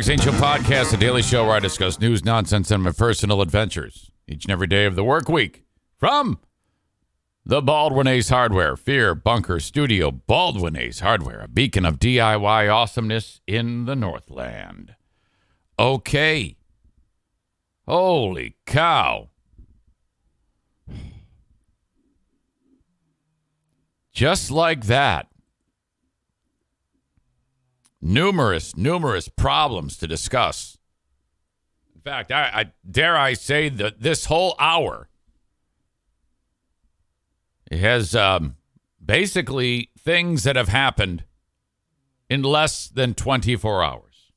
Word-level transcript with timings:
Eric 0.00 0.06
Zane 0.06 0.18
Show 0.18 0.30
podcast, 0.38 0.94
a 0.94 0.96
daily 0.96 1.20
show 1.20 1.44
where 1.44 1.56
I 1.56 1.58
discuss 1.58 2.00
news, 2.00 2.24
nonsense, 2.24 2.70
and 2.70 2.82
my 2.82 2.90
personal 2.90 3.42
adventures 3.42 4.10
each 4.26 4.46
and 4.46 4.50
every 4.50 4.66
day 4.66 4.86
of 4.86 4.96
the 4.96 5.04
work 5.04 5.28
week 5.28 5.62
from 5.98 6.38
the 7.44 7.60
Baldwin 7.60 8.06
Ace 8.06 8.30
Hardware, 8.30 8.78
Fear 8.78 9.14
Bunker 9.14 9.60
Studio, 9.60 10.10
Baldwin 10.10 10.74
Ace 10.74 11.00
Hardware, 11.00 11.40
a 11.40 11.48
beacon 11.48 11.84
of 11.84 11.98
DIY 11.98 12.74
awesomeness 12.74 13.42
in 13.46 13.84
the 13.84 13.94
Northland. 13.94 14.94
Okay. 15.78 16.56
Holy 17.86 18.56
cow. 18.64 19.28
Just 24.14 24.50
like 24.50 24.86
that. 24.86 25.29
Numerous, 28.02 28.76
numerous 28.76 29.28
problems 29.28 29.96
to 29.98 30.06
discuss. 30.06 30.78
In 31.94 32.00
fact, 32.00 32.32
I, 32.32 32.50
I 32.52 32.72
dare 32.90 33.16
I 33.16 33.34
say 33.34 33.68
that 33.68 34.00
this 34.00 34.24
whole 34.24 34.54
hour 34.58 35.08
has 37.70 38.14
um, 38.14 38.56
basically 39.04 39.90
things 39.98 40.44
that 40.44 40.56
have 40.56 40.68
happened 40.68 41.24
in 42.30 42.42
less 42.42 42.88
than 42.88 43.12
24 43.12 43.84
hours. 43.84 44.32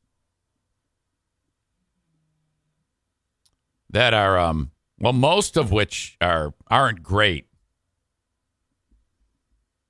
That 3.90 4.14
are 4.14 4.38
um, 4.40 4.72
well 5.00 5.14
most 5.14 5.56
of 5.56 5.72
which 5.72 6.18
are 6.20 6.54
aren't 6.70 7.04
great. 7.04 7.46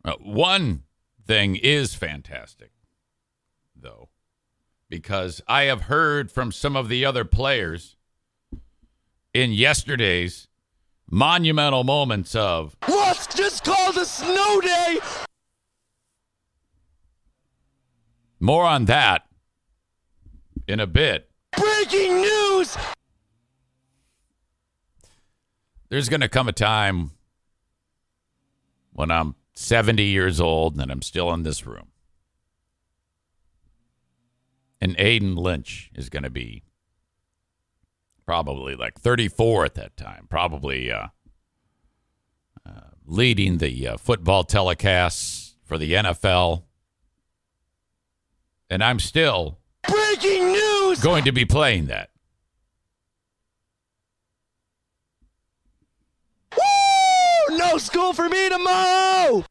Uh, 0.05 0.15
one 0.19 0.83
thing 1.25 1.55
is 1.55 1.95
fantastic 1.95 2.72
though 3.83 4.09
because 4.89 5.41
i 5.47 5.63
have 5.63 5.81
heard 5.81 6.31
from 6.31 6.51
some 6.51 6.75
of 6.75 6.89
the 6.89 7.05
other 7.05 7.23
players 7.23 7.95
in 9.33 9.51
yesterday's 9.51 10.47
monumental 11.09 11.83
moments 11.83 12.33
of 12.33 12.75
What's 12.85 13.27
just 13.35 13.63
called 13.63 13.97
a 13.97 14.05
snow 14.05 14.61
day? 14.61 14.97
more 18.39 18.65
on 18.65 18.85
that 18.85 19.25
in 20.67 20.79
a 20.79 20.87
bit 20.87 21.29
Breaking 21.55 22.21
news! 22.21 22.75
there's 25.89 26.09
going 26.09 26.21
to 26.21 26.29
come 26.29 26.47
a 26.47 26.53
time 26.53 27.11
when 28.93 29.11
I'm 29.11 29.35
70 29.53 30.03
years 30.03 30.39
old 30.41 30.79
and 30.79 30.91
I'm 30.91 31.01
still 31.03 31.31
in 31.33 31.43
this 31.43 31.65
room. 31.67 31.89
And 34.83 34.97
Aiden 34.97 35.37
Lynch 35.37 35.89
is 35.95 36.09
going 36.09 36.23
to 36.23 36.29
be 36.29 36.61
probably 38.25 38.75
like 38.75 38.99
34 38.99 39.63
at 39.63 39.75
that 39.75 39.95
time, 39.95 40.27
probably 40.29 40.91
uh, 40.91 41.07
uh, 42.65 42.89
leading 43.05 43.59
the 43.59 43.87
uh, 43.87 43.95
football 43.95 44.43
telecasts 44.43 45.53
for 45.63 45.77
the 45.77 45.93
NFL. 45.93 46.63
And 48.69 48.83
I'm 48.83 48.99
still 48.99 49.59
Breaking 49.87 50.51
news! 50.51 50.99
going 50.99 51.23
to 51.23 51.31
be 51.31 51.45
playing 51.45 51.85
that. 51.85 52.09
Woo! 56.57 57.57
No 57.57 57.77
school 57.77 58.11
for 58.11 58.27
me 58.27 58.49
tomorrow! 58.49 59.45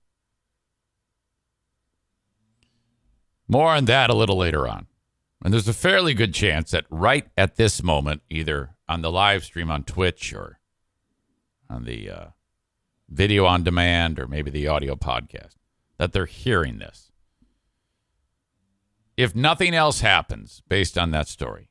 More 3.49 3.71
on 3.71 3.87
that 3.87 4.11
a 4.11 4.15
little 4.15 4.37
later 4.37 4.69
on. 4.69 4.89
And 5.45 5.53
there's 5.53 5.69
a 5.69 5.75
fairly 5.75 6.15
good 6.15 6.33
chance 6.33 6.71
that 6.71 6.85
right 6.89 7.27
at 7.37 7.57
this 7.57 7.83
moment, 7.83 8.23
either 8.31 8.77
on 8.89 9.03
the 9.03 9.11
live 9.11 9.45
stream 9.45 9.71
on 9.71 9.83
Twitch 9.83 10.33
or 10.33 10.61
on 11.69 11.85
the 11.85 12.11
uh, 12.11 12.27
video 13.09 13.47
on 13.47 13.65
demand 13.65 14.21
or 14.21 14.29
maybe 14.29 14.51
the 14.51 14.69
audio 14.69 14.95
podcast, 14.95 15.57
that 15.99 16.13
they're 16.13 16.27
hearing 16.27 16.79
this. 16.79 17.11
If 19.17 19.35
nothing 19.35 19.75
else 19.75 20.01
happens 20.01 20.63
based 20.69 20.97
on 20.97 21.11
that 21.11 21.29
story, 21.29 21.71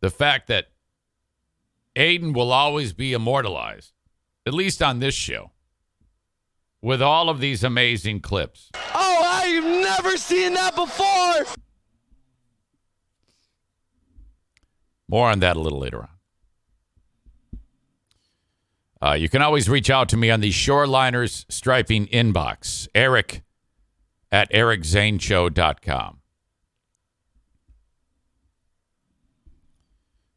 the 0.00 0.10
fact 0.10 0.48
that 0.48 0.66
Aiden 1.96 2.34
will 2.34 2.52
always 2.52 2.92
be 2.92 3.12
immortalized, 3.12 3.92
at 4.46 4.54
least 4.54 4.82
on 4.82 4.98
this 4.98 5.14
show, 5.14 5.52
with 6.82 7.00
all 7.00 7.28
of 7.28 7.40
these 7.40 7.62
amazing 7.62 8.20
clips. 8.20 8.70
Oh, 8.94 9.22
I've 9.24 9.64
never 9.64 10.16
seen 10.16 10.54
that 10.54 10.74
before! 10.74 11.54
More 15.10 15.28
on 15.28 15.40
that 15.40 15.56
a 15.56 15.60
little 15.60 15.80
later 15.80 16.02
on. 16.02 16.08
Uh, 19.02 19.14
you 19.14 19.28
can 19.28 19.42
always 19.42 19.68
reach 19.68 19.90
out 19.90 20.08
to 20.10 20.16
me 20.16 20.30
on 20.30 20.40
the 20.40 20.50
Shoreliners 20.50 21.46
Striping 21.48 22.06
inbox, 22.06 22.86
Eric 22.94 23.42
at 24.30 24.52
ericzaneshow.com. 24.52 26.18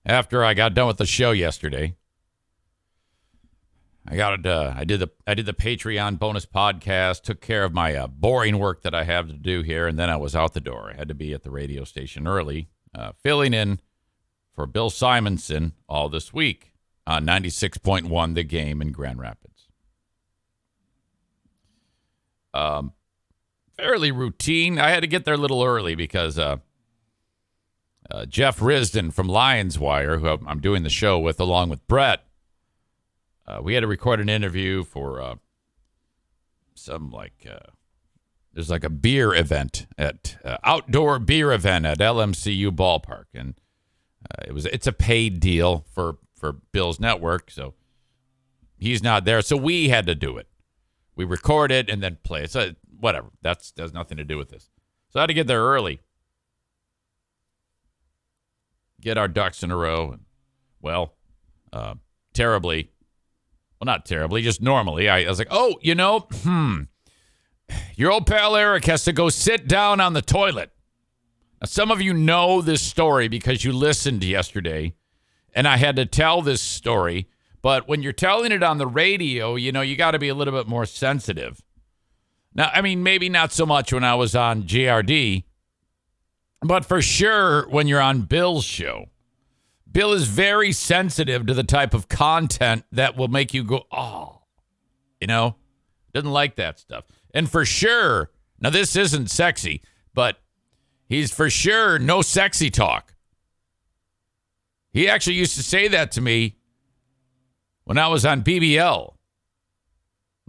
After 0.06 0.44
I 0.44 0.56
got 0.56 0.74
done 0.74 0.88
with 0.88 0.98
the 0.98 1.06
show 1.06 1.32
yesterday, 1.32 1.96
I 4.08 4.16
got 4.16 4.44
uh, 4.44 4.74
I 4.76 4.86
did 4.86 5.02
the 5.02 5.12
I 5.28 5.36
did 5.36 5.46
the 5.46 5.54
Patreon 5.54 6.18
bonus 6.18 6.48
podcast, 6.48 7.22
took 7.22 7.42
care 7.42 7.64
of 7.64 7.74
my 7.74 7.96
uh, 7.96 8.08
boring 8.08 8.58
work 8.58 8.82
that 8.82 8.96
I 8.96 9.04
have 9.04 9.28
to 9.28 9.34
do 9.34 9.62
here, 9.62 9.88
and 9.88 10.00
then 10.00 10.10
I 10.10 10.18
was 10.18 10.36
out 10.36 10.54
the 10.54 10.60
door. 10.60 10.92
I 10.92 10.98
had 10.98 11.10
to 11.10 11.14
be 11.14 11.32
at 11.34 11.44
the 11.44 11.52
radio 11.52 11.84
station 11.84 12.28
early, 12.28 12.70
uh, 12.96 13.12
filling 13.22 13.54
in 13.54 13.80
for 14.54 14.66
Bill 14.68 14.90
Simonson 14.90 15.74
all 15.90 16.10
this 16.10 16.34
week 16.34 16.74
on 17.06 17.26
96.1 17.26 18.36
The 18.36 18.44
Game 18.44 18.82
in 18.82 18.92
Grand 18.92 19.20
Rapids. 19.20 19.68
Um, 22.54 22.94
fairly 23.76 24.12
routine. 24.12 24.80
I 24.80 24.90
had 24.90 25.02
to 25.02 25.08
get 25.08 25.26
there 25.26 25.34
a 25.34 25.38
little 25.38 25.64
early 25.64 25.96
because 25.96 26.38
uh, 26.38 26.58
uh, 28.10 28.26
Jeff 28.26 28.60
Risdon 28.60 29.12
from 29.12 29.28
Lions 29.28 29.80
Wire, 29.80 30.20
who 30.20 30.28
I'm 30.28 30.60
doing 30.62 30.84
the 30.84 30.90
show 30.90 31.18
with 31.18 31.40
along 31.40 31.70
with 31.70 31.86
Brett, 31.88 32.24
uh, 33.48 33.60
we 33.62 33.74
had 33.74 33.82
to 33.82 33.88
record 33.88 34.20
an 34.20 34.30
interview 34.30 34.84
for 34.84 35.22
uh, 35.22 35.36
some 36.76 37.10
like 37.10 37.46
uh, 37.50 37.72
there's 38.54 38.70
like 38.70 38.84
a 38.84 38.90
beer 38.90 39.34
event 39.34 39.88
at 39.98 40.38
uh, 40.46 40.58
outdoor 40.64 41.20
beer 41.20 41.52
event 41.52 41.86
at 41.86 41.98
LMCU 42.00 42.70
ballpark, 42.70 43.26
and 43.34 43.56
uh, 44.32 44.44
it 44.48 44.54
was 44.54 44.66
it's 44.68 44.88
a 44.88 44.94
paid 44.94 45.40
deal 45.40 45.86
for 45.92 46.18
for 46.36 46.54
Bill's 46.72 47.00
network, 47.00 47.52
so 47.52 47.74
he's 48.78 49.04
not 49.04 49.26
there, 49.26 49.42
so 49.42 49.56
we 49.56 49.90
had 49.90 50.06
to 50.08 50.16
do 50.16 50.38
it. 50.38 50.48
We 51.16 51.26
record 51.26 51.72
it 51.72 51.90
and 51.90 52.02
then 52.02 52.18
play 52.24 52.44
it. 52.44 52.52
So 52.52 52.72
whatever, 53.00 53.30
that's 53.42 53.74
has 53.78 53.94
nothing 53.94 54.18
to 54.18 54.24
do 54.24 54.38
with 54.38 54.50
this. 54.50 54.70
So 55.10 55.20
I 55.20 55.24
had 55.24 55.28
to 55.28 55.34
get 55.34 55.48
there 55.48 55.62
early, 55.62 56.02
get 59.00 59.18
our 59.18 59.28
ducks 59.28 59.64
in 59.64 59.72
a 59.72 59.78
row, 59.78 60.12
and 60.12 60.22
well, 60.82 61.14
uh, 61.72 61.96
terribly, 62.34 62.92
well 63.80 63.86
not 63.86 64.06
terribly, 64.06 64.42
just 64.42 64.62
normally. 64.62 65.08
I, 65.08 65.22
I 65.22 65.30
was 65.30 65.40
like, 65.40 65.48
oh, 65.52 65.78
you 65.82 65.96
know, 65.96 66.28
hmm, 66.44 66.82
your 67.96 68.12
old 68.12 68.28
pal 68.28 68.56
Eric 68.56 68.86
has 68.86 69.04
to 69.06 69.14
go 69.14 69.30
sit 69.30 69.68
down 69.68 70.02
on 70.02 70.14
the 70.14 70.22
toilet. 70.22 70.73
Now, 71.64 71.68
some 71.68 71.92
of 71.92 72.02
you 72.02 72.14
know 72.14 72.62
this 72.62 72.82
story 72.82 73.30
because 73.30 73.64
you 73.64 73.72
listened 73.72 74.22
yesterday, 74.22 74.96
and 75.56 75.66
I 75.66 75.78
had 75.78 75.96
to 75.96 76.06
tell 76.06 76.42
this 76.42 76.62
story. 76.62 77.30
But 77.62 77.88
when 77.88 78.04
you're 78.04 78.12
telling 78.12 78.52
it 78.52 78.62
on 78.62 78.80
the 78.80 78.86
radio, 78.86 79.56
you 79.56 79.72
know, 79.72 79.80
you 79.80 79.96
got 79.96 80.12
to 80.12 80.20
be 80.20 80.28
a 80.28 80.36
little 80.36 80.54
bit 80.54 80.68
more 80.68 80.86
sensitive. 80.86 81.64
Now, 82.54 82.70
I 82.74 82.82
mean, 82.82 83.02
maybe 83.02 83.30
not 83.30 83.54
so 83.54 83.66
much 83.66 83.94
when 83.94 84.04
I 84.04 84.16
was 84.16 84.36
on 84.36 84.64
GRD, 84.64 85.46
but 86.62 86.84
for 86.84 87.02
sure 87.02 87.70
when 87.70 87.88
you're 87.88 88.02
on 88.02 88.24
Bill's 88.24 88.66
show. 88.66 89.06
Bill 89.90 90.12
is 90.12 90.28
very 90.28 90.74
sensitive 90.74 91.46
to 91.46 91.54
the 91.54 91.64
type 91.64 91.94
of 91.94 92.10
content 92.10 92.84
that 92.92 93.16
will 93.16 93.30
make 93.30 93.54
you 93.54 93.64
go, 93.64 93.86
oh, 93.90 94.42
you 95.22 95.28
know, 95.28 95.56
doesn't 96.14 96.30
like 96.30 96.58
that 96.58 96.78
stuff. 96.78 97.06
And 97.34 97.50
for 97.50 97.64
sure, 97.64 98.32
now 98.60 98.70
this 98.70 98.98
isn't 98.98 99.30
sexy, 99.30 99.82
but 100.14 100.43
he's 101.14 101.32
for 101.32 101.50
sure 101.50 102.00
no 102.00 102.22
sexy 102.22 102.70
talk. 102.70 103.14
He 104.92 105.08
actually 105.08 105.36
used 105.36 105.56
to 105.56 105.64
say 105.64 105.88
that 105.88 106.12
to 106.14 106.22
me 106.22 106.58
when 107.84 107.98
I 107.98 108.08
was 108.08 108.26
on 108.26 108.44
BBL. 108.44 109.14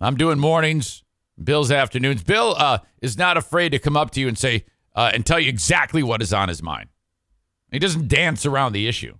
I'm 0.00 0.16
doing 0.16 0.38
mornings, 0.38 1.04
Bill's 1.42 1.70
afternoons. 1.70 2.22
Bill 2.22 2.54
uh, 2.58 2.78
is 3.00 3.16
not 3.16 3.36
afraid 3.36 3.70
to 3.70 3.78
come 3.78 3.96
up 3.96 4.10
to 4.12 4.20
you 4.20 4.28
and 4.28 4.38
say 4.38 4.64
uh, 4.94 5.10
and 5.12 5.24
tell 5.24 5.38
you 5.38 5.48
exactly 5.48 6.02
what 6.02 6.22
is 6.22 6.32
on 6.32 6.48
his 6.48 6.62
mind. 6.62 6.88
He 7.70 7.78
doesn't 7.78 8.08
dance 8.08 8.46
around 8.46 8.72
the 8.72 8.86
issue. 8.86 9.16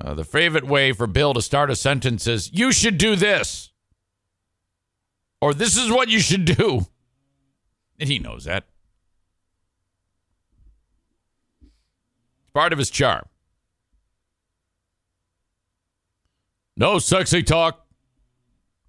Uh, 0.00 0.14
the 0.14 0.24
favorite 0.24 0.64
way 0.64 0.92
for 0.92 1.06
Bill 1.06 1.34
to 1.34 1.42
start 1.42 1.70
a 1.70 1.76
sentence 1.76 2.26
is, 2.26 2.50
"You 2.52 2.72
should 2.72 2.98
do 2.98 3.16
this," 3.16 3.70
or 5.40 5.54
"This 5.54 5.76
is 5.76 5.90
what 5.90 6.08
you 6.08 6.18
should 6.18 6.44
do," 6.44 6.86
and 7.98 8.08
he 8.08 8.18
knows 8.18 8.44
that. 8.44 8.64
It's 12.42 12.50
part 12.52 12.72
of 12.72 12.78
his 12.78 12.90
charm. 12.90 13.24
No 16.76 16.98
sexy 16.98 17.42
talk. 17.42 17.86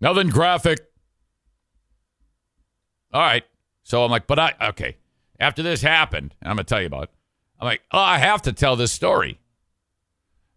Nothing 0.01 0.29
graphic. 0.29 0.79
All 3.13 3.21
right. 3.21 3.43
So 3.83 4.03
I'm 4.03 4.11
like, 4.11 4.27
but 4.27 4.39
I, 4.39 4.53
okay. 4.69 4.97
After 5.39 5.61
this 5.61 5.81
happened, 5.81 6.35
I'm 6.41 6.55
going 6.55 6.57
to 6.57 6.63
tell 6.63 6.81
you 6.81 6.87
about 6.87 7.03
it, 7.03 7.09
I'm 7.59 7.65
like, 7.65 7.81
oh, 7.91 7.99
I 7.99 8.17
have 8.17 8.41
to 8.43 8.53
tell 8.53 8.75
this 8.75 8.91
story. 8.91 9.39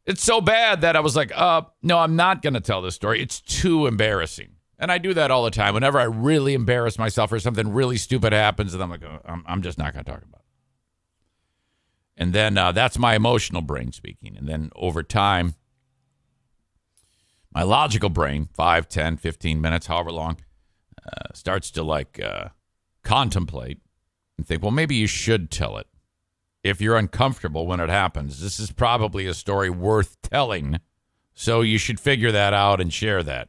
It's 0.07 0.25
so 0.25 0.41
bad 0.41 0.81
that 0.81 0.97
I 0.97 1.01
was 1.01 1.15
like, 1.15 1.33
uh, 1.35 1.63
no, 1.83 1.99
I'm 1.99 2.17
not 2.17 2.41
going 2.41 2.55
to 2.55 2.61
tell 2.61 2.81
this 2.81 2.95
story. 2.95 3.21
It's 3.21 3.41
too 3.41 3.87
embarrassing. 3.87 4.53
And 4.79 4.93
I 4.93 4.99
do 4.99 5.13
that 5.15 5.31
all 5.31 5.45
the 5.45 5.51
time. 5.51 5.75
Whenever 5.75 5.99
I 5.99 6.05
really 6.05 6.55
embarrass 6.55 6.99
myself 6.99 7.33
or 7.33 7.41
something 7.41 7.73
really 7.73 7.97
stupid 7.97 8.33
happens, 8.33 8.75
and 8.75 8.83
I'm 8.83 8.91
like, 8.91 9.03
oh, 9.03 9.21
I'm, 9.25 9.45
I'm 9.47 9.63
just 9.63 9.77
not 9.77 9.93
going 9.93 10.05
to 10.05 10.11
talk 10.11 10.23
about 10.23 10.41
it. 10.41 10.45
And 12.17 12.33
then 12.33 12.57
uh, 12.59 12.73
that's 12.73 12.99
my 12.99 13.15
emotional 13.15 13.63
brain 13.63 13.93
speaking. 13.93 14.37
And 14.37 14.49
then 14.49 14.71
over 14.77 15.03
time, 15.03 15.55
my 17.53 17.63
logical 17.63 18.09
brain, 18.09 18.49
5, 18.55 18.89
10, 18.89 19.17
15 19.17 19.61
minutes, 19.61 19.87
however 19.87 20.13
long, 20.13 20.39
uh, 21.05 21.33
starts 21.33 21.71
to 21.73 21.83
like 21.83 22.21
uh, 22.21 22.49
contemplate 23.03 23.81
and 24.37 24.47
think, 24.47 24.63
well, 24.63 24.71
maybe 24.71 24.95
you 24.95 25.07
should 25.07 25.51
tell 25.51 25.77
it. 25.77 25.87
If 26.63 26.81
you're 26.81 26.97
uncomfortable 26.97 27.67
when 27.67 27.81
it 27.81 27.89
happens, 27.89 28.41
this 28.41 28.61
is 28.61 28.71
probably 28.73 29.27
a 29.27 29.35
story 29.35 29.71
worth 29.71 30.21
telling. 30.23 30.81
So 31.35 31.63
you 31.63 31.79
should 31.79 32.01
figure 32.01 32.33
that 32.33 32.53
out 32.53 32.81
and 32.81 32.93
share 32.93 33.23
that. 33.23 33.49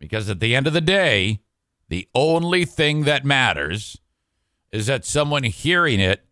Because 0.00 0.28
at 0.28 0.40
the 0.40 0.56
end 0.56 0.66
of 0.66 0.72
the 0.72 0.80
day, 0.80 1.42
the 1.88 2.08
only 2.14 2.64
thing 2.64 3.04
that 3.04 3.24
matters 3.24 3.98
is 4.72 4.86
that 4.86 5.04
someone 5.04 5.44
hearing 5.44 6.00
it, 6.00 6.24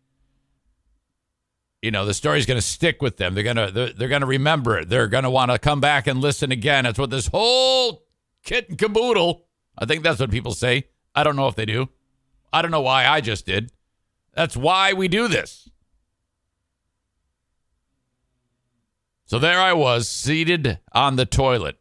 you 1.83 1.93
know, 1.93 2.05
the 2.05 2.15
story's 2.15 2.47
going 2.47 2.59
to 2.59 2.67
stick 2.67 3.01
with 3.03 3.19
them. 3.19 3.35
They're 3.35 3.45
going 3.45 3.57
to 3.57 3.71
they're, 3.71 3.93
they're 3.93 4.09
going 4.09 4.23
to 4.23 4.27
remember 4.27 4.79
it. 4.79 4.89
They're 4.89 5.07
going 5.07 5.25
to 5.25 5.31
want 5.31 5.53
to 5.53 5.59
come 5.59 5.81
back 5.81 6.07
and 6.09 6.21
listen 6.21 6.51
again. 6.51 6.85
That's 6.85 6.99
what 6.99 7.11
this 7.11 7.29
whole 7.29 8.03
kit 8.43 8.69
and 8.69 8.79
caboodle. 8.79 9.45
I 9.77 9.85
think 9.85 10.03
that's 10.03 10.19
what 10.19 10.31
people 10.31 10.55
say. 10.55 10.89
I 11.15 11.23
don't 11.23 11.37
know 11.37 11.47
if 11.47 11.55
they 11.55 11.67
do. 11.67 11.89
I 12.53 12.63
don't 12.63 12.71
know 12.71 12.81
why 12.81 13.07
I 13.07 13.21
just 13.21 13.47
did. 13.47 13.71
That's 14.35 14.57
why 14.57 14.93
we 14.93 15.09
do 15.09 15.29
this. 15.29 15.69
So 19.27 19.39
there 19.39 19.61
I 19.61 19.75
was, 19.75 20.09
seated 20.09 20.79
on 20.93 21.17
the 21.17 21.27
toilet. 21.27 21.79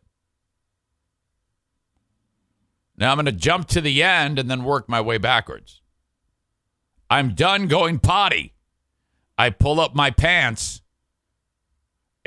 Now 2.97 3.11
I'm 3.11 3.17
going 3.17 3.25
to 3.25 3.31
jump 3.31 3.67
to 3.69 3.81
the 3.81 4.01
end 4.01 4.39
and 4.39 4.49
then 4.49 4.63
work 4.63 4.89
my 4.89 5.01
way 5.01 5.17
backwards. 5.17 5.81
I'm 7.09 7.35
done 7.35 7.67
going 7.67 7.99
potty. 7.99 8.53
I 9.37 9.51
pull 9.51 9.79
up 9.79 9.95
my 9.95 10.09
pants 10.09 10.81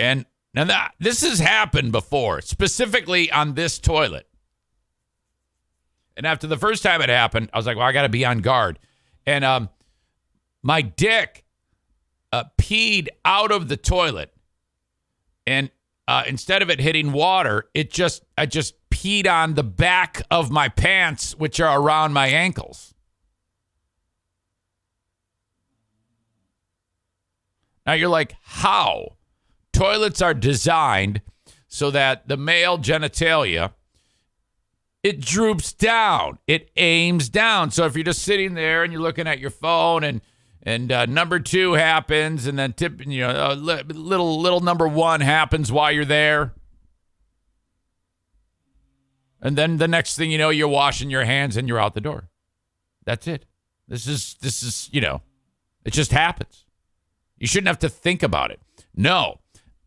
and 0.01 0.25
now 0.55 0.65
that 0.65 0.95
this 0.99 1.21
has 1.23 1.39
happened 1.39 1.93
before, 1.93 2.41
specifically 2.41 3.31
on 3.31 3.55
this 3.55 3.79
toilet. 3.79 4.27
And 6.17 6.27
after 6.27 6.47
the 6.47 6.57
first 6.57 6.83
time 6.83 7.03
it 7.03 7.09
happened, 7.09 7.51
I 7.53 7.59
was 7.59 7.67
like, 7.67 7.77
well, 7.77 7.87
I 7.87 7.93
got 7.93 8.03
to 8.03 8.09
be 8.09 8.25
on 8.25 8.39
guard. 8.39 8.79
And 9.27 9.45
um, 9.45 9.69
my 10.63 10.81
dick 10.81 11.45
uh, 12.33 12.45
peed 12.59 13.09
out 13.25 13.53
of 13.53 13.69
the 13.69 13.77
toilet. 13.77 14.33
And 15.47 15.71
uh, 16.11 16.25
instead 16.27 16.61
of 16.61 16.69
it 16.69 16.81
hitting 16.81 17.13
water, 17.13 17.69
it 17.73 17.89
just, 17.89 18.25
I 18.37 18.45
just 18.45 18.75
peed 18.91 19.31
on 19.31 19.55
the 19.55 19.63
back 19.63 20.23
of 20.29 20.51
my 20.51 20.69
pants, 20.69 21.37
which 21.37 21.61
are 21.61 21.81
around 21.81 22.13
my 22.13 22.27
ankles. 22.27 22.93
Now 27.87 27.93
you're 27.93 28.09
like, 28.09 28.35
how? 28.43 29.19
Toilets 29.73 30.21
are 30.21 30.35
designed 30.35 31.21
so 31.69 31.93
that 31.93 32.27
the 32.27 32.37
male 32.37 32.77
genitalia 32.77 33.71
it 35.05 35.21
droops 35.21 35.73
down. 35.73 36.39
It 36.49 36.73
aims 36.77 37.29
down. 37.29 37.71
So 37.71 37.87
if 37.87 37.95
you're 37.95 38.03
just 38.03 38.25
sitting 38.25 38.55
there 38.55 38.83
and 38.83 38.93
you're 38.93 39.01
looking 39.01 39.29
at 39.29 39.39
your 39.39 39.51
phone 39.51 40.03
and 40.03 40.23
and 40.63 40.93
uh, 40.93 41.07
number 41.07 41.41
two 41.41 41.73
happens 41.73 42.47
and 42.47 42.59
then 42.59 42.73
tip 42.73 43.05
you 43.07 43.21
know 43.21 43.31
uh, 43.31 43.55
little 43.55 44.41
little 44.41 44.61
number 44.61 44.87
one 44.87 45.21
happens 45.21 45.73
while 45.73 45.91
you're 45.91 46.05
there. 46.05 46.55
And 49.43 49.57
then 49.57 49.79
the 49.79 49.89
next 49.89 50.17
thing 50.17 50.31
you 50.31 50.39
know 50.39 50.51
you're 50.51 50.69
washing 50.69 51.11
your 51.11 51.25
hands 51.25 51.57
and 51.57 51.67
you're 51.67 51.81
out 51.81 51.95
the 51.95 52.01
door. 52.01 52.29
That's 53.05 53.27
it. 53.27 53.47
This 53.89 54.07
is 54.07 54.37
this 54.41 54.63
is 54.63 54.89
you 54.93 55.01
know 55.01 55.23
it 55.85 55.93
just 55.93 56.13
happens. 56.13 56.67
You 57.39 57.47
shouldn't 57.47 57.69
have 57.69 57.79
to 57.79 57.89
think 57.89 58.23
about 58.23 58.51
it. 58.51 58.61
No. 58.95 59.39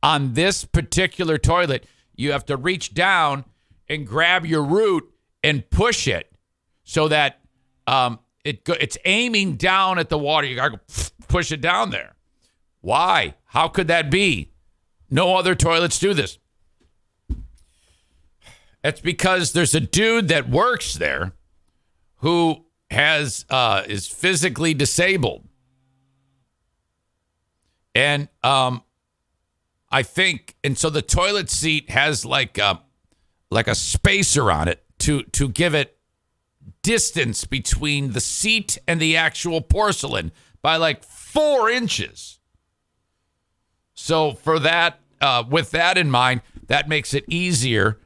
On 0.02 0.34
this 0.34 0.66
particular 0.66 1.38
toilet 1.38 1.86
you 2.16 2.32
have 2.32 2.46
to 2.46 2.58
reach 2.58 2.94
down 2.94 3.46
and 3.88 4.08
grab 4.08 4.46
your 4.46 4.64
root 4.64 5.10
and 5.44 5.70
push 5.70 6.08
it 6.08 6.32
so 6.84 7.08
that 7.08 7.40
um, 7.86 8.20
it 8.44 8.64
go, 8.64 8.74
it's 8.80 8.98
aiming 9.06 9.56
down 9.56 10.00
at 10.00 10.10
the 10.10 10.18
water. 10.18 10.48
You 10.48 10.56
got 10.56 10.88
to 10.88 11.12
push 11.28 11.52
it 11.52 11.62
down 11.62 11.90
there. 11.92 12.16
Why? 12.82 13.36
How 13.46 13.68
could 13.68 13.88
that 13.88 14.12
be? 14.12 14.52
No 15.10 15.36
other 15.36 15.56
toilets 15.56 16.00
do 16.00 16.14
this. 16.14 16.38
It's 18.84 19.00
because 19.00 19.54
there's 19.54 19.74
a 19.74 19.80
dude 19.80 20.28
that 20.28 20.50
works 20.50 20.96
there 20.96 21.34
who 22.18 22.66
has 22.90 23.46
uh, 23.50 23.84
is 23.88 24.08
physically 24.08 24.74
disabled, 24.74 25.48
and 27.96 28.28
um, 28.44 28.84
I 29.90 30.04
think, 30.04 30.56
and 30.64 30.78
so 30.78 30.90
the 30.90 31.02
toilet 31.02 31.50
seat 31.50 31.90
has 31.90 32.26
like 32.26 32.58
a 32.58 32.82
like 33.50 33.68
a 33.68 33.76
spacer 33.76 34.52
on 34.52 34.68
it 34.68 34.84
to 35.00 35.24
to 35.24 35.48
give 35.48 35.74
it 35.76 35.98
distance 36.84 37.46
between 37.46 38.12
the 38.12 38.22
seat 38.22 38.78
and 38.88 39.00
the 39.00 39.18
actual 39.18 39.62
porcelain 39.62 40.32
by 40.62 40.76
like 40.76 41.04
four 41.04 41.70
inches. 41.70 42.40
So 43.94 44.34
for 44.34 44.60
that, 44.60 45.00
uh, 45.20 45.44
with 45.50 45.72
that 45.72 45.98
in 45.98 46.12
mind, 46.12 46.42
that 46.68 46.88
makes 46.88 47.14
it 47.14 47.24
easier 47.28 48.00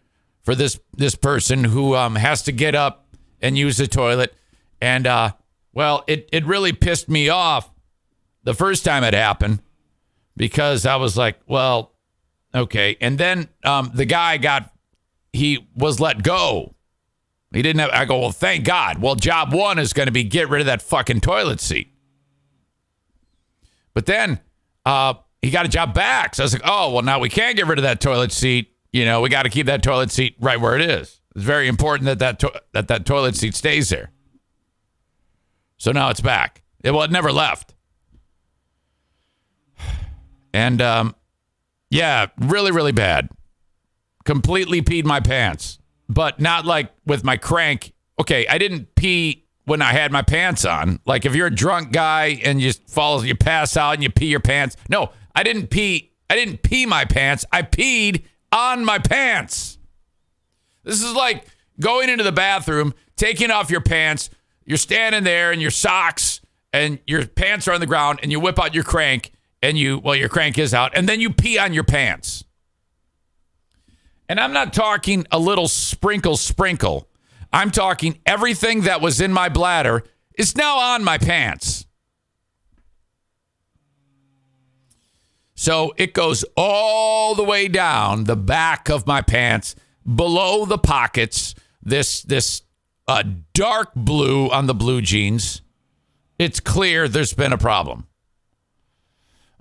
for 0.44 0.56
this 0.56 0.79
this 0.95 1.15
person 1.15 1.65
who 1.65 1.95
um, 1.95 2.15
has 2.15 2.41
to 2.44 2.51
get 2.51 2.75
up 2.75 3.07
and 3.41 3.57
use 3.57 3.77
the 3.77 3.88
toilet. 3.88 4.33
And 4.79 5.06
uh, 5.06 5.31
well, 5.74 6.03
it 6.07 6.29
it 6.31 6.45
really 6.45 6.71
pissed 6.71 7.09
me 7.09 7.29
off 7.29 7.69
the 8.43 8.53
first 8.53 8.86
time 8.86 9.03
it 9.03 9.13
happened 9.13 9.62
because 10.38 10.86
I 10.86 10.96
was 10.96 11.17
like, 11.17 11.39
well, 11.48 11.93
okay. 12.53 12.96
And 13.01 13.17
then 13.17 13.50
um, 13.65 13.91
the 13.93 14.05
guy 14.05 14.38
got 14.38 14.72
he 15.34 15.67
was 15.75 16.00
let 16.00 16.24
go 16.24 16.75
he 17.54 17.62
didn't 17.62 17.80
have, 17.80 17.89
I 17.92 18.06
go, 18.06 18.20
well, 18.20 18.32
thank 18.32 18.66
God. 18.66 19.00
Well, 19.00 19.16
job 19.16 19.54
one 19.54 19.80
is 19.80 19.94
going 19.94 20.08
to 20.08 20.12
be 20.12 20.24
get 20.24 20.50
rid 20.50 20.60
of 20.60 20.66
that 20.68 20.82
fucking 20.82 21.22
toilet 21.22 21.60
seat. 21.60 21.94
But 23.94 24.06
then 24.06 24.39
uh, 24.86 25.16
he 25.42 25.50
got 25.50 25.66
a 25.66 25.70
job 25.70 25.94
back. 25.94 26.36
So 26.36 26.44
I 26.44 26.46
was 26.46 26.54
like, 26.54 26.62
oh, 26.66 26.94
well, 26.94 27.04
now 27.04 27.20
we 27.20 27.30
can't 27.30 27.56
get 27.56 27.68
rid 27.68 27.80
of 27.80 27.84
that 27.84 28.01
toilet 28.01 28.32
seat. 28.32 28.74
You 28.92 29.06
know, 29.06 29.22
we 29.22 29.30
got 29.30 29.44
to 29.44 29.50
keep 29.50 29.66
that 29.68 29.82
toilet 29.82 30.12
seat 30.12 30.36
right 30.39 30.60
where 30.60 30.75
it 30.75 30.82
is. 30.82 31.22
It's 31.36 31.44
very 31.44 31.68
important 31.68 32.06
that 32.06 32.20
that, 32.20 32.39
to- 32.39 32.62
that 32.74 32.88
that 32.89 33.06
toilet 33.06 33.36
seat 33.36 33.56
stays 33.56 33.89
there. 33.89 34.12
So 35.77 35.92
now 35.92 36.10
it's 36.10 36.22
back. 36.22 36.63
It, 36.84 36.92
well, 36.92 37.04
it 37.04 37.12
never 37.12 37.32
left. 37.32 37.74
And 40.54 40.82
um, 40.82 41.16
yeah, 41.89 42.27
really, 42.39 42.72
really 42.72 42.92
bad. 42.92 43.30
Completely 44.25 44.82
peed 44.82 45.06
my 45.06 45.20
pants 45.20 45.80
but 46.10 46.40
not 46.40 46.66
like 46.66 46.92
with 47.06 47.24
my 47.24 47.38
crank. 47.38 47.94
Okay, 48.20 48.48
I 48.48 48.58
didn't 48.58 48.96
pee 48.96 49.46
when 49.66 49.82
I 49.82 49.92
had 49.92 50.12
my 50.12 50.22
pants 50.22 50.66
on. 50.66 51.00
Like 51.06 51.26
if 51.26 51.36
you're 51.36 51.48
a 51.48 51.56
drunk 51.56 51.92
guy 51.92 52.40
and 52.44 52.62
you 52.62 52.72
fall, 52.74 53.24
you 53.26 53.36
pass 53.36 53.76
out 53.76 53.96
and 53.96 54.04
you 54.04 54.10
pee 54.10 54.28
your 54.28 54.40
pants. 54.40 54.78
No, 54.90 55.12
I 55.36 55.44
didn't 55.44 55.68
pee. 55.68 56.12
I 56.30 56.36
didn't 56.36 56.64
pee 56.64 56.86
my 56.86 57.06
pants. 57.06 57.46
I 57.52 57.64
peed 57.64 58.24
on 58.52 58.86
my 58.86 59.00
pants. 59.00 59.78
This 60.84 61.04
is 61.04 61.14
like 61.14 61.46
going 61.80 62.10
into 62.10 62.24
the 62.24 62.32
bathroom, 62.32 62.94
taking 63.18 63.52
off 63.52 63.70
your 63.70 63.82
pants. 63.82 64.30
You're 64.66 64.78
standing 64.78 65.24
there 65.24 65.52
in 65.52 65.60
your 65.60 65.72
socks 65.72 66.42
and 66.72 67.00
your 67.06 67.26
pants 67.26 67.68
are 67.68 67.74
on 67.74 67.80
the 67.82 67.88
ground 67.88 68.20
and 68.24 68.32
you 68.32 68.40
whip 68.40 68.60
out 68.60 68.74
your 68.74 68.84
crank 68.84 69.32
and 69.62 69.78
you, 69.78 70.00
well, 70.00 70.16
your 70.16 70.30
crank 70.30 70.58
is 70.58 70.74
out 70.74 70.92
and 70.96 71.08
then 71.08 71.20
you 71.20 71.32
pee 71.32 71.58
on 71.58 71.74
your 71.74 71.84
pants. 71.84 72.46
And 74.29 74.39
I'm 74.39 74.53
not 74.53 74.74
talking 74.74 75.25
a 75.31 75.39
little 75.39 75.67
sprinkle, 75.67 76.38
sprinkle. 76.38 77.07
I'm 77.53 77.72
talking 77.72 78.19
everything 78.25 78.81
that 78.81 79.01
was 79.01 79.22
in 79.22 79.31
my 79.31 79.50
bladder 79.50 80.03
is 80.38 80.55
now 80.55 80.77
on 80.77 81.03
my 81.03 81.17
pants. 81.17 81.86
So 85.55 85.93
it 85.98 86.13
goes 86.13 86.46
all 86.55 87.34
the 87.34 87.43
way 87.43 87.67
down 87.67 88.25
the 88.25 88.36
back 88.36 88.89
of 88.89 89.07
my 89.07 89.22
pants, 89.22 89.75
below 90.05 90.65
the 90.65 90.77
pockets. 90.77 91.55
This 91.81 92.22
this 92.22 92.62
uh, 93.07 93.24
dark 93.53 93.91
blue 93.96 94.51
on 94.51 94.67
the 94.67 94.75
blue 94.75 95.01
jeans. 95.01 95.62
It's 96.38 96.60
clear 96.60 97.07
there's 97.07 97.34
been 97.34 97.53
a 97.53 97.57
problem. 97.57 98.05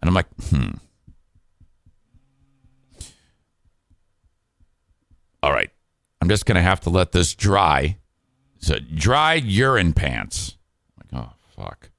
And 0.00 0.08
I'm 0.08 0.14
like, 0.14 0.26
hmm. 0.50 0.72
All 5.46 5.52
right. 5.52 5.70
I'm 6.20 6.28
just 6.28 6.44
going 6.44 6.56
to 6.56 6.60
have 6.62 6.80
to 6.80 6.90
let 6.90 7.12
this 7.12 7.32
dry. 7.32 7.98
It's 8.56 8.68
a 8.68 8.80
dried 8.80 9.44
urine 9.44 9.92
pants. 9.92 10.56
I'm 11.12 11.20
like, 11.20 11.28
oh, 11.28 11.32
fuck. 11.54 11.90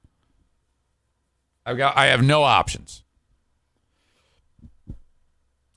I've 1.66 1.77
got, 1.77 1.96
I 1.96 2.08
have 2.08 2.22
no 2.22 2.44
options. 2.44 3.06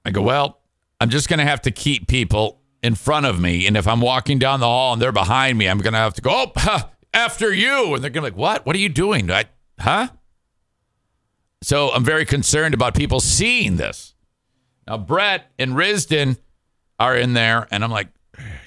I 0.04 0.10
go, 0.10 0.20
well, 0.20 0.58
I'm 1.00 1.10
just 1.10 1.28
going 1.28 1.38
to 1.38 1.44
have 1.44 1.62
to 1.62 1.70
keep 1.70 2.08
people 2.08 2.60
in 2.82 2.96
front 2.96 3.26
of 3.26 3.40
me. 3.40 3.68
And 3.68 3.76
if 3.76 3.86
I'm 3.86 4.00
walking 4.00 4.40
down 4.40 4.58
the 4.58 4.66
hall 4.66 4.94
and 4.94 5.00
they're 5.00 5.12
behind 5.12 5.56
me, 5.56 5.68
I'm 5.68 5.78
going 5.78 5.92
to 5.92 6.00
have 6.00 6.14
to 6.14 6.22
go, 6.22 6.30
oh, 6.32 6.52
huh, 6.56 6.88
after 7.14 7.54
you. 7.54 7.94
And 7.94 8.02
they're 8.02 8.10
going 8.10 8.24
to 8.24 8.32
be 8.32 8.34
like, 8.34 8.36
what? 8.36 8.66
What 8.66 8.74
are 8.74 8.80
you 8.80 8.88
doing? 8.88 9.30
I, 9.30 9.44
huh? 9.78 10.08
So 11.62 11.90
I'm 11.90 12.04
very 12.04 12.24
concerned 12.24 12.74
about 12.74 12.96
people 12.96 13.20
seeing 13.20 13.76
this. 13.76 14.16
Now, 14.88 14.98
Brett 14.98 15.52
and 15.56 15.74
Risdon 15.74 16.36
are 17.00 17.16
in 17.16 17.32
there, 17.32 17.66
and 17.70 17.82
I'm 17.82 17.90
like, 17.90 18.08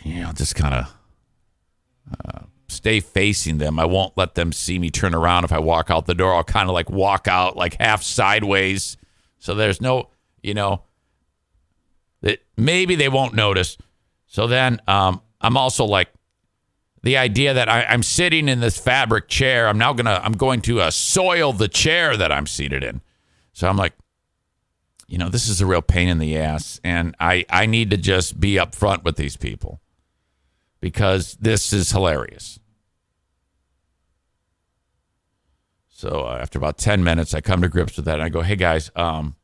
you 0.04 0.22
know, 0.22 0.32
just 0.34 0.56
kind 0.56 0.74
of 0.74 0.94
uh, 2.26 2.40
stay 2.68 3.00
facing 3.00 3.60
them. 3.60 3.80
I 3.80 3.86
won't 3.86 4.18
let 4.18 4.36
them 4.36 4.52
see 4.52 4.80
me 4.80 4.90
turn 4.90 5.14
around 5.16 5.46
if 5.46 5.54
I 5.54 5.60
walk 5.60 5.90
out 5.90 6.06
the 6.08 6.16
door. 6.16 6.34
I'll 6.34 6.44
kind 6.44 6.68
of 6.68 6.74
like 6.74 6.90
walk 6.90 7.28
out 7.28 7.56
like 7.56 7.78
half 7.80 8.04
sideways. 8.04 8.98
So 9.40 9.56
there's 9.56 9.80
no, 9.80 10.10
you 10.42 10.54
know, 10.54 10.84
that 12.22 12.44
maybe 12.58 12.96
they 12.96 13.10
won't 13.10 13.36
notice. 13.36 13.78
So 14.26 14.48
then 14.48 14.82
um, 14.88 15.22
I'm 15.40 15.56
also 15.56 15.86
like, 15.86 16.10
the 17.04 17.18
idea 17.18 17.54
that 17.54 17.70
I, 17.70 17.82
am 17.82 18.02
sitting 18.02 18.48
in 18.48 18.62
this 18.62 18.78
fabric 18.78 19.28
chair. 19.28 19.68
I'm 19.68 19.78
now 19.78 19.92
gonna 19.92 20.22
I'm 20.24 20.32
going 20.32 20.62
to 20.62 20.80
uh, 20.80 20.90
soil 20.90 21.52
the 21.52 21.68
chair 21.68 22.16
that 22.16 22.32
I'm 22.32 22.48
seated 22.48 22.82
in. 22.82 23.02
So 23.52 23.68
I'm 23.68 23.76
like, 23.76 23.94
you 25.08 25.18
know, 25.18 25.30
this 25.30 25.48
is 25.48 25.62
a 25.62 25.66
real 25.66 25.82
pain 25.82 26.10
in 26.10 26.18
the 26.18 26.38
ass, 26.38 26.80
and 26.84 27.16
I 27.20 27.46
I 27.50 27.66
need 27.66 27.92
to 27.92 27.98
just 27.98 28.40
be 28.40 28.56
upfront 28.56 29.04
with 29.04 29.16
these 29.16 29.38
people 29.38 29.82
because 30.80 31.36
this 31.40 31.74
is 31.74 31.92
hilarious. 31.92 32.60
So 35.90 36.26
uh, 36.26 36.40
after 36.42 36.58
about 36.58 36.78
ten 36.78 37.04
minutes, 37.04 37.34
I 37.34 37.42
come 37.42 37.62
to 37.62 37.70
grips 37.70 37.96
with 37.96 38.06
that, 38.06 38.16
and 38.16 38.24
I 38.24 38.30
go, 38.30 38.42
hey 38.42 38.56
guys, 38.56 38.92
um, 38.96 39.36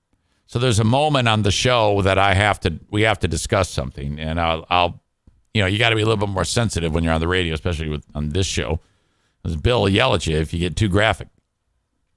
so 0.45 0.59
there's 0.59 0.79
a 0.79 0.83
moment 0.83 1.27
on 1.27 1.43
the 1.43 1.51
show 1.51 2.01
that 2.01 2.17
I 2.17 2.33
have 2.33 2.59
to 2.61 2.79
we 2.89 3.03
have 3.03 3.19
to 3.19 3.27
discuss 3.27 3.69
something, 3.69 4.19
and 4.19 4.39
I'll 4.39 4.65
I'll 4.69 5.01
you 5.53 5.61
know, 5.61 5.67
you 5.67 5.79
got 5.79 5.89
to 5.89 5.95
be 5.95 6.01
a 6.01 6.05
little 6.05 6.25
bit 6.25 6.31
more 6.31 6.45
sensitive 6.45 6.93
when 6.93 7.03
you're 7.03 7.13
on 7.13 7.21
the 7.21 7.27
radio, 7.27 7.53
especially 7.53 7.89
with 7.89 8.05
on 8.13 8.29
this 8.29 8.45
show. 8.45 8.79
Because 9.41 9.55
Bill 9.57 9.81
will 9.81 9.89
yell 9.89 10.13
at 10.13 10.27
you 10.27 10.37
if 10.37 10.53
you 10.53 10.59
get 10.59 10.75
too 10.75 10.89
graphic. 10.89 11.29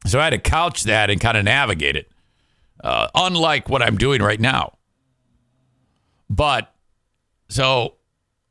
So 0.07 0.19
I 0.19 0.25
had 0.25 0.31
to 0.31 0.39
couch 0.39 0.85
that 0.85 1.11
and 1.11 1.21
kind 1.21 1.37
of 1.37 1.45
navigate 1.45 1.97
it, 1.97 2.11
uh, 2.83 3.09
unlike 3.15 3.69
what 3.69 3.83
I'm 3.83 3.97
doing 3.97 4.23
right 4.23 4.41
now. 4.41 4.79
But 6.29 6.73
so 7.49 7.95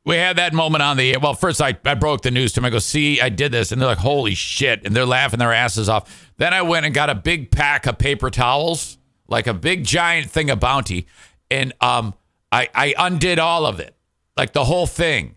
we 0.04 0.16
had 0.16 0.36
that 0.38 0.52
moment 0.52 0.82
on 0.82 0.96
the 0.96 1.16
well. 1.18 1.34
First, 1.34 1.60
I, 1.60 1.76
I 1.84 1.94
broke 1.94 2.22
the 2.22 2.30
news 2.30 2.52
to 2.52 2.60
them. 2.60 2.64
I 2.64 2.70
go, 2.70 2.78
see, 2.78 3.20
I 3.20 3.28
did 3.28 3.52
this, 3.52 3.72
and 3.72 3.80
they're 3.80 3.88
like, 3.88 3.98
holy 3.98 4.34
shit, 4.34 4.84
and 4.84 4.94
they're 4.94 5.06
laughing 5.06 5.38
their 5.38 5.52
asses 5.52 5.88
off. 5.88 6.30
Then 6.36 6.54
I 6.54 6.62
went 6.62 6.86
and 6.86 6.94
got 6.94 7.10
a 7.10 7.14
big 7.14 7.50
pack 7.50 7.86
of 7.86 7.98
paper 7.98 8.30
towels, 8.30 8.98
like 9.28 9.46
a 9.46 9.54
big 9.54 9.84
giant 9.84 10.30
thing 10.30 10.50
of 10.50 10.60
Bounty, 10.60 11.06
and 11.50 11.72
um, 11.80 12.14
I 12.50 12.68
I 12.74 12.94
undid 12.98 13.38
all 13.38 13.66
of 13.66 13.80
it 13.80 13.94
like 14.36 14.52
the 14.52 14.64
whole 14.64 14.86
thing. 14.86 15.36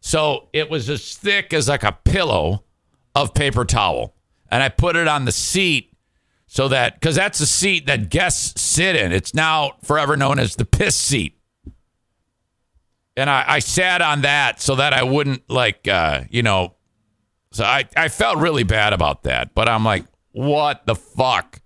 So 0.00 0.48
it 0.52 0.68
was 0.68 0.90
as 0.90 1.14
thick 1.14 1.52
as 1.54 1.68
like 1.68 1.82
a 1.82 1.92
pillow 1.92 2.64
of 3.14 3.32
paper 3.34 3.64
towel. 3.64 4.14
And 4.50 4.62
I 4.62 4.68
put 4.68 4.96
it 4.96 5.08
on 5.08 5.24
the 5.24 5.32
seat 5.32 5.93
so 6.54 6.68
that, 6.68 6.94
because 6.94 7.16
that's 7.16 7.40
a 7.40 7.48
seat 7.48 7.86
that 7.86 8.10
guests 8.10 8.60
sit 8.60 8.94
in. 8.94 9.10
It's 9.10 9.34
now 9.34 9.72
forever 9.82 10.16
known 10.16 10.38
as 10.38 10.54
the 10.54 10.64
piss 10.64 10.94
seat. 10.94 11.36
And 13.16 13.28
I, 13.28 13.44
I 13.44 13.58
sat 13.58 14.00
on 14.00 14.20
that 14.20 14.60
so 14.60 14.76
that 14.76 14.92
I 14.92 15.02
wouldn't, 15.02 15.50
like, 15.50 15.88
uh, 15.88 16.20
you 16.30 16.44
know, 16.44 16.76
so 17.50 17.64
I, 17.64 17.88
I 17.96 18.08
felt 18.08 18.38
really 18.38 18.62
bad 18.62 18.92
about 18.92 19.24
that. 19.24 19.52
But 19.52 19.68
I'm 19.68 19.84
like, 19.84 20.04
what 20.30 20.86
the 20.86 20.94
fuck? 20.94 21.60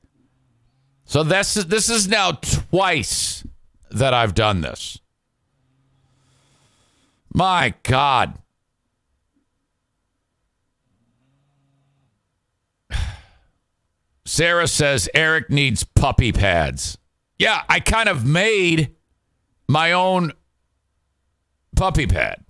So 1.04 1.23
this 1.23 1.59
is, 1.59 1.66
this 1.66 1.90
is 1.90 2.09
now 2.09 2.33
twice 2.33 3.47
that 3.90 4.14
I've 4.14 4.33
done 4.33 4.62
this. 4.62 4.99
My 7.35 7.75
God. 7.83 8.38
Sarah 14.29 14.69
says 14.69 15.09
Eric 15.15 15.49
needs 15.49 15.85
puppy 15.85 16.33
pads. 16.33 16.99
Yeah, 17.39 17.63
I 17.67 17.81
kind 17.81 18.11
of 18.11 18.27
made 18.27 18.95
my 19.67 19.93
own 19.93 20.33
puppy 21.75 22.07
pad. 22.07 22.45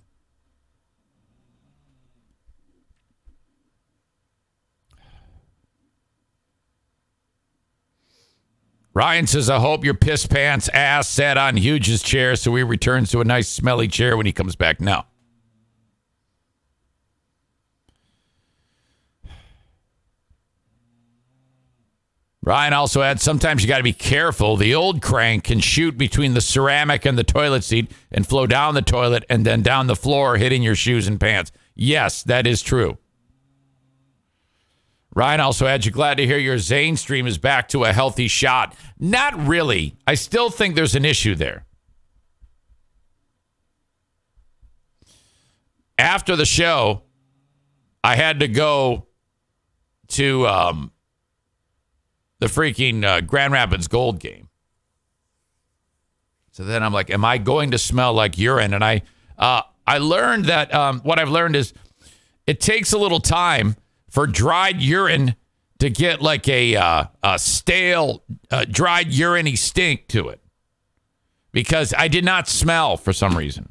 Ryan 8.93 9.25
says, 9.25 9.49
I 9.49 9.59
hope 9.59 9.85
your 9.85 9.93
piss 9.93 10.25
pants 10.25 10.67
ass 10.73 11.07
sat 11.07 11.37
on 11.37 11.55
Huge's 11.55 12.03
chair 12.03 12.35
so 12.35 12.53
he 12.55 12.63
returns 12.63 13.09
to 13.11 13.21
a 13.21 13.23
nice 13.23 13.47
smelly 13.47 13.87
chair 13.87 14.17
when 14.17 14.25
he 14.25 14.33
comes 14.33 14.57
back. 14.57 14.81
No. 14.81 15.05
Ryan 22.49 22.73
also 22.73 23.03
adds, 23.03 23.21
sometimes 23.21 23.61
you 23.61 23.69
got 23.69 23.77
to 23.77 23.83
be 23.83 23.93
careful. 23.93 24.57
The 24.57 24.73
old 24.73 25.03
crank 25.03 25.43
can 25.43 25.59
shoot 25.59 25.99
between 25.99 26.33
the 26.33 26.41
ceramic 26.41 27.05
and 27.05 27.15
the 27.15 27.23
toilet 27.23 27.63
seat 27.63 27.91
and 28.11 28.25
flow 28.25 28.47
down 28.47 28.73
the 28.73 28.81
toilet 28.81 29.23
and 29.29 29.45
then 29.45 29.61
down 29.61 29.85
the 29.85 29.95
floor, 29.95 30.35
hitting 30.35 30.63
your 30.63 30.73
shoes 30.73 31.07
and 31.07 31.19
pants. 31.19 31.51
Yes, 31.75 32.23
that 32.23 32.47
is 32.47 32.63
true. 32.63 32.97
Ryan 35.13 35.41
also 35.41 35.67
adds, 35.67 35.85
you 35.85 35.91
glad 35.91 36.17
to 36.17 36.25
hear 36.25 36.39
your 36.39 36.57
Zane 36.57 36.97
stream 36.97 37.27
is 37.27 37.37
back 37.37 37.69
to 37.69 37.83
a 37.83 37.93
healthy 37.93 38.27
shot. 38.27 38.75
Not 38.97 39.37
really. 39.47 39.95
I 40.07 40.15
still 40.15 40.49
think 40.49 40.73
there's 40.73 40.95
an 40.95 41.05
issue 41.05 41.35
there. 41.35 41.67
After 45.99 46.35
the 46.35 46.47
show, 46.47 47.03
I 48.03 48.15
had 48.15 48.39
to 48.39 48.47
go 48.47 49.05
to 50.07 50.47
um, 50.47 50.91
the 52.39 52.47
freaking 52.47 53.05
uh, 53.05 53.21
Grand 53.21 53.53
Rapids 53.53 53.87
Gold 53.87 54.19
game. 54.19 54.49
So 56.51 56.63
then 56.63 56.83
I'm 56.83 56.91
like, 56.91 57.09
am 57.09 57.23
I 57.23 57.37
going 57.37 57.71
to 57.71 57.77
smell 57.77 58.13
like 58.13 58.37
urine? 58.37 58.73
And 58.73 58.83
I, 58.83 59.03
uh, 59.37 59.61
I 59.87 59.99
learned 59.99 60.45
that 60.45 60.73
um, 60.73 60.99
what 61.01 61.19
I've 61.19 61.29
learned 61.29 61.55
is 61.55 61.73
it 62.45 62.59
takes 62.59 62.91
a 62.91 62.97
little 62.97 63.19
time 63.19 63.75
for 64.09 64.27
dried 64.27 64.81
urine 64.81 65.35
to 65.79 65.89
get 65.89 66.21
like 66.21 66.47
a, 66.49 66.75
uh, 66.75 67.05
a 67.23 67.39
stale, 67.39 68.23
uh, 68.51 68.65
dried 68.69 69.07
urine 69.07 69.55
stink 69.55 70.07
to 70.09 70.27
it 70.29 70.41
because 71.51 71.93
I 71.97 72.07
did 72.07 72.25
not 72.25 72.47
smell 72.47 72.97
for 72.97 73.13
some 73.13 73.37
reason, 73.37 73.63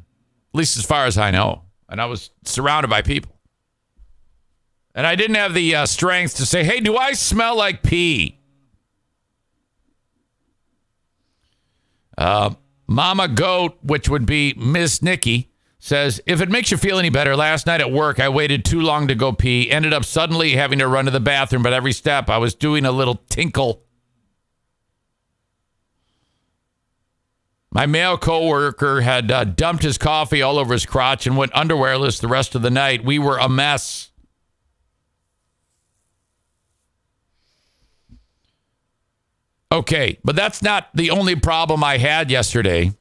at 0.54 0.58
least 0.58 0.76
as 0.76 0.84
far 0.84 1.04
as 1.04 1.18
I 1.18 1.30
know. 1.30 1.62
And 1.88 2.00
I 2.00 2.06
was 2.06 2.30
surrounded 2.44 2.88
by 2.88 3.02
people. 3.02 3.34
And 4.94 5.06
I 5.06 5.14
didn't 5.14 5.36
have 5.36 5.54
the 5.54 5.74
uh, 5.74 5.86
strength 5.86 6.36
to 6.36 6.46
say, 6.46 6.64
hey, 6.64 6.80
do 6.80 6.96
I 6.96 7.12
smell 7.12 7.56
like 7.56 7.82
pee? 7.82 8.37
Uh, 12.18 12.50
Mama 12.88 13.28
Goat, 13.28 13.78
which 13.80 14.08
would 14.08 14.26
be 14.26 14.52
Miss 14.58 15.00
Nikki, 15.00 15.52
says, 15.78 16.20
If 16.26 16.40
it 16.40 16.50
makes 16.50 16.72
you 16.72 16.76
feel 16.76 16.98
any 16.98 17.10
better, 17.10 17.36
last 17.36 17.66
night 17.66 17.80
at 17.80 17.92
work, 17.92 18.18
I 18.18 18.28
waited 18.28 18.64
too 18.64 18.80
long 18.80 19.06
to 19.06 19.14
go 19.14 19.32
pee. 19.32 19.70
Ended 19.70 19.92
up 19.92 20.04
suddenly 20.04 20.56
having 20.56 20.80
to 20.80 20.88
run 20.88 21.04
to 21.04 21.12
the 21.12 21.20
bathroom, 21.20 21.62
but 21.62 21.72
every 21.72 21.92
step 21.92 22.28
I 22.28 22.38
was 22.38 22.54
doing 22.54 22.84
a 22.84 22.90
little 22.90 23.22
tinkle. 23.30 23.84
My 27.70 27.86
male 27.86 28.18
coworker 28.18 29.02
had 29.02 29.30
uh, 29.30 29.44
dumped 29.44 29.84
his 29.84 29.98
coffee 29.98 30.42
all 30.42 30.58
over 30.58 30.72
his 30.72 30.86
crotch 30.86 31.26
and 31.26 31.36
went 31.36 31.52
underwearless 31.52 32.20
the 32.20 32.26
rest 32.26 32.56
of 32.56 32.62
the 32.62 32.70
night. 32.70 33.04
We 33.04 33.20
were 33.20 33.38
a 33.38 33.48
mess. 33.48 34.10
Okay, 39.70 40.18
but 40.24 40.34
that's 40.34 40.62
not 40.62 40.88
the 40.94 41.10
only 41.10 41.36
problem 41.36 41.84
I 41.84 41.98
had 41.98 42.30
yesterday. 42.30 42.92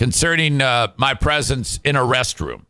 concerning 0.00 0.62
uh, 0.62 0.90
my 0.96 1.12
presence 1.12 1.78
in 1.84 1.94
a 1.94 2.00
restroom. 2.00 2.64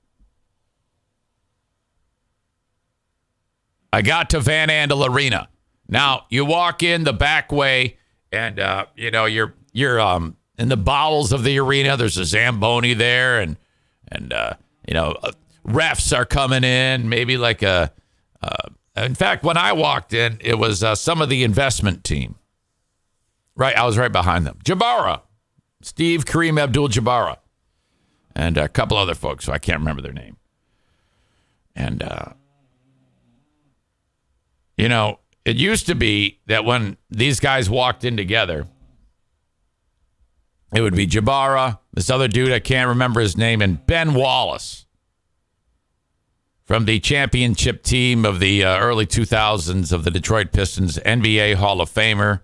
I 3.92 4.02
got 4.02 4.30
to 4.30 4.40
Van 4.40 4.68
Andel 4.68 5.08
Arena. 5.08 5.48
Now 5.88 6.26
you 6.28 6.44
walk 6.44 6.82
in 6.82 7.04
the 7.04 7.12
back 7.12 7.52
way, 7.52 7.98
and 8.32 8.58
uh, 8.58 8.86
you 8.96 9.12
know 9.12 9.26
you're 9.26 9.54
you're 9.72 10.00
um, 10.00 10.36
in 10.58 10.70
the 10.70 10.76
bowels 10.76 11.32
of 11.32 11.44
the 11.44 11.60
arena. 11.60 11.96
There's 11.96 12.18
a 12.18 12.24
zamboni 12.24 12.94
there, 12.94 13.38
and 13.38 13.56
and 14.08 14.32
uh, 14.32 14.54
you 14.88 14.94
know 14.94 15.16
uh, 15.22 15.30
refs 15.64 16.12
are 16.12 16.26
coming 16.26 16.64
in. 16.64 17.08
Maybe 17.08 17.36
like 17.36 17.62
a 17.62 17.92
uh, 18.42 18.70
in 18.96 19.14
fact, 19.14 19.44
when 19.44 19.56
I 19.56 19.72
walked 19.72 20.12
in, 20.12 20.38
it 20.40 20.58
was 20.58 20.82
uh, 20.82 20.94
some 20.94 21.22
of 21.22 21.28
the 21.28 21.44
investment 21.44 22.04
team. 22.04 22.36
Right, 23.56 23.76
I 23.76 23.84
was 23.84 23.98
right 23.98 24.12
behind 24.12 24.46
them. 24.46 24.58
Jbara, 24.64 25.20
Steve 25.82 26.24
Kareem 26.24 26.60
Abdul 26.60 26.88
Jabara, 26.88 27.36
and 28.34 28.56
a 28.56 28.68
couple 28.68 28.96
other 28.96 29.14
folks, 29.14 29.44
so 29.44 29.52
I 29.52 29.58
can't 29.58 29.80
remember 29.80 30.02
their 30.02 30.12
name. 30.12 30.36
And, 31.76 32.02
uh, 32.02 32.32
you 34.76 34.88
know, 34.88 35.18
it 35.44 35.56
used 35.56 35.86
to 35.86 35.94
be 35.94 36.40
that 36.46 36.64
when 36.64 36.96
these 37.10 37.40
guys 37.40 37.68
walked 37.68 38.04
in 38.04 38.16
together, 38.16 38.66
it 40.74 40.80
would 40.80 40.94
be 40.94 41.06
Jbara, 41.06 41.78
this 41.92 42.10
other 42.10 42.28
dude, 42.28 42.52
I 42.52 42.60
can't 42.60 42.88
remember 42.88 43.20
his 43.20 43.36
name, 43.36 43.60
and 43.60 43.84
Ben 43.86 44.14
Wallace 44.14 44.86
from 46.70 46.84
the 46.84 47.00
championship 47.00 47.82
team 47.82 48.24
of 48.24 48.38
the 48.38 48.62
uh, 48.62 48.78
early 48.78 49.04
2000s 49.04 49.92
of 49.92 50.04
the 50.04 50.10
Detroit 50.12 50.52
Pistons, 50.52 50.98
NBA 50.98 51.56
Hall 51.56 51.80
of 51.80 51.90
Famer, 51.90 52.42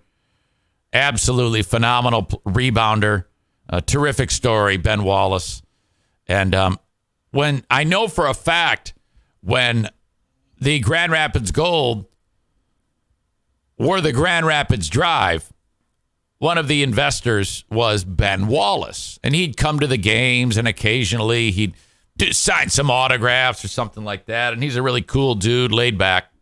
absolutely 0.93 1.63
phenomenal 1.63 2.25
rebounder, 2.45 3.27
a 3.69 3.81
terrific 3.81 4.33
story, 4.33 4.79
Ben 4.79 5.05
Wallace. 5.05 5.63
And 6.27 6.57
um, 6.57 6.81
when 7.31 7.65
I 7.71 7.85
know 7.85 8.09
for 8.09 8.27
a 8.27 8.35
fact 8.35 8.95
when 9.43 9.91
the 10.61 10.81
Grand 10.81 11.13
Rapids 11.13 11.53
Gold 11.53 12.07
were 13.79 14.01
the 14.01 14.13
Grand 14.13 14.45
Rapids 14.45 14.89
Drive, 14.89 15.53
one 16.39 16.59
of 16.59 16.67
the 16.67 16.83
investors 16.83 17.65
was 17.71 18.03
Ben 18.03 18.49
Wallace, 18.49 19.21
and 19.23 19.37
he'd 19.37 19.57
come 19.57 19.79
to 19.79 19.87
the 19.87 19.97
games, 19.97 20.57
and 20.57 20.67
occasionally 20.67 21.53
he'd 21.53 21.75
do, 22.17 22.33
sign 22.33 22.69
some 22.69 22.91
autographs 22.91 23.65
or 23.65 23.69
something 23.69 24.05
like 24.05 24.27
that. 24.27 24.53
And 24.53 24.63
he's 24.63 24.77
a 24.77 24.83
really 24.83 25.03
cool 25.03 25.35
dude, 25.35 25.73
laid 25.73 25.99
back. 25.99 26.33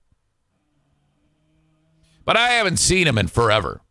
But 2.25 2.37
I 2.37 2.49
haven't 2.51 2.79
seen 2.79 3.07
him 3.07 3.19
in 3.19 3.27
forever, 3.27 3.83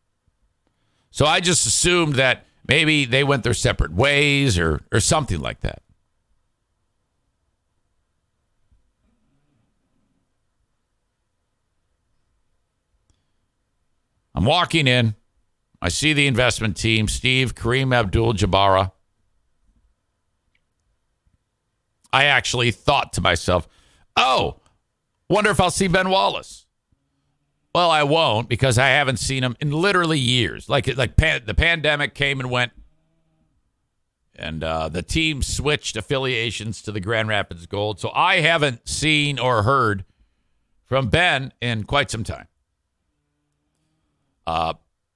so 1.12 1.26
I 1.26 1.40
just 1.40 1.68
assumed 1.68 2.16
that 2.16 2.46
maybe 2.68 3.06
they 3.06 3.24
went 3.24 3.44
their 3.44 3.54
separate 3.54 3.94
ways 3.94 4.58
or 4.58 4.82
or 4.92 5.00
something 5.00 5.40
like 5.40 5.60
that. 5.60 5.84
I'm 14.36 14.46
walking 14.46 14.88
in. 14.88 15.16
I 15.80 15.90
see 15.90 16.14
the 16.14 16.28
investment 16.28 16.76
team, 16.76 17.08
Steve, 17.08 17.54
Kareem 17.54 17.94
Abdul 17.94 18.34
Jabara. 18.34 18.94
I 22.14 22.26
actually 22.26 22.70
thought 22.70 23.12
to 23.14 23.22
myself, 23.22 23.68
oh, 24.16 24.62
wonder 25.28 25.50
if 25.50 25.60
I'll 25.60 25.72
see 25.72 25.88
Ben 25.88 26.10
Wallace. 26.10 26.68
Well, 27.74 27.90
I 27.90 28.04
won't 28.04 28.48
because 28.48 28.78
I 28.78 28.90
haven't 28.90 29.18
seen 29.18 29.44
him 29.44 29.58
in 29.60 29.72
literally 29.72 30.20
years. 30.20 30.70
Like 30.70 30.96
like 30.96 31.16
pan, 31.16 31.42
the 31.48 31.56
pandemic 31.56 32.14
came 32.14 32.40
and 32.40 32.52
went, 32.52 32.72
and 34.36 34.64
uh, 34.64 34.90
the 34.90 35.02
team 35.02 35.42
switched 35.42 35.98
affiliations 35.98 36.84
to 36.84 36.92
the 36.92 37.00
Grand 37.00 37.30
Rapids 37.30 37.66
Gold. 37.66 38.00
So 38.00 38.12
I 38.14 38.42
haven't 38.42 38.88
seen 38.88 39.40
or 39.40 39.64
heard 39.64 40.06
from 40.86 41.10
Ben 41.10 41.52
in 41.62 41.84
quite 41.86 42.12
some 42.12 42.24
time. 42.24 42.48
Uh, 44.46 44.76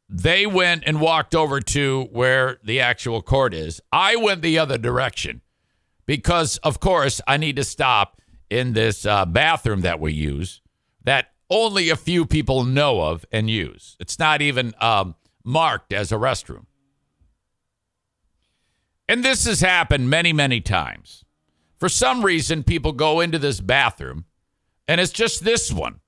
they 0.09 0.47
went 0.47 0.83
and 0.87 0.99
walked 0.99 1.35
over 1.35 1.59
to 1.59 2.07
where 2.11 2.57
the 2.63 2.79
actual 2.79 3.21
court 3.21 3.53
is. 3.53 3.81
I 3.91 4.15
went 4.15 4.41
the 4.41 4.57
other 4.57 4.79
direction 4.79 5.41
because, 6.07 6.57
of 6.57 6.79
course, 6.79 7.21
I 7.27 7.37
need 7.37 7.57
to 7.57 7.63
stop 7.63 8.19
in 8.49 8.73
this 8.73 9.05
uh, 9.05 9.25
bathroom 9.25 9.81
that 9.81 9.99
we 9.99 10.13
use 10.13 10.61
that 11.03 11.27
only 11.49 11.89
a 11.89 11.95
few 11.95 12.25
people 12.25 12.63
know 12.63 13.01
of 13.01 13.23
and 13.31 13.49
use. 13.49 13.95
It's 13.99 14.17
not 14.17 14.41
even 14.41 14.73
um, 14.81 15.15
marked 15.43 15.93
as 15.93 16.11
a 16.11 16.15
restroom. 16.15 16.65
And 19.07 19.23
this 19.23 19.45
has 19.45 19.61
happened 19.61 20.09
many, 20.09 20.33
many 20.33 20.59
times. 20.59 21.23
For 21.77 21.87
some 21.87 22.25
reason, 22.25 22.63
people 22.63 22.91
go 22.91 23.19
into 23.19 23.37
this 23.37 23.61
bathroom 23.61 24.25
and 24.87 24.99
it's 24.99 25.13
just 25.13 25.43
this 25.43 25.71
one. 25.71 25.99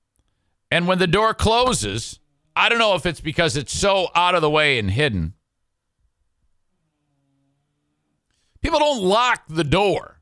And 0.70 0.86
when 0.86 0.98
the 0.98 1.06
door 1.06 1.34
closes, 1.34 2.20
I 2.56 2.68
don't 2.68 2.78
know 2.78 2.94
if 2.94 3.06
it's 3.06 3.20
because 3.20 3.56
it's 3.56 3.76
so 3.76 4.08
out 4.14 4.34
of 4.34 4.42
the 4.42 4.50
way 4.50 4.78
and 4.78 4.90
hidden. 4.90 5.34
People 8.62 8.78
don't 8.78 9.02
lock 9.02 9.42
the 9.48 9.64
door. 9.64 10.20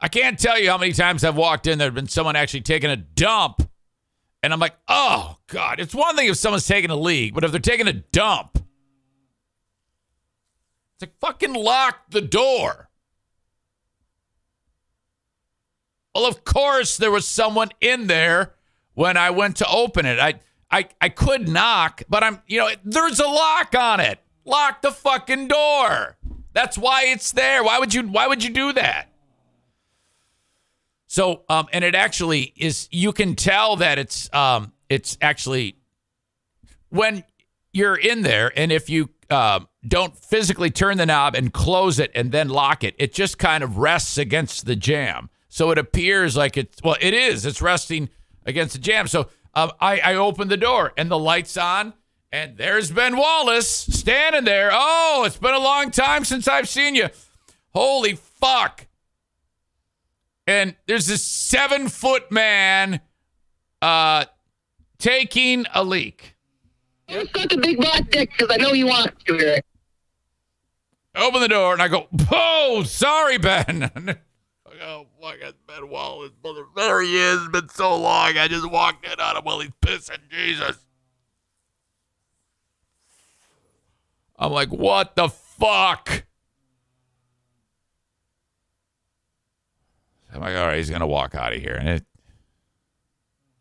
I 0.00 0.08
can't 0.08 0.38
tell 0.38 0.58
you 0.58 0.70
how 0.70 0.78
many 0.78 0.92
times 0.92 1.24
I've 1.24 1.36
walked 1.36 1.66
in, 1.66 1.78
there 1.78 1.86
have 1.86 1.94
been 1.94 2.08
someone 2.08 2.34
actually 2.34 2.62
taking 2.62 2.90
a 2.90 2.96
dump, 2.96 3.68
and 4.42 4.52
I'm 4.52 4.58
like, 4.58 4.74
oh, 4.88 5.36
God. 5.48 5.78
It's 5.78 5.94
one 5.94 6.16
thing 6.16 6.28
if 6.28 6.36
someone's 6.36 6.66
taking 6.66 6.90
a 6.90 6.96
leak, 6.96 7.34
but 7.34 7.44
if 7.44 7.50
they're 7.50 7.60
taking 7.60 7.86
a 7.86 7.92
dump, 7.92 8.56
it's 10.94 11.02
like 11.02 11.18
fucking 11.20 11.52
lock 11.52 12.10
the 12.10 12.22
door. 12.22 12.88
Well, 16.14 16.26
of 16.26 16.44
course, 16.44 16.96
there 16.96 17.10
was 17.10 17.28
someone 17.28 17.68
in 17.80 18.06
there 18.06 18.54
when 18.94 19.16
I 19.16 19.30
went 19.30 19.56
to 19.58 19.68
open 19.68 20.06
it. 20.06 20.18
I, 20.18 20.40
I, 20.70 20.88
I 21.00 21.08
could 21.08 21.48
knock, 21.48 22.02
but 22.08 22.22
I'm, 22.22 22.40
you 22.46 22.58
know, 22.58 22.70
there's 22.84 23.18
a 23.18 23.26
lock 23.26 23.74
on 23.74 24.00
it. 24.00 24.20
Lock 24.44 24.82
the 24.82 24.92
fucking 24.92 25.48
door. 25.48 26.16
That's 26.52 26.78
why 26.78 27.04
it's 27.06 27.32
there. 27.32 27.62
Why 27.62 27.78
would 27.78 27.94
you? 27.94 28.02
Why 28.02 28.26
would 28.26 28.42
you 28.42 28.50
do 28.50 28.72
that? 28.72 29.08
So, 31.06 31.42
um, 31.48 31.66
and 31.72 31.84
it 31.84 31.94
actually 31.94 32.52
is. 32.56 32.88
You 32.90 33.12
can 33.12 33.34
tell 33.34 33.76
that 33.76 33.98
it's, 33.98 34.32
um, 34.32 34.72
it's 34.88 35.18
actually 35.20 35.76
when 36.88 37.24
you're 37.72 37.96
in 37.96 38.22
there, 38.22 38.52
and 38.56 38.72
if 38.72 38.88
you 38.90 39.10
uh, 39.28 39.60
don't 39.86 40.16
physically 40.16 40.70
turn 40.70 40.96
the 40.96 41.06
knob 41.06 41.34
and 41.34 41.52
close 41.52 41.98
it 41.98 42.10
and 42.14 42.32
then 42.32 42.48
lock 42.48 42.82
it, 42.82 42.94
it 42.98 43.12
just 43.12 43.38
kind 43.38 43.62
of 43.62 43.78
rests 43.78 44.18
against 44.18 44.66
the 44.66 44.76
jam. 44.76 45.30
So 45.48 45.70
it 45.70 45.78
appears 45.78 46.36
like 46.36 46.56
it's 46.56 46.82
well, 46.82 46.96
it 47.00 47.14
is. 47.14 47.46
It's 47.46 47.62
resting 47.62 48.08
against 48.46 48.74
the 48.74 48.80
jam. 48.80 49.06
So 49.06 49.28
um, 49.54 49.72
I 49.80 50.00
I 50.00 50.14
open 50.14 50.48
the 50.48 50.56
door 50.56 50.92
and 50.96 51.10
the 51.10 51.18
lights 51.18 51.56
on, 51.56 51.94
and 52.32 52.56
there's 52.56 52.90
Ben 52.90 53.16
Wallace 53.16 53.68
standing 53.68 54.44
there. 54.44 54.70
Oh, 54.72 55.24
it's 55.26 55.36
been 55.36 55.54
a 55.54 55.58
long 55.58 55.90
time 55.90 56.24
since 56.24 56.46
I've 56.48 56.68
seen 56.68 56.94
you. 56.94 57.08
Holy 57.74 58.14
fuck! 58.14 58.86
And 60.46 60.76
there's 60.86 61.06
this 61.06 61.22
seven 61.22 61.88
foot 61.88 62.30
man, 62.30 63.00
uh, 63.82 64.24
taking 64.98 65.66
a 65.74 65.84
leak. 65.84 66.34
You 67.08 67.26
suck 67.36 67.52
a 67.52 67.56
big 67.56 67.78
black 67.78 68.08
dick 68.10 68.30
because 68.30 68.48
I 68.50 68.56
know 68.56 68.72
you 68.72 68.86
want 68.86 69.12
to. 69.26 69.62
Open 71.16 71.40
the 71.40 71.48
door 71.48 71.72
and 71.72 71.82
I 71.82 71.88
go, 71.88 72.06
oh, 72.30 72.84
sorry, 72.84 73.36
Ben. 73.36 73.90
oh, 74.82 75.06
fuck, 75.20 75.36
it's 75.40 75.58
Ben 75.66 75.88
Wallace. 75.88 76.32
Mother, 76.42 76.64
there 76.74 77.02
he 77.02 77.16
is. 77.16 77.42
It's 77.42 77.48
been 77.48 77.68
so 77.68 77.96
long. 77.96 78.36
I 78.36 78.48
just 78.48 78.70
walked 78.70 79.04
in 79.04 79.20
on 79.20 79.36
him 79.36 79.44
while 79.44 79.60
he's 79.60 79.72
pissing. 79.82 80.18
Jesus. 80.28 80.78
I'm 84.38 84.52
like, 84.52 84.70
what 84.70 85.16
the 85.16 85.28
fuck? 85.28 86.24
I'm 90.32 90.40
like, 90.40 90.56
all 90.56 90.68
right, 90.68 90.76
he's 90.76 90.90
gonna 90.90 91.06
walk 91.06 91.34
out 91.34 91.52
of 91.52 91.60
here, 91.60 91.74
and 91.74 91.88
it. 91.88 92.06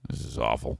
This 0.09 0.23
is 0.23 0.37
awful. 0.37 0.79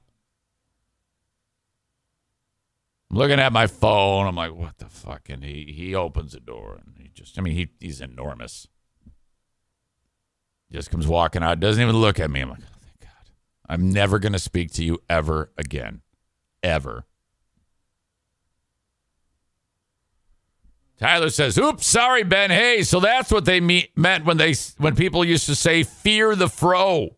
I'm 3.10 3.16
looking 3.16 3.40
at 3.40 3.52
my 3.52 3.66
phone. 3.66 4.26
I'm 4.26 4.36
like, 4.36 4.54
what 4.54 4.78
the 4.78 4.88
fuck? 4.88 5.28
And 5.28 5.44
he 5.44 5.72
he 5.76 5.94
opens 5.94 6.32
the 6.32 6.40
door, 6.40 6.78
and 6.80 6.96
he 6.98 7.10
just, 7.12 7.38
I 7.38 7.42
mean, 7.42 7.54
he 7.54 7.70
he's 7.80 8.00
enormous. 8.00 8.68
Just 10.72 10.90
comes 10.90 11.06
walking 11.06 11.42
out, 11.42 11.60
doesn't 11.60 11.82
even 11.82 11.96
look 11.96 12.20
at 12.20 12.30
me. 12.30 12.40
I'm 12.40 12.50
like, 12.50 12.60
oh, 12.62 12.78
thank 12.80 13.00
God. 13.00 13.32
I'm 13.68 13.90
never 13.90 14.18
going 14.18 14.32
to 14.32 14.38
speak 14.38 14.72
to 14.74 14.84
you 14.84 15.02
ever 15.08 15.50
again. 15.58 16.02
Ever. 16.62 17.04
Tyler 21.00 21.30
says, 21.30 21.56
"Oops, 21.56 21.84
sorry, 21.84 22.24
Ben. 22.24 22.50
Hey, 22.50 22.82
so 22.82 23.00
that's 23.00 23.32
what 23.32 23.46
they 23.46 23.58
meant 23.58 24.26
when 24.26 24.36
they 24.36 24.54
when 24.76 24.94
people 24.94 25.24
used 25.24 25.46
to 25.46 25.54
say 25.54 25.82
fear 25.82 26.36
the 26.36 26.48
fro." 26.48 27.16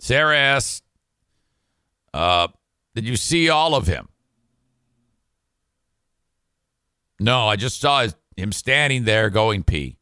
Sarah 0.00 0.36
asks, 0.36 0.82
uh, 2.12 2.48
"Did 2.96 3.06
you 3.06 3.14
see 3.14 3.48
all 3.48 3.76
of 3.76 3.86
him?" 3.86 4.08
No, 7.20 7.46
I 7.46 7.54
just 7.54 7.80
saw 7.80 8.02
his, 8.02 8.16
him 8.36 8.52
standing 8.52 9.04
there 9.04 9.30
going 9.30 9.62
pee. 9.62 9.96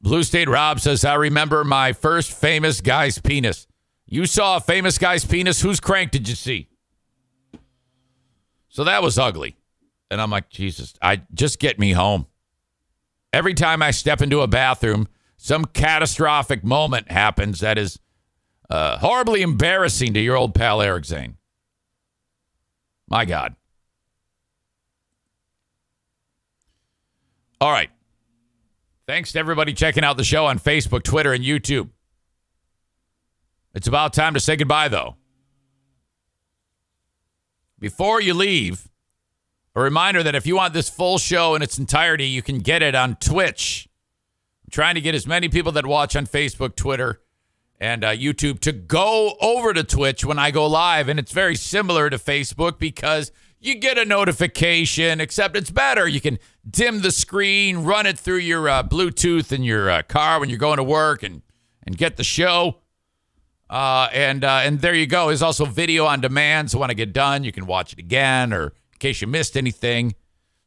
Blue 0.00 0.22
State 0.22 0.48
Rob 0.48 0.80
says, 0.80 1.04
I 1.04 1.14
remember 1.14 1.64
my 1.64 1.92
first 1.92 2.30
famous 2.32 2.80
guy's 2.80 3.18
penis. 3.18 3.66
You 4.06 4.26
saw 4.26 4.58
a 4.58 4.60
famous 4.60 4.98
guy's 4.98 5.24
penis. 5.24 5.62
Whose 5.62 5.80
crank 5.80 6.10
did 6.10 6.28
you 6.28 6.34
see? 6.34 6.68
So 8.68 8.84
that 8.84 9.02
was 9.02 9.18
ugly. 9.18 9.56
And 10.10 10.20
I'm 10.20 10.30
like, 10.30 10.50
Jesus, 10.50 10.94
I 11.00 11.22
just 11.32 11.58
get 11.58 11.78
me 11.78 11.92
home. 11.92 12.26
Every 13.32 13.54
time 13.54 13.82
I 13.82 13.90
step 13.90 14.20
into 14.20 14.42
a 14.42 14.46
bathroom, 14.46 15.08
some 15.36 15.64
catastrophic 15.64 16.62
moment 16.62 17.10
happens 17.10 17.60
that 17.60 17.78
is 17.78 17.98
uh, 18.70 18.98
horribly 18.98 19.42
embarrassing 19.42 20.14
to 20.14 20.20
your 20.20 20.36
old 20.36 20.54
pal 20.54 20.82
Eric 20.82 21.06
Zane. 21.06 21.36
My 23.08 23.24
God. 23.24 23.56
All 27.60 27.70
right. 27.70 27.90
Thanks 29.06 29.32
to 29.32 29.38
everybody 29.38 29.72
checking 29.74 30.04
out 30.04 30.16
the 30.16 30.24
show 30.24 30.46
on 30.46 30.58
Facebook, 30.58 31.02
Twitter, 31.02 31.32
and 31.32 31.44
YouTube. 31.44 31.90
It's 33.74 33.86
about 33.86 34.12
time 34.12 34.34
to 34.34 34.40
say 34.40 34.56
goodbye, 34.56 34.88
though. 34.88 35.16
Before 37.78 38.20
you 38.20 38.32
leave, 38.32 38.88
a 39.74 39.80
reminder 39.82 40.22
that 40.22 40.34
if 40.34 40.46
you 40.46 40.56
want 40.56 40.72
this 40.72 40.88
full 40.88 41.18
show 41.18 41.54
in 41.54 41.62
its 41.62 41.78
entirety, 41.78 42.26
you 42.26 42.40
can 42.40 42.60
get 42.60 42.82
it 42.82 42.94
on 42.94 43.16
Twitch. 43.16 43.88
I'm 44.64 44.70
trying 44.70 44.94
to 44.94 45.00
get 45.00 45.14
as 45.14 45.26
many 45.26 45.48
people 45.48 45.72
that 45.72 45.84
watch 45.84 46.16
on 46.16 46.26
Facebook, 46.26 46.76
Twitter, 46.76 47.20
and 47.80 48.04
uh, 48.04 48.10
YouTube 48.10 48.60
to 48.60 48.72
go 48.72 49.36
over 49.40 49.74
to 49.74 49.82
Twitch 49.82 50.24
when 50.24 50.38
I 50.38 50.50
go 50.52 50.66
live. 50.66 51.08
And 51.08 51.18
it's 51.18 51.32
very 51.32 51.56
similar 51.56 52.08
to 52.08 52.16
Facebook 52.16 52.78
because 52.78 53.32
you 53.60 53.74
get 53.74 53.98
a 53.98 54.04
notification, 54.04 55.20
except 55.20 55.56
it's 55.56 55.70
better. 55.70 56.06
You 56.06 56.20
can 56.20 56.38
dim 56.68 57.00
the 57.00 57.10
screen, 57.10 57.78
run 57.78 58.06
it 58.06 58.18
through 58.18 58.38
your 58.38 58.68
uh, 58.68 58.82
Bluetooth 58.82 59.52
in 59.52 59.62
your 59.62 59.90
uh, 59.90 60.02
car 60.02 60.40
when 60.40 60.48
you're 60.48 60.58
going 60.58 60.78
to 60.78 60.84
work, 60.84 61.22
and 61.22 61.42
and 61.86 61.96
get 61.96 62.16
the 62.16 62.24
show. 62.24 62.78
Uh, 63.70 64.08
and 64.12 64.44
uh, 64.44 64.60
and 64.62 64.80
there 64.80 64.94
you 64.94 65.06
go. 65.06 65.28
There's 65.28 65.42
also 65.42 65.64
video 65.64 66.06
on 66.06 66.20
demand. 66.20 66.70
So 66.70 66.78
when 66.78 66.90
I 66.90 66.94
get 66.94 67.12
done, 67.12 67.44
you 67.44 67.52
can 67.52 67.66
watch 67.66 67.92
it 67.92 67.98
again, 67.98 68.52
or 68.52 68.66
in 68.66 68.98
case 68.98 69.20
you 69.20 69.26
missed 69.26 69.56
anything. 69.56 70.14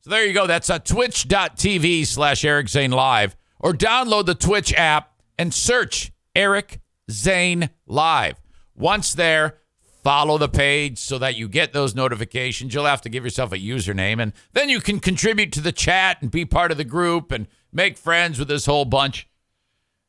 So 0.01 0.09
there 0.09 0.25
you 0.25 0.33
go. 0.33 0.47
That's 0.47 0.69
uh, 0.69 0.79
twitch.tv 0.79 2.05
slash 2.07 2.43
Eric 2.45 2.69
Zane 2.69 2.91
Live, 2.91 3.35
or 3.59 3.73
download 3.73 4.25
the 4.25 4.35
Twitch 4.35 4.73
app 4.73 5.13
and 5.37 5.53
search 5.53 6.11
Eric 6.35 6.79
Zane 7.09 7.69
Live. 7.85 8.41
Once 8.75 9.13
there, 9.13 9.59
follow 10.07 10.37
the 10.37 10.47
page 10.47 10.97
so 10.97 11.17
that 11.17 11.35
you 11.35 11.49
get 11.49 11.73
those 11.73 11.93
notifications. 11.93 12.73
You'll 12.73 12.85
have 12.85 13.01
to 13.01 13.09
give 13.09 13.25
yourself 13.25 13.51
a 13.51 13.57
username, 13.57 14.21
and 14.21 14.31
then 14.53 14.69
you 14.69 14.79
can 14.79 15.01
contribute 15.01 15.51
to 15.51 15.59
the 15.59 15.73
chat 15.73 16.21
and 16.21 16.31
be 16.31 16.45
part 16.45 16.71
of 16.71 16.77
the 16.77 16.85
group 16.85 17.29
and 17.29 17.45
make 17.73 17.97
friends 17.97 18.39
with 18.39 18.47
this 18.47 18.67
whole 18.67 18.85
bunch. 18.85 19.27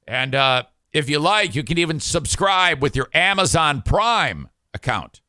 And 0.07 0.37
uh, 0.37 0.63
if 0.93 1.11
you 1.11 1.19
like, 1.19 1.57
you 1.57 1.65
can 1.65 1.79
even 1.79 1.99
subscribe 1.99 2.81
with 2.81 2.95
your 2.95 3.09
Amazon 3.13 3.83
Prime 3.83 4.49
account. 4.73 5.21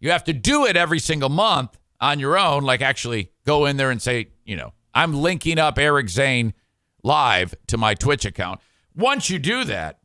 You 0.00 0.10
have 0.10 0.24
to 0.24 0.32
do 0.32 0.66
it 0.66 0.76
every 0.76 0.98
single 0.98 1.28
month 1.28 1.78
on 2.00 2.18
your 2.18 2.36
own, 2.36 2.64
like 2.64 2.82
actually 2.82 3.30
go 3.46 3.66
in 3.66 3.76
there 3.76 3.92
and 3.92 4.02
say, 4.02 4.30
you 4.44 4.56
know, 4.56 4.72
I'm 4.92 5.14
linking 5.14 5.60
up 5.60 5.78
Eric 5.78 6.08
Zane 6.08 6.54
live 7.04 7.54
to 7.68 7.78
my 7.78 7.94
Twitch 7.94 8.24
account. 8.24 8.58
Once 8.96 9.30
you 9.30 9.38
do 9.38 9.62
that, 9.62 10.00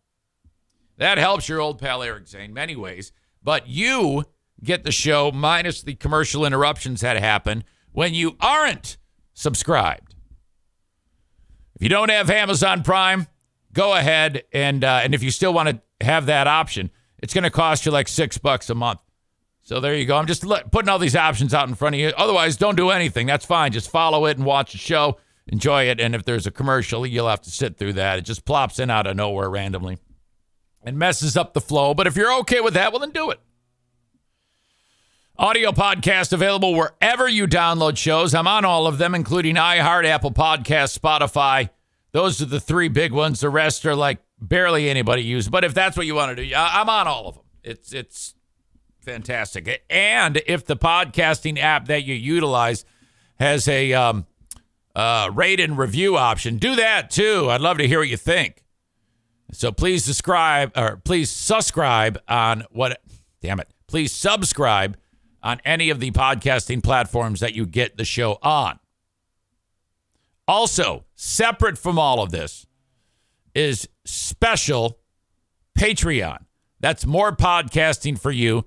that 0.98 1.18
helps 1.18 1.50
your 1.50 1.60
old 1.60 1.80
pal 1.80 2.04
Eric 2.04 2.28
Zane 2.28 2.54
many 2.54 2.76
ways. 2.76 3.12
But 3.44 3.68
you 3.68 4.26
get 4.64 4.84
the 4.84 4.92
show 4.92 5.32
minus 5.32 5.82
the 5.82 5.96
commercial 5.96 6.46
interruptions 6.46 7.02
that 7.02 7.18
happen 7.18 7.64
when 7.92 8.14
you 8.14 8.38
aren't 8.40 8.98
subscribed. 9.34 10.16
If 11.76 11.84
you 11.84 11.90
don't 11.90 12.10
have 12.10 12.30
Amazon 12.30 12.84
Prime, 12.84 13.28
go 13.74 13.94
ahead 13.96 14.44
and 14.54 14.84
uh, 14.84 15.02
and 15.04 15.14
if 15.14 15.24
you 15.24 15.32
still 15.32 15.54
want 15.54 15.70
to 15.70 16.06
have 16.06 16.28
that 16.28 16.48
option, 16.48 16.92
it's 17.20 17.34
going 17.34 17.44
to 17.44 17.50
cost 17.50 17.86
you 17.86 17.92
like 17.92 18.08
six 18.08 18.38
bucks 18.38 18.70
a 18.70 18.76
month. 18.76 19.02
So 19.64 19.80
there 19.80 19.96
you 19.96 20.06
go. 20.06 20.18
I'm 20.18 20.28
just 20.28 20.46
putting 20.72 20.90
all 20.90 21.00
these 21.00 21.16
options 21.16 21.54
out 21.54 21.70
in 21.70 21.76
front 21.76 21.96
of 21.96 22.00
you. 22.00 22.10
Otherwise, 22.18 22.58
don't 22.58 22.76
do 22.76 22.90
anything. 22.90 23.28
That's 23.28 23.46
fine. 23.46 23.72
Just 23.72 23.90
follow 23.90 24.26
it 24.26 24.38
and 24.38 24.46
watch 24.46 24.74
the 24.74 24.78
show. 24.78 25.18
Enjoy 25.48 25.84
it. 25.84 26.02
And 26.02 26.16
if 26.16 26.26
there's 26.26 26.46
a 26.46 26.52
commercial, 26.52 27.06
you'll 27.06 27.30
have 27.30 27.42
to 27.42 27.50
sit 27.50 27.78
through 27.78 27.94
that. 27.94 28.20
It 28.20 28.24
just 28.24 28.44
plops 28.44 28.78
in 28.80 28.90
out 28.90 29.08
of 29.08 29.16
nowhere 29.16 29.50
randomly 29.50 30.00
and 30.84 30.98
messes 30.98 31.38
up 31.38 31.54
the 31.54 31.62
flow. 31.62 31.94
But 31.94 32.08
if 32.08 32.16
you're 32.16 32.34
okay 32.40 32.60
with 32.62 32.74
that, 32.74 32.92
well, 32.92 33.00
then 33.00 33.12
do 33.12 33.32
it. 33.32 33.40
Audio 35.38 35.72
podcast 35.72 36.32
available 36.32 36.76
wherever 36.76 37.28
you 37.28 37.48
download 37.48 37.98
shows. 37.98 38.36
I'm 38.36 38.48
on 38.48 38.66
all 38.66 38.86
of 38.86 39.00
them, 39.00 39.16
including 39.16 39.56
iHeart, 39.56 40.06
Apple 40.06 40.32
Podcast, 40.32 40.98
Spotify. 40.98 41.70
Those 42.12 42.40
are 42.42 42.46
the 42.46 42.60
three 42.60 42.88
big 42.88 43.12
ones. 43.12 43.40
The 43.40 43.50
rest 43.50 43.84
are 43.86 43.96
like 43.96 44.20
barely 44.40 44.90
anybody 44.90 45.24
uses. 45.24 45.50
But 45.50 45.64
if 45.64 45.74
that's 45.74 45.98
what 45.98 46.06
you 46.06 46.14
want 46.14 46.38
to 46.38 46.46
do, 46.46 46.54
I'm 46.56 46.88
on 46.88 47.08
all 47.08 47.28
of 47.28 47.36
them. 47.36 47.44
It's 47.64 47.94
it's 47.94 48.36
fantastic. 49.02 49.84
And 49.90 50.42
if 50.46 50.66
the 50.66 50.78
podcasting 50.78 51.60
app 51.60 51.88
that 51.88 52.04
you 52.04 52.14
utilize 52.14 52.86
has 53.40 53.68
a 53.68 53.94
um, 53.94 54.28
uh, 54.96 55.32
rate 55.34 55.60
and 55.60 55.78
review 55.78 56.16
option, 56.16 56.58
do 56.58 56.76
that 56.76 57.10
too. 57.10 57.50
I'd 57.50 57.62
love 57.62 57.80
to 57.80 57.88
hear 57.88 58.00
what 58.00 58.10
you 58.10 58.18
think. 58.18 58.63
So 59.52 59.72
please 59.72 60.06
subscribe 60.06 60.72
or 60.76 60.98
please 60.98 61.30
subscribe 61.30 62.20
on 62.28 62.64
what? 62.72 63.02
Damn 63.42 63.60
it! 63.60 63.70
Please 63.88 64.12
subscribe 64.12 64.98
on 65.44 65.60
any 65.66 65.90
of 65.90 66.00
the 66.00 66.12
podcasting 66.12 66.82
platforms 66.82 67.42
that 67.42 67.54
you 67.54 67.66
get 67.66 67.98
the 67.98 68.06
show 68.06 68.40
on. 68.42 68.80
Also, 70.48 71.06
separate 71.16 71.78
from 71.78 72.00
all 72.00 72.22
of 72.22 72.32
this 72.32 72.66
is 73.54 73.88
special 74.06 75.00
Patreon. 75.78 76.46
That's 76.80 77.06
more 77.06 77.36
podcasting 77.36 78.20
for 78.20 78.32
you. 78.32 78.66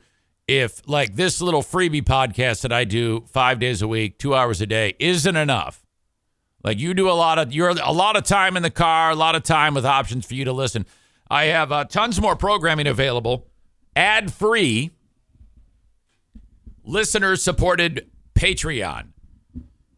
If, 0.48 0.80
like 0.86 1.16
this 1.16 1.40
little 1.40 1.62
freebie 1.62 2.04
podcast 2.04 2.62
that 2.62 2.72
I 2.72 2.84
do 2.84 3.24
five 3.28 3.58
days 3.58 3.82
a 3.82 3.88
week, 3.88 4.18
two 4.18 4.34
hours 4.34 4.60
a 4.60 4.66
day, 4.66 4.94
isn't 5.00 5.36
enough. 5.36 5.85
Like 6.66 6.80
you 6.80 6.94
do 6.94 7.08
a 7.08 7.12
lot 7.12 7.38
of, 7.38 7.54
you're 7.54 7.68
a 7.68 7.92
lot 7.92 8.16
of 8.16 8.24
time 8.24 8.56
in 8.56 8.64
the 8.64 8.70
car, 8.70 9.12
a 9.12 9.14
lot 9.14 9.36
of 9.36 9.44
time 9.44 9.72
with 9.72 9.86
options 9.86 10.26
for 10.26 10.34
you 10.34 10.44
to 10.46 10.52
listen. 10.52 10.84
I 11.30 11.44
have 11.44 11.70
uh, 11.70 11.84
tons 11.84 12.20
more 12.20 12.34
programming 12.34 12.88
available, 12.88 13.46
ad 13.94 14.32
free 14.32 14.90
listener 16.82 17.36
supported 17.36 18.10
Patreon. 18.34 19.12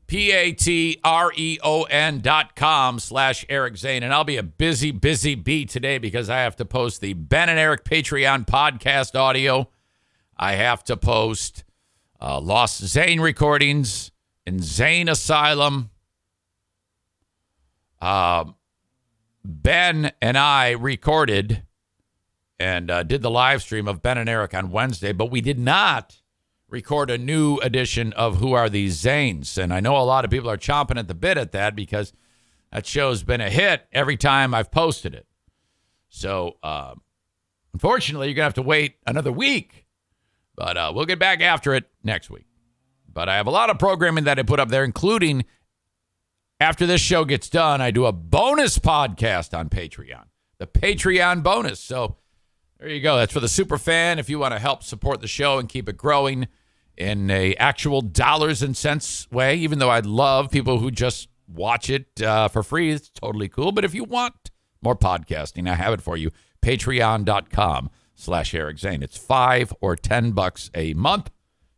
P 0.07 0.31
A 0.33 0.53
T 0.53 1.01
R 1.05 1.33
E 1.37 1.59
O 1.63 1.85
N 1.85 2.21
dot 2.21 2.55
com 2.55 2.99
slash 2.99 3.47
Eric 3.49 3.77
Zane. 3.77 4.03
And 4.03 4.13
I'll 4.13 4.25
be 4.25 4.39
a 4.39 4.43
busy, 4.43 4.91
busy 4.91 5.35
bee 5.35 5.65
today 5.65 5.99
because 5.99 6.31
I 6.31 6.39
have 6.39 6.57
to 6.57 6.65
post 6.65 7.01
the 7.01 7.15
Ben 7.15 7.49
and 7.49 7.59
Eric 7.59 7.85
Patreon 7.85 8.47
podcast 8.47 9.15
audio. 9.19 9.69
I 10.37 10.53
have 10.53 10.83
to 10.85 10.97
post 10.97 11.65
uh, 12.21 12.41
Lost 12.41 12.83
Zane 12.85 13.21
recordings 13.21 14.11
in 14.47 14.61
Zane 14.61 15.09
Asylum. 15.11 15.91
Uh, 18.01 18.45
ben 19.45 20.13
and 20.21 20.37
I 20.37 20.71
recorded 20.71 21.63
and 22.59 22.91
uh, 22.91 23.03
did 23.03 23.23
the 23.23 23.31
live 23.31 23.63
stream 23.63 23.87
of 23.87 24.03
Ben 24.03 24.19
and 24.19 24.29
Eric 24.29 24.55
on 24.55 24.71
Wednesday, 24.71 25.13
but 25.13 25.31
we 25.31 25.41
did 25.41 25.59
not 25.59 26.21
record 26.69 27.11
a 27.11 27.19
new 27.19 27.57
edition 27.59 28.13
of 28.15 28.39
Who 28.39 28.53
Are 28.53 28.69
These 28.69 28.97
Zanes? 28.97 29.57
And 29.57 29.73
I 29.73 29.81
know 29.81 29.97
a 29.97 30.03
lot 30.03 30.25
of 30.25 30.31
people 30.31 30.51
are 30.51 30.57
chomping 30.57 30.99
at 30.99 31.09
the 31.09 31.15
bit 31.15 31.39
at 31.39 31.53
that 31.53 31.77
because 31.77 32.13
that 32.73 32.85
show's 32.85 33.23
been 33.23 33.41
a 33.41 33.49
hit 33.49 33.87
every 33.93 34.17
time 34.17 34.55
I've 34.55 34.71
posted 34.71 35.15
it. 35.15 35.27
So, 36.09 36.57
uh, 36.63 36.95
unfortunately, 37.73 38.29
you're 38.29 38.35
going 38.35 38.43
to 38.43 38.49
have 38.49 38.55
to 38.55 38.63
wait 38.63 38.97
another 39.07 39.33
week, 39.33 39.87
but 40.57 40.77
uh, 40.77 40.93
we'll 40.95 41.07
get 41.07 41.19
back 41.19 41.41
after 41.41 41.75
it 41.75 41.89
next 42.03 42.29
week. 42.29 42.47
But 43.13 43.29
I 43.29 43.37
have 43.37 43.47
a 43.47 43.51
lot 43.51 43.71
of 43.71 43.79
programming 43.79 44.25
that 44.25 44.39
I 44.39 44.43
put 44.43 44.61
up 44.61 44.69
there, 44.69 44.85
including 44.85 45.45
after 46.61 46.87
this 46.87 47.01
show 47.01 47.25
gets 47.25 47.49
done, 47.49 47.81
I 47.81 47.91
do 47.91 48.07
a 48.07 48.13
bonus 48.13 48.79
podcast 48.79 49.57
on 49.57 49.69
Patreon, 49.69 50.25
the 50.59 50.67
Patreon 50.67 51.43
bonus. 51.43 51.81
So, 51.81 52.17
there 52.79 52.89
you 52.89 53.01
go. 53.01 53.17
That's 53.17 53.33
for 53.33 53.41
the 53.41 53.49
super 53.49 53.77
fan. 53.77 54.19
If 54.19 54.31
you 54.31 54.39
want 54.39 54.55
to 54.55 54.61
help 54.61 54.85
support 54.85 55.21
the 55.21 55.27
show 55.27 55.59
and 55.59 55.69
keep 55.69 55.89
it 55.89 55.97
growing 55.97 56.47
in 56.97 57.31
a 57.31 57.55
actual 57.57 58.01
dollars 58.01 58.63
and 58.63 58.77
cents 58.77 59.29
way, 59.31 59.57
even 59.57 59.79
though 59.79 59.91
I'd 59.91 60.07
love 60.07 60.51
people 60.51 60.79
who 60.79 60.91
just 60.91 61.29
watch 61.49 61.91
it 61.91 62.23
uh, 62.23 62.49
for 62.49 62.63
free, 62.63 62.93
it's 62.93 63.09
totally 63.11 63.49
cool. 63.49 63.73
But 63.73 63.85
if 63.85 63.95
you 63.95 64.05
want 64.05 64.51
more 64.81 64.97
podcasting, 64.97 65.69
I 65.69 65.75
have 65.75 65.93
it 65.93 66.01
for 66.01 66.17
you. 66.17 66.31
Patreon.com 66.63 67.91
slash 68.15 68.55
Eric 68.55 68.79
Zane. 68.79 69.03
It's 69.03 69.17
five 69.17 69.73
or 69.81 69.97
ten 69.97 70.33
bucks 70.33 70.71
a 70.75 70.95
month. 70.95 71.31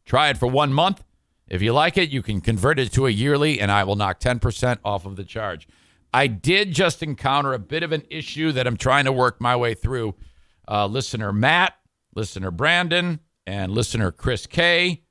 Try 0.05 0.31
it 0.31 0.39
for 0.39 0.47
one 0.47 0.73
month. 0.73 1.03
If 1.51 1.63
you 1.63 1.73
like 1.73 1.99
it, 1.99 2.11
you 2.11 2.23
can 2.23 2.41
convert 2.41 2.79
it 2.79 2.93
to 2.93 3.07
a 3.07 3.11
yearly, 3.11 3.61
and 3.61 3.73
I 3.73 3.83
will 3.83 3.97
knock 3.97 4.21
10% 4.21 4.79
off 4.85 5.05
of 5.05 5.17
the 5.17 5.25
charge. 5.25 5.67
I 6.15 6.29
did 6.29 6.73
just 6.73 7.03
encounter 7.03 7.53
a 7.53 7.59
bit 7.59 7.83
of 7.83 7.93
an 7.93 8.05
issue 8.09 8.53
that 8.53 8.67
I'm 8.67 8.77
trying 8.77 9.05
to 9.05 9.13
work 9.13 9.41
my 9.41 9.57
way 9.57 9.75
through 9.75 10.15
uh, 10.69 10.87
listener 10.87 11.33
Matt, 11.33 11.75
listener 12.15 12.53
Brandon, 12.53 13.21
and 13.47 13.73
listener 13.73 14.13
Chris 14.13 14.47
K. 14.47 15.03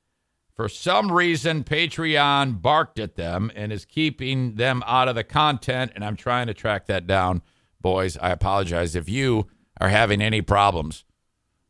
For 0.54 0.68
some 0.68 1.12
reason, 1.12 1.64
Patreon 1.64 2.60
barked 2.60 2.98
at 2.98 3.16
them 3.16 3.50
and 3.54 3.72
is 3.72 3.84
keeping 3.84 4.54
them 4.56 4.82
out 4.86 5.08
of 5.08 5.14
the 5.14 5.24
content, 5.24 5.92
and 5.94 6.04
I'm 6.04 6.16
trying 6.16 6.46
to 6.46 6.54
track 6.54 6.86
that 6.86 7.06
down. 7.06 7.42
Boys, 7.80 8.18
I 8.18 8.30
apologize 8.30 8.94
if 8.94 9.08
you 9.08 9.46
are 9.80 9.88
having 9.88 10.20
any 10.20 10.42
problems 10.42 11.04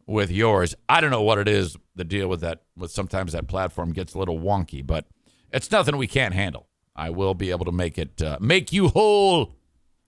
with 0.06 0.30
yours. 0.30 0.74
I 0.88 1.00
don't 1.00 1.12
know 1.12 1.22
what 1.22 1.38
it 1.38 1.46
is, 1.46 1.76
the 2.00 2.04
deal 2.04 2.28
with 2.28 2.40
that, 2.40 2.62
with 2.76 2.90
sometimes 2.90 3.32
that 3.32 3.46
platform 3.46 3.92
gets 3.92 4.14
a 4.14 4.18
little 4.18 4.38
wonky, 4.38 4.84
but 4.84 5.04
It's 5.52 5.70
nothing 5.70 5.96
we 5.98 6.06
can't 6.06 6.32
handle. 6.32 6.68
I 6.96 7.10
will 7.10 7.34
be 7.34 7.50
able 7.50 7.66
to 7.66 7.72
make 7.72 7.98
it 7.98 8.22
uh, 8.22 8.38
make 8.40 8.72
you 8.72 8.88
whole. 8.88 9.54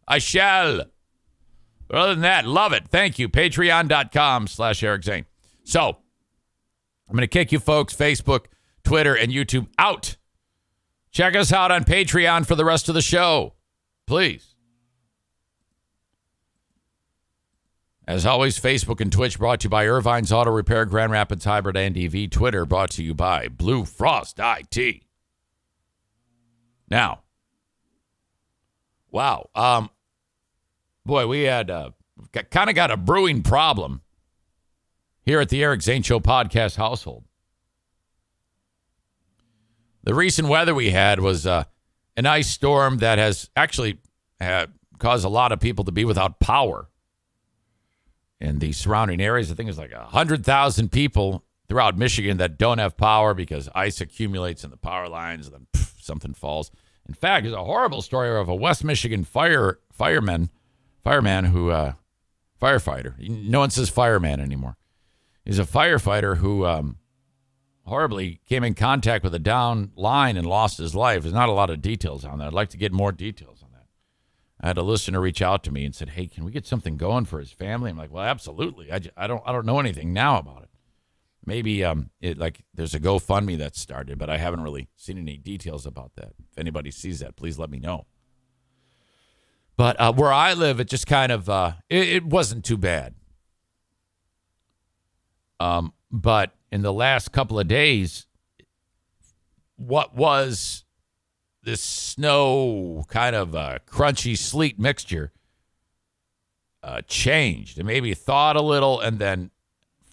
I 0.09 0.19
shall. 0.19 0.83
Other 1.93 2.15
than 2.15 2.23
that, 2.23 2.47
love 2.47 2.73
it. 2.73 2.89
Thank 2.89 3.19
you. 3.19 3.29
Patreon.com 3.29 4.47
slash 4.47 4.83
Eric 4.83 5.05
Zane. 5.05 5.27
So 5.65 5.99
I'm 7.09 7.17
to 7.19 7.27
kick 7.27 7.53
you 7.53 7.59
folks, 7.59 7.95
Facebook, 7.95 8.47
Twitter, 8.85 9.15
and 9.15 9.31
YouTube 9.31 9.67
out. 9.79 10.17
Check 11.11 11.37
us 11.37 11.53
out 11.53 11.71
on 11.71 11.85
Patreon 11.85 12.47
for 12.47 12.55
the 12.55 12.65
rest 12.65 12.89
of 12.89 12.95
the 12.95 13.03
show. 13.03 13.53
Please. 14.07 14.52
As 18.07 18.27
always, 18.27 18.59
Facebook 18.59 19.01
and 19.01 19.13
Twitch 19.13 19.39
brought 19.39 19.61
to 19.61 19.67
you 19.67 19.71
by 19.71 19.87
Ervine's 19.87 20.33
Auto 20.33 20.51
Repair, 20.51 20.85
Grand 20.87 21.13
Rapids 21.13 21.45
Hybrid 21.45 21.77
and 21.77 21.97
EV. 21.97 22.31
Twitter 22.31 22.67
brought 22.67 22.91
to 22.93 23.03
you 23.03 23.15
by 23.15 23.47
Blue 23.47 23.85
Frost 23.85 24.41
IT. 24.41 25.03
Now, 26.91 27.23
wow, 29.11 29.49
um, 29.55 29.89
boy, 31.07 31.29
we 31.29 31.43
had 31.43 31.71
uh, 31.71 31.91
kind 32.51 32.69
of 32.69 32.75
got 32.75 32.91
a 32.91 32.97
brewing 32.97 33.43
problem 33.43 34.03
here 35.23 35.41
at 35.41 35.49
the 35.49 35.63
Eric 35.63 35.83
Zane 35.83 36.03
Show 36.03 36.19
podcast 36.19 36.77
household. 36.77 37.25
The 40.03 40.15
recent 40.15 40.49
weather 40.49 40.75
we 40.75 40.91
had 40.91 41.21
was 41.21 41.47
uh, 41.47 41.65
an 42.17 42.27
ice 42.27 42.51
storm 42.51 42.99
that 42.99 43.19
has 43.19 43.49
actually 43.55 43.99
uh, 44.41 44.67
caused 44.99 45.25
a 45.25 45.29
lot 45.29 45.53
of 45.53 45.61
people 45.61 45.85
to 45.85 45.93
be 45.93 46.05
without 46.05 46.41
power 46.41 46.89
in 48.43 48.59
the 48.59 48.73
surrounding 48.73 49.21
areas. 49.21 49.51
I 49.51 49.55
think 49.55 49.69
it's 49.69 49.79
like 49.79 49.95
100,000 49.95 50.91
people 50.91 51.45
throughout 51.69 51.97
Michigan 51.97 52.39
that 52.39 52.59
don't 52.59 52.79
have 52.79 52.97
power 52.97 53.35
because 53.35 53.69
ice 53.75 54.01
accumulates 54.01 54.65
in 54.65 54.71
the 54.71 54.77
power 54.77 55.09
lines 55.09 55.47
and 55.47 55.55
then 55.55 55.67
pff, 55.73 56.03
something 56.03 56.35
falls. 56.35 56.73
In 57.09 57.15
fact, 57.15 57.45
there's 57.45 57.55
a 57.55 57.65
horrible 57.65 58.03
story 58.03 58.37
of 58.37 58.49
a 58.49 58.55
West 58.55 58.83
Michigan 58.83 59.23
fire 59.23 59.79
fireman, 59.93 60.51
fireman 61.05 61.47
who, 61.47 61.71
uh, 61.71 61.93
firefighter. 62.61 63.17
No 63.29 63.61
one 63.61 63.71
says 63.71 63.89
fireman 63.89 64.41
anymore. 64.41 64.77
He's 65.45 65.59
a 65.59 65.65
firefighter 65.65 66.39
who 66.39 66.67
um, 66.67 66.99
horribly 67.87 68.41
came 68.49 68.65
in 68.65 68.75
contact 68.75 69.23
with 69.23 69.35
a 69.35 69.41
down 69.41 69.93
line 69.95 70.37
and 70.37 70.47
lost 70.47 70.79
his 70.79 70.95
life. 70.95 71.23
There's 71.23 71.35
not 71.35 71.49
a 71.49 71.53
lot 71.53 71.71
of 71.71 71.81
details 71.81 72.25
on 72.25 72.39
that. 72.39 72.49
I'd 72.49 72.53
like 72.53 72.71
to 72.71 72.77
get 72.77 72.93
more 72.93 73.13
details. 73.13 73.62
I 74.63 74.69
had 74.69 74.79
a 74.79 74.83
listener 74.83 75.21
reach 75.21 75.43
out 75.43 75.65
to 75.65 75.73
me 75.73 75.85
and 75.85 75.95
said, 75.95 76.11
"Hey, 76.11 76.27
can 76.27 76.45
we 76.45 76.53
get 76.53 76.67
something 76.67 76.97
going 76.97 77.25
for 77.25 77.41
his 77.41 77.51
family?" 77.51 77.91
I'm 77.91 77.97
like, 77.97 78.13
"Well, 78.13 78.25
absolutely. 78.25 78.93
I, 78.93 79.01
j- 79.01 79.11
I 79.17 79.27
don't 79.27 79.43
I 79.45 79.53
don't 79.53 79.67
know 79.67 79.81
anything 79.81 80.13
now 80.13 80.39
about 80.39 80.63
it. 80.63 80.71
Maybe 81.45 81.83
um 81.83 82.11
it 82.21 82.39
like 82.39 82.65
there's 82.73 82.95
a 82.95 83.01
GoFundMe 83.01 83.59
that 83.59 83.75
started, 83.75 84.19
but 84.19 84.31
I 84.31 84.37
haven't 84.39 84.61
really 84.63 84.89
seen 84.97 85.19
any 85.19 85.37
details 85.37 85.85
about 85.85 86.13
that. 86.17 86.35
If 86.51 86.59
anybody 86.59 86.91
sees 86.93 87.19
that, 87.21 87.35
please 87.37 87.59
let 87.59 87.71
me 87.71 87.81
know." 87.81 88.07
But 89.77 89.99
uh, 89.99 90.13
where 90.13 90.33
I 90.33 90.53
live, 90.53 90.79
it 90.81 90.89
just 90.89 91.07
kind 91.07 91.33
of 91.33 91.49
uh, 91.49 91.73
it, 91.89 92.09
it 92.09 92.25
wasn't 92.25 92.65
too 92.65 92.77
bad. 92.77 93.15
Um, 95.59 95.93
but 96.11 96.55
in 96.71 96.83
the 96.83 96.93
last 96.93 97.33
couple 97.33 97.59
of 97.59 97.67
days, 97.67 98.27
what 99.77 100.15
was 100.15 100.82
this 101.63 101.81
snow 101.81 103.05
kind 103.09 103.37
of 103.37 103.55
uh, 103.55 103.79
crunchy 103.87 104.37
sleet 104.37 104.79
mixture 104.79 105.33
uh, 106.83 107.01
changed 107.07 107.79
and 107.79 107.87
maybe 107.87 108.15
thawed 108.15 108.57
a 108.57 108.63
little 108.63 109.01
and 109.01 109.19
then 109.19 109.51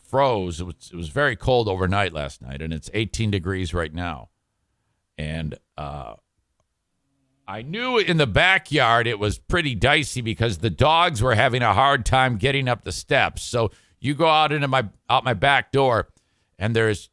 froze. 0.08 0.62
It 0.62 0.66
was, 0.66 0.90
it 0.94 0.96
was 0.96 1.10
very 1.10 1.36
cold 1.36 1.68
overnight 1.68 2.14
last 2.14 2.42
night, 2.42 2.62
and 2.62 2.74
it's 2.74 2.90
18 2.94 3.32
degrees 3.32 3.74
right 3.74 3.94
now. 3.94 4.30
And 5.18 5.58
uh, 5.78 6.16
I 7.48 7.62
knew 7.62 7.98
in 7.98 8.18
the 8.18 8.28
backyard 8.28 9.08
it 9.08 9.20
was 9.20 9.38
pretty 9.38 9.76
dicey 9.76 10.22
because 10.22 10.60
the 10.60 10.70
dogs 10.70 11.22
were 11.22 11.36
having 11.36 11.62
a 11.62 11.74
hard 11.74 12.06
time 12.06 12.38
getting 12.38 12.68
up 12.68 12.84
the 12.84 12.92
steps. 12.92 13.42
So 13.42 13.72
you 14.00 14.14
go 14.14 14.28
out 14.28 14.52
into 14.52 14.68
my 14.68 14.88
out 15.10 15.24
my 15.24 15.34
back 15.34 15.72
door, 15.72 16.10
and 16.58 16.76
there's 16.76 17.10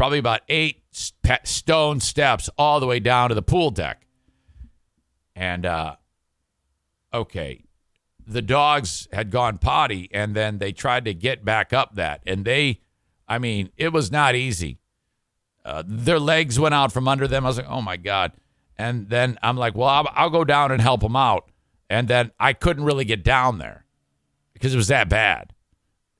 probably 0.00 0.18
about 0.18 0.40
eight 0.48 0.82
st- 0.92 1.46
stone 1.46 2.00
steps 2.00 2.48
all 2.56 2.80
the 2.80 2.86
way 2.86 2.98
down 2.98 3.28
to 3.28 3.34
the 3.34 3.42
pool 3.42 3.70
deck. 3.70 4.06
And 5.36 5.66
uh, 5.66 5.96
okay, 7.12 7.64
the 8.26 8.40
dogs 8.40 9.08
had 9.12 9.30
gone 9.30 9.58
potty, 9.58 10.08
and 10.10 10.34
then 10.34 10.56
they 10.56 10.72
tried 10.72 11.04
to 11.04 11.12
get 11.12 11.44
back 11.44 11.74
up 11.74 11.96
that, 11.96 12.22
and 12.26 12.46
they, 12.46 12.80
I 13.28 13.38
mean, 13.38 13.72
it 13.76 13.92
was 13.92 14.10
not 14.10 14.34
easy. 14.34 14.78
Uh, 15.66 15.82
their 15.86 16.18
legs 16.18 16.58
went 16.58 16.74
out 16.74 16.92
from 16.92 17.06
under 17.06 17.28
them. 17.28 17.44
I 17.44 17.48
was 17.48 17.58
like, 17.58 17.68
oh 17.68 17.82
my 17.82 17.98
god. 17.98 18.32
And 18.78 19.10
then 19.10 19.38
I'm 19.42 19.58
like, 19.58 19.74
well, 19.74 19.90
I'll, 19.90 20.08
I'll 20.14 20.30
go 20.30 20.44
down 20.44 20.72
and 20.72 20.80
help 20.80 21.02
them 21.02 21.14
out. 21.14 21.50
And 21.90 22.08
then 22.08 22.30
I 22.40 22.54
couldn't 22.54 22.84
really 22.84 23.04
get 23.04 23.22
down 23.22 23.58
there 23.58 23.84
because 24.54 24.72
it 24.72 24.78
was 24.78 24.88
that 24.88 25.10
bad 25.10 25.52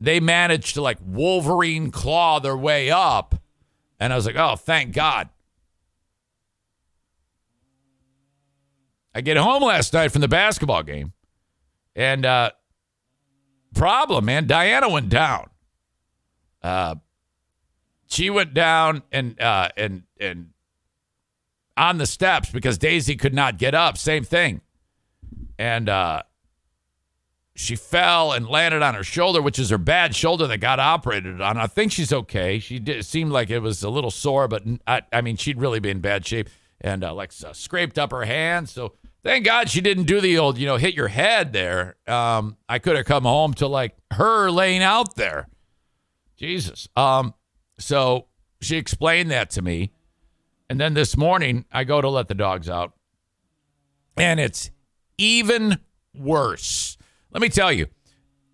they 0.00 0.18
managed 0.18 0.74
to 0.74 0.82
like 0.82 0.98
Wolverine 1.02 1.90
claw 1.90 2.40
their 2.40 2.56
way 2.56 2.90
up. 2.90 3.36
And 4.00 4.12
I 4.12 4.16
was 4.16 4.24
like, 4.24 4.36
oh, 4.36 4.56
thank 4.56 4.94
God. 4.94 5.28
I 9.14 9.20
get 9.20 9.36
home 9.36 9.62
last 9.62 9.92
night 9.92 10.10
from 10.10 10.22
the 10.22 10.28
basketball 10.28 10.82
game. 10.82 11.12
And 11.94 12.24
uh 12.24 12.52
problem, 13.74 14.24
man, 14.24 14.46
Diana 14.46 14.88
went 14.88 15.08
down. 15.08 15.50
Uh 16.62 16.94
she 18.06 18.30
went 18.30 18.54
down 18.54 19.02
and 19.12 19.40
uh 19.40 19.68
and 19.76 20.04
and 20.18 20.50
on 21.76 21.98
the 21.98 22.06
steps 22.06 22.50
because 22.50 22.78
Daisy 22.78 23.16
could 23.16 23.34
not 23.34 23.58
get 23.58 23.74
up. 23.74 23.98
Same 23.98 24.22
thing. 24.24 24.60
And 25.58 25.88
uh 25.88 26.22
she 27.54 27.76
fell 27.76 28.32
and 28.32 28.48
landed 28.48 28.82
on 28.82 28.94
her 28.94 29.04
shoulder, 29.04 29.42
which 29.42 29.58
is 29.58 29.70
her 29.70 29.78
bad 29.78 30.14
shoulder 30.14 30.46
that 30.46 30.58
got 30.58 30.78
operated 30.78 31.40
on. 31.40 31.58
I 31.58 31.66
think 31.66 31.92
she's 31.92 32.12
okay. 32.12 32.58
She 32.58 32.78
did 32.78 33.04
seemed 33.04 33.32
like 33.32 33.50
it 33.50 33.58
was 33.58 33.82
a 33.82 33.90
little 33.90 34.10
sore, 34.10 34.48
but 34.48 34.62
I, 34.86 35.02
I 35.12 35.20
mean, 35.20 35.36
she'd 35.36 35.58
really 35.58 35.80
be 35.80 35.90
in 35.90 36.00
bad 36.00 36.26
shape 36.26 36.48
and 36.80 37.04
uh, 37.04 37.12
like 37.12 37.32
scraped 37.32 37.98
up 37.98 38.12
her 38.12 38.24
hand. 38.24 38.68
So 38.68 38.94
thank 39.22 39.44
God 39.44 39.68
she 39.68 39.80
didn't 39.80 40.04
do 40.04 40.20
the 40.20 40.38
old, 40.38 40.58
you 40.58 40.66
know, 40.66 40.76
hit 40.76 40.94
your 40.94 41.08
head 41.08 41.52
there. 41.52 41.96
Um, 42.06 42.56
I 42.68 42.78
could 42.78 42.96
have 42.96 43.06
come 43.06 43.24
home 43.24 43.52
to 43.54 43.66
like 43.66 43.96
her 44.12 44.50
laying 44.50 44.82
out 44.82 45.16
there. 45.16 45.48
Jesus. 46.36 46.88
Um, 46.96 47.34
so 47.78 48.26
she 48.60 48.76
explained 48.76 49.30
that 49.30 49.50
to 49.50 49.62
me. 49.62 49.92
And 50.70 50.80
then 50.80 50.94
this 50.94 51.16
morning, 51.16 51.64
I 51.72 51.82
go 51.82 52.00
to 52.00 52.08
let 52.08 52.28
the 52.28 52.34
dogs 52.34 52.68
out, 52.68 52.92
and 54.16 54.38
it's 54.38 54.70
even 55.18 55.80
worse. 56.14 56.96
Let 57.32 57.40
me 57.40 57.48
tell 57.48 57.72
you, 57.72 57.86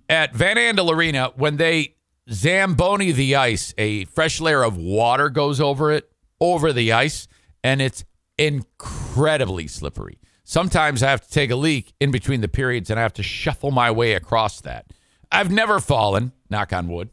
at 0.09 0.35
Van 0.35 0.57
Andel 0.57 0.91
Arena, 0.93 1.33
when 1.37 1.57
they 1.57 1.97
Zamboni 2.31 3.13
the 3.13 3.37
ice, 3.37 3.73
a 3.79 4.05
fresh 4.07 4.41
layer 4.41 4.63
of 4.63 4.77
water 4.77 5.31
goes 5.31 5.61
over 5.61 5.93
it, 5.93 6.11
over 6.41 6.73
the 6.73 6.93
ice, 6.93 7.29
and 7.63 7.81
it's 7.81 8.05
incredibly 8.37 9.67
slippery. 9.67 10.19
Sometimes 10.45 11.03
I 11.03 11.11
have 11.11 11.23
to 11.23 11.31
take 11.31 11.51
a 11.51 11.57
leak 11.57 11.95
in 12.01 12.11
between 12.11 12.41
the 12.41 12.49
periods 12.49 12.91
and 12.91 13.01
I 13.01 13.03
have 13.03 13.15
to 13.15 13.23
shuffle 13.23 13.71
my 13.71 13.91
way 13.91 14.13
across 14.13 14.61
that. 14.61 14.93
I've 15.33 15.51
never 15.51 15.81
fallen, 15.81 16.33
knock 16.49 16.73
on 16.73 16.89
wood, 16.89 17.11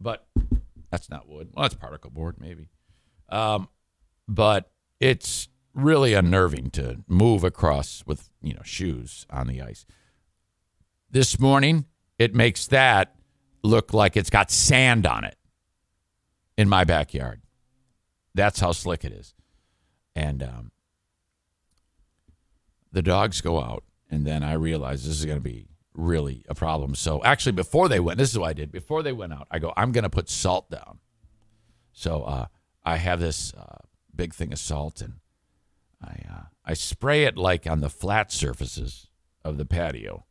but 0.00 0.26
that's 0.90 1.10
not 1.10 1.28
wood. 1.28 1.48
Well, 1.52 1.64
that's 1.64 1.74
particle 1.74 2.10
board, 2.10 2.36
maybe. 2.38 2.68
Um, 3.30 3.68
but 4.28 4.70
it's 5.00 5.48
really 5.74 6.14
unnerving 6.14 6.70
to 6.70 7.02
move 7.08 7.42
across 7.42 8.04
with, 8.06 8.30
you 8.42 8.54
know, 8.54 8.62
shoes 8.62 9.26
on 9.30 9.48
the 9.48 9.60
ice 9.60 9.84
this 11.10 11.38
morning, 11.38 11.86
it 12.18 12.34
makes 12.34 12.66
that 12.68 13.14
look 13.62 13.92
like 13.92 14.16
it's 14.16 14.30
got 14.30 14.50
sand 14.50 15.06
on 15.06 15.24
it 15.24 15.36
in 16.56 16.68
my 16.68 16.84
backyard. 16.84 17.40
That's 18.34 18.60
how 18.60 18.72
slick 18.72 19.04
it 19.04 19.12
is. 19.12 19.34
And 20.14 20.42
um, 20.42 20.72
the 22.92 23.02
dogs 23.02 23.40
go 23.40 23.60
out, 23.60 23.84
and 24.10 24.26
then 24.26 24.42
I 24.42 24.54
realize 24.54 25.04
this 25.04 25.18
is 25.18 25.24
going 25.24 25.38
to 25.38 25.42
be 25.42 25.68
really 25.94 26.44
a 26.48 26.54
problem. 26.54 26.94
So 26.94 27.22
actually, 27.24 27.52
before 27.52 27.88
they 27.88 28.00
went, 28.00 28.18
this 28.18 28.30
is 28.30 28.38
what 28.38 28.50
I 28.50 28.52
did. 28.52 28.70
Before 28.70 29.02
they 29.02 29.12
went 29.12 29.32
out, 29.32 29.46
I 29.50 29.58
go, 29.58 29.72
I'm 29.76 29.92
going 29.92 30.04
to 30.04 30.10
put 30.10 30.28
salt 30.28 30.70
down. 30.70 30.98
So 31.92 32.22
uh, 32.22 32.46
I 32.84 32.96
have 32.96 33.20
this 33.20 33.52
uh, 33.54 33.78
big 34.14 34.34
thing 34.34 34.52
of 34.52 34.58
salt, 34.58 35.00
and 35.00 35.14
I 36.02 36.22
uh, 36.30 36.42
I 36.64 36.74
spray 36.74 37.24
it 37.24 37.36
like 37.36 37.66
on 37.66 37.80
the 37.80 37.90
flat 37.90 38.30
surfaces 38.30 39.08
of 39.44 39.56
the 39.56 39.64
patio 39.64 40.26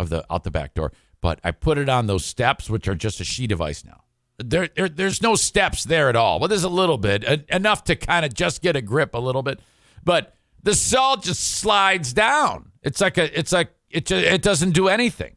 of 0.00 0.08
the 0.08 0.24
out 0.32 0.44
the 0.44 0.50
back 0.50 0.74
door. 0.74 0.92
But 1.20 1.38
I 1.44 1.50
put 1.50 1.78
it 1.78 1.88
on 1.88 2.06
those 2.06 2.24
steps, 2.24 2.70
which 2.70 2.88
are 2.88 2.94
just 2.94 3.20
a 3.20 3.24
sheet 3.24 3.52
of 3.52 3.60
ice 3.60 3.84
now. 3.84 4.04
There, 4.38 4.68
there 4.74 4.88
there's 4.88 5.20
no 5.20 5.34
steps 5.34 5.84
there 5.84 6.08
at 6.08 6.16
all. 6.16 6.40
Well, 6.40 6.48
there's 6.48 6.64
a 6.64 6.68
little 6.70 6.96
bit, 6.98 7.24
enough 7.50 7.84
to 7.84 7.94
kind 7.96 8.24
of 8.24 8.32
just 8.32 8.62
get 8.62 8.74
a 8.74 8.80
grip 8.80 9.14
a 9.14 9.18
little 9.18 9.42
bit, 9.42 9.60
but 10.02 10.34
the 10.62 10.74
salt 10.74 11.24
just 11.24 11.42
slides 11.58 12.12
down. 12.14 12.72
It's 12.82 13.00
like 13.00 13.18
a, 13.18 13.38
it's 13.38 13.52
like 13.52 13.70
it 13.90 14.10
it 14.10 14.40
doesn't 14.42 14.70
do 14.72 14.88
anything, 14.88 15.36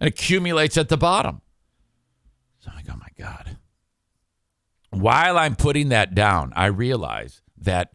It 0.00 0.08
accumulates 0.08 0.76
at 0.76 0.88
the 0.88 0.96
bottom. 0.96 1.40
So 2.60 2.70
I 2.76 2.82
go, 2.82 2.92
oh 2.94 2.98
my 2.98 3.08
God. 3.18 3.56
while 4.90 5.36
I'm 5.38 5.56
putting 5.56 5.88
that 5.88 6.14
down, 6.14 6.52
I 6.54 6.66
realize 6.66 7.42
that 7.58 7.92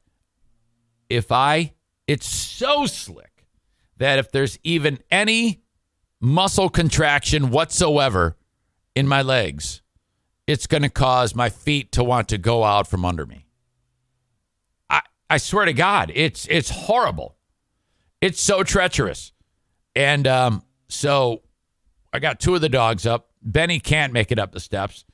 if 1.10 1.32
I, 1.32 1.74
it's 2.08 2.28
so 2.28 2.86
slick 2.86 3.33
that 4.04 4.20
if 4.20 4.34
there's 4.34 4.60
even 4.64 5.00
any 5.10 5.64
muscle 6.20 6.68
contraction 6.68 7.52
whatsoever 7.52 8.36
in 8.96 9.08
my 9.08 9.22
legs, 9.22 9.82
it's 10.46 10.68
going 10.68 10.84
to 10.84 10.90
cause 10.90 11.34
my 11.34 11.48
feet 11.48 11.94
to 11.94 12.04
want 12.04 12.28
to 12.28 12.38
go 12.38 12.66
out 12.66 12.86
from 12.86 13.06
under 13.06 13.26
me. 13.26 13.46
I, 14.90 15.04
I 15.30 15.38
swear 15.38 15.64
to 15.64 15.72
God, 15.72 16.12
it's 16.14 16.46
it's 16.50 16.70
horrible. 16.70 17.38
It's 18.20 18.42
so 18.42 18.62
treacherous. 18.62 19.32
And 19.96 20.28
um, 20.28 20.64
so 20.90 21.44
I 22.12 22.20
got 22.20 22.42
two 22.42 22.56
of 22.56 22.62
the 22.62 22.68
dogs 22.68 23.06
up. 23.06 23.30
Benny 23.42 23.80
can't 23.80 24.12
make 24.12 24.34
it 24.34 24.40
up 24.40 24.52
the 24.52 24.60
steps. 24.60 25.06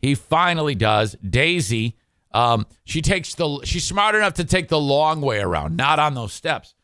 He 0.00 0.14
finally 0.14 0.74
does. 0.74 1.16
Daisy, 1.16 1.98
um, 2.32 2.64
she 2.86 3.02
takes 3.02 3.34
the 3.34 3.60
she's 3.64 3.84
smart 3.84 4.14
enough 4.14 4.32
to 4.34 4.44
take 4.44 4.68
the 4.68 4.80
long 4.80 5.20
way 5.20 5.38
around, 5.40 5.76
not 5.76 5.98
on 5.98 6.14
those 6.14 6.32
steps. 6.32 6.74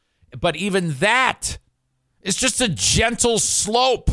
But 0.40 0.56
even 0.56 0.94
that, 0.94 1.58
it's 2.22 2.38
just 2.38 2.60
a 2.60 2.68
gentle 2.68 3.38
slope. 3.38 4.10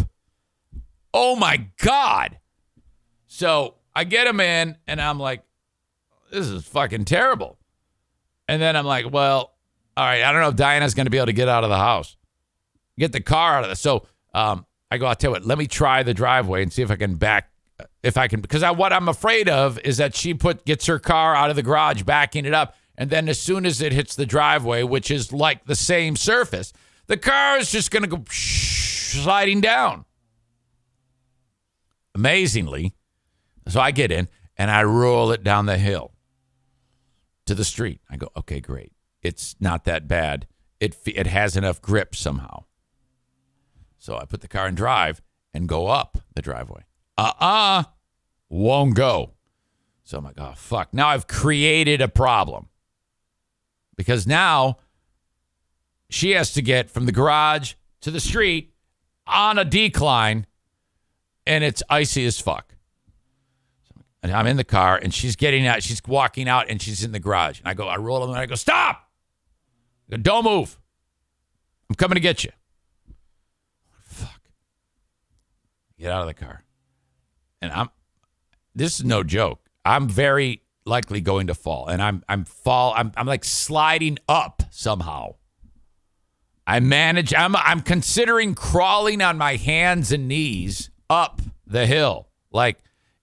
Oh 1.14 1.36
my 1.36 1.68
God. 1.82 2.38
So 3.28 3.76
I 3.96 4.04
get 4.04 4.28
him 4.28 4.40
in 4.40 4.78
and 4.88 5.02
I'm 5.02 5.20
like, 5.20 5.44
this 6.32 6.48
is 6.48 6.66
fucking 6.66 7.06
terrible. 7.06 7.58
And 8.48 8.62
then 8.62 8.76
I'm 8.76 8.86
like, 8.86 9.12
well, 9.12 9.54
all 9.98 10.06
right, 10.06 10.24
I 10.24 10.32
don't 10.32 10.42
know 10.42 10.50
if 10.50 10.56
Diana's 10.56 10.94
going 10.94 11.06
to 11.06 11.10
be 11.10 11.18
able 11.18 11.28
to 11.28 11.34
get 11.34 11.48
out 11.48 11.64
of 11.64 11.70
the 11.70 11.78
house, 11.78 12.16
get 12.98 13.12
the 13.12 13.22
car 13.22 13.58
out 13.58 13.64
of 13.64 13.70
the. 13.70 13.76
So 13.76 14.06
um, 14.34 14.66
I 14.90 14.98
go, 14.98 15.06
I'll 15.06 15.16
tell 15.16 15.30
you 15.30 15.34
what, 15.34 15.46
let 15.46 15.58
me 15.58 15.68
try 15.68 16.04
the 16.04 16.14
driveway 16.14 16.64
and 16.64 16.72
see 16.72 16.82
if 16.82 16.92
I 16.92 16.96
can 16.96 17.16
back, 17.16 17.50
if 18.04 18.18
I 18.18 18.28
can, 18.28 18.42
because 18.42 18.64
I, 18.64 18.72
what 18.72 18.94
I'm 18.94 19.10
afraid 19.10 19.50
of 19.50 19.80
is 19.80 19.98
that 19.98 20.16
she 20.16 20.34
put 20.34 20.66
gets 20.66 20.86
her 20.86 21.00
car 21.00 21.36
out 21.36 21.50
of 21.50 21.56
the 21.56 21.64
garage, 21.64 22.04
backing 22.04 22.46
it 22.46 22.54
up, 22.54 22.76
and 22.97 23.10
then 23.10 23.30
as 23.30 23.39
soon 23.39 23.65
as 23.65 23.82
it 23.82 23.93
hits 23.93 24.15
the 24.15 24.25
driveway, 24.25 24.84
which 24.84 25.10
is 25.10 25.32
like 25.32 25.65
the 25.65 25.75
same 25.75 26.15
surface, 26.15 26.73
the 27.08 27.17
car 27.17 27.58
is 27.58 27.71
just 27.71 27.91
going 27.91 28.04
to 28.04 28.10
go 28.10 28.23
sliding 28.30 29.62
down. 29.62 30.06
Amazingly, 32.13 32.93
so 33.67 33.80
I 33.80 33.91
get 33.91 34.12
in 34.12 34.27
and 34.58 34.69
I 34.69 34.84
roll 34.84 35.32
it 35.32 35.43
down 35.43 35.65
the 35.65 35.77
hill 35.77 36.12
to 37.45 37.56
the 37.56 37.63
street. 37.63 38.01
I 38.10 38.17
go, 38.17 38.30
okay, 38.36 38.60
great. 38.60 38.91
It's 39.21 39.56
not 39.60 39.86
that 39.86 40.08
bad. 40.08 40.47
It 40.80 40.97
it 41.06 41.27
has 41.27 41.56
enough 41.56 41.82
grip 41.82 42.15
somehow. 42.15 42.65
So 43.97 44.17
I 44.17 44.25
put 44.25 44.41
the 44.41 44.47
car 44.47 44.67
in 44.67 44.75
drive 44.75 45.21
and 45.54 45.69
go 45.69 45.88
up 45.88 46.17
the 46.34 46.41
driveway. 46.41 46.84
Uh 47.17 47.34
uh-uh, 47.39 47.80
uh, 47.80 47.84
won't 48.49 48.95
go. 48.95 49.34
So 50.04 50.17
I'm 50.17 50.23
like, 50.23 50.39
oh, 50.39 50.54
fuck. 50.56 50.93
Now 50.93 51.10
I've 51.10 51.27
created 51.27 52.01
a 52.01 52.08
problem 52.08 52.67
because 54.02 54.26
now 54.26 54.80
she 56.10 56.32
has 56.32 56.54
to 56.54 56.62
get 56.64 56.90
from 56.90 57.06
the 57.06 57.12
garage 57.12 57.76
to 58.02 58.10
the 58.10 58.20
street 58.20 58.74
on 59.28 59.60
a 59.60 59.64
decline 59.64 60.48
and 61.46 61.64
it's 61.64 61.84
icy 61.88 62.26
as 62.26 62.42
fuck. 62.42 62.74
And 64.24 64.32
I'm 64.32 64.48
in 64.48 64.58
the 64.58 64.64
car 64.64 65.00
and 65.02 65.14
she's 65.14 65.36
getting 65.36 65.68
out, 65.68 65.84
she's 65.84 66.02
walking 66.08 66.50
out 66.50 66.68
and 66.68 66.82
she's 66.82 67.04
in 67.04 67.12
the 67.12 67.20
garage. 67.20 67.60
And 67.60 67.68
I 67.68 67.76
go, 67.76 67.88
I 67.88 67.98
roll 67.98 68.22
them 68.22 68.32
and 68.32 68.40
I 68.40 68.48
go, 68.48 68.56
stop. 68.56 69.08
I 70.08 70.16
go, 70.16 70.18
don't 70.18 70.46
move. 70.46 70.80
I'm 71.88 71.96
coming 71.96 72.16
to 72.16 72.22
get 72.22 72.44
you. 72.44 72.50
Fuck. 74.02 74.42
Get 76.00 76.10
out 76.10 76.22
of 76.22 76.28
the 76.28 76.34
car. 76.34 76.64
And 77.62 77.72
I'm 77.72 77.92
this 78.74 79.00
is 79.00 79.06
no 79.06 79.22
joke. 79.22 79.70
I'm 79.86 80.10
very 80.10 80.64
likely 80.86 81.22
going 81.22 81.48
to 81.48 81.54
fall. 81.54 81.88
And 81.88 82.02
I'm 82.02 82.24
I'm 82.28 82.46
fall 82.46 82.94
I'm 82.96 83.12
I'm 83.15 83.28
like 83.28 83.44
sliding 83.44 84.17
up 84.28 84.63
somehow. 84.72 85.36
I 86.65 86.80
manage 86.80 87.34
I'm 87.34 87.56
I'm 87.56 87.82
considering 87.82 88.56
crawling 88.56 89.22
on 89.22 89.38
my 89.38 89.56
hands 89.56 90.12
and 90.12 90.28
knees 90.28 90.89
up 91.10 91.41
the 91.65 91.86
hill. 91.86 92.30
Like 92.52 92.80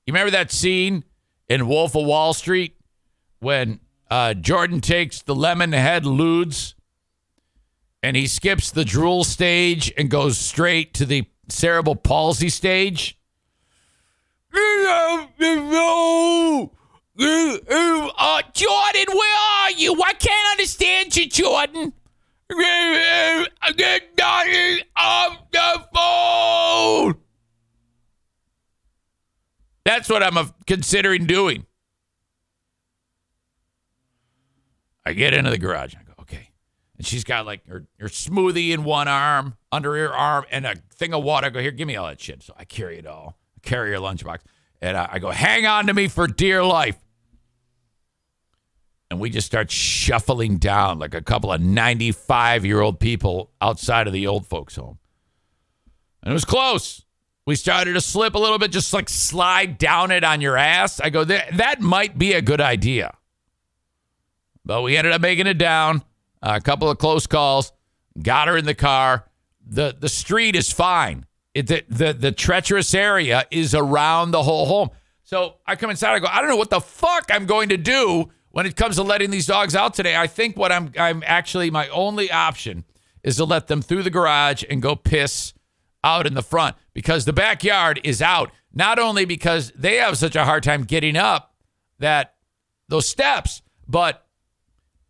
you 0.06 0.12
remember 0.12 0.30
that 0.32 0.50
scene 0.50 1.04
in 1.48 1.66
Wolf 1.66 1.94
of 1.94 2.06
Wall 2.06 2.34
Street 2.34 2.76
when 3.40 3.80
uh, 4.10 4.34
Jordan 4.34 4.80
takes 4.80 5.22
the 5.22 5.34
lemon 5.34 5.72
head 5.72 6.04
ludes 6.04 6.74
and 8.02 8.16
he 8.16 8.26
skips 8.26 8.70
the 8.70 8.84
drool 8.84 9.24
stage 9.24 9.92
and 9.96 10.10
goes 10.10 10.38
straight 10.38 10.94
to 10.94 11.04
the 11.04 11.26
cerebral 11.48 11.96
palsy 11.96 12.48
stage. 12.48 13.18
Uh, 17.20 18.42
Jordan, 18.52 19.06
where 19.08 19.38
are 19.60 19.70
you? 19.72 20.00
I 20.04 20.12
can't 20.12 20.52
understand 20.52 21.16
you, 21.16 21.28
Jordan. 21.28 21.92
Get 23.76 24.16
Donnie 24.16 24.82
off 24.96 25.38
the 25.50 25.84
phone. 25.94 27.16
That's 29.84 30.08
what 30.08 30.22
I'm 30.22 30.52
considering 30.66 31.26
doing. 31.26 31.66
I 35.04 35.12
get 35.14 35.34
into 35.34 35.50
the 35.50 35.58
garage. 35.58 35.94
And 35.94 36.02
I 36.02 36.04
go, 36.04 36.12
okay. 36.22 36.50
And 36.98 37.06
she's 37.06 37.24
got 37.24 37.46
like 37.46 37.66
her, 37.66 37.86
her 37.98 38.08
smoothie 38.08 38.70
in 38.70 38.84
one 38.84 39.08
arm, 39.08 39.56
under 39.72 39.94
her 39.96 40.14
arm, 40.14 40.44
and 40.50 40.66
a 40.66 40.76
thing 40.94 41.14
of 41.14 41.24
water. 41.24 41.46
I 41.46 41.50
go, 41.50 41.60
here, 41.60 41.70
give 41.70 41.88
me 41.88 41.96
all 41.96 42.06
that 42.06 42.20
shit. 42.20 42.42
So 42.42 42.54
I 42.58 42.64
carry 42.64 42.98
it 42.98 43.06
all. 43.06 43.38
I 43.56 43.66
carry 43.66 43.92
her 43.92 43.98
lunchbox. 43.98 44.40
And 44.80 44.96
I, 44.96 45.08
I 45.12 45.18
go, 45.18 45.30
hang 45.30 45.66
on 45.66 45.86
to 45.86 45.94
me 45.94 46.08
for 46.08 46.26
dear 46.26 46.62
life. 46.62 46.96
And 49.10 49.20
we 49.20 49.30
just 49.30 49.46
start 49.46 49.70
shuffling 49.70 50.58
down 50.58 50.98
like 50.98 51.14
a 51.14 51.22
couple 51.22 51.52
of 51.52 51.60
95 51.60 52.64
year 52.66 52.80
old 52.80 53.00
people 53.00 53.50
outside 53.60 54.06
of 54.06 54.12
the 54.12 54.26
old 54.26 54.46
folks' 54.46 54.76
home. 54.76 54.98
And 56.22 56.30
it 56.30 56.34
was 56.34 56.44
close. 56.44 57.04
We 57.46 57.56
started 57.56 57.94
to 57.94 58.02
slip 58.02 58.34
a 58.34 58.38
little 58.38 58.58
bit, 58.58 58.70
just 58.70 58.92
like 58.92 59.08
slide 59.08 59.78
down 59.78 60.10
it 60.10 60.22
on 60.22 60.42
your 60.42 60.58
ass. 60.58 61.00
I 61.00 61.08
go, 61.08 61.24
that, 61.24 61.56
that 61.56 61.80
might 61.80 62.18
be 62.18 62.34
a 62.34 62.42
good 62.42 62.60
idea. 62.60 63.16
But 64.68 64.82
we 64.82 64.98
ended 64.98 65.14
up 65.14 65.22
making 65.22 65.46
it 65.46 65.56
down. 65.56 66.02
A 66.42 66.60
couple 66.60 66.90
of 66.90 66.98
close 66.98 67.26
calls. 67.26 67.72
Got 68.20 68.48
her 68.48 68.56
in 68.58 68.66
the 68.66 68.74
car. 68.74 69.24
The 69.66 69.96
the 69.98 70.08
street 70.08 70.56
is 70.56 70.72
fine. 70.72 71.24
It, 71.54 71.66
the, 71.66 71.84
the 71.88 72.12
the 72.12 72.32
treacherous 72.32 72.94
area 72.94 73.44
is 73.50 73.74
around 73.74 74.30
the 74.30 74.42
whole 74.42 74.66
home. 74.66 74.90
So 75.22 75.54
I 75.66 75.76
come 75.76 75.90
inside. 75.90 76.14
I 76.14 76.18
go. 76.18 76.26
I 76.30 76.40
don't 76.40 76.50
know 76.50 76.56
what 76.56 76.70
the 76.70 76.80
fuck 76.80 77.30
I'm 77.30 77.46
going 77.46 77.70
to 77.70 77.76
do 77.76 78.30
when 78.50 78.66
it 78.66 78.76
comes 78.76 78.96
to 78.96 79.02
letting 79.02 79.30
these 79.30 79.46
dogs 79.46 79.74
out 79.74 79.94
today. 79.94 80.16
I 80.16 80.26
think 80.26 80.56
what 80.56 80.72
I'm 80.72 80.92
I'm 80.98 81.22
actually 81.26 81.70
my 81.70 81.88
only 81.88 82.30
option 82.30 82.84
is 83.22 83.36
to 83.36 83.44
let 83.44 83.66
them 83.66 83.82
through 83.82 84.02
the 84.02 84.10
garage 84.10 84.64
and 84.68 84.80
go 84.80 84.96
piss 84.96 85.52
out 86.04 86.26
in 86.26 86.34
the 86.34 86.42
front 86.42 86.76
because 86.94 87.24
the 87.24 87.32
backyard 87.32 88.00
is 88.04 88.22
out. 88.22 88.50
Not 88.72 88.98
only 88.98 89.24
because 89.24 89.72
they 89.72 89.96
have 89.96 90.16
such 90.18 90.36
a 90.36 90.44
hard 90.44 90.62
time 90.62 90.84
getting 90.84 91.16
up 91.16 91.54
that 91.98 92.34
those 92.88 93.08
steps, 93.08 93.62
but 93.86 94.26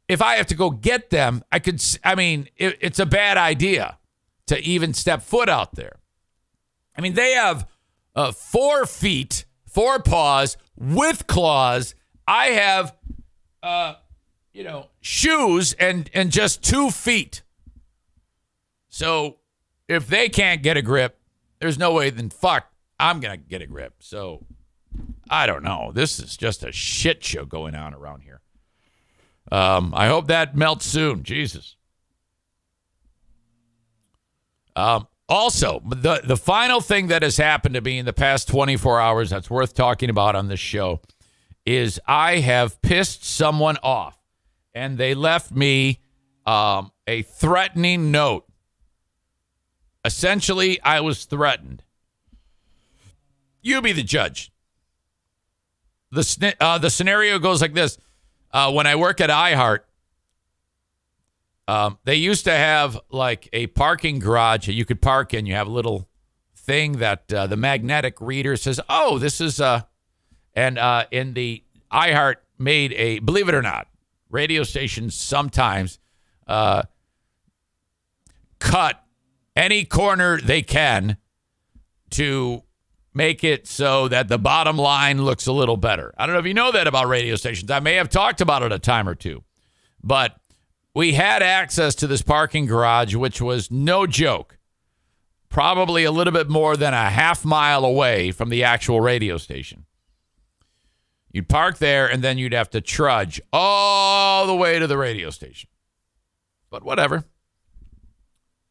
if 0.09 0.22
I 0.22 0.37
have 0.37 0.46
to 0.46 0.55
go 0.55 0.70
get 0.70 1.11
them, 1.11 1.44
I 1.53 1.59
could. 1.59 1.83
I 2.03 2.14
mean, 2.14 2.48
it, 2.57 2.79
it's 2.81 2.98
a 2.98 3.07
bad 3.07 3.37
idea 3.37 3.98
to 4.46 4.59
even 4.61 4.94
step 4.94 5.22
foot 5.22 5.48
out 5.48 5.74
there. 5.74 6.01
I 6.96 7.01
mean, 7.01 7.14
they 7.14 7.33
have 7.33 7.68
uh, 8.16 8.33
four 8.33 8.87
feet, 8.87 9.44
four 9.66 10.01
paws 10.01 10.57
with 10.77 11.27
claws. 11.27 11.94
I 12.27 12.46
have, 12.48 12.94
uh, 13.68 13.96
you 14.54 14.64
know, 14.64 14.87
shoes 15.00 15.74
and 15.74 16.09
and 16.14 16.33
just 16.33 16.64
two 16.64 16.90
feet. 16.90 17.42
So 18.88 19.37
if 19.88 20.07
they 20.07 20.31
can't 20.31 20.62
get 20.62 20.78
a 20.78 20.83
grip, 20.83 21.18
there's 21.61 21.78
no 21.78 21.92
way. 21.92 22.09
Then 22.09 22.30
fuck, 22.30 22.72
I'm 22.99 23.20
gonna 23.20 23.36
get 23.36 23.61
a 23.61 23.66
grip. 23.66 23.95
So 24.01 24.47
I 25.28 25.47
don't 25.47 25.62
know. 25.62 25.92
This 25.92 26.18
is 26.18 26.36
just 26.36 26.64
a 26.64 26.72
shit 26.72 27.22
show 27.22 27.45
going 27.45 27.74
on 27.74 27.92
around 27.92 28.22
here. 28.22 28.40
Um, 29.53 29.92
I 29.95 30.09
hope 30.09 30.28
that 30.28 30.57
melts 30.57 30.86
soon. 30.86 31.22
Jesus. 31.22 31.76
Um, 34.74 35.09
also, 35.28 35.82
the 35.86 36.22
the 36.24 36.38
final 36.38 36.80
thing 36.80 37.09
that 37.09 37.22
has 37.22 37.36
happened 37.36 37.74
to 37.74 37.82
me 37.82 37.99
in 37.99 38.07
the 38.07 38.14
past 38.14 38.49
24 38.49 38.99
hours 38.99 39.28
that's 39.28 39.51
worth 39.51 39.74
talking 39.74 40.09
about 40.09 40.34
on 40.34 40.49
this 40.49 40.61
show 40.61 41.03
is 41.68 42.00
I 42.06 42.38
have 42.38 42.80
pissed 42.80 43.24
someone 43.24 43.76
off, 43.82 44.18
and 44.74 44.96
they 44.96 45.12
left 45.14 45.50
me 45.50 46.00
um, 46.46 46.92
a 47.06 47.20
threatening 47.22 48.10
note. 48.10 48.46
Essentially, 50.02 50.80
I 50.80 51.00
was 51.00 51.26
threatened. 51.26 51.82
You 53.60 53.82
be 53.82 53.92
the 53.92 54.02
judge. 54.02 54.50
The 56.10 56.54
uh, 56.58 56.78
the 56.78 56.88
scenario 56.88 57.38
goes 57.38 57.60
like 57.60 57.74
this: 57.74 57.98
uh, 58.50 58.72
when 58.72 58.86
I 58.86 58.96
work 58.96 59.20
at 59.20 59.28
iHeart, 59.28 59.80
um, 61.66 61.98
they 62.04 62.14
used 62.14 62.44
to 62.44 62.52
have 62.52 62.98
like 63.10 63.50
a 63.52 63.66
parking 63.66 64.20
garage 64.20 64.66
that 64.66 64.72
you 64.72 64.86
could 64.86 65.02
park 65.02 65.34
in. 65.34 65.44
You 65.44 65.54
have 65.54 65.66
a 65.66 65.72
little 65.72 66.08
thing 66.56 66.92
that 66.92 67.30
uh, 67.30 67.46
the 67.46 67.58
magnetic 67.58 68.22
reader 68.22 68.56
says, 68.56 68.80
"Oh, 68.88 69.18
this 69.18 69.38
is 69.38 69.60
uh," 69.60 69.82
and 70.55 70.78
uh, 70.78 71.05
in 71.11 71.34
the 71.34 71.62
iHeart 71.92 72.36
made 72.59 72.92
a, 72.94 73.18
believe 73.20 73.49
it 73.49 73.55
or 73.55 73.62
not, 73.62 73.88
radio 74.30 74.62
stations 74.62 75.14
sometimes 75.14 75.99
uh, 76.46 76.82
cut 78.59 79.03
any 79.57 79.84
corner 79.84 80.40
they 80.40 80.62
can 80.62 81.16
to 82.11 82.62
make 83.14 83.42
it 83.42 83.66
so 83.66 84.09
that 84.09 84.28
the 84.28 84.38
bottom 84.38 84.76
line 84.76 85.22
looks 85.22 85.46
a 85.46 85.53
little 85.53 85.76
better. 85.76 86.14
I 86.16 86.26
don't 86.26 86.34
know 86.34 86.40
if 86.40 86.46
you 86.46 86.55
know 86.55 86.72
that 86.72 86.86
about 86.86 87.09
radio 87.09 87.36
stations. 87.36 87.70
I 87.70 87.80
may 87.80 87.94
have 87.94 88.09
talked 88.09 88.40
about 88.40 88.62
it 88.62 88.72
a 88.72 88.78
time 88.78 89.09
or 89.09 89.14
two, 89.14 89.42
but 90.03 90.36
we 90.94 91.14
had 91.14 91.42
access 91.42 91.94
to 91.96 92.07
this 92.07 92.22
parking 92.22 92.66
garage, 92.66 93.14
which 93.14 93.40
was 93.40 93.70
no 93.70 94.07
joke. 94.07 94.59
Probably 95.49 96.05
a 96.05 96.12
little 96.12 96.32
bit 96.32 96.49
more 96.49 96.76
than 96.76 96.94
a 96.94 97.11
half 97.11 97.44
mile 97.44 97.84
away 97.84 98.30
from 98.30 98.51
the 98.51 98.64
actual 98.64 99.01
radio 99.01 99.36
station. 99.38 99.86
You'd 101.31 101.49
park 101.49 101.79
there 101.79 102.11
and 102.11 102.22
then 102.22 102.39
you'd 102.39 102.53
have 102.53 102.70
to 102.70 102.81
trudge 102.81 103.41
all 103.53 104.47
the 104.47 104.55
way 104.55 104.79
to 104.79 104.87
the 104.87 104.97
radio 104.97 105.31
station. 105.31 105.68
But 106.70 106.83
whatever. 106.83 107.24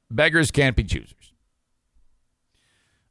Beggars 0.10 0.52
can't 0.52 0.76
be 0.76 0.84
choosers. 0.84 1.34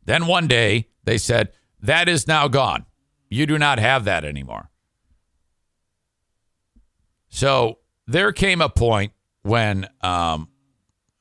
Then 0.05 0.27
one 0.27 0.47
day 0.47 0.89
they 1.05 1.19
said, 1.19 1.53
That 1.81 2.09
is 2.09 2.27
now 2.27 2.49
gone. 2.49 2.87
You 3.29 3.47
do 3.47 3.59
not 3.59 3.79
have 3.79 4.05
that 4.05 4.25
anymore. 4.25 4.71
So 7.29 7.79
there 8.07 8.33
came 8.33 8.61
a 8.61 8.69
point 8.69 9.13
when 9.43 9.87
um, 10.01 10.49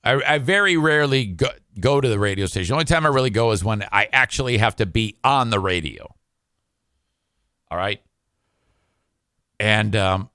I, 0.04 0.22
I 0.26 0.38
very 0.38 0.78
rarely 0.78 1.26
go, 1.26 1.50
go 1.80 2.00
to 2.00 2.08
the 2.08 2.20
radio 2.20 2.46
station. 2.46 2.74
The 2.74 2.76
only 2.76 2.86
time 2.86 3.06
I 3.06 3.10
really 3.10 3.32
go 3.32 3.52
is 3.52 3.64
when 3.64 3.84
I 3.92 4.08
actually 4.14 4.58
have 4.58 4.76
to 4.78 4.86
be 4.86 5.18
on 5.24 5.50
the 5.50 5.60
radio. 5.60 6.14
All 7.70 7.78
right. 7.78 8.02
And 9.60 9.96
um, 9.96 10.30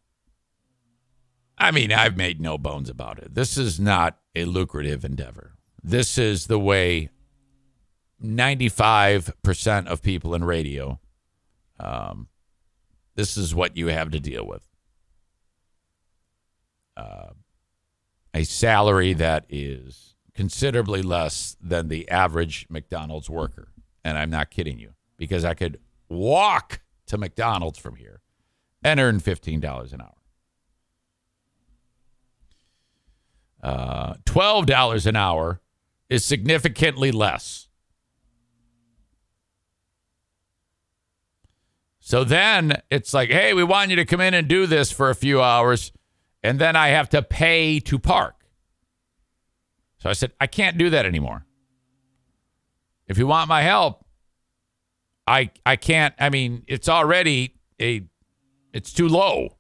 I 1.59 1.71
mean, 1.71 1.93
I've 1.93 2.17
made 2.17 2.41
no 2.41 2.57
bones 2.57 2.89
about 2.89 3.19
it. 3.19 3.35
This 3.35 3.59
is 3.59 3.79
not 3.79 4.19
a 4.35 4.45
lucrative 4.47 5.05
endeavor. 5.05 5.53
This 5.83 6.19
is 6.19 6.47
the 6.47 6.59
way 6.59 7.11
95% 8.23 9.87
of 9.87 10.03
people 10.03 10.35
in 10.35 10.45
radio, 10.45 11.01
um, 11.79 12.29
this 13.15 13.37
is 13.37 13.55
what 13.55 13.77
you 13.77 13.89
have 13.89 14.11
to 14.11 14.21
deal 14.21 14.47
with. 14.47 14.67
Uh, 16.97 17.31
a 18.35 18.45
salary 18.45 19.13
that 19.15 19.45
is 19.49 20.15
considerably 20.35 21.03
less 21.03 21.57
than 21.61 21.89
the 21.89 22.09
average 22.09 22.67
McDonald's 22.71 23.29
worker. 23.29 23.69
And 24.05 24.17
I'm 24.17 24.31
not 24.31 24.51
kidding 24.51 24.79
you 24.79 24.93
because 25.17 25.45
I 25.45 25.55
could 25.55 25.79
walk 26.09 26.81
to 27.07 27.19
McDonald's 27.19 27.79
from 27.79 27.97
here 27.97 28.20
and 28.83 29.01
earn 29.01 29.21
$15 29.21 29.93
an 29.93 30.01
hour. 30.01 30.15
Uh, 33.63 34.15
$12 34.25 35.07
an 35.07 35.17
hour 35.17 35.61
is 36.09 36.25
significantly 36.25 37.13
less. 37.13 37.69
So 42.01 42.25
then 42.25 42.83
it's 42.91 43.15
like, 43.15 43.31
hey, 43.31 43.53
we 43.55 43.63
want 43.63 43.91
you 43.91 43.97
to 43.97 44.05
come 44.05 44.21
in 44.21 44.35
and 44.35 44.49
do 44.49 44.67
this 44.67 44.91
for 44.91 45.11
a 45.11 45.15
few 45.15 45.41
hours, 45.41 45.93
and 46.43 46.59
then 46.59 46.75
I 46.75 46.89
have 46.89 47.09
to 47.11 47.23
pay 47.23 47.79
to 47.81 47.99
park. 48.01 48.35
So 49.99 50.11
I 50.11 50.15
said, 50.15 50.33
I 50.41 50.47
can't 50.49 50.77
do 50.77 50.91
that 50.91 51.07
anymore. 51.07 51.45
If 53.07 53.19
you 53.19 53.27
want 53.27 53.49
my 53.49 53.63
help, 53.63 54.05
I 55.27 55.51
I 55.65 55.77
can't. 55.77 56.15
I 56.19 56.31
mean, 56.31 56.65
it's 56.67 56.89
already 56.89 57.55
a 57.81 58.09
it's 58.73 58.93
too 58.93 59.09
low. 59.09 59.57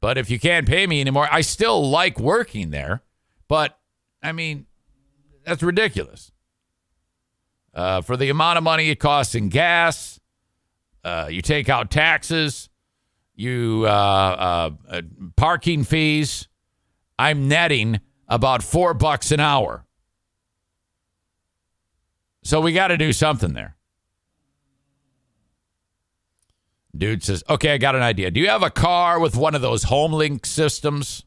But 0.00 0.18
if 0.18 0.30
you 0.30 0.38
can't 0.38 0.66
pay 0.66 0.86
me 0.86 1.00
anymore, 1.00 1.28
I 1.30 1.42
still 1.42 1.88
like 1.88 2.18
working 2.18 2.70
there. 2.70 3.02
But 3.48 3.78
I 4.22 4.32
mean, 4.32 4.66
that's 5.44 5.62
ridiculous. 5.62 6.32
Uh, 7.74 8.00
for 8.02 8.16
the 8.16 8.28
amount 8.28 8.58
of 8.58 8.64
money 8.64 8.90
it 8.90 8.96
costs 8.96 9.34
in 9.34 9.48
gas, 9.48 10.20
uh, 11.04 11.28
you 11.30 11.40
take 11.40 11.68
out 11.68 11.90
taxes, 11.90 12.68
you 13.34 13.84
uh, 13.86 13.90
uh, 13.90 14.70
uh, 14.88 15.02
parking 15.36 15.84
fees. 15.84 16.48
I'm 17.18 17.48
netting 17.48 18.00
about 18.28 18.62
four 18.62 18.94
bucks 18.94 19.30
an 19.30 19.40
hour. 19.40 19.84
So 22.42 22.60
we 22.60 22.72
got 22.72 22.88
to 22.88 22.96
do 22.96 23.12
something 23.12 23.52
there. 23.52 23.76
Dude 26.96 27.22
says, 27.22 27.42
"Okay, 27.48 27.72
I 27.72 27.78
got 27.78 27.94
an 27.94 28.02
idea. 28.02 28.30
Do 28.30 28.40
you 28.40 28.48
have 28.48 28.62
a 28.62 28.70
car 28.70 29.18
with 29.18 29.36
one 29.36 29.54
of 29.54 29.62
those 29.62 29.84
HomeLink 29.84 30.46
systems?" 30.46 31.24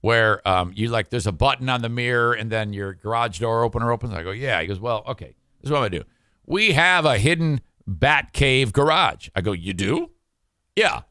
where 0.00 0.46
um, 0.48 0.72
you 0.74 0.88
like 0.88 1.10
there's 1.10 1.26
a 1.26 1.32
button 1.32 1.68
on 1.68 1.82
the 1.82 1.88
mirror 1.88 2.32
and 2.32 2.50
then 2.50 2.72
your 2.72 2.94
garage 2.94 3.38
door 3.38 3.62
opener 3.64 3.92
opens. 3.92 4.14
I 4.14 4.22
go, 4.22 4.30
yeah. 4.30 4.60
He 4.60 4.66
goes, 4.66 4.80
well, 4.80 5.04
okay. 5.06 5.34
This 5.60 5.68
is 5.68 5.70
what 5.70 5.78
I'm 5.78 5.90
gonna 5.90 6.02
do. 6.02 6.04
We 6.46 6.72
have 6.72 7.04
a 7.04 7.18
hidden 7.18 7.60
bat 7.86 8.32
cave 8.32 8.72
garage. 8.72 9.28
I 9.34 9.40
go, 9.42 9.52
you 9.52 9.74
do? 9.74 10.10
Yeah. 10.74 11.02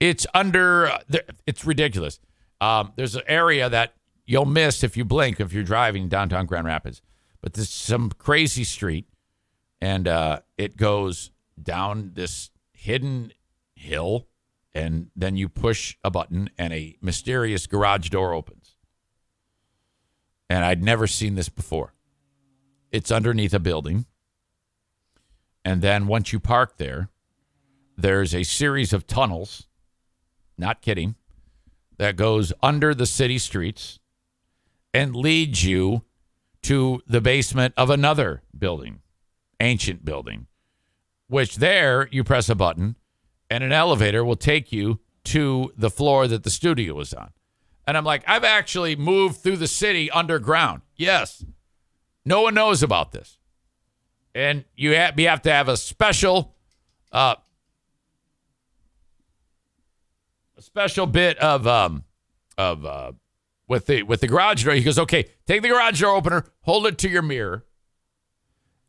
It's 0.00 0.26
under. 0.34 0.98
It's 1.46 1.64
ridiculous. 1.64 2.20
Um, 2.60 2.92
there's 2.96 3.14
an 3.14 3.22
area 3.26 3.68
that 3.68 3.94
you'll 4.26 4.46
miss 4.46 4.82
if 4.82 4.96
you 4.96 5.04
blink 5.04 5.40
if 5.40 5.52
you're 5.52 5.64
driving 5.64 6.08
downtown 6.08 6.46
Grand 6.46 6.66
Rapids, 6.66 7.02
but 7.40 7.54
there's 7.54 7.70
some 7.70 8.10
crazy 8.10 8.64
street, 8.64 9.08
and 9.80 10.06
uh, 10.06 10.40
it 10.56 10.76
goes 10.76 11.30
down 11.60 12.12
this 12.14 12.50
hidden 12.78 13.32
hill 13.74 14.28
and 14.72 15.10
then 15.16 15.36
you 15.36 15.48
push 15.48 15.96
a 16.04 16.10
button 16.10 16.48
and 16.56 16.72
a 16.72 16.96
mysterious 17.02 17.66
garage 17.66 18.08
door 18.08 18.32
opens. 18.32 18.76
And 20.48 20.64
I'd 20.64 20.82
never 20.82 21.06
seen 21.06 21.34
this 21.34 21.48
before. 21.48 21.94
It's 22.92 23.10
underneath 23.10 23.52
a 23.52 23.58
building. 23.58 24.06
And 25.64 25.82
then 25.82 26.06
once 26.06 26.32
you 26.32 26.38
park 26.38 26.78
there, 26.78 27.10
there's 27.96 28.34
a 28.34 28.44
series 28.44 28.92
of 28.92 29.06
tunnels, 29.06 29.66
not 30.56 30.80
kidding, 30.80 31.16
that 31.98 32.16
goes 32.16 32.52
under 32.62 32.94
the 32.94 33.06
city 33.06 33.38
streets 33.38 33.98
and 34.94 35.16
leads 35.16 35.64
you 35.64 36.02
to 36.62 37.02
the 37.06 37.20
basement 37.20 37.74
of 37.76 37.90
another 37.90 38.42
building, 38.56 39.00
ancient 39.60 40.04
building, 40.04 40.46
which 41.28 41.56
there 41.56 42.08
you 42.10 42.24
press 42.24 42.48
a 42.48 42.54
button 42.54 42.96
and 43.48 43.62
an 43.64 43.72
elevator 43.72 44.24
will 44.24 44.36
take 44.36 44.72
you 44.72 45.00
to 45.24 45.72
the 45.76 45.90
floor 45.90 46.26
that 46.26 46.42
the 46.42 46.50
studio 46.50 46.94
was 46.94 47.14
on. 47.14 47.30
And 47.86 47.96
I'm 47.96 48.04
like, 48.04 48.22
I've 48.26 48.44
actually 48.44 48.96
moved 48.96 49.36
through 49.38 49.56
the 49.56 49.66
city 49.66 50.10
underground. 50.10 50.82
Yes. 50.96 51.44
No 52.24 52.42
one 52.42 52.54
knows 52.54 52.82
about 52.82 53.12
this. 53.12 53.38
And 54.34 54.64
you 54.76 54.94
have, 54.94 55.18
you 55.18 55.28
have 55.28 55.42
to 55.42 55.52
have 55.52 55.68
a 55.68 55.76
special 55.76 56.54
uh, 57.12 57.36
a 60.58 60.62
special 60.62 61.06
bit 61.06 61.38
of 61.38 61.66
um 61.66 62.04
of 62.58 62.84
uh 62.84 63.12
with 63.66 63.86
the 63.86 64.02
with 64.02 64.20
the 64.20 64.26
garage 64.28 64.64
door. 64.64 64.74
He 64.74 64.82
goes, 64.82 64.98
"Okay, 64.98 65.24
take 65.46 65.62
the 65.62 65.68
garage 65.68 66.00
door 66.00 66.14
opener, 66.14 66.44
hold 66.62 66.86
it 66.86 66.98
to 66.98 67.08
your 67.08 67.22
mirror, 67.22 67.64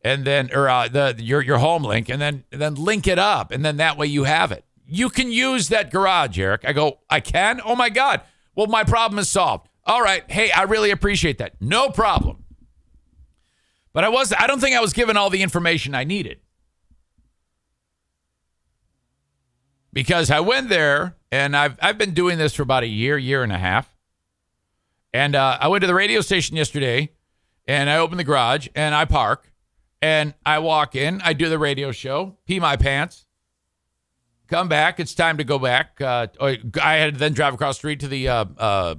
and 0.04 0.26
then 0.26 0.50
or 0.54 0.70
uh, 0.70 0.88
the 0.88 1.16
your 1.18 1.41
your 1.41 1.58
home 1.58 1.84
link, 1.84 2.10
and 2.10 2.22
then 2.22 2.43
and 2.52 2.62
then 2.62 2.76
link 2.76 3.08
it 3.08 3.20
up, 3.20 3.52
and 3.52 3.64
then 3.64 3.78
that 3.78 3.97
way 3.97 4.08
you 4.08 4.24
have 4.24 4.52
it. 4.52 4.64
You 4.88 5.10
can 5.10 5.32
use 5.32 5.70
that 5.70 5.91
garage, 5.91 6.39
Eric. 6.39 6.62
I 6.66 6.74
go, 6.74 7.00
I 7.10 7.20
can. 7.20 7.62
Oh 7.64 7.76
my 7.76 7.89
god. 7.89 8.22
Well, 8.56 8.68
my 8.68 8.84
problem 8.84 9.20
is 9.20 9.30
solved. 9.30 9.70
All 9.86 10.02
right. 10.02 10.24
Hey, 10.30 10.52
I 10.52 10.64
really 10.64 10.91
appreciate 10.91 11.38
that. 11.38 11.62
No 11.62 11.89
problem. 11.89 12.43
But 13.93 14.04
I 14.04 14.10
was 14.10 14.34
I 14.38 14.47
don't 14.47 14.60
think 14.60 14.76
I 14.76 14.82
was 14.82 14.93
given 14.93 15.18
all 15.18 15.30
the 15.30 15.41
information 15.41 15.95
I 15.95 16.04
needed. 16.04 16.39
Because 19.91 20.30
I 20.30 20.39
went 20.39 20.70
there 20.70 21.16
and 21.32 21.56
I've 21.56 21.78
I've 21.82 21.97
been 21.97 22.14
doing 22.14 22.38
this 22.38 22.54
for 22.54 22.64
about 22.64 22.84
a 22.84 22.88
year, 22.88 23.18
year 23.18 23.43
and 23.43 23.52
a 23.52 23.58
half. 23.58 23.95
And 25.14 25.36
uh, 25.36 25.58
I 25.60 25.68
went 25.68 25.82
to 25.82 25.88
the 25.88 25.95
radio 25.95 26.22
station 26.22 26.56
yesterday 26.56 27.12
and 27.68 27.89
I 27.89 27.97
opened 27.97 28.20
the 28.20 28.24
garage 28.24 28.68
and 28.76 28.93
I 28.93 29.06
park 29.06 29.49
and 30.02 30.34
I 30.45 30.60
walk 30.60 30.95
in, 30.95 31.22
I 31.22 31.34
do 31.34 31.50
the 31.50 31.60
radio 31.60 31.91
show, 31.91 32.38
pee 32.45 32.60
my 32.60 32.78
pants, 32.78 33.26
come 34.47 34.68
back. 34.68 35.00
It's 35.00 35.14
time 35.14 35.38
to 35.38 35.43
go 35.43 35.60
back. 35.60 36.00
Uh, 36.02 36.28
I 36.39 36.93
had 36.95 37.14
to 37.14 37.20
then 37.20 37.34
drive 37.34 37.54
across 37.54 37.76
the 37.76 37.80
street 37.80 38.00
to 38.02 38.08
the 38.08 38.28
uh, 38.28 38.45
uh, 38.58 38.95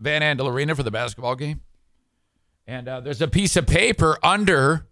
Van 0.00 0.22
Andel 0.22 0.50
Arena 0.50 0.74
for 0.74 0.82
the 0.82 0.90
basketball 0.90 1.36
game. 1.36 1.60
And 2.66 2.88
uh, 2.88 3.00
there's 3.00 3.22
a 3.22 3.28
piece 3.28 3.56
of 3.56 3.66
paper 3.66 4.18
under 4.22 4.88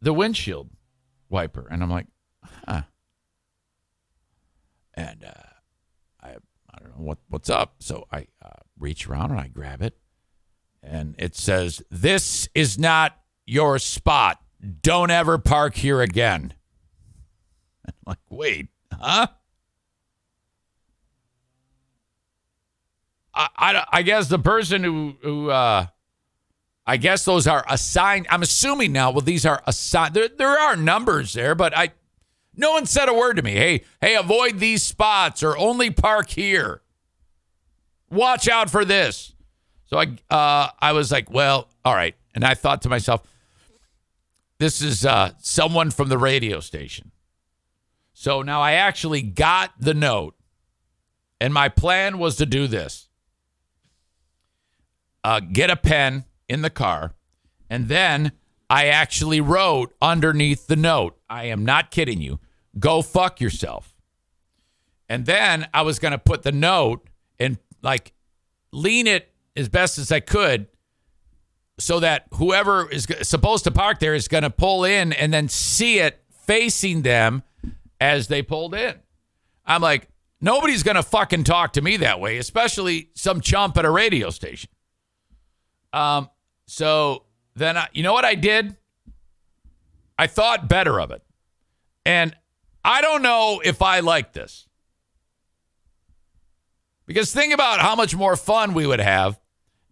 the 0.00 0.12
windshield 0.12 0.68
wiper. 1.28 1.66
And 1.70 1.82
I'm 1.82 1.90
like, 1.90 2.06
huh. 2.66 2.82
And 4.94 5.24
uh, 5.24 5.32
I, 6.20 6.28
I 6.30 6.78
don't 6.80 6.98
know 6.98 7.04
what, 7.04 7.18
what's 7.28 7.48
up. 7.48 7.76
So 7.78 8.06
I 8.10 8.26
uh, 8.44 8.50
reach 8.78 9.08
around 9.08 9.30
and 9.30 9.40
I 9.40 9.48
grab 9.48 9.80
it. 9.80 9.96
And 10.82 11.14
it 11.18 11.36
says, 11.36 11.82
This 11.90 12.48
is 12.54 12.78
not 12.78 13.16
your 13.46 13.78
spot. 13.78 14.40
Don't 14.82 15.10
ever 15.10 15.38
park 15.38 15.74
here 15.74 16.00
again. 16.00 16.54
I'm 17.86 17.94
like, 18.06 18.18
wait, 18.30 18.68
huh? 18.92 19.26
I, 23.34 23.48
I, 23.56 23.86
I 23.90 24.02
guess 24.02 24.28
the 24.28 24.38
person 24.38 24.84
who 24.84 25.16
who 25.22 25.50
uh, 25.50 25.86
I 26.86 26.96
guess 26.96 27.24
those 27.24 27.46
are 27.46 27.64
assigned. 27.68 28.26
I'm 28.30 28.42
assuming 28.42 28.92
now. 28.92 29.10
Well, 29.10 29.20
these 29.20 29.46
are 29.46 29.62
assigned. 29.66 30.14
There 30.14 30.28
there 30.28 30.58
are 30.58 30.76
numbers 30.76 31.32
there, 31.32 31.54
but 31.54 31.76
I 31.76 31.92
no 32.54 32.72
one 32.72 32.86
said 32.86 33.08
a 33.08 33.14
word 33.14 33.36
to 33.36 33.42
me. 33.42 33.52
Hey 33.52 33.84
hey, 34.00 34.14
avoid 34.16 34.58
these 34.58 34.82
spots 34.82 35.42
or 35.42 35.56
only 35.56 35.90
park 35.90 36.30
here. 36.30 36.82
Watch 38.10 38.48
out 38.48 38.68
for 38.68 38.84
this. 38.84 39.34
So 39.86 39.98
I 39.98 40.16
uh, 40.30 40.70
I 40.78 40.92
was 40.92 41.10
like, 41.10 41.30
well, 41.30 41.68
all 41.84 41.94
right, 41.94 42.14
and 42.34 42.44
I 42.44 42.54
thought 42.54 42.82
to 42.82 42.88
myself, 42.88 43.22
this 44.62 44.80
is 44.80 45.04
uh, 45.04 45.32
someone 45.38 45.90
from 45.90 46.08
the 46.08 46.18
radio 46.18 46.60
station. 46.60 47.10
So 48.12 48.42
now 48.42 48.60
I 48.60 48.72
actually 48.72 49.20
got 49.20 49.72
the 49.80 49.94
note, 49.94 50.36
and 51.40 51.52
my 51.52 51.68
plan 51.68 52.18
was 52.18 52.36
to 52.36 52.46
do 52.46 52.68
this 52.68 53.08
uh, 55.24 55.40
get 55.40 55.70
a 55.70 55.76
pen 55.76 56.24
in 56.48 56.62
the 56.62 56.70
car, 56.70 57.14
and 57.68 57.88
then 57.88 58.32
I 58.70 58.86
actually 58.86 59.40
wrote 59.40 59.94
underneath 60.00 60.66
the 60.68 60.76
note, 60.76 61.18
I 61.28 61.44
am 61.44 61.64
not 61.64 61.90
kidding 61.90 62.20
you, 62.20 62.38
go 62.78 63.02
fuck 63.02 63.40
yourself. 63.40 63.94
And 65.08 65.26
then 65.26 65.66
I 65.74 65.82
was 65.82 65.98
going 65.98 66.12
to 66.12 66.18
put 66.18 66.42
the 66.42 66.52
note 66.52 67.06
and 67.38 67.58
like 67.82 68.12
lean 68.70 69.06
it 69.06 69.32
as 69.56 69.68
best 69.68 69.98
as 69.98 70.10
I 70.10 70.20
could 70.20 70.68
so 71.78 72.00
that 72.00 72.26
whoever 72.34 72.90
is 72.90 73.06
supposed 73.22 73.64
to 73.64 73.70
park 73.70 73.98
there 73.98 74.14
is 74.14 74.28
going 74.28 74.42
to 74.42 74.50
pull 74.50 74.84
in 74.84 75.12
and 75.12 75.32
then 75.32 75.48
see 75.48 75.98
it 75.98 76.22
facing 76.46 77.02
them 77.02 77.42
as 78.00 78.28
they 78.28 78.42
pulled 78.42 78.74
in. 78.74 78.94
I'm 79.64 79.80
like, 79.80 80.08
nobody's 80.40 80.82
going 80.82 80.96
to 80.96 81.02
fucking 81.02 81.44
talk 81.44 81.74
to 81.74 81.82
me 81.82 81.96
that 81.98 82.20
way, 82.20 82.38
especially 82.38 83.10
some 83.14 83.40
chump 83.40 83.76
at 83.78 83.84
a 83.84 83.90
radio 83.90 84.30
station. 84.30 84.70
Um, 85.92 86.28
so 86.66 87.24
then 87.54 87.76
I, 87.76 87.88
you 87.92 88.02
know 88.02 88.12
what 88.12 88.24
I 88.24 88.34
did? 88.34 88.76
I 90.18 90.26
thought 90.26 90.68
better 90.68 91.00
of 91.00 91.10
it. 91.10 91.22
And 92.04 92.36
I 92.84 93.00
don't 93.00 93.22
know 93.22 93.60
if 93.64 93.82
I 93.82 94.00
like 94.00 94.32
this. 94.32 94.68
Because 97.06 97.32
think 97.32 97.52
about 97.52 97.80
how 97.80 97.94
much 97.94 98.14
more 98.14 98.36
fun 98.36 98.74
we 98.74 98.86
would 98.86 99.00
have 99.00 99.38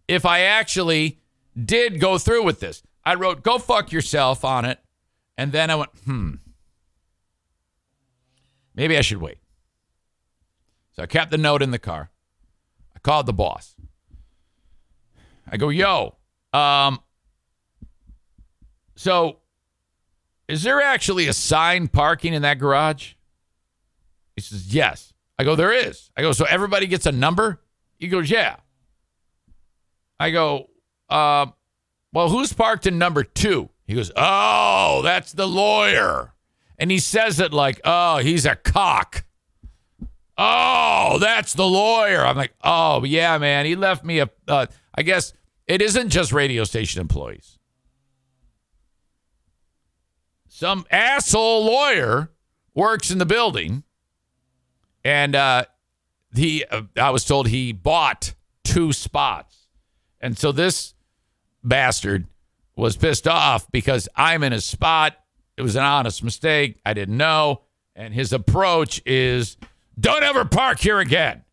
if 0.07 0.25
I 0.25 0.41
actually 0.41 1.20
did 1.55 1.99
go 1.99 2.17
through 2.17 2.43
with 2.43 2.59
this. 2.59 2.83
I 3.03 3.15
wrote, 3.15 3.43
go 3.43 3.57
fuck 3.57 3.91
yourself 3.91 4.45
on 4.45 4.65
it. 4.65 4.79
And 5.37 5.51
then 5.51 5.69
I 5.69 5.75
went, 5.75 5.89
hmm, 6.05 6.33
maybe 8.75 8.97
I 8.97 9.01
should 9.01 9.21
wait. 9.21 9.37
So 10.91 11.03
I 11.03 11.05
kept 11.05 11.31
the 11.31 11.37
note 11.37 11.61
in 11.61 11.71
the 11.71 11.79
car. 11.79 12.11
I 12.95 12.99
called 12.99 13.25
the 13.25 13.33
boss. 13.33 13.75
I 15.49 15.57
go, 15.57 15.69
yo, 15.69 16.17
um, 16.53 16.99
so 18.95 19.39
is 20.47 20.63
there 20.63 20.81
actually 20.81 21.27
assigned 21.27 21.91
parking 21.91 22.33
in 22.33 22.41
that 22.43 22.59
garage? 22.59 23.13
He 24.35 24.41
says, 24.41 24.73
yes. 24.73 25.13
I 25.39 25.43
go, 25.43 25.55
there 25.55 25.71
is. 25.71 26.11
I 26.15 26.21
go, 26.21 26.33
so 26.33 26.45
everybody 26.45 26.87
gets 26.87 27.05
a 27.05 27.11
number? 27.11 27.61
He 27.97 28.07
goes, 28.07 28.29
yeah. 28.29 28.57
I 30.19 30.29
go, 30.29 30.69
uh, 31.11 31.47
well, 32.13 32.29
who's 32.29 32.53
parked 32.53 32.87
in 32.87 32.97
number 32.97 33.23
two? 33.23 33.69
He 33.85 33.93
goes, 33.93 34.11
oh, 34.15 35.01
that's 35.03 35.33
the 35.33 35.47
lawyer. 35.47 36.33
And 36.79 36.89
he 36.89 36.99
says 36.99 37.39
it 37.39 37.53
like, 37.53 37.79
oh, 37.83 38.17
he's 38.17 38.45
a 38.45 38.55
cock. 38.55 39.25
Oh, 40.37 41.17
that's 41.19 41.53
the 41.53 41.67
lawyer. 41.67 42.25
I'm 42.25 42.37
like, 42.37 42.53
oh, 42.63 43.03
yeah, 43.03 43.37
man. 43.37 43.65
He 43.65 43.75
left 43.75 44.03
me 44.03 44.19
a, 44.19 44.29
uh, 44.47 44.65
I 44.95 45.03
guess 45.03 45.33
it 45.67 45.81
isn't 45.81 46.09
just 46.09 46.31
radio 46.31 46.63
station 46.63 47.01
employees. 47.01 47.59
Some 50.47 50.85
asshole 50.89 51.65
lawyer 51.65 52.31
works 52.73 53.11
in 53.11 53.17
the 53.17 53.25
building, 53.25 53.83
and 55.03 55.35
uh, 55.35 55.65
he, 56.35 56.63
uh, 56.65 56.83
I 56.95 57.09
was 57.09 57.25
told 57.25 57.47
he 57.47 57.73
bought 57.73 58.33
two 58.63 58.93
spots. 58.93 59.67
And 60.21 60.37
so 60.37 60.51
this 60.51 60.93
bastard 61.63 62.27
was 62.75 62.97
pissed 62.97 63.27
off 63.27 63.69
because 63.71 64.07
I'm 64.15 64.43
in 64.43 64.53
a 64.53 64.61
spot. 64.61 65.17
It 65.57 65.61
was 65.61 65.75
an 65.75 65.83
honest 65.83 66.23
mistake. 66.23 66.79
I 66.85 66.93
didn't 66.93 67.17
know. 67.17 67.61
And 67.95 68.13
his 68.13 68.33
approach 68.33 69.01
is 69.05 69.57
don't 69.99 70.23
ever 70.23 70.45
park 70.45 70.79
here 70.79 70.99
again. 70.99 71.43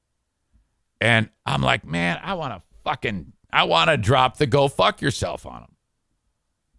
And 1.00 1.28
I'm 1.44 1.62
like, 1.62 1.84
man, 1.84 2.18
I 2.22 2.34
want 2.34 2.54
to 2.54 2.62
fucking, 2.84 3.32
I 3.52 3.64
want 3.64 3.90
to 3.90 3.96
drop 3.96 4.36
the 4.38 4.46
go 4.46 4.68
fuck 4.68 5.00
yourself 5.00 5.46
on 5.46 5.62
him. 5.62 5.76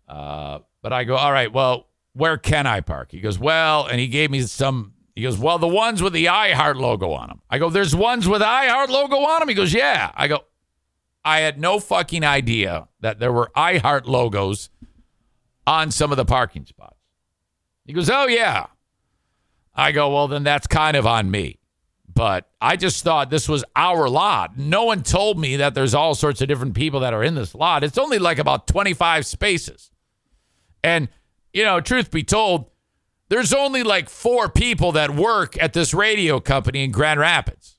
Uh, 0.08 0.60
but 0.82 0.92
I 0.94 1.04
go, 1.04 1.16
all 1.16 1.32
right, 1.32 1.52
well, 1.52 1.88
where 2.14 2.38
can 2.38 2.66
I 2.66 2.82
park? 2.82 3.12
He 3.12 3.20
goes, 3.20 3.38
well, 3.38 3.86
and 3.86 4.00
he 4.00 4.08
gave 4.08 4.32
me 4.32 4.42
some, 4.42 4.94
he 5.16 5.22
goes, 5.22 5.38
well, 5.38 5.60
the 5.60 5.68
ones 5.68 6.02
with 6.02 6.14
the 6.14 6.26
iHeart 6.26 6.76
logo 6.76 7.12
on 7.12 7.28
them. 7.28 7.42
I 7.50 7.60
go, 7.60 7.70
there's 7.70 7.96
ones 7.96 8.28
with 8.28 8.42
iHeart 8.42 8.90
logo 8.90 9.18
on 9.18 9.40
them? 9.42 9.50
He 9.50 9.56
goes, 9.56 9.74
yeah. 9.74 10.12
I 10.16 10.28
go, 10.28 10.40
I 11.24 11.40
had 11.40 11.60
no 11.60 11.80
fucking 11.80 12.24
idea 12.24 12.88
that 13.02 13.20
there 13.20 13.32
were 13.32 13.52
iHeart 13.56 14.06
logos 14.06 14.70
on 15.68 15.92
some 15.92 16.12
of 16.12 16.18
the 16.18 16.26
parking 16.26 16.66
spots. 16.66 16.96
He 17.86 17.94
goes, 17.94 18.10
oh, 18.10 18.28
yeah. 18.28 18.68
I 19.76 19.92
go, 19.92 20.14
well, 20.14 20.28
then 20.28 20.44
that's 20.44 20.68
kind 20.68 20.96
of 20.96 21.06
on 21.06 21.30
me. 21.32 21.60
But 22.08 22.50
I 22.60 22.76
just 22.76 23.04
thought 23.04 23.30
this 23.30 23.48
was 23.48 23.64
our 23.76 24.10
lot. 24.10 24.58
No 24.58 24.84
one 24.84 25.04
told 25.04 25.40
me 25.40 25.58
that 25.58 25.74
there's 25.74 25.94
all 25.94 26.16
sorts 26.16 26.42
of 26.42 26.48
different 26.48 26.74
people 26.74 27.00
that 27.02 27.14
are 27.14 27.24
in 27.24 27.36
this 27.36 27.56
lot. 27.56 27.84
It's 27.84 27.98
only 27.98 28.20
like 28.20 28.40
about 28.40 28.68
25 28.68 29.26
spaces. 29.26 29.92
And, 30.84 31.08
you 31.54 31.64
know, 31.64 31.80
truth 31.80 32.12
be 32.12 32.24
told, 32.24 32.70
there's 33.30 33.54
only 33.54 33.84
like 33.84 34.10
four 34.10 34.50
people 34.50 34.92
that 34.94 35.16
work 35.16 35.62
at 35.62 35.74
this 35.74 35.94
radio 35.94 36.40
company 36.40 36.84
in 36.84 36.92
Grand 36.92 37.20
Rapids. 37.20 37.78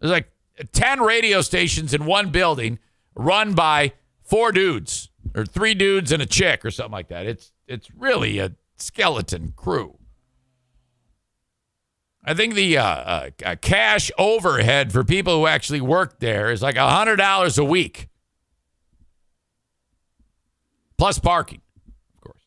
There's 0.00 0.10
like 0.10 0.30
10 0.64 1.00
radio 1.00 1.40
stations 1.40 1.92
in 1.92 2.06
one 2.06 2.30
building 2.30 2.78
run 3.14 3.54
by 3.54 3.92
four 4.22 4.52
dudes 4.52 5.10
or 5.34 5.44
three 5.44 5.74
dudes 5.74 6.12
and 6.12 6.22
a 6.22 6.26
chick 6.26 6.64
or 6.64 6.70
something 6.70 6.92
like 6.92 7.08
that. 7.08 7.26
It's 7.26 7.52
it's 7.66 7.90
really 7.96 8.38
a 8.38 8.52
skeleton 8.76 9.52
crew. 9.56 9.98
I 12.24 12.34
think 12.34 12.54
the 12.54 12.76
uh, 12.76 12.84
uh, 12.84 13.30
uh, 13.44 13.56
cash 13.60 14.10
overhead 14.18 14.92
for 14.92 15.04
people 15.04 15.38
who 15.38 15.46
actually 15.46 15.80
work 15.80 16.18
there 16.18 16.50
is 16.50 16.60
like 16.60 16.74
$100 16.74 17.58
a 17.58 17.64
week. 17.64 18.08
Plus 20.98 21.20
parking, 21.20 21.60
of 22.16 22.20
course. 22.20 22.42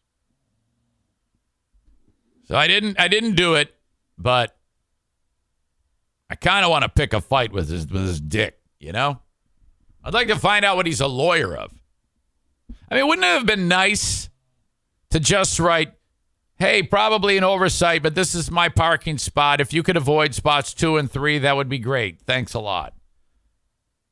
So 2.45 2.55
I 2.55 2.68
didn't 2.68 2.99
I 2.99 3.07
didn't 3.07 3.36
do 3.36 3.55
it, 3.55 3.74
but 4.18 4.57
I 6.30 6.36
kind 6.36 6.64
of 6.64 6.72
want 6.72 6.84
to 6.84 6.90
pick 6.90 7.14
a 7.14 7.22
fight 7.22 7.52
with 7.52 7.70
his 7.70 7.88
with 7.88 8.04
his 8.04 8.22
dick, 8.22 8.60
you 8.80 8.92
know? 8.92 9.20
I'd 10.04 10.14
like 10.14 10.28
to 10.28 10.38
find 10.38 10.64
out 10.64 10.78
what 10.78 10.86
he's 10.86 11.02
a 11.02 11.08
lawyer 11.08 11.56
of. 11.56 11.74
I 12.90 12.96
mean, 12.96 13.08
wouldn't 13.08 13.26
it 13.26 13.30
have 13.30 13.46
been 13.46 13.68
nice 13.68 14.30
to 15.10 15.20
just 15.20 15.60
write, 15.60 15.94
hey, 16.58 16.84
probably 16.84 17.38
an 17.38 17.44
oversight, 17.44 18.04
but 18.04 18.16
this 18.16 18.34
is 18.34 18.50
my 18.50 18.70
parking 18.70 19.18
spot. 19.18 19.60
If 19.60 19.74
you 19.74 19.84
could 19.84 19.98
avoid 19.98 20.34
spots 20.34 20.74
two 20.74 20.98
and 20.98 21.12
three, 21.12 21.40
that 21.40 21.56
would 21.56 21.70
be 21.70 21.80
great. 21.80 22.22
Thanks 22.22 22.54
a 22.54 22.60
lot. 22.60 22.94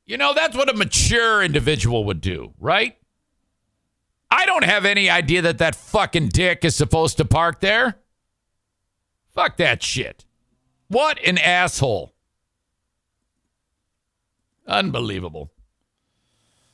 You 0.06 0.18
know, 0.18 0.34
that's 0.34 0.56
what 0.56 0.70
a 0.70 0.74
mature 0.74 1.44
individual 1.44 2.06
would 2.06 2.22
do, 2.22 2.54
right? 2.60 2.98
I 4.30 4.46
don't 4.46 4.64
have 4.64 4.86
any 4.86 5.10
idea 5.10 5.42
that 5.44 5.58
that 5.60 5.76
fucking 5.76 6.30
dick 6.30 6.66
is 6.66 6.76
supposed 6.76 7.18
to 7.18 7.26
park 7.26 7.60
there. 7.60 7.98
Fuck 9.34 9.58
that 9.58 9.84
shit. 9.84 10.26
What 10.88 11.20
an 11.26 11.38
asshole. 11.38 12.14
Unbelievable. 14.66 15.52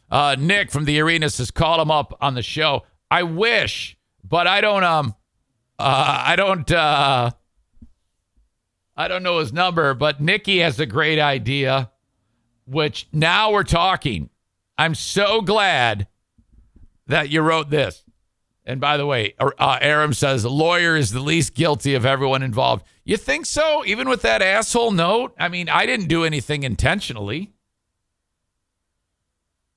Uh, 0.10 0.36
Nick 0.38 0.72
from 0.72 0.86
the 0.86 1.00
arena 1.00 1.30
says, 1.30 1.52
call 1.52 1.82
him 1.82 1.90
up 1.90 2.18
on 2.22 2.36
the 2.36 2.42
show. 2.42 2.84
I 3.10 3.24
wish, 3.24 3.98
but 4.24 4.48
I 4.48 4.62
don't, 4.62 4.84
um, 4.84 5.16
uh, 5.80 6.24
I 6.26 6.36
don't, 6.36 6.72
uh, 6.72 7.32
I 8.96 9.08
don't 9.08 9.24
know 9.24 9.40
his 9.40 9.52
number, 9.52 9.94
but 9.96 10.22
Nikki 10.22 10.60
has 10.60 10.80
a 10.80 10.86
great 10.86 11.20
idea, 11.20 11.92
which 12.66 13.08
now 13.12 13.52
we're 13.52 13.64
talking. 13.64 14.30
I'm 14.78 14.94
so 14.94 15.42
glad 15.42 16.08
that 17.08 17.30
you 17.30 17.42
wrote 17.42 17.70
this. 17.70 18.03
And 18.66 18.80
by 18.80 18.96
the 18.98 19.06
way, 19.06 19.36
uh, 19.40 19.78
Aram 19.82 20.14
says 20.14 20.44
the 20.44 20.50
lawyer 20.50 20.96
is 20.96 21.12
the 21.12 21.20
least 21.20 21.54
guilty 21.54 21.96
of 21.96 22.06
everyone 22.06 22.44
involved. 22.44 22.86
You 23.04 23.18
think 23.18 23.46
so? 23.46 23.84
Even 23.86 24.08
with 24.08 24.22
that 24.22 24.42
asshole 24.42 24.92
note? 24.92 25.34
I 25.38 25.50
mean, 25.50 25.68
I 25.68 25.86
didn't 25.86 26.08
do 26.08 26.24
anything 26.24 26.64
intentionally. 26.64 27.52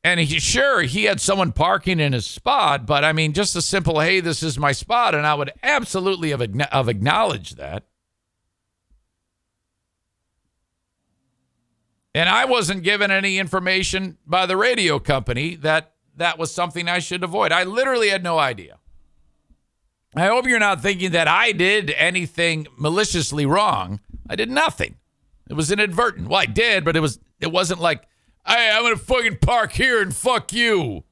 And 0.05 0.21
he 0.21 0.39
sure 0.39 0.83
he 0.83 1.05
had 1.05 1.21
someone 1.21 1.51
parking 1.51 1.99
in 1.99 2.13
his 2.13 2.27
spot, 2.27 2.87
but 2.87 3.03
I 3.03 3.13
mean, 3.13 3.33
just 3.33 3.57
a 3.57 3.63
simple, 3.63 3.99
hey, 3.99 4.21
this 4.21 4.41
is 4.41 4.57
my 4.57 4.71
spot, 4.71 5.17
and 5.17 5.27
I 5.27 5.35
would 5.35 5.51
absolutely 5.65 6.31
have, 6.31 6.47
have 6.71 6.89
acknowledged 6.89 7.57
that. 7.57 7.83
And 12.15 12.29
I 12.29 12.45
wasn't 12.45 12.85
given 12.85 13.11
any 13.11 13.37
information 13.39 14.17
by 14.25 14.47
the 14.47 14.57
radio 14.57 15.01
company 15.01 15.57
that 15.57 15.96
that 16.17 16.39
was 16.39 16.53
something 16.53 16.89
I 16.89 16.99
should 16.99 17.23
avoid. 17.23 17.53
I 17.53 17.65
literally 17.65 18.09
had 18.09 18.23
no 18.23 18.39
idea. 18.39 18.79
I 20.15 20.27
hope 20.27 20.47
you're 20.47 20.59
not 20.59 20.81
thinking 20.81 21.13
that 21.13 21.29
I 21.29 21.53
did 21.53 21.91
anything 21.91 22.67
maliciously 22.79 23.45
wrong. 23.45 24.01
I 24.29 24.35
did 24.35 24.51
nothing. 24.51 24.97
It 25.49 25.55
was 25.55 25.71
inadvertent. 25.71 26.29
Well, 26.29 26.41
I 26.41 26.47
did, 26.47 26.85
but 26.85 26.97
it 26.97 27.01
was 27.01 27.19
it 27.41 27.53
wasn't 27.53 27.81
like, 27.81 28.03
hey, 28.47 28.71
I'm 28.73 28.83
gonna 28.83 28.97
fucking 28.97 29.39
park 29.39 29.73
here 29.73 30.01
and 30.01 30.15
fuck 30.15 30.53
you. 30.53 31.05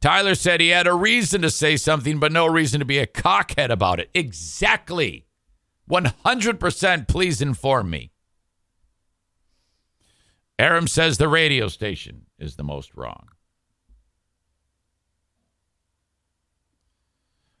Tyler 0.00 0.34
said 0.34 0.60
he 0.60 0.70
had 0.70 0.88
a 0.88 0.94
reason 0.94 1.42
to 1.42 1.50
say 1.50 1.76
something, 1.76 2.18
but 2.18 2.32
no 2.32 2.46
reason 2.46 2.80
to 2.80 2.84
be 2.84 2.98
a 2.98 3.06
cockhead 3.06 3.70
about 3.70 4.00
it. 4.00 4.10
Exactly. 4.14 5.26
100% 5.88 7.06
please 7.06 7.40
inform 7.40 7.88
me. 7.90 8.10
Aram 10.58 10.88
says 10.88 11.18
the 11.18 11.28
radio 11.28 11.68
station 11.68 12.26
is 12.42 12.56
the 12.56 12.64
most 12.64 12.94
wrong. 12.94 13.28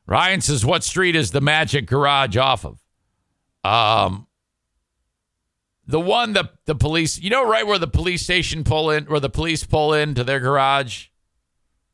Ryan 0.06 0.40
says, 0.40 0.64
What 0.64 0.84
street 0.84 1.16
is 1.16 1.30
the 1.30 1.40
magic 1.40 1.86
garage 1.86 2.36
off 2.36 2.64
of? 2.64 2.80
Um, 3.64 4.26
the 5.86 6.00
one 6.00 6.32
that 6.32 6.50
the 6.66 6.74
police, 6.74 7.18
you 7.20 7.30
know, 7.30 7.46
right 7.48 7.66
where 7.66 7.78
the 7.78 7.86
police 7.86 8.22
station 8.22 8.64
pull 8.64 8.90
in, 8.90 9.04
where 9.04 9.20
the 9.20 9.30
police 9.30 9.64
pull 9.64 9.94
into 9.94 10.24
their 10.24 10.40
garage? 10.40 11.06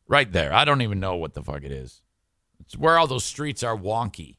Right 0.07 0.32
there. 0.32 0.53
I 0.53 0.64
don't 0.64 0.80
even 0.80 1.01
know 1.01 1.16
what 1.16 1.34
the 1.34 1.43
fuck 1.43 1.62
it 1.62 1.70
is. 1.70 2.01
It's 2.61 2.76
where 2.76 2.99
all 2.99 3.07
those 3.07 3.24
streets 3.24 3.62
are 3.62 3.76
wonky. 3.76 4.36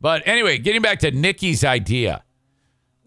But 0.00 0.22
anyway, 0.26 0.58
getting 0.58 0.80
back 0.80 1.00
to 1.00 1.10
Nikki's 1.10 1.62
idea 1.64 2.24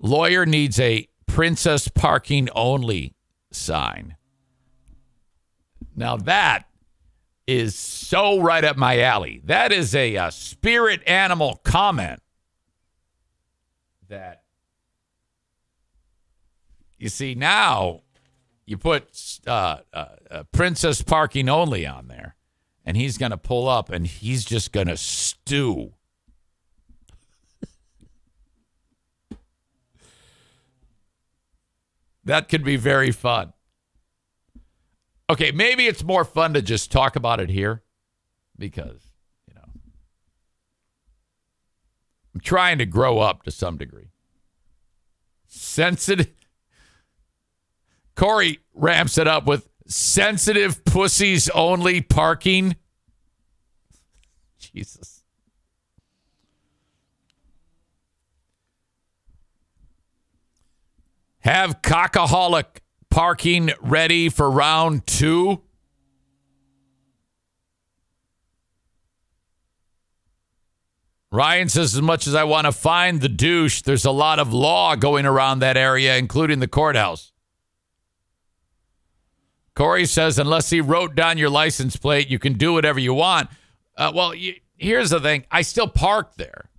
lawyer 0.01 0.45
needs 0.45 0.79
a 0.79 1.07
princess 1.27 1.87
parking 1.87 2.49
only 2.55 3.15
sign. 3.51 4.15
Now 5.95 6.17
that 6.17 6.65
is 7.47 7.75
so 7.75 8.39
right 8.39 8.63
up 8.63 8.77
my 8.77 9.01
alley. 9.01 9.41
That 9.43 9.71
is 9.71 9.93
a, 9.93 10.15
a 10.15 10.31
spirit 10.31 11.01
animal 11.07 11.59
comment 11.63 12.21
that 14.07 14.43
you 16.97 17.09
see 17.09 17.33
now 17.35 18.01
you 18.65 18.77
put 18.77 19.39
uh, 19.47 19.77
uh, 19.93 20.05
uh, 20.29 20.43
princess 20.51 21.01
parking 21.01 21.49
only 21.49 21.85
on 21.85 22.07
there 22.07 22.35
and 22.85 22.95
he's 22.97 23.17
going 23.17 23.31
to 23.31 23.37
pull 23.37 23.67
up 23.67 23.89
and 23.89 24.05
he's 24.05 24.45
just 24.45 24.71
going 24.71 24.87
to 24.87 24.97
stew 24.97 25.93
that 32.23 32.49
could 32.49 32.63
be 32.63 32.75
very 32.75 33.11
fun 33.11 33.53
okay 35.29 35.51
maybe 35.51 35.87
it's 35.87 36.03
more 36.03 36.25
fun 36.25 36.53
to 36.53 36.61
just 36.61 36.91
talk 36.91 37.15
about 37.15 37.39
it 37.39 37.49
here 37.49 37.83
because 38.57 39.11
you 39.47 39.53
know 39.55 39.63
i'm 42.33 42.41
trying 42.41 42.77
to 42.77 42.85
grow 42.85 43.19
up 43.19 43.43
to 43.43 43.51
some 43.51 43.77
degree 43.77 44.09
sensitive 45.47 46.31
Corey 48.15 48.59
ramps 48.73 49.17
it 49.17 49.27
up 49.27 49.45
with 49.45 49.67
sensitive 49.87 50.85
pussies 50.85 51.49
only 51.49 52.01
parking. 52.01 52.75
Jesus. 54.59 55.10
Have 61.41 61.81
cockaholic 61.81 62.65
parking 63.09 63.71
ready 63.81 64.29
for 64.29 64.49
round 64.49 65.05
two. 65.07 65.61
Ryan 71.31 71.69
says, 71.69 71.95
as 71.95 72.01
much 72.01 72.27
as 72.27 72.35
I 72.35 72.43
want 72.43 72.65
to 72.65 72.71
find 72.71 73.21
the 73.21 73.29
douche, 73.29 73.83
there's 73.83 74.03
a 74.03 74.11
lot 74.11 74.37
of 74.37 74.53
law 74.53 74.95
going 74.95 75.25
around 75.25 75.59
that 75.59 75.77
area, 75.77 76.17
including 76.17 76.59
the 76.59 76.67
courthouse. 76.67 77.31
Corey 79.73 80.05
says, 80.05 80.37
unless 80.37 80.69
he 80.69 80.81
wrote 80.81 81.15
down 81.15 81.37
your 81.37 81.49
license 81.49 81.95
plate, 81.95 82.29
you 82.29 82.37
can 82.37 82.53
do 82.53 82.73
whatever 82.73 82.99
you 82.99 83.13
want. 83.13 83.49
Uh, 83.97 84.11
well, 84.13 84.35
you, 84.35 84.55
here's 84.75 85.09
the 85.09 85.21
thing 85.21 85.45
I 85.49 85.61
still 85.61 85.87
park 85.87 86.35
there. 86.35 86.69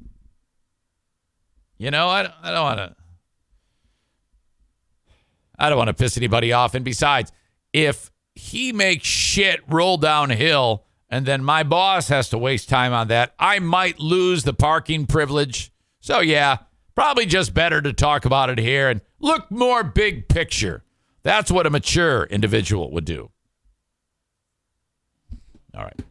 You 1.79 1.91
know, 1.91 2.09
I, 2.09 2.31
I 2.43 2.53
don't 2.53 2.63
want 2.63 2.79
to. 2.79 3.02
I 5.63 5.69
don't 5.69 5.79
want 5.79 5.89
to 5.89 5.95
piss 5.95 6.17
anybody 6.17 6.53
off. 6.53 6.75
And 6.75 6.85
besides, 6.85 7.31
if 7.73 8.11
he 8.35 8.73
makes 8.73 9.07
shit 9.07 9.61
roll 9.69 9.97
downhill 9.97 10.85
and 11.09 11.25
then 11.25 11.45
my 11.45 11.63
boss 11.63 12.09
has 12.09 12.29
to 12.31 12.39
waste 12.39 12.69
time 12.69 12.93
on 12.93 13.07
that, 13.09 13.33
I 13.39 13.61
might 13.61 14.01
lose 14.01 14.43
the 14.43 14.55
parking 14.55 15.07
privilege. 15.07 15.71
So, 16.01 16.19
yeah, 16.19 16.59
probably 16.97 17.27
just 17.27 17.55
better 17.55 17.81
to 17.81 17.93
talk 17.93 18.25
about 18.25 18.51
it 18.51 18.59
here 18.59 18.89
and 18.89 19.03
look 19.21 19.53
more 19.53 19.85
big 19.85 20.29
picture. 20.29 20.83
That's 21.23 21.49
what 21.49 21.65
a 21.65 21.71
mature 21.71 22.25
individual 22.25 22.91
would 22.91 23.05
do. 23.05 23.31
All 25.77 25.85
right. 25.85 26.03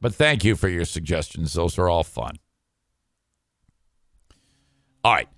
But 0.00 0.16
thank 0.16 0.42
you 0.42 0.56
for 0.56 0.68
your 0.68 0.84
suggestions. 0.84 1.52
Those 1.52 1.78
are 1.78 1.88
all 1.88 2.02
fun. 2.02 2.40
All 5.04 5.12
right. 5.14 5.28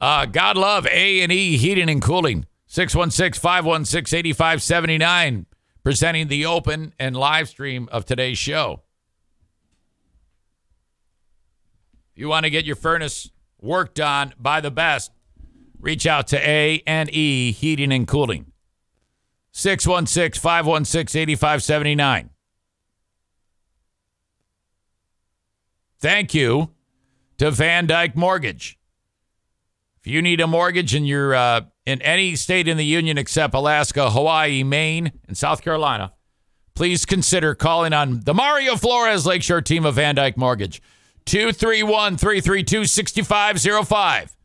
Uh, 0.00 0.26
God 0.26 0.56
love 0.56 0.86
A 0.86 1.22
and 1.22 1.32
E 1.32 1.56
Heating 1.56 1.88
and 1.88 2.00
Cooling. 2.02 2.46
616-516-8579 2.68 5.46
presenting 5.82 6.26
the 6.26 6.44
open 6.44 6.92
and 6.98 7.16
live 7.16 7.48
stream 7.48 7.88
of 7.92 8.04
today's 8.04 8.38
show. 8.38 8.82
If 12.12 12.18
you 12.18 12.26
want 12.28 12.42
to 12.44 12.50
get 12.50 12.64
your 12.64 12.74
furnace 12.74 13.30
worked 13.60 14.00
on 14.00 14.34
by 14.38 14.60
the 14.60 14.72
best, 14.72 15.12
reach 15.78 16.06
out 16.06 16.26
to 16.28 16.38
A 16.38 16.82
and 16.86 17.12
E 17.14 17.52
Heating 17.52 17.92
and 17.92 18.08
Cooling. 18.08 18.52
616-516-8579. 19.54 22.30
Thank 25.98 26.34
you 26.34 26.72
to 27.38 27.50
VanDyk 27.50 28.14
Mortgage. 28.16 28.75
If 30.06 30.12
you 30.12 30.22
need 30.22 30.40
a 30.40 30.46
mortgage 30.46 30.94
and 30.94 31.04
you're 31.04 31.34
uh, 31.34 31.62
in 31.84 32.00
any 32.00 32.36
state 32.36 32.68
in 32.68 32.76
the 32.76 32.84
union 32.84 33.18
except 33.18 33.54
Alaska, 33.54 34.08
Hawaii, 34.08 34.62
Maine, 34.62 35.10
and 35.26 35.36
South 35.36 35.62
Carolina, 35.62 36.12
please 36.76 37.04
consider 37.04 37.56
calling 37.56 37.92
on 37.92 38.20
the 38.20 38.32
Mario 38.32 38.76
Flores 38.76 39.26
Lakeshore 39.26 39.62
team 39.62 39.84
of 39.84 39.96
VanDyk 39.96 40.36
Mortgage. 40.36 40.80
231 41.24 42.18
332 42.18 42.84
6505. 42.84 44.36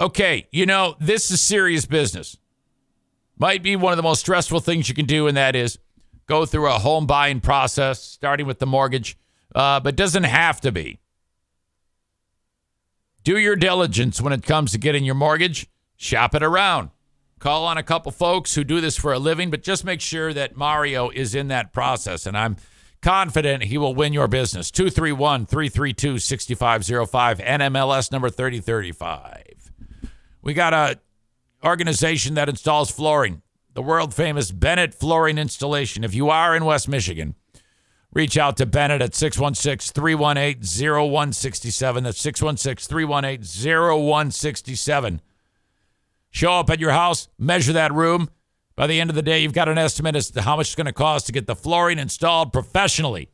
Okay, 0.00 0.48
you 0.50 0.66
know, 0.66 0.96
this 0.98 1.30
is 1.30 1.40
serious 1.40 1.86
business. 1.86 2.36
Might 3.38 3.62
be 3.62 3.76
one 3.76 3.92
of 3.92 3.98
the 3.98 4.02
most 4.02 4.18
stressful 4.18 4.58
things 4.58 4.88
you 4.88 4.96
can 4.96 5.06
do, 5.06 5.28
and 5.28 5.36
that 5.36 5.54
is 5.54 5.78
go 6.26 6.44
through 6.44 6.66
a 6.66 6.80
home 6.80 7.06
buying 7.06 7.40
process, 7.40 8.02
starting 8.02 8.46
with 8.46 8.58
the 8.58 8.66
mortgage, 8.66 9.16
uh, 9.54 9.78
but 9.78 9.94
doesn't 9.94 10.24
have 10.24 10.60
to 10.62 10.72
be. 10.72 10.98
Do 13.22 13.38
your 13.38 13.56
diligence 13.56 14.20
when 14.20 14.32
it 14.32 14.42
comes 14.42 14.72
to 14.72 14.78
getting 14.78 15.04
your 15.04 15.14
mortgage. 15.14 15.66
Shop 15.96 16.34
it 16.34 16.42
around. 16.42 16.90
Call 17.38 17.64
on 17.64 17.78
a 17.78 17.82
couple 17.82 18.12
folks 18.12 18.54
who 18.54 18.64
do 18.64 18.80
this 18.80 18.96
for 18.96 19.12
a 19.12 19.18
living, 19.18 19.50
but 19.50 19.62
just 19.62 19.84
make 19.84 20.00
sure 20.00 20.32
that 20.32 20.56
Mario 20.56 21.10
is 21.10 21.34
in 21.34 21.48
that 21.48 21.72
process. 21.72 22.26
And 22.26 22.36
I'm 22.36 22.56
confident 23.02 23.64
he 23.64 23.78
will 23.78 23.94
win 23.94 24.12
your 24.12 24.28
business. 24.28 24.70
231 24.70 25.46
332 25.46 26.18
6505, 26.18 27.38
NMLS 27.38 28.12
number 28.12 28.30
3035. 28.30 29.72
We 30.42 30.54
got 30.54 30.72
a 30.74 30.98
organization 31.64 32.34
that 32.34 32.48
installs 32.48 32.90
flooring, 32.90 33.42
the 33.74 33.82
world 33.82 34.14
famous 34.14 34.50
Bennett 34.50 34.94
Flooring 34.94 35.38
Installation. 35.38 36.04
If 36.04 36.14
you 36.14 36.30
are 36.30 36.56
in 36.56 36.64
West 36.64 36.88
Michigan, 36.88 37.34
reach 38.12 38.36
out 38.36 38.56
to 38.56 38.66
Bennett 38.66 39.02
at 39.02 39.14
616 39.14 39.92
318 39.92 40.62
0167. 40.62 42.04
That's 42.04 42.20
616 42.20 42.88
318 42.88 43.42
0167. 43.42 45.20
Show 46.30 46.52
up 46.52 46.70
at 46.70 46.80
your 46.80 46.92
house, 46.92 47.28
measure 47.38 47.72
that 47.72 47.92
room. 47.92 48.30
By 48.76 48.86
the 48.86 49.00
end 49.00 49.10
of 49.10 49.16
the 49.16 49.22
day, 49.22 49.40
you've 49.40 49.52
got 49.52 49.68
an 49.68 49.78
estimate 49.78 50.16
as 50.16 50.30
to 50.30 50.42
how 50.42 50.56
much 50.56 50.68
it's 50.68 50.74
going 50.74 50.86
to 50.86 50.92
cost 50.92 51.26
to 51.26 51.32
get 51.32 51.46
the 51.46 51.56
flooring 51.56 51.98
installed 51.98 52.52
professionally. 52.52 53.28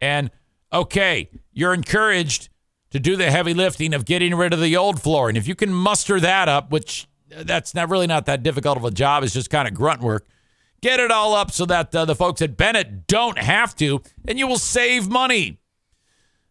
And 0.00 0.30
okay, 0.72 1.28
you're 1.52 1.74
encouraged 1.74 2.50
to 2.90 3.00
do 3.00 3.16
the 3.16 3.30
heavy 3.30 3.54
lifting 3.54 3.94
of 3.94 4.04
getting 4.04 4.34
rid 4.34 4.52
of 4.52 4.60
the 4.60 4.76
old 4.76 5.00
flooring. 5.00 5.36
If 5.36 5.48
you 5.48 5.54
can 5.54 5.72
muster 5.72 6.20
that 6.20 6.48
up, 6.48 6.70
which 6.70 7.08
uh, 7.34 7.42
that's 7.44 7.74
not 7.74 7.88
really 7.88 8.06
not 8.06 8.26
that 8.26 8.42
difficult 8.42 8.76
of 8.76 8.84
a 8.84 8.90
job. 8.90 9.24
It's 9.24 9.32
just 9.32 9.50
kind 9.50 9.66
of 9.66 9.74
grunt 9.74 10.02
work. 10.02 10.26
Get 10.82 10.98
it 10.98 11.12
all 11.12 11.34
up 11.34 11.52
so 11.52 11.64
that 11.66 11.94
uh, 11.94 12.04
the 12.04 12.16
folks 12.16 12.42
at 12.42 12.56
Bennett 12.56 13.06
don't 13.06 13.38
have 13.38 13.74
to, 13.76 14.02
and 14.26 14.38
you 14.38 14.48
will 14.48 14.58
save 14.58 15.08
money. 15.08 15.60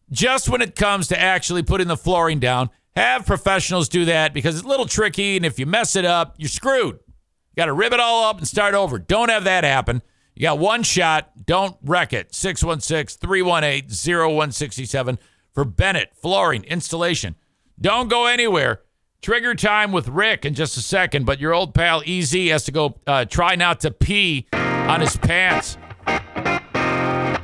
Just 0.10 0.48
when 0.48 0.62
it 0.62 0.76
comes 0.76 1.10
to 1.10 1.20
actually 1.20 1.64
putting 1.64 1.88
the 1.88 1.98
flooring 1.98 2.40
down, 2.40 2.70
have 2.96 3.26
professionals 3.26 3.90
do 3.90 4.06
that 4.06 4.34
because 4.34 4.56
it's 4.56 4.66
a 4.66 4.68
little 4.68 4.86
tricky, 4.86 5.36
and 5.36 5.46
if 5.46 5.60
you 5.60 5.66
mess 5.66 5.98
it 5.98 6.06
up, 6.06 6.36
you're 6.38 6.50
screwed. 6.50 6.96
You 6.96 7.56
got 7.58 7.66
to 7.66 7.74
rip 7.74 7.92
it 7.92 8.00
all 8.00 8.24
up 8.24 8.38
and 8.38 8.48
start 8.48 8.74
over. 8.74 8.98
Don't 9.00 9.30
have 9.30 9.44
that 9.44 9.66
happen. 9.66 10.02
You 10.34 10.44
got 10.44 10.60
one 10.60 10.84
shot. 10.84 11.46
Don't 11.46 11.76
wreck 11.84 12.14
it. 12.14 12.34
616 12.34 13.20
318 13.20 13.90
0167 13.90 15.20
for 15.54 15.66
Bennett 15.66 16.16
Flooring 16.16 16.64
Installation. 16.64 17.36
Don't 17.80 18.08
go 18.08 18.28
anywhere. 18.28 18.82
Trigger 19.22 19.54
time 19.54 19.92
with 19.92 20.08
Rick 20.08 20.46
in 20.46 20.56
just 20.56 20.78
a 20.78 20.82
second, 20.82 21.28
but 21.28 21.40
your 21.40 21.54
old 21.54 21.76
pal 21.76 22.02
EZ 22.08 22.34
has 22.50 22.64
to 22.64 22.72
go 22.72 22.96
uh, 23.06 23.26
try 23.26 23.56
not 23.56 23.82
to 23.82 23.92
pee 23.92 24.48
on 24.52 25.00
his 25.00 25.16
pants. 25.16 25.78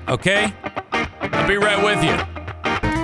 Okay? 0.08 0.52
I'll 0.92 1.48
be 1.48 1.58
right 1.58 1.84
with 1.84 2.04
you. 2.04 2.18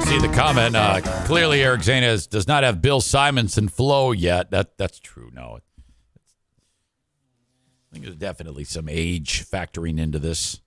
See 0.09 0.17
the 0.17 0.34
comment. 0.34 0.76
Uh, 0.76 1.01
clearly, 1.26 1.61
Eric 1.61 1.82
Zanes 1.82 2.28
does 2.28 2.47
not 2.47 2.63
have 2.63 2.82
Bill 2.82 2.99
Simonson 2.99 3.67
flow 3.67 4.11
yet. 4.11 4.49
That 4.49 4.76
That's 4.80 4.99
true. 4.99 5.30
No. 5.32 5.59
I 5.59 5.59
think 7.91 8.05
there's 8.05 8.15
definitely 8.15 8.63
some 8.63 8.89
age 8.89 9.45
factoring 9.45 9.99
into 9.99 10.17
this. 10.17 10.61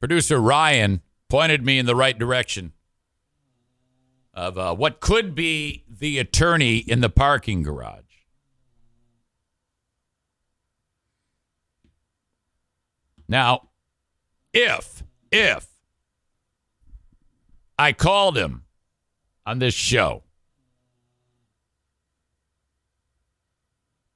Producer 0.00 0.38
Ryan 0.38 1.00
pointed 1.30 1.64
me 1.64 1.78
in 1.78 1.86
the 1.86 1.96
right 1.96 2.18
direction 2.18 2.74
of 4.34 4.58
uh, 4.58 4.74
what 4.74 5.00
could 5.00 5.34
be 5.34 5.84
the 5.88 6.18
attorney 6.18 6.78
in 6.78 7.00
the 7.00 7.08
parking 7.08 7.62
garage. 7.62 8.02
Now, 13.28 13.68
if, 14.52 15.02
if 15.32 15.66
I 17.78 17.92
called 17.92 18.36
him 18.36 18.64
on 19.46 19.60
this 19.60 19.74
show, 19.74 20.24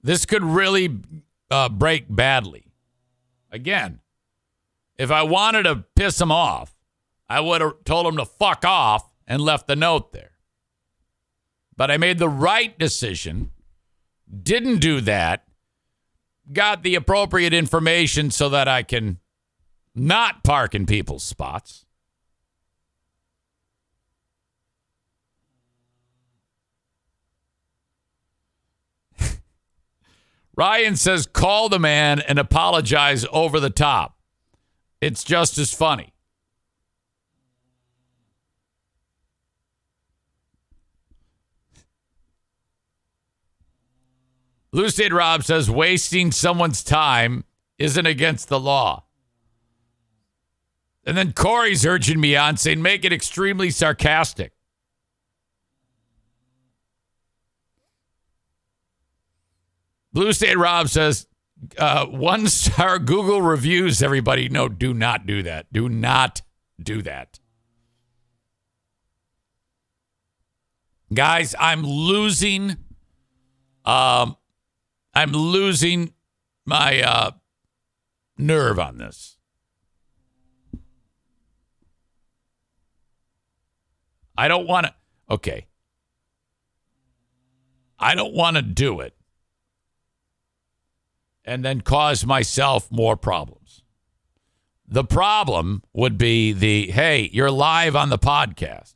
this 0.02 0.26
could 0.26 0.44
really 0.44 1.00
uh, 1.50 1.68
break 1.68 2.04
badly. 2.08 2.66
Again, 3.50 4.00
if 4.98 5.10
I 5.10 5.22
wanted 5.22 5.62
to 5.62 5.84
piss 5.94 6.20
him 6.20 6.30
off, 6.30 6.74
I 7.28 7.40
would 7.40 7.60
have 7.60 7.84
told 7.84 8.06
him 8.06 8.16
to 8.16 8.24
fuck 8.24 8.64
off 8.64 9.07
and 9.28 9.40
left 9.42 9.68
the 9.68 9.76
note 9.76 10.10
there. 10.12 10.32
But 11.76 11.92
I 11.92 11.98
made 11.98 12.18
the 12.18 12.28
right 12.30 12.76
decision, 12.76 13.52
didn't 14.42 14.78
do 14.78 15.00
that, 15.02 15.44
got 16.52 16.82
the 16.82 16.96
appropriate 16.96 17.52
information 17.52 18.32
so 18.32 18.48
that 18.48 18.66
I 18.66 18.82
can 18.82 19.18
not 19.94 20.42
park 20.42 20.74
in 20.74 20.86
people's 20.86 21.22
spots. 21.22 21.84
Ryan 30.56 30.96
says, 30.96 31.26
call 31.26 31.68
the 31.68 31.78
man 31.78 32.20
and 32.20 32.38
apologize 32.38 33.26
over 33.30 33.60
the 33.60 33.68
top. 33.70 34.16
It's 35.00 35.22
just 35.22 35.58
as 35.58 35.72
funny. 35.72 36.14
Lucid 44.78 45.12
Rob 45.12 45.42
says 45.42 45.68
wasting 45.68 46.30
someone's 46.30 46.84
time 46.84 47.42
isn't 47.78 48.06
against 48.06 48.48
the 48.48 48.60
law. 48.60 49.02
And 51.04 51.18
then 51.18 51.32
Corey's 51.32 51.84
urging 51.84 52.20
me 52.20 52.36
on 52.36 52.56
saying, 52.56 52.80
make 52.80 53.04
it 53.04 53.12
extremely 53.12 53.70
sarcastic. 53.72 54.52
Blue 60.12 60.32
State 60.32 60.56
Rob 60.56 60.88
says, 60.88 61.26
uh, 61.76 62.06
one 62.06 62.46
star 62.46 63.00
Google 63.00 63.42
reviews, 63.42 64.00
everybody. 64.00 64.48
No, 64.48 64.68
do 64.68 64.94
not 64.94 65.26
do 65.26 65.42
that. 65.42 65.72
Do 65.72 65.88
not 65.88 66.42
do 66.80 67.02
that. 67.02 67.40
Guys, 71.12 71.56
I'm 71.58 71.82
losing 71.82 72.76
um 73.84 74.36
I'm 75.18 75.32
losing 75.32 76.12
my 76.64 77.02
uh 77.02 77.32
nerve 78.36 78.78
on 78.78 78.98
this. 78.98 79.36
I 84.36 84.46
don't 84.46 84.68
want 84.68 84.86
to 84.86 84.94
okay. 85.28 85.66
I 87.98 88.14
don't 88.14 88.32
want 88.32 88.58
to 88.58 88.62
do 88.62 89.00
it 89.00 89.16
and 91.44 91.64
then 91.64 91.80
cause 91.80 92.24
myself 92.24 92.88
more 92.92 93.16
problems. 93.16 93.82
The 94.86 95.02
problem 95.02 95.82
would 95.92 96.16
be 96.16 96.52
the 96.52 96.92
hey, 96.92 97.28
you're 97.32 97.50
live 97.50 97.96
on 97.96 98.10
the 98.10 98.20
podcast. 98.20 98.94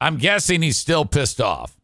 I'm 0.00 0.16
guessing 0.16 0.62
he's 0.62 0.78
still 0.78 1.04
pissed 1.04 1.42
off. 1.42 1.75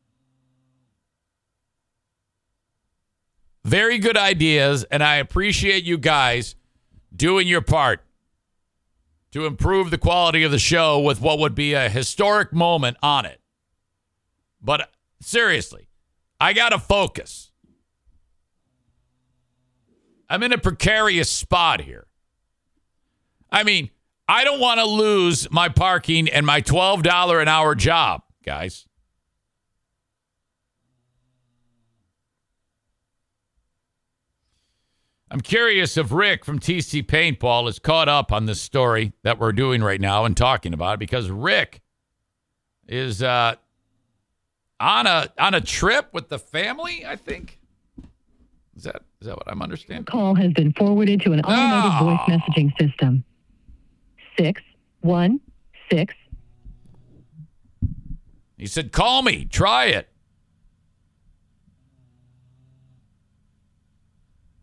Very 3.64 3.98
good 3.98 4.16
ideas, 4.16 4.84
and 4.84 5.02
I 5.02 5.16
appreciate 5.16 5.84
you 5.84 5.98
guys 5.98 6.56
doing 7.14 7.46
your 7.46 7.60
part 7.60 8.00
to 9.32 9.46
improve 9.46 9.90
the 9.90 9.98
quality 9.98 10.42
of 10.42 10.50
the 10.50 10.58
show 10.58 11.00
with 11.00 11.20
what 11.20 11.38
would 11.38 11.54
be 11.54 11.72
a 11.74 11.88
historic 11.88 12.52
moment 12.52 12.96
on 13.02 13.24
it. 13.24 13.40
But 14.60 14.80
uh, 14.80 14.86
seriously, 15.20 15.88
I 16.40 16.52
got 16.52 16.70
to 16.70 16.78
focus. 16.78 17.50
I'm 20.28 20.42
in 20.42 20.52
a 20.52 20.58
precarious 20.58 21.30
spot 21.30 21.82
here. 21.82 22.06
I 23.50 23.64
mean, 23.64 23.90
I 24.28 24.44
don't 24.44 24.60
want 24.60 24.80
to 24.80 24.86
lose 24.86 25.50
my 25.50 25.68
parking 25.68 26.28
and 26.28 26.46
my 26.46 26.62
$12 26.62 27.42
an 27.42 27.48
hour 27.48 27.74
job, 27.74 28.22
guys. 28.44 28.86
I'm 35.32 35.40
curious 35.40 35.96
if 35.96 36.12
Rick 36.12 36.44
from 36.44 36.58
TC 36.58 37.06
Paintball 37.06 37.66
is 37.66 37.78
caught 37.78 38.06
up 38.06 38.32
on 38.32 38.44
this 38.44 38.60
story 38.60 39.14
that 39.22 39.38
we're 39.38 39.52
doing 39.52 39.82
right 39.82 39.98
now 40.00 40.26
and 40.26 40.36
talking 40.36 40.74
about 40.74 40.98
because 40.98 41.30
Rick 41.30 41.80
is 42.86 43.22
uh, 43.22 43.54
on 44.78 45.06
a 45.06 45.32
on 45.38 45.54
a 45.54 45.62
trip 45.62 46.10
with 46.12 46.28
the 46.28 46.38
family. 46.38 47.06
I 47.06 47.16
think 47.16 47.58
is 48.76 48.82
that 48.82 48.96
is 49.22 49.26
that 49.26 49.34
what 49.38 49.50
I'm 49.50 49.62
understanding? 49.62 50.04
Call 50.04 50.34
has 50.34 50.52
been 50.52 50.74
forwarded 50.74 51.22
to 51.22 51.32
an 51.32 51.40
automated 51.40 51.98
No. 51.98 52.04
voice 52.04 52.20
messaging 52.28 52.78
system. 52.78 53.24
Six 54.38 54.60
one 55.00 55.40
six 55.90 56.14
He 58.58 58.66
said, 58.66 58.92
"Call 58.92 59.22
me. 59.22 59.46
Try 59.46 59.86
it." 59.86 60.10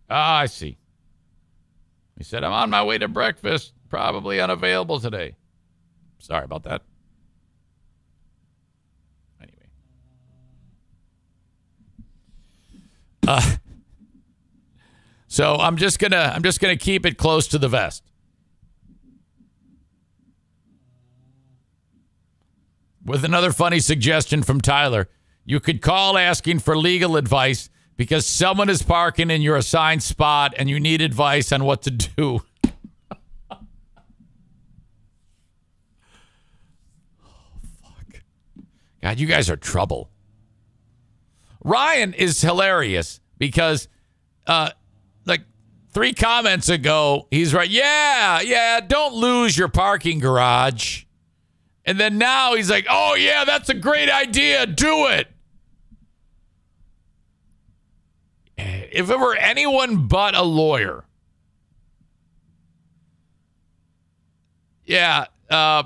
Ah, 0.09 0.39
I 0.39 0.45
see. 0.47 0.77
He 2.17 2.23
said, 2.23 2.43
"I'm 2.43 2.51
on 2.51 2.69
my 2.69 2.83
way 2.83 2.97
to 2.97 3.07
breakfast. 3.07 3.73
Probably 3.89 4.39
unavailable 4.41 4.99
today." 4.99 5.35
Sorry 6.19 6.43
about 6.43 6.63
that. 6.63 6.81
Anyway. 9.41 9.55
Uh, 13.27 13.55
so 15.27 15.55
I'm 15.55 15.77
just 15.77 15.99
gonna 15.99 16.31
I'm 16.35 16.43
just 16.43 16.59
gonna 16.59 16.75
keep 16.75 17.05
it 17.05 17.17
close 17.17 17.47
to 17.49 17.57
the 17.57 17.69
vest. 17.69 18.03
With 23.05 23.23
another 23.23 23.51
funny 23.51 23.79
suggestion 23.79 24.43
from 24.43 24.59
Tyler, 24.59 25.07
you 25.45 25.59
could 25.59 25.81
call 25.81 26.17
asking 26.17 26.59
for 26.59 26.77
legal 26.77 27.15
advice 27.15 27.69
because 27.99 28.25
someone 28.25 28.69
is 28.69 28.81
parking 28.81 29.29
in 29.29 29.41
your 29.41 29.57
assigned 29.57 30.01
spot 30.01 30.53
and 30.57 30.69
you 30.69 30.79
need 30.79 31.01
advice 31.01 31.51
on 31.51 31.65
what 31.65 31.81
to 31.81 31.91
do. 31.91 32.41
Fuck. 33.49 33.59
God, 39.01 39.19
you 39.19 39.27
guys 39.27 39.49
are 39.49 39.57
trouble. 39.57 40.09
Ryan 41.61 42.13
is 42.13 42.39
hilarious 42.39 43.19
because, 43.37 43.89
uh, 44.47 44.69
like 45.25 45.41
three 45.89 46.13
comments 46.13 46.69
ago, 46.69 47.27
he's 47.29 47.53
right. 47.53 47.69
Yeah, 47.69 48.39
yeah, 48.39 48.79
don't 48.79 49.13
lose 49.13 49.57
your 49.57 49.67
parking 49.67 50.19
garage. 50.19 51.03
And 51.83 51.99
then 51.99 52.17
now 52.17 52.55
he's 52.55 52.69
like, 52.69 52.87
oh, 52.89 53.15
yeah, 53.15 53.43
that's 53.43 53.67
a 53.67 53.73
great 53.73 54.09
idea. 54.09 54.65
Do 54.67 55.07
it. 55.07 55.27
If 58.91 59.09
it 59.09 59.19
were 59.19 59.35
anyone 59.35 60.07
but 60.07 60.35
a 60.35 60.43
lawyer, 60.43 61.05
yeah, 64.85 65.25
uh, 65.49 65.83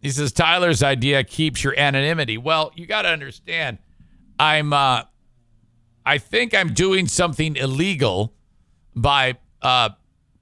he 0.00 0.10
says 0.10 0.32
Tyler's 0.32 0.82
idea 0.82 1.24
keeps 1.24 1.64
your 1.64 1.78
anonymity. 1.78 2.38
Well, 2.38 2.72
you 2.74 2.86
got 2.86 3.02
to 3.02 3.08
understand, 3.08 3.78
I'm, 4.38 4.72
uh, 4.72 5.02
I 6.06 6.18
think 6.18 6.54
I'm 6.54 6.72
doing 6.72 7.06
something 7.08 7.56
illegal 7.56 8.32
by, 8.94 9.36
uh, 9.60 9.90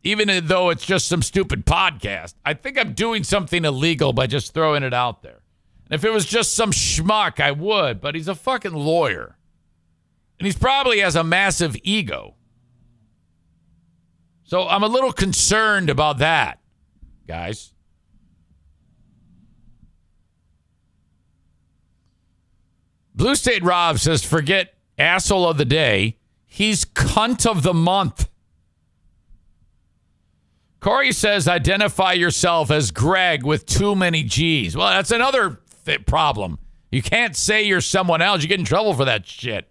even 0.05 0.47
though 0.47 0.71
it's 0.71 0.85
just 0.85 1.09
some 1.09 1.23
stupid 1.23 1.67
podcast. 1.67 2.35
I 2.45 2.55
think 2.55 2.79
I'm 2.79 2.93
doing 2.93 3.25
something 3.25 3.65
illegal 3.65 4.13
by 4.13 4.27
just 4.27 4.55
throwing 4.55 4.83
it 4.83 4.95
out 4.95 5.23
there. 5.23 5.41
And 5.87 5.95
if 5.95 6.05
it 6.05 6.13
was 6.13 6.27
just 6.27 6.55
some 6.55 6.71
schmuck, 6.71 7.41
I 7.41 7.51
would. 7.51 8.01
But 8.01 8.15
he's 8.15 8.29
a 8.29 8.35
fucking 8.35 8.75
lawyer, 8.75 9.38
and 10.39 10.47
he's 10.47 10.57
probably 10.57 11.01
has 11.01 11.17
a 11.17 11.25
massive 11.25 11.77
ego. 11.83 12.35
So 14.45 14.67
I'm 14.67 14.83
a 14.83 14.89
little 14.89 15.13
concerned 15.13 15.91
about 15.91 16.19
that, 16.19 16.61
guys. 17.27 17.73
Blue 23.15 23.35
State 23.35 23.65
Rob 23.65 23.99
says, 23.99 24.25
forget 24.25 24.75
asshole 24.97 25.49
of 25.49 25.59
the 25.59 25.65
day. 25.65 26.19
He's 26.47 26.85
cunt 26.85 27.45
of 27.51 27.63
the 27.63 27.75
month. 27.75 28.29
Corey 30.81 31.11
says, 31.11 31.49
identify 31.49 32.13
yourself 32.13 32.71
as 32.71 32.93
Greg 32.93 33.45
with 33.45 33.67
too 33.67 33.97
many 33.97 34.23
G's. 34.23 34.77
Well, 34.77 34.89
that's 34.89 35.11
another 35.11 35.61
th- 35.85 36.07
problem. 36.07 36.61
You 36.93 37.03
can't 37.03 37.35
say 37.35 37.65
you're 37.65 37.81
someone 37.81 38.23
else. 38.23 38.43
You 38.43 38.49
get 38.49 38.61
in 38.61 38.65
trouble 38.65 38.95
for 38.95 39.05
that 39.05 39.27
shit. 39.27 39.69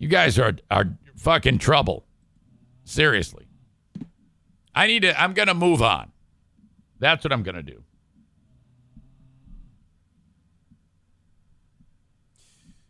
You 0.00 0.08
guys 0.08 0.38
are 0.38 0.56
are 0.70 0.86
fucking 1.14 1.58
trouble. 1.58 2.06
Seriously. 2.84 3.46
I 4.74 4.88
need 4.88 5.02
to 5.02 5.20
I'm 5.20 5.34
going 5.34 5.48
to 5.48 5.54
move 5.54 5.82
on. 5.82 6.10
That's 6.98 7.22
what 7.22 7.32
I'm 7.32 7.44
going 7.44 7.54
to 7.54 7.62
do. 7.62 7.84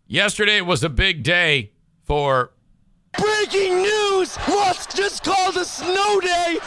Yesterday 0.07 0.61
was 0.61 0.83
a 0.83 0.89
big 0.89 1.23
day 1.23 1.73
for 2.05 2.53
Breaking 3.19 3.83
news! 3.83 4.39
Lusk 4.49 4.95
just 4.95 5.25
called 5.25 5.57
a 5.57 5.65
snow 5.65 6.21
day! 6.21 6.59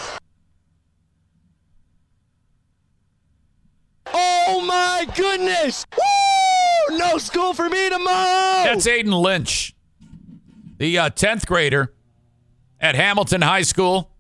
Oh 4.14 4.64
my 4.66 5.08
goodness! 5.16 5.86
Woo! 5.96 6.98
No 6.98 7.18
school 7.18 7.54
for 7.54 7.70
me 7.70 7.90
tomorrow! 7.90 8.64
That's 8.66 8.88
Aiden 8.88 9.22
Lynch, 9.22 9.74
the 10.84 10.98
uh, 10.98 11.10
10th 11.10 11.46
grader 11.46 11.94
at 12.78 12.94
Hamilton 12.94 13.42
High 13.42 13.62
School, 13.62 14.12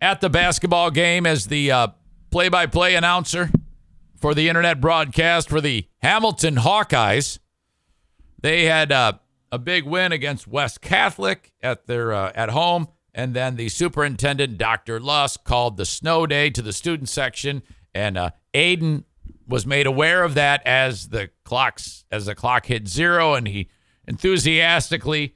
at 0.00 0.22
the 0.22 0.30
basketball 0.30 0.90
game 0.90 1.26
as 1.26 1.48
the 1.48 1.92
play 2.30 2.48
by 2.48 2.64
play 2.64 2.94
announcer 2.94 3.50
for 4.16 4.34
the 4.34 4.48
internet 4.48 4.80
broadcast 4.80 5.50
for 5.50 5.60
the 5.60 5.86
Hamilton 6.00 6.56
Hawkeyes. 6.56 7.38
They 8.40 8.64
had 8.64 8.92
uh, 8.92 9.18
a 9.52 9.58
big 9.58 9.84
win 9.84 10.10
against 10.10 10.48
West 10.48 10.80
Catholic 10.80 11.52
at 11.62 11.86
their 11.86 12.14
uh, 12.14 12.32
at 12.34 12.48
home, 12.48 12.88
and 13.14 13.34
then 13.34 13.56
the 13.56 13.68
superintendent, 13.68 14.56
Dr. 14.56 15.00
Lusk, 15.00 15.44
called 15.44 15.76
the 15.76 15.84
snow 15.84 16.26
day 16.26 16.48
to 16.48 16.62
the 16.62 16.72
student 16.72 17.10
section, 17.10 17.62
and 17.94 18.16
uh, 18.16 18.30
Aiden 18.54 19.04
was 19.46 19.66
made 19.66 19.86
aware 19.86 20.24
of 20.24 20.32
that 20.32 20.66
as 20.66 21.10
the 21.10 21.28
clocks 21.44 22.06
as 22.10 22.24
the 22.24 22.34
clock 22.34 22.64
hit 22.64 22.88
zero, 22.88 23.34
and 23.34 23.46
he 23.46 23.68
enthusiastically 24.08 25.34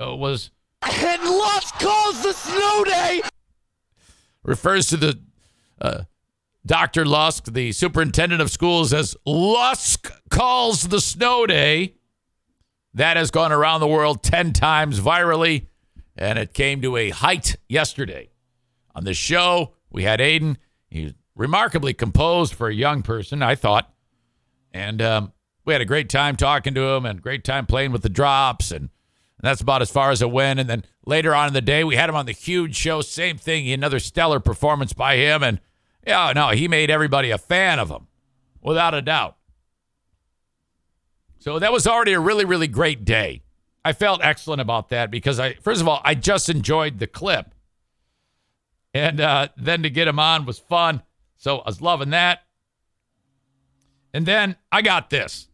uh, 0.00 0.14
was 0.14 0.50
And 0.82 1.22
Lusk 1.22 1.74
calls 1.78 2.22
the 2.22 2.32
snow 2.32 2.84
day! 2.84 3.22
refers 4.42 4.88
to 4.88 4.96
the 4.96 5.20
uh, 5.80 6.02
Dr. 6.64 7.04
Lusk, 7.04 7.52
the 7.52 7.72
superintendent 7.72 8.40
of 8.40 8.50
schools, 8.50 8.92
as 8.92 9.16
Lusk 9.26 10.12
calls 10.30 10.88
the 10.88 11.00
snow 11.00 11.46
day. 11.46 11.94
That 12.94 13.16
has 13.16 13.30
gone 13.30 13.52
around 13.52 13.80
the 13.80 13.88
world 13.88 14.22
10 14.22 14.52
times 14.52 15.00
virally, 15.00 15.68
and 16.14 16.38
it 16.38 16.52
came 16.52 16.82
to 16.82 16.96
a 16.96 17.10
height 17.10 17.56
yesterday. 17.68 18.30
On 18.94 19.04
the 19.04 19.14
show, 19.14 19.72
we 19.90 20.02
had 20.02 20.20
Aiden. 20.20 20.56
He's 20.88 21.14
remarkably 21.34 21.94
composed 21.94 22.54
for 22.54 22.68
a 22.68 22.74
young 22.74 23.02
person, 23.02 23.42
I 23.42 23.54
thought. 23.54 23.90
And 24.72 25.00
um, 25.00 25.32
we 25.64 25.72
had 25.72 25.80
a 25.80 25.86
great 25.86 26.10
time 26.10 26.36
talking 26.36 26.74
to 26.74 26.82
him 26.82 27.06
and 27.06 27.22
great 27.22 27.44
time 27.44 27.64
playing 27.64 27.92
with 27.92 28.02
the 28.02 28.10
drops. 28.10 28.70
And, 28.70 28.90
and 29.42 29.48
that's 29.48 29.60
about 29.60 29.82
as 29.82 29.90
far 29.90 30.12
as 30.12 30.22
it 30.22 30.30
went. 30.30 30.60
And 30.60 30.70
then 30.70 30.84
later 31.04 31.34
on 31.34 31.48
in 31.48 31.52
the 31.52 31.60
day, 31.60 31.82
we 31.82 31.96
had 31.96 32.08
him 32.08 32.14
on 32.14 32.26
the 32.26 32.32
huge 32.32 32.76
show. 32.76 33.00
Same 33.00 33.36
thing. 33.36 33.68
Another 33.70 33.98
stellar 33.98 34.38
performance 34.38 34.92
by 34.92 35.16
him. 35.16 35.42
And 35.42 35.60
yeah, 36.06 36.32
no, 36.32 36.50
he 36.50 36.68
made 36.68 36.90
everybody 36.90 37.30
a 37.30 37.38
fan 37.38 37.80
of 37.80 37.90
him, 37.90 38.06
without 38.60 38.94
a 38.94 39.02
doubt. 39.02 39.36
So 41.40 41.58
that 41.58 41.72
was 41.72 41.88
already 41.88 42.12
a 42.12 42.20
really, 42.20 42.44
really 42.44 42.68
great 42.68 43.04
day. 43.04 43.42
I 43.84 43.92
felt 43.92 44.20
excellent 44.22 44.60
about 44.60 44.90
that 44.90 45.10
because 45.10 45.40
I, 45.40 45.54
first 45.54 45.80
of 45.80 45.88
all, 45.88 46.00
I 46.04 46.14
just 46.14 46.48
enjoyed 46.48 47.00
the 47.00 47.08
clip. 47.08 47.52
And 48.94 49.20
uh, 49.20 49.48
then 49.56 49.82
to 49.82 49.90
get 49.90 50.06
him 50.06 50.20
on 50.20 50.44
was 50.44 50.60
fun. 50.60 51.02
So 51.36 51.58
I 51.58 51.62
was 51.66 51.80
loving 51.82 52.10
that. 52.10 52.44
And 54.14 54.24
then 54.24 54.54
I 54.70 54.82
got 54.82 55.10
this. 55.10 55.48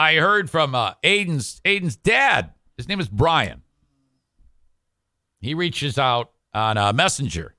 I 0.00 0.14
heard 0.14 0.48
from 0.48 0.74
uh, 0.74 0.94
Aiden's 1.04 1.60
Aiden's 1.62 1.94
dad. 1.94 2.54
His 2.78 2.88
name 2.88 3.00
is 3.00 3.08
Brian. 3.10 3.60
He 5.42 5.52
reaches 5.52 5.98
out 5.98 6.30
on 6.54 6.78
uh, 6.78 6.94
Messenger 6.94 7.54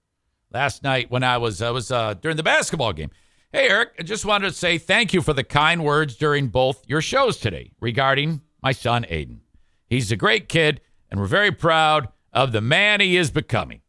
last 0.52 0.82
night 0.82 1.12
when 1.12 1.24
I 1.24 1.38
was 1.38 1.62
I 1.62 1.70
was 1.70 1.92
uh, 1.92 2.16
during 2.16 2.38
the 2.38 2.44
basketball 2.44 2.94
game. 2.94 3.12
Hey 3.54 3.70
Eric, 3.70 3.90
I 4.00 4.02
just 4.02 4.26
wanted 4.26 4.50
to 4.50 4.56
say 4.56 4.80
thank 4.80 5.14
you 5.14 5.22
for 5.22 5.34
the 5.34 5.44
kind 5.44 5.84
words 5.84 6.16
during 6.16 6.48
both 6.48 6.84
your 6.88 7.00
shows 7.00 7.38
today 7.38 7.74
regarding 7.80 8.42
my 8.64 8.72
son 8.72 9.04
Aiden. 9.04 9.42
He's 9.88 10.12
a 10.12 10.16
great 10.16 10.50
kid, 10.50 10.82
and 11.12 11.20
we're 11.20 11.28
very 11.28 11.52
proud 11.52 12.08
of 12.34 12.54
the 12.54 12.62
man 12.62 13.02
he 13.02 13.18
is 13.18 13.30
becoming. 13.30 13.82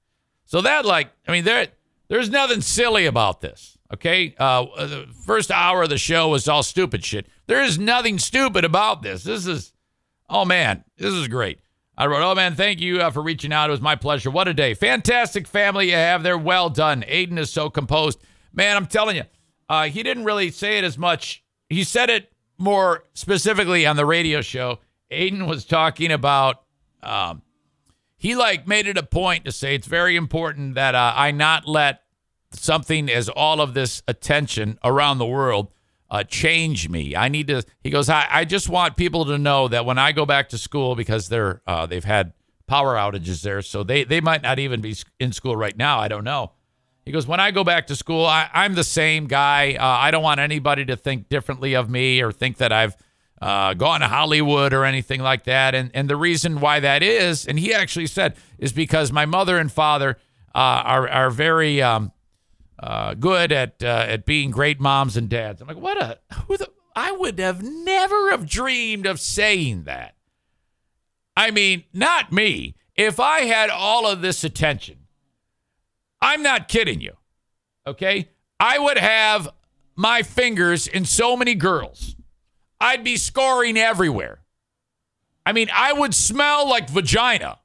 So 0.45 0.61
that, 0.61 0.85
like, 0.85 1.11
I 1.27 1.33
mean, 1.33 1.45
there 1.45 1.69
there's 2.09 2.29
nothing 2.29 2.61
silly 2.61 3.07
about 3.07 3.41
this. 3.41 3.79
Okay, 3.93 4.35
uh, 4.39 4.65
the 4.87 5.07
first 5.27 5.51
hour 5.51 5.83
of 5.83 5.91
the 5.91 5.99
show 5.99 6.29
was 6.29 6.49
all 6.49 6.63
stupid 6.63 7.05
shit. 7.05 7.27
There 7.47 7.63
is 7.63 7.79
nothing 7.79 8.19
stupid 8.19 8.65
about 8.65 9.03
this. 9.03 9.23
This 9.23 9.47
is, 9.47 9.75
oh 10.31 10.47
man, 10.47 10.85
this 10.97 11.13
is 11.13 11.29
great. 11.29 11.61
I 11.99 12.07
wrote, 12.07 12.23
oh 12.23 12.35
man, 12.35 12.55
thank 12.55 12.81
you 12.81 13.01
uh, 13.01 13.11
for 13.11 13.23
reaching 13.23 13.53
out. 13.53 13.69
It 13.69 13.73
was 13.73 13.83
my 13.83 13.97
pleasure. 13.97 14.31
What 14.31 14.49
a 14.49 14.55
day. 14.55 14.73
Fantastic 14.73 15.47
family 15.47 15.91
you 15.91 15.97
have 15.97 16.23
there. 16.23 16.39
Well 16.39 16.71
done. 16.71 17.03
Aiden 17.03 17.39
is 17.39 17.51
so 17.51 17.69
composed. 17.69 18.19
Man, 18.55 18.79
I'm 18.79 18.87
telling 18.87 19.17
you, 19.17 19.25
uh, 19.69 19.85
he 19.85 20.03
didn't 20.03 20.25
really 20.25 20.51
say 20.51 20.79
it 20.79 20.85
as 20.85 20.97
much. 20.97 21.45
He 21.69 21.85
said 21.85 22.09
it 22.09 22.33
more 22.57 23.05
specifically 23.13 23.85
on 23.85 23.97
the 23.97 24.07
radio 24.07 24.41
show. 24.41 24.79
Aiden 25.11 25.47
was 25.47 25.67
talking 25.67 26.13
about, 26.13 26.63
um, 27.03 27.43
he 28.17 28.37
like 28.37 28.67
made 28.67 28.87
it 28.87 28.97
a 28.97 29.03
point 29.03 29.45
to 29.45 29.53
say 29.53 29.75
it's 29.75 29.87
very 29.87 30.17
important 30.17 30.77
that 30.77 30.95
uh, 30.95 31.13
I 31.15 31.33
not 31.33 31.69
let 31.69 32.02
something 32.55 33.11
as 33.11 33.29
all 33.29 33.61
of 33.61 33.75
this 33.75 34.03
attention 34.09 34.79
around 34.85 35.19
the 35.19 35.27
world 35.27 35.73
uh, 36.11 36.23
change 36.25 36.89
me. 36.89 37.17
I 37.17 37.29
need 37.29 37.49
to. 37.49 37.63
He 37.83 37.91
goes. 37.91 38.11
I, 38.11 38.27
I 38.31 38.45
just 38.45 38.69
want 38.69 38.97
people 38.97 39.25
to 39.27 39.39
know 39.39 39.69
that 39.69 39.87
when 39.87 39.99
I 39.99 40.13
go 40.13 40.27
back 40.27 40.51
to 40.51 40.59
school 40.59 40.95
because 40.95 41.29
they're 41.31 41.63
uh, 41.67 41.87
they've 41.87 42.05
had 42.05 42.35
power 42.67 42.97
outages 42.97 43.43
there, 43.43 43.63
so 43.63 43.83
they 43.83 44.05
they 44.05 44.21
might 44.21 44.43
not 44.43 44.59
even 44.59 44.83
be 44.83 44.95
in 45.19 45.33
school 45.33 45.57
right 45.57 45.77
now. 45.77 45.99
I 45.99 46.09
don't 46.09 46.25
know. 46.25 46.53
He 47.05 47.13
goes, 47.13 47.27
when 47.27 47.41
I 47.41 47.51
go 47.51 47.65
back 47.65 47.89
to 47.89 47.97
school, 47.97 48.27
I, 48.27 48.49
I'm 48.53 48.75
the 48.75 48.85
same 48.85 49.27
guy. 49.27 49.75
Uh, 49.75 49.85
I 49.85 50.13
don't 50.13 50.23
want 50.23 50.39
anybody 50.39 50.85
to 50.85 50.97
think 50.97 51.29
differently 51.29 51.75
of 51.75 51.91
me 51.91 52.23
or 52.23 52.31
think 52.31 52.59
that 52.59 52.73
I've 52.73 52.97
uh, 53.41 53.75
gone 53.75 54.01
to 54.01 54.07
Hollywood 54.07 54.73
or 54.73 54.85
anything 54.85 55.21
like 55.21 55.45
that. 55.45 55.75
And 55.75 55.91
and 55.95 56.09
the 56.09 56.17
reason 56.17 56.61
why 56.61 56.81
that 56.81 57.03
is, 57.03 57.47
and 57.47 57.59
he 57.59 57.75
actually 57.75 58.07
said, 58.07 58.37
is 58.59 58.73
because 58.73 59.11
my 59.11 59.27
mother 59.27 59.59
and 59.59 59.73
father 59.73 60.19
uh, 60.55 60.59
are 60.85 61.09
are 61.09 61.31
very 61.31 61.83
um, 61.83 62.13
uh, 62.83 63.15
good 63.15 63.53
at 63.53 63.83
uh, 63.83 64.07
at 64.09 64.27
being 64.27 64.51
great 64.51 64.81
moms 64.81 65.17
and 65.17 65.29
dads. 65.29 65.61
I'm 65.61 65.69
like, 65.69 65.77
what 65.77 66.01
a 66.03 66.19
who 66.47 66.57
the 66.57 66.69
I 66.97 67.13
would 67.13 67.39
have 67.39 67.63
never 67.63 68.33
have 68.33 68.47
dreamed 68.47 69.07
of 69.07 69.21
saying 69.21 69.85
that. 69.85 70.15
I 71.37 71.51
mean, 71.51 71.85
not 71.95 72.33
me. 72.33 72.75
If 72.95 73.19
I 73.19 73.43
had 73.43 73.71
all 73.71 74.07
of 74.07 74.21
this 74.21 74.45
attention, 74.45 75.07
I'm 76.21 76.43
not 76.43 76.69
kidding 76.69 77.01
you. 77.01 77.13
Okay, 77.87 78.29
I 78.61 78.79
would 78.79 78.99
have 78.99 79.49
my 79.97 80.23
fingers 80.23 80.87
in 80.87 81.05
so 81.05 81.37
many 81.37 81.55
girls. 81.55 82.17
I'd 82.81 83.05
be 83.05 83.17
scoring 83.17 83.79
everywhere. 83.79 84.41
I 85.47 85.53
mean, 85.53 85.69
I 85.73 85.93
would 85.93 86.15
smell 86.15 86.69
like 86.69 86.91
vagina. 86.91 87.61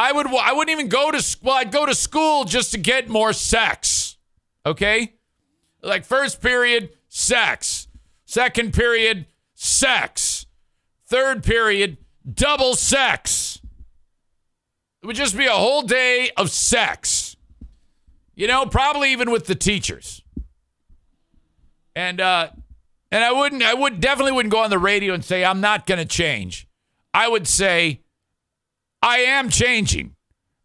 I 0.00 0.12
would 0.12 0.28
I 0.28 0.54
wouldn't 0.54 0.70
even 0.70 0.88
go 0.88 1.10
to 1.10 1.38
well 1.42 1.56
I'd 1.56 1.70
go 1.70 1.84
to 1.84 1.94
school 1.94 2.44
just 2.44 2.72
to 2.72 2.78
get 2.78 3.10
more 3.10 3.34
sex. 3.34 4.16
Okay? 4.64 5.12
Like 5.82 6.06
first 6.06 6.40
period 6.40 6.96
sex. 7.10 7.86
Second 8.24 8.72
period 8.72 9.26
sex. 9.52 10.46
Third 11.06 11.44
period 11.44 11.98
double 12.32 12.76
sex. 12.76 13.60
It 15.02 15.06
would 15.06 15.16
just 15.16 15.36
be 15.36 15.44
a 15.44 15.52
whole 15.52 15.82
day 15.82 16.30
of 16.34 16.50
sex. 16.50 17.36
You 18.34 18.46
know, 18.46 18.64
probably 18.64 19.12
even 19.12 19.30
with 19.30 19.48
the 19.48 19.54
teachers. 19.54 20.22
And 21.94 22.22
uh 22.22 22.48
and 23.10 23.22
I 23.22 23.32
wouldn't 23.32 23.62
I 23.62 23.74
would 23.74 24.00
definitely 24.00 24.32
wouldn't 24.32 24.52
go 24.52 24.64
on 24.64 24.70
the 24.70 24.78
radio 24.78 25.12
and 25.12 25.22
say 25.22 25.44
I'm 25.44 25.60
not 25.60 25.86
going 25.86 25.98
to 25.98 26.06
change. 26.06 26.66
I 27.12 27.28
would 27.28 27.46
say 27.46 28.00
I 29.02 29.18
am 29.18 29.48
changing. 29.48 30.14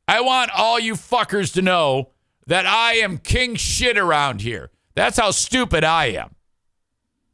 I 0.08 0.22
want 0.22 0.52
all 0.56 0.80
you 0.80 0.94
fuckers 0.94 1.54
to 1.54 1.62
know 1.62 2.12
that 2.48 2.66
I 2.66 2.96
am 2.96 3.18
king 3.18 3.56
shit 3.56 3.98
around 3.98 4.42
here. 4.42 4.72
That's 4.94 5.18
how 5.18 5.32
stupid 5.32 5.84
I 5.84 6.08
am. 6.08 6.36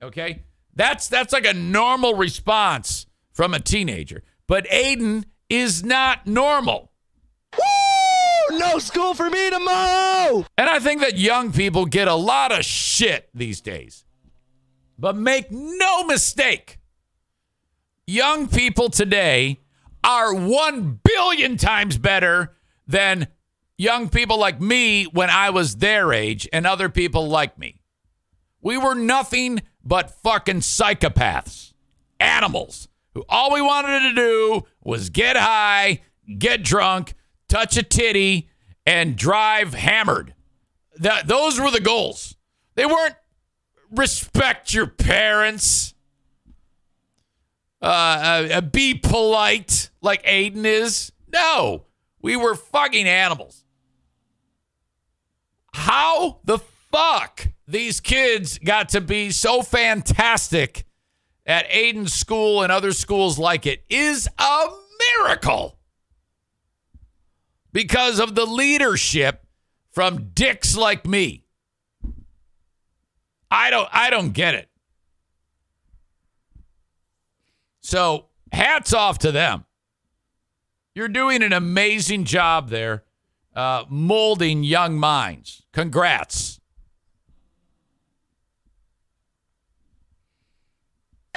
Okay? 0.02 0.44
That's 0.76 1.08
that's 1.08 1.34
like 1.34 1.46
a 1.46 1.54
normal 1.54 2.16
response 2.16 3.06
from 3.34 3.54
a 3.54 3.60
teenager. 3.60 4.24
But 4.48 4.66
Aiden 4.68 5.26
is 5.50 5.84
not 5.84 6.28
normal. 6.28 6.92
Woo! 7.58 8.58
No 8.58 8.80
school 8.80 9.14
for 9.14 9.30
me 9.30 9.50
tomorrow. 9.50 10.46
And 10.58 10.70
I 10.70 10.80
think 10.80 11.02
that 11.02 11.18
young 11.18 11.52
people 11.52 11.86
get 11.86 12.08
a 12.08 12.16
lot 12.16 12.52
of 12.52 12.66
shit 12.66 13.30
these 13.34 13.62
days. 13.62 14.06
But 14.98 15.16
make 15.16 15.52
no 15.52 16.04
mistake, 16.04 16.80
young 18.06 18.48
people 18.48 18.90
today 18.90 19.60
are 20.04 20.34
1 20.34 21.00
billion 21.04 21.58
times 21.58 21.98
better 21.98 22.56
than 22.88 23.28
young 23.78 24.10
people 24.10 24.38
like 24.38 24.62
me 24.62 25.06
when 25.06 25.30
I 25.30 25.50
was 25.50 25.78
their 25.78 26.14
age 26.14 26.48
and 26.52 26.68
other 26.68 26.90
people 26.90 27.28
like 27.28 27.58
me. 27.58 27.82
We 28.62 28.78
were 28.78 28.96
nothing 28.96 29.62
but 29.84 30.12
fucking 30.22 30.60
psychopaths, 30.60 31.74
animals, 32.20 32.88
who 33.14 33.24
all 33.28 33.52
we 33.54 33.62
wanted 33.62 34.10
to 34.10 34.14
do 34.14 34.68
was 34.84 35.10
get 35.10 35.36
high, 35.36 36.02
get 36.38 36.64
drunk, 36.64 37.16
touch 37.50 37.76
a 37.78 37.84
titty, 37.84 38.50
and 38.86 39.16
drive 39.16 39.74
hammered. 39.74 40.36
That 40.98 41.28
those 41.28 41.60
were 41.60 41.72
the 41.72 41.80
goals. 41.80 42.36
They 42.76 42.86
weren't 42.86 43.16
respect 43.92 44.74
your 44.74 44.88
parents. 44.88 45.94
Uh, 47.82 48.48
uh, 48.54 48.62
be 48.62 48.94
polite 48.94 49.90
like 50.02 50.24
Aiden 50.24 50.66
is. 50.66 51.12
No, 51.34 51.86
we 52.22 52.36
were 52.36 52.56
fucking 52.56 53.08
animals. 53.08 53.64
How 55.74 56.40
the 56.44 56.60
fuck 56.92 57.48
these 57.68 58.00
kids 58.00 58.60
got 58.60 58.90
to 58.90 59.02
be 59.02 59.32
so 59.32 59.62
fantastic 59.62 60.86
at 61.46 61.68
Aiden's 61.70 62.14
school 62.14 62.62
and 62.62 62.72
other 62.72 62.92
schools 62.92 63.40
like 63.40 63.66
it 63.66 63.84
is 63.90 64.28
a 64.38 64.66
miracle 65.18 65.80
because 67.72 68.20
of 68.20 68.36
the 68.36 68.46
leadership 68.46 69.46
from 69.92 70.32
dicks 70.34 70.76
like 70.76 71.08
me. 71.08 71.46
I 73.50 73.70
don't 73.70 73.90
I 73.92 74.10
don't 74.10 74.32
get 74.32 74.56
it. 74.56 74.70
So, 77.82 78.28
hats 78.52 78.94
off 78.94 79.20
to 79.20 79.32
them. 79.32 79.66
You're 80.94 81.08
doing 81.08 81.42
an 81.42 81.54
amazing 81.54 82.26
job 82.26 82.70
there 82.70 83.04
uh, 83.56 83.86
molding 83.90 84.64
young 84.64 84.98
minds. 84.98 85.64
Congrats. 85.74 86.60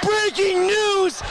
Breaking 0.01 0.67
news. 0.67 1.21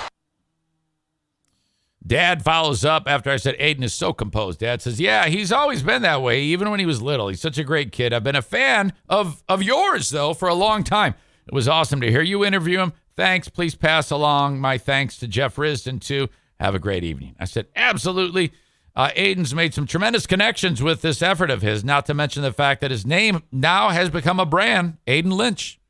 Dad 2.06 2.42
follows 2.42 2.84
up 2.84 3.04
after 3.06 3.30
I 3.30 3.36
said 3.36 3.56
Aiden 3.58 3.82
is 3.82 3.94
so 3.94 4.12
composed. 4.12 4.60
Dad 4.60 4.82
says, 4.82 5.00
"Yeah, 5.00 5.26
he's 5.26 5.50
always 5.50 5.82
been 5.82 6.02
that 6.02 6.20
way, 6.20 6.42
even 6.42 6.70
when 6.70 6.80
he 6.80 6.86
was 6.86 7.00
little. 7.00 7.28
He's 7.28 7.40
such 7.40 7.56
a 7.56 7.64
great 7.64 7.92
kid. 7.92 8.12
I've 8.12 8.24
been 8.24 8.36
a 8.36 8.42
fan 8.42 8.92
of 9.08 9.42
of 9.48 9.62
yours 9.62 10.10
though 10.10 10.34
for 10.34 10.48
a 10.48 10.54
long 10.54 10.84
time. 10.84 11.14
It 11.46 11.54
was 11.54 11.66
awesome 11.66 12.00
to 12.02 12.10
hear 12.10 12.22
you 12.22 12.44
interview 12.44 12.80
him. 12.80 12.92
Thanks. 13.16 13.48
Please 13.48 13.74
pass 13.74 14.10
along 14.10 14.60
my 14.60 14.78
thanks 14.78 15.18
to 15.18 15.28
Jeff 15.28 15.56
Risdon 15.56 16.00
too. 16.00 16.28
Have 16.60 16.74
a 16.74 16.78
great 16.78 17.04
evening." 17.04 17.36
I 17.38 17.44
said, 17.44 17.66
"Absolutely." 17.76 18.52
Uh, 18.96 19.10
Aiden's 19.16 19.54
made 19.54 19.74
some 19.74 19.86
tremendous 19.86 20.24
connections 20.24 20.80
with 20.80 21.02
this 21.02 21.20
effort 21.20 21.50
of 21.50 21.62
his. 21.62 21.84
Not 21.84 22.06
to 22.06 22.14
mention 22.14 22.42
the 22.42 22.52
fact 22.52 22.80
that 22.80 22.92
his 22.92 23.04
name 23.04 23.42
now 23.50 23.88
has 23.88 24.08
become 24.08 24.38
a 24.38 24.46
brand, 24.46 24.98
Aiden 25.06 25.32
Lynch. 25.32 25.80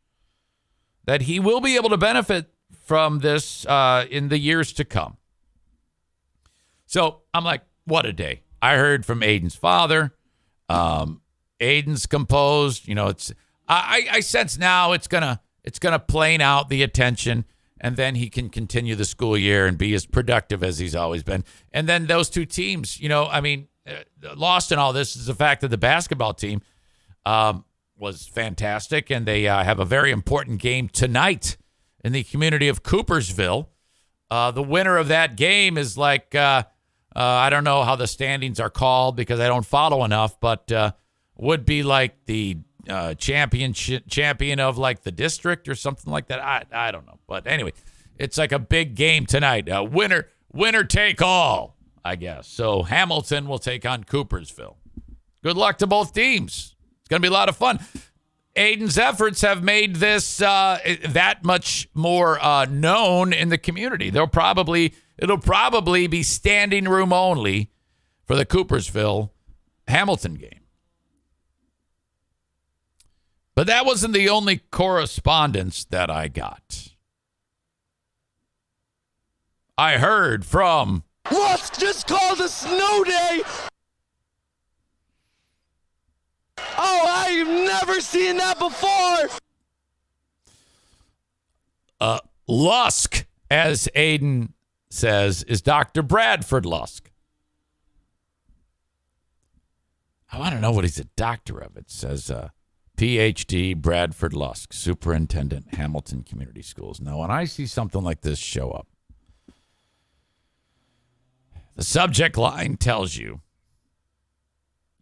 That 1.04 1.22
he 1.22 1.38
will 1.38 1.60
be 1.60 1.76
able 1.76 1.90
to 1.90 1.98
benefit 1.98 2.50
from 2.84 3.18
this 3.18 3.66
uh, 3.66 4.06
in 4.10 4.28
the 4.28 4.38
years 4.38 4.72
to 4.74 4.84
come. 4.84 5.18
So 6.86 7.22
I'm 7.34 7.44
like, 7.44 7.62
what 7.84 8.06
a 8.06 8.12
day. 8.12 8.42
I 8.62 8.76
heard 8.76 9.04
from 9.04 9.20
Aiden's 9.20 9.54
father. 9.54 10.14
Um, 10.68 11.20
Aiden's 11.60 12.06
composed. 12.06 12.88
You 12.88 12.94
know, 12.94 13.08
it's 13.08 13.32
I, 13.68 14.06
I 14.10 14.20
sense 14.20 14.58
now 14.58 14.92
it's 14.92 15.08
gonna 15.08 15.40
it's 15.64 15.78
gonna 15.78 15.98
plane 15.98 16.40
out 16.40 16.68
the 16.68 16.82
attention, 16.82 17.44
and 17.80 17.96
then 17.96 18.14
he 18.14 18.30
can 18.30 18.48
continue 18.48 18.94
the 18.94 19.04
school 19.04 19.36
year 19.36 19.66
and 19.66 19.76
be 19.76 19.94
as 19.94 20.06
productive 20.06 20.62
as 20.62 20.78
he's 20.78 20.94
always 20.94 21.22
been. 21.22 21.44
And 21.72 21.88
then 21.88 22.06
those 22.06 22.30
two 22.30 22.46
teams, 22.46 23.00
you 23.00 23.08
know, 23.08 23.26
I 23.26 23.40
mean, 23.40 23.68
uh, 23.86 24.34
lost 24.36 24.72
in 24.72 24.78
all 24.78 24.92
this 24.92 25.16
is 25.16 25.26
the 25.26 25.34
fact 25.34 25.60
that 25.60 25.68
the 25.68 25.78
basketball 25.78 26.34
team 26.34 26.62
um, 27.26 27.64
was 27.96 28.26
fantastic, 28.26 29.10
and 29.10 29.26
they 29.26 29.48
uh, 29.48 29.64
have 29.64 29.78
a 29.78 29.84
very 29.84 30.10
important 30.10 30.60
game 30.60 30.88
tonight 30.88 31.56
in 32.04 32.12
the 32.12 32.22
community 32.24 32.68
of 32.68 32.82
Coopersville. 32.82 33.68
Uh, 34.30 34.50
the 34.50 34.62
winner 34.62 34.96
of 34.96 35.08
that 35.08 35.36
game 35.36 35.78
is 35.78 35.96
like 35.96 36.34
uh, 36.34 36.64
uh, 37.14 37.20
I 37.20 37.50
don't 37.50 37.64
know 37.64 37.82
how 37.84 37.96
the 37.96 38.06
standings 38.06 38.58
are 38.58 38.70
called 38.70 39.16
because 39.16 39.38
I 39.38 39.46
don't 39.46 39.64
follow 39.64 40.04
enough, 40.04 40.40
but 40.40 40.70
uh, 40.72 40.92
would 41.36 41.64
be 41.64 41.82
like 41.82 42.24
the 42.26 42.58
uh, 42.88 43.14
championship 43.14 44.04
champion 44.08 44.60
of 44.60 44.78
like 44.78 45.02
the 45.02 45.12
district 45.12 45.68
or 45.68 45.74
something 45.74 46.12
like 46.12 46.28
that. 46.28 46.40
I 46.40 46.64
I 46.72 46.90
don't 46.90 47.06
know, 47.06 47.18
but 47.26 47.46
anyway, 47.46 47.72
it's 48.18 48.38
like 48.38 48.52
a 48.52 48.58
big 48.58 48.94
game 48.94 49.26
tonight. 49.26 49.68
Uh, 49.68 49.86
winner 49.88 50.28
winner 50.52 50.84
take 50.84 51.20
all, 51.22 51.76
I 52.04 52.16
guess. 52.16 52.48
So 52.48 52.82
Hamilton 52.82 53.48
will 53.48 53.58
take 53.58 53.86
on 53.86 54.04
Coopersville. 54.04 54.76
Good 55.42 55.56
luck 55.56 55.78
to 55.78 55.86
both 55.86 56.12
teams. 56.14 56.74
It's 57.00 57.08
gonna 57.08 57.20
be 57.20 57.28
a 57.28 57.32
lot 57.32 57.48
of 57.48 57.56
fun. 57.56 57.80
Aiden's 58.56 58.98
efforts 58.98 59.40
have 59.40 59.64
made 59.64 59.96
this 59.96 60.40
uh, 60.40 60.78
that 61.08 61.44
much 61.44 61.88
more 61.92 62.42
uh, 62.42 62.66
known 62.66 63.32
in 63.32 63.48
the 63.48 63.58
community. 63.58 64.10
They'll 64.10 64.26
probably 64.28 64.94
it'll 65.18 65.38
probably 65.38 66.06
be 66.06 66.22
standing 66.22 66.88
room 66.88 67.12
only 67.12 67.70
for 68.24 68.36
the 68.36 68.46
Coopersville 68.46 69.30
Hamilton 69.88 70.34
game. 70.34 70.60
But 73.54 73.66
that 73.68 73.86
wasn't 73.86 74.14
the 74.14 74.28
only 74.28 74.58
correspondence 74.70 75.84
that 75.84 76.10
I 76.10 76.28
got. 76.28 76.88
I 79.78 79.98
heard 79.98 80.44
from 80.44 81.04
What's 81.28 81.70
just 81.70 82.06
called 82.06 82.40
a 82.40 82.48
snow 82.48 83.04
day? 83.04 83.42
Oh, 86.76 87.04
I've 87.08 87.46
never 87.46 88.00
seen 88.00 88.36
that 88.38 88.58
before. 88.58 89.38
uh, 92.00 92.18
Lusk, 92.46 93.24
as 93.50 93.88
Aiden 93.96 94.50
says, 94.90 95.42
is 95.44 95.62
Dr. 95.62 96.02
Bradford 96.02 96.66
Lusk. 96.66 97.10
I 100.30 100.38
want 100.38 100.54
to 100.54 100.60
know 100.60 100.72
what 100.72 100.84
he's 100.84 100.98
a 100.98 101.04
doctor 101.16 101.58
of. 101.58 101.76
It 101.76 101.90
says 101.90 102.30
uh, 102.30 102.48
PhD 102.96 103.76
Bradford 103.76 104.34
Lusk, 104.34 104.72
Superintendent, 104.72 105.74
Hamilton 105.74 106.22
Community 106.22 106.62
Schools. 106.62 107.00
Now, 107.00 107.18
when 107.18 107.30
I 107.30 107.44
see 107.44 107.66
something 107.66 108.02
like 108.02 108.20
this 108.20 108.38
show 108.38 108.70
up, 108.70 108.86
the 111.74 111.82
subject 111.82 112.36
line 112.36 112.76
tells 112.76 113.16
you 113.16 113.40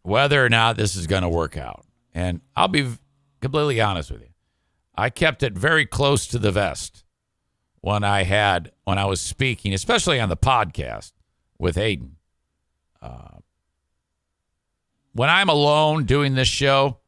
whether 0.03 0.45
or 0.45 0.49
not 0.49 0.77
this 0.77 0.97
is 0.97 1.07
going 1.07 1.23
to 1.23 1.29
work 1.29 1.57
out. 1.57 1.85
And 2.15 2.41
I'll 2.57 2.69
be 2.69 2.89
completely 3.41 3.81
honest 3.81 4.11
with 4.11 4.23
you. 4.23 4.29
I 4.95 5.11
kept 5.11 5.43
it 5.43 5.53
very 5.53 5.87
close 5.87 6.27
to 6.29 6.39
the 6.39 6.51
vest 6.51 7.05
when 7.81 8.05
I 8.05 8.23
had 8.25 8.73
when 8.85 8.99
I 8.99 9.05
was 9.05 9.21
speaking, 9.21 9.73
especially 9.73 10.21
on 10.21 10.29
the 10.29 10.37
podcast 10.37 11.13
with 11.59 11.77
Aiden. 11.77 12.13
Uh, 13.01 13.39
when 15.13 15.29
I'm 15.29 15.49
alone 15.49 16.05
doing 16.05 16.35
this 16.35 16.49
show, 16.49 16.99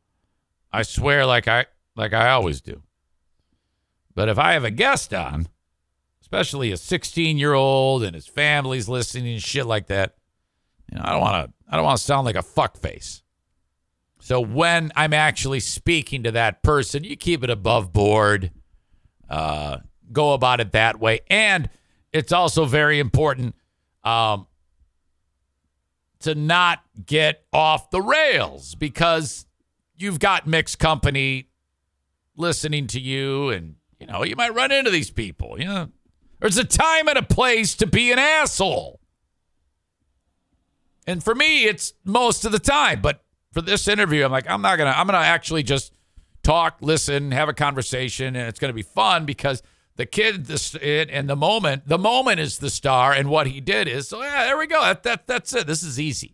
I 0.75 0.83
swear 0.83 1.25
like 1.25 1.47
I 1.47 1.67
like 1.95 2.13
I 2.13 2.31
always 2.31 2.61
do. 2.61 2.83
But 4.13 4.29
if 4.29 4.39
I 4.39 4.55
have 4.55 4.65
a 4.65 4.73
guest 4.73 5.15
on, 5.15 5.47
especially 6.21 6.73
a 6.73 6.77
16 6.77 7.39
year 7.39 7.53
old 7.53 8.03
and 8.03 8.13
his 8.13 8.27
family's 8.27 8.89
listening 8.89 9.35
and 9.35 9.43
shit 9.43 9.67
like 9.67 9.87
that, 9.87 10.17
You 10.91 10.99
know, 10.99 11.05
I 11.05 11.13
don't 11.13 11.21
want 11.21 11.47
to. 11.47 11.53
I 11.71 11.77
don't 11.77 11.85
want 11.85 11.99
to 11.99 12.05
sound 12.05 12.25
like 12.25 12.35
a 12.35 12.43
fuck 12.43 12.77
face. 12.77 13.23
So 14.19 14.41
when 14.41 14.91
I'm 14.97 15.13
actually 15.13 15.61
speaking 15.61 16.25
to 16.25 16.33
that 16.33 16.63
person, 16.63 17.05
you 17.05 17.17
keep 17.17 17.45
it 17.45 17.51
above 17.51 17.93
board. 17.93 18.51
Uh, 19.31 19.79
go 20.11 20.33
about 20.33 20.61
it 20.61 20.73
that 20.73 20.99
way, 20.99 21.21
and 21.31 21.71
it's 22.13 22.33
also 22.33 22.65
very 22.65 22.99
important 22.99 23.55
um, 24.03 24.47
to 26.21 26.35
not 26.35 26.83
get 27.07 27.45
off 27.53 27.91
the 27.91 28.03
rails 28.03 28.75
because 28.75 29.47
you've 29.97 30.19
got 30.19 30.47
mixed 30.47 30.79
company 30.79 31.49
listening 32.37 32.87
to 32.89 33.01
you, 33.01 33.51
and 33.51 33.77
you 33.99 34.07
know 34.07 34.23
you 34.23 34.37
might 34.37 34.55
run 34.55 34.73
into 34.73 34.91
these 34.91 35.11
people. 35.11 35.59
You 35.59 35.67
know, 35.67 35.89
there's 36.41 36.59
a 36.59 36.65
time 36.65 37.09
and 37.09 37.19
a 37.19 37.23
place 37.23 37.75
to 37.77 37.87
be 37.87 38.13
an 38.13 38.19
asshole. 38.19 39.01
And 41.07 41.23
for 41.23 41.35
me, 41.35 41.65
it's 41.65 41.93
most 42.05 42.45
of 42.45 42.53
the 42.53 42.59
time. 42.59 43.03
But 43.03 43.23
for 43.53 43.61
this 43.61 43.87
interview, 43.89 44.25
I'm 44.25 44.33
like, 44.33 44.49
I'm 44.49 44.63
not 44.63 44.79
gonna. 44.79 44.95
I'm 44.97 45.07
gonna 45.07 45.19
actually 45.19 45.63
just 45.63 45.93
talk, 46.43 46.77
listen, 46.81 47.31
have 47.33 47.49
a 47.49 47.55
conversation, 47.55 48.37
and 48.37 48.49
it's 48.49 48.59
gonna 48.59 48.73
be 48.73 48.83
fun 48.83 49.25
because 49.25 49.63
the 49.97 50.07
kid, 50.07 50.47
this 50.47 50.75
and 50.75 51.29
the 51.29 51.37
moment, 51.37 51.87
the 51.87 51.99
moment 51.99 52.41
is 52.41 52.59
the 52.59 52.71
star, 52.71 53.13
and 53.13 53.29
what 53.29 53.47
he 53.47 53.61
did 53.61 53.87
is. 53.87 54.09
So 54.09 54.23
yeah, 54.23 54.45
there 54.45 54.59
we 54.59 54.67
go. 54.67 54.81
That, 54.81 55.03
that 55.05 55.27
that's 55.27 55.55
it. 55.55 55.67
This 55.67 55.83
is 55.83 56.01
easy. 56.01 56.34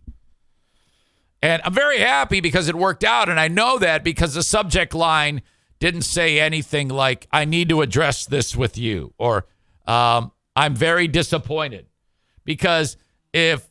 And 1.43 1.63
I'm 1.65 1.73
very 1.73 2.01
happy 2.01 2.41
because 2.41 2.69
it 2.69 2.75
worked 2.75 3.05
out, 3.05 3.29
and 3.29 3.41
I 3.41 3.49
know 3.49 3.79
that 3.79 4.05
because 4.05 4.35
the 4.35 4.43
subject 4.43 4.95
line 4.95 5.43
didn't 5.79 6.03
say 6.03 6.39
anything 6.39 6.89
like 6.89 7.27
"I 7.33 7.45
need 7.45 7.69
to 7.71 7.81
address 7.81 8.27
this 8.27 8.55
with 8.55 8.77
you" 8.77 9.15
or 9.19 9.47
um, 9.87 10.33
"I'm 10.55 10.75
very 10.75 11.09
disappointed," 11.09 11.87
because 12.45 12.99
if 13.33 13.71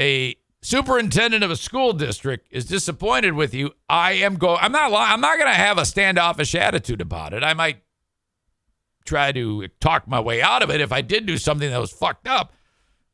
a 0.00 0.36
superintendent 0.62 1.44
of 1.44 1.50
a 1.52 1.56
school 1.56 1.92
district 1.92 2.48
is 2.50 2.64
disappointed 2.64 3.34
with 3.34 3.54
you, 3.54 3.70
I 3.88 4.12
am 4.12 4.34
go. 4.34 4.56
I'm 4.56 4.72
not. 4.72 4.92
I'm 4.92 5.20
not 5.20 5.38
going 5.38 5.50
to 5.50 5.56
have 5.56 5.78
a 5.78 5.84
standoffish 5.84 6.56
attitude 6.56 7.00
about 7.00 7.32
it. 7.32 7.44
I 7.44 7.54
might 7.54 7.78
try 9.04 9.30
to 9.30 9.68
talk 9.80 10.08
my 10.08 10.18
way 10.18 10.42
out 10.42 10.62
of 10.62 10.70
it 10.70 10.80
if 10.80 10.92
I 10.92 11.00
did 11.00 11.26
do 11.26 11.38
something 11.38 11.70
that 11.70 11.80
was 11.80 11.92
fucked 11.92 12.26
up. 12.26 12.52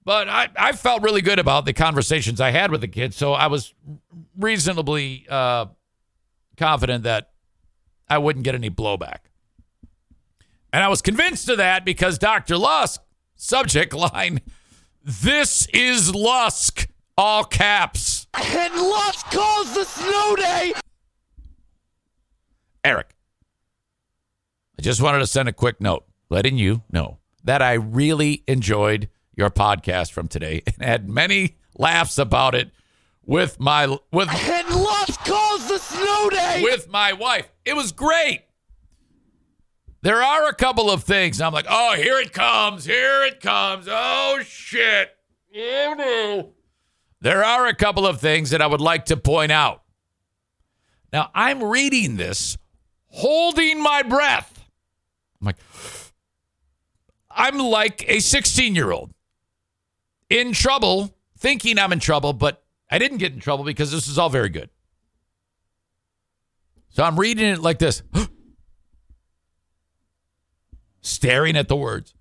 But 0.05 0.29
I, 0.29 0.49
I 0.57 0.73
felt 0.73 1.03
really 1.03 1.23
good 1.23 1.39
about 1.39 1.65
the 1.65 1.73
conversations 1.73 2.41
I 2.41 2.51
had 2.51 2.71
with 2.71 2.81
the 2.81 2.89
kids, 2.89 3.17
so 3.17 3.35
I 3.35 3.47
was 3.47 3.73
reasonably 4.37 5.27
uh, 5.29 5.67
confident 6.57 7.05
that 7.05 7.31
I 8.09 8.19
wouldn't 8.19 8.45
get 8.45 8.55
any 8.55 8.69
blowback. 8.69 9.19
And 10.73 10.83
I 10.83 10.89
was 10.89 11.03
convinced 11.03 11.49
of 11.49 11.59
that 11.59 11.85
because 11.85 12.19
Dr. 12.19 12.57
Lusk, 12.57 13.03
subject 13.37 13.95
line, 13.95 14.41
this 15.05 15.67
is 15.73 16.15
Lusk, 16.15 16.89
all 17.17 17.45
caps. 17.45 18.27
And 18.35 18.75
Lusk 18.75 19.27
calls 19.31 19.75
the 19.75 19.85
snow 19.85 20.37
day. 20.37 20.73
Eric, 22.85 23.15
I 24.79 24.83
just 24.83 25.01
wanted 25.01 25.21
to 25.21 25.27
send 25.27 25.49
a 25.49 25.53
quick 25.53 25.81
note 25.81 26.05
letting 26.31 26.59
you 26.59 26.83
know 26.91 27.19
that 27.45 27.63
I 27.63 27.75
really 27.75 28.43
enjoyed 28.49 29.09
your 29.43 29.51
podcast 29.51 30.13
from 30.13 30.29
today 30.29 30.63
and 30.67 30.77
had 30.79 31.09
many 31.09 31.57
laughs 31.77 32.17
about 32.17 32.55
it 32.55 32.71
with 33.25 33.59
my 33.59 33.87
with 34.13 34.29
And 34.31 34.69
Lusk 34.71 35.25
calls 35.25 35.67
the 35.69 35.79
snow 35.79 36.31
day. 36.31 36.61
with 36.63 36.89
my 36.89 37.13
wife. 37.13 37.53
It 37.65 37.75
was 37.75 37.91
great. 37.91 38.43
There 40.03 40.23
are 40.23 40.49
a 40.49 40.55
couple 40.55 40.91
of 40.91 41.03
things. 41.05 41.41
I'm 41.41 41.53
like, 41.53 41.67
oh, 41.69 41.95
here 41.97 42.19
it 42.19 42.33
comes. 42.33 42.85
Here 42.85 43.23
it 43.25 43.41
comes. 43.41 43.87
Oh, 43.89 44.41
shit. 44.45 45.11
Oh, 45.57 45.95
no. 45.97 46.53
There 47.21 47.45
are 47.45 47.67
a 47.67 47.75
couple 47.75 48.07
of 48.07 48.21
things 48.21 48.51
that 48.51 48.61
I 48.63 48.67
would 48.67 48.81
like 48.81 49.07
to 49.07 49.17
point 49.17 49.53
out. 49.53 49.83
Now, 51.13 51.31
I'm 51.35 51.63
reading 51.63 52.17
this 52.17 52.59
holding 53.09 53.81
my 53.83 54.03
breath. 54.03 54.65
I'm 55.41 55.47
like, 55.47 55.57
I'm 57.31 57.59
like 57.59 58.05
a 58.09 58.19
16 58.21 58.75
year 58.75 58.91
old 58.91 59.13
in 60.33 60.55
trouble, 60.55 61.15
thinking 61.39 61.79
I'm 61.79 61.93
in 61.93 62.01
trouble, 62.01 62.33
but 62.33 62.65
I 62.91 62.99
didn't 62.99 63.19
get 63.19 63.35
in 63.35 63.41
trouble 63.41 63.65
because 63.65 63.93
this 63.93 64.09
is 64.09 64.19
all 64.19 64.31
very 64.31 64.49
good. 64.49 64.71
So 66.89 67.03
I'm 67.03 67.21
reading 67.21 67.47
it 67.47 67.61
like 67.61 67.79
this, 67.79 68.03
staring 71.03 71.57
at 71.57 71.69
the 71.69 71.77
words. 71.77 72.15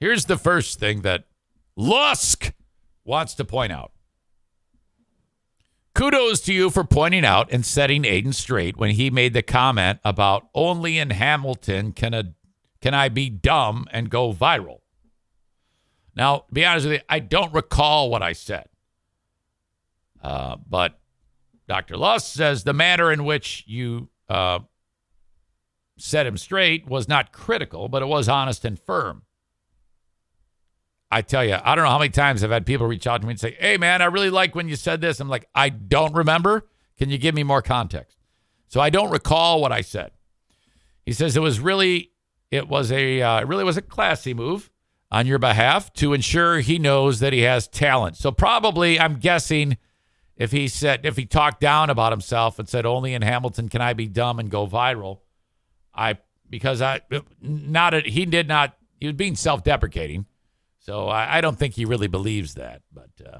Here's 0.00 0.26
the 0.26 0.36
first 0.36 0.78
thing 0.78 1.02
that 1.02 1.24
Lusk 1.76 2.52
wants 3.04 3.34
to 3.34 3.44
point 3.44 3.72
out. 3.72 3.92
Kudos 5.94 6.40
to 6.42 6.52
you 6.52 6.70
for 6.70 6.84
pointing 6.84 7.24
out 7.24 7.50
and 7.50 7.64
setting 7.64 8.02
Aiden 8.02 8.34
straight 8.34 8.76
when 8.76 8.92
he 8.92 9.10
made 9.10 9.32
the 9.32 9.42
comment 9.42 9.98
about 10.04 10.48
only 10.54 10.98
in 10.98 11.10
Hamilton 11.10 11.92
can 11.92 12.12
a 12.12 12.34
can 12.80 12.94
I 12.94 13.08
be 13.08 13.30
dumb 13.30 13.86
and 13.92 14.10
go 14.10 14.32
viral. 14.32 14.81
Now, 16.14 16.38
to 16.38 16.54
be 16.54 16.64
honest 16.64 16.86
with 16.86 16.94
you, 16.94 17.00
I 17.08 17.18
don't 17.20 17.52
recall 17.54 18.10
what 18.10 18.22
I 18.22 18.32
said. 18.32 18.66
Uh, 20.22 20.56
but 20.68 20.98
Dr. 21.68 21.96
Lusk 21.96 22.34
says 22.34 22.64
the 22.64 22.72
manner 22.72 23.10
in 23.10 23.24
which 23.24 23.64
you 23.66 24.08
uh, 24.28 24.60
set 25.96 26.26
him 26.26 26.36
straight 26.36 26.86
was 26.86 27.08
not 27.08 27.32
critical, 27.32 27.88
but 27.88 28.02
it 28.02 28.06
was 28.06 28.28
honest 28.28 28.64
and 28.64 28.78
firm. 28.78 29.22
I 31.10 31.20
tell 31.22 31.44
you, 31.44 31.56
I 31.62 31.74
don't 31.74 31.84
know 31.84 31.90
how 31.90 31.98
many 31.98 32.10
times 32.10 32.42
I've 32.42 32.50
had 32.50 32.64
people 32.64 32.86
reach 32.86 33.06
out 33.06 33.20
to 33.20 33.26
me 33.26 33.32
and 33.32 33.40
say, 33.40 33.56
Hey, 33.58 33.76
man, 33.76 34.00
I 34.00 34.06
really 34.06 34.30
like 34.30 34.54
when 34.54 34.68
you 34.68 34.76
said 34.76 35.00
this. 35.00 35.20
I'm 35.20 35.28
like, 35.28 35.46
I 35.54 35.68
don't 35.68 36.14
remember. 36.14 36.66
Can 36.98 37.10
you 37.10 37.18
give 37.18 37.34
me 37.34 37.42
more 37.42 37.60
context? 37.60 38.16
So 38.68 38.80
I 38.80 38.88
don't 38.88 39.10
recall 39.10 39.60
what 39.60 39.72
I 39.72 39.82
said. 39.82 40.12
He 41.04 41.12
says 41.12 41.36
it 41.36 41.40
was 41.40 41.60
really, 41.60 42.12
it 42.50 42.66
was 42.66 42.90
a, 42.90 43.20
uh, 43.20 43.40
it 43.40 43.46
really 43.46 43.64
was 43.64 43.76
a 43.76 43.82
classy 43.82 44.32
move 44.32 44.70
on 45.12 45.26
your 45.26 45.38
behalf 45.38 45.92
to 45.92 46.14
ensure 46.14 46.60
he 46.60 46.78
knows 46.78 47.20
that 47.20 47.34
he 47.34 47.40
has 47.40 47.68
talent. 47.68 48.16
So 48.16 48.32
probably, 48.32 48.98
I'm 48.98 49.18
guessing, 49.18 49.76
if 50.38 50.52
he 50.52 50.68
said, 50.68 51.04
if 51.04 51.18
he 51.18 51.26
talked 51.26 51.60
down 51.60 51.90
about 51.90 52.12
himself 52.12 52.58
and 52.58 52.66
said, 52.66 52.86
only 52.86 53.12
in 53.12 53.20
Hamilton 53.20 53.68
can 53.68 53.82
I 53.82 53.92
be 53.92 54.08
dumb 54.08 54.38
and 54.38 54.50
go 54.50 54.66
viral, 54.66 55.18
I, 55.94 56.16
because 56.48 56.80
I, 56.80 57.02
not, 57.42 57.92
a, 57.92 58.00
he 58.00 58.24
did 58.24 58.48
not, 58.48 58.74
he 58.98 59.06
was 59.06 59.14
being 59.14 59.36
self 59.36 59.62
deprecating. 59.62 60.24
So 60.78 61.08
I, 61.08 61.36
I, 61.36 61.40
don't 61.42 61.58
think 61.58 61.74
he 61.74 61.84
really 61.84 62.08
believes 62.08 62.54
that. 62.54 62.80
But 62.90 63.10
uh, 63.24 63.38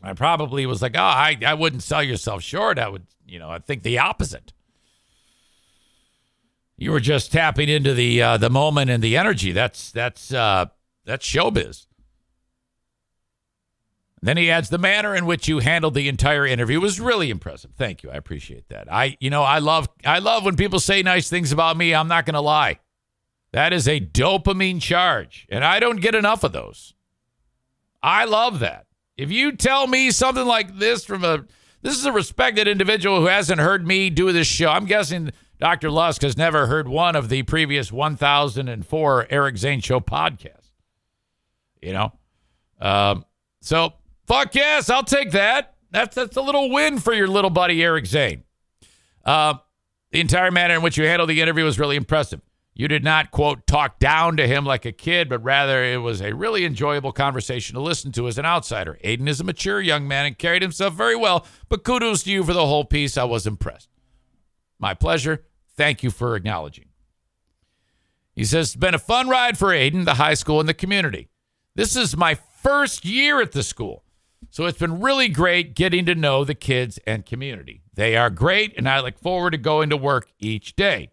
I 0.00 0.12
probably 0.12 0.64
was 0.64 0.80
like, 0.80 0.94
oh, 0.96 1.02
I, 1.02 1.36
I 1.44 1.54
wouldn't 1.54 1.82
sell 1.82 2.04
yourself 2.04 2.40
short. 2.42 2.78
I 2.78 2.88
would, 2.88 3.06
you 3.26 3.40
know, 3.40 3.50
I 3.50 3.58
think 3.58 3.82
the 3.82 3.98
opposite. 3.98 4.52
You 6.76 6.90
were 6.90 7.00
just 7.00 7.32
tapping 7.32 7.68
into 7.68 7.94
the 7.94 8.22
uh, 8.22 8.36
the 8.38 8.50
moment 8.50 8.90
and 8.90 9.02
the 9.02 9.16
energy. 9.16 9.52
That's 9.52 9.90
that's 9.90 10.32
uh, 10.32 10.66
that's 11.04 11.26
showbiz. 11.26 11.86
Then 14.24 14.36
he 14.36 14.50
adds 14.50 14.68
the 14.68 14.78
manner 14.78 15.16
in 15.16 15.26
which 15.26 15.48
you 15.48 15.58
handled 15.58 15.94
the 15.94 16.08
entire 16.08 16.46
interview 16.46 16.80
was 16.80 17.00
really 17.00 17.28
impressive. 17.28 17.72
Thank 17.76 18.04
you. 18.04 18.10
I 18.10 18.14
appreciate 18.14 18.68
that. 18.68 18.90
I 18.92 19.16
you 19.20 19.30
know, 19.30 19.42
I 19.42 19.58
love 19.58 19.88
I 20.04 20.20
love 20.20 20.44
when 20.44 20.56
people 20.56 20.78
say 20.78 21.02
nice 21.02 21.28
things 21.28 21.50
about 21.50 21.76
me. 21.76 21.94
I'm 21.94 22.08
not 22.08 22.24
going 22.24 22.34
to 22.34 22.40
lie. 22.40 22.78
That 23.52 23.72
is 23.72 23.86
a 23.86 24.00
dopamine 24.00 24.80
charge, 24.80 25.46
and 25.50 25.64
I 25.64 25.78
don't 25.78 26.00
get 26.00 26.14
enough 26.14 26.42
of 26.44 26.52
those. 26.52 26.94
I 28.02 28.24
love 28.24 28.60
that. 28.60 28.86
If 29.16 29.30
you 29.30 29.52
tell 29.52 29.86
me 29.86 30.10
something 30.10 30.46
like 30.46 30.78
this 30.78 31.04
from 31.04 31.24
a 31.24 31.44
this 31.82 31.96
is 31.96 32.06
a 32.06 32.12
respected 32.12 32.68
individual 32.68 33.20
who 33.20 33.26
hasn't 33.26 33.60
heard 33.60 33.86
me 33.86 34.08
do 34.08 34.32
this 34.32 34.46
show. 34.46 34.68
I'm 34.68 34.86
guessing 34.86 35.32
Dr. 35.62 35.92
Lusk 35.92 36.22
has 36.22 36.36
never 36.36 36.66
heard 36.66 36.88
one 36.88 37.14
of 37.14 37.28
the 37.28 37.44
previous 37.44 37.92
1004 37.92 39.28
Eric 39.30 39.56
Zane 39.56 39.80
Show 39.80 40.00
podcasts. 40.00 40.72
You 41.80 41.92
know? 41.92 42.12
Um, 42.80 43.24
so, 43.60 43.92
fuck 44.26 44.56
yes, 44.56 44.90
I'll 44.90 45.04
take 45.04 45.30
that. 45.30 45.76
That's, 45.92 46.16
that's 46.16 46.36
a 46.36 46.42
little 46.42 46.68
win 46.68 46.98
for 46.98 47.14
your 47.14 47.28
little 47.28 47.48
buddy, 47.48 47.80
Eric 47.80 48.06
Zane. 48.06 48.42
Uh, 49.24 49.54
the 50.10 50.18
entire 50.18 50.50
manner 50.50 50.74
in 50.74 50.82
which 50.82 50.98
you 50.98 51.04
handled 51.04 51.30
the 51.30 51.40
interview 51.40 51.62
was 51.62 51.78
really 51.78 51.94
impressive. 51.94 52.40
You 52.74 52.88
did 52.88 53.04
not, 53.04 53.30
quote, 53.30 53.64
talk 53.68 54.00
down 54.00 54.38
to 54.38 54.48
him 54.48 54.66
like 54.66 54.84
a 54.84 54.90
kid, 54.90 55.28
but 55.28 55.44
rather 55.44 55.84
it 55.84 55.98
was 55.98 56.20
a 56.22 56.34
really 56.34 56.64
enjoyable 56.64 57.12
conversation 57.12 57.76
to 57.76 57.80
listen 57.80 58.10
to 58.12 58.26
as 58.26 58.36
an 58.36 58.44
outsider. 58.44 58.98
Aiden 59.04 59.28
is 59.28 59.38
a 59.38 59.44
mature 59.44 59.80
young 59.80 60.08
man 60.08 60.26
and 60.26 60.36
carried 60.36 60.62
himself 60.62 60.94
very 60.94 61.14
well, 61.14 61.46
but 61.68 61.84
kudos 61.84 62.24
to 62.24 62.32
you 62.32 62.42
for 62.42 62.52
the 62.52 62.66
whole 62.66 62.84
piece. 62.84 63.16
I 63.16 63.22
was 63.22 63.46
impressed. 63.46 63.88
My 64.80 64.94
pleasure. 64.94 65.44
Thank 65.82 66.04
you 66.04 66.12
for 66.12 66.36
acknowledging. 66.36 66.84
He 68.36 68.44
says, 68.44 68.68
It's 68.68 68.76
been 68.76 68.94
a 68.94 69.00
fun 69.00 69.28
ride 69.28 69.58
for 69.58 69.70
Aiden, 69.70 70.04
the 70.04 70.14
high 70.14 70.34
school, 70.34 70.60
and 70.60 70.68
the 70.68 70.74
community. 70.74 71.28
This 71.74 71.96
is 71.96 72.16
my 72.16 72.36
first 72.36 73.04
year 73.04 73.42
at 73.42 73.50
the 73.50 73.64
school, 73.64 74.04
so 74.48 74.66
it's 74.66 74.78
been 74.78 75.00
really 75.00 75.26
great 75.26 75.74
getting 75.74 76.06
to 76.06 76.14
know 76.14 76.44
the 76.44 76.54
kids 76.54 77.00
and 77.04 77.26
community. 77.26 77.82
They 77.94 78.16
are 78.16 78.30
great, 78.30 78.78
and 78.78 78.88
I 78.88 79.00
look 79.00 79.18
forward 79.18 79.50
to 79.50 79.58
going 79.58 79.90
to 79.90 79.96
work 79.96 80.28
each 80.38 80.76
day. 80.76 81.10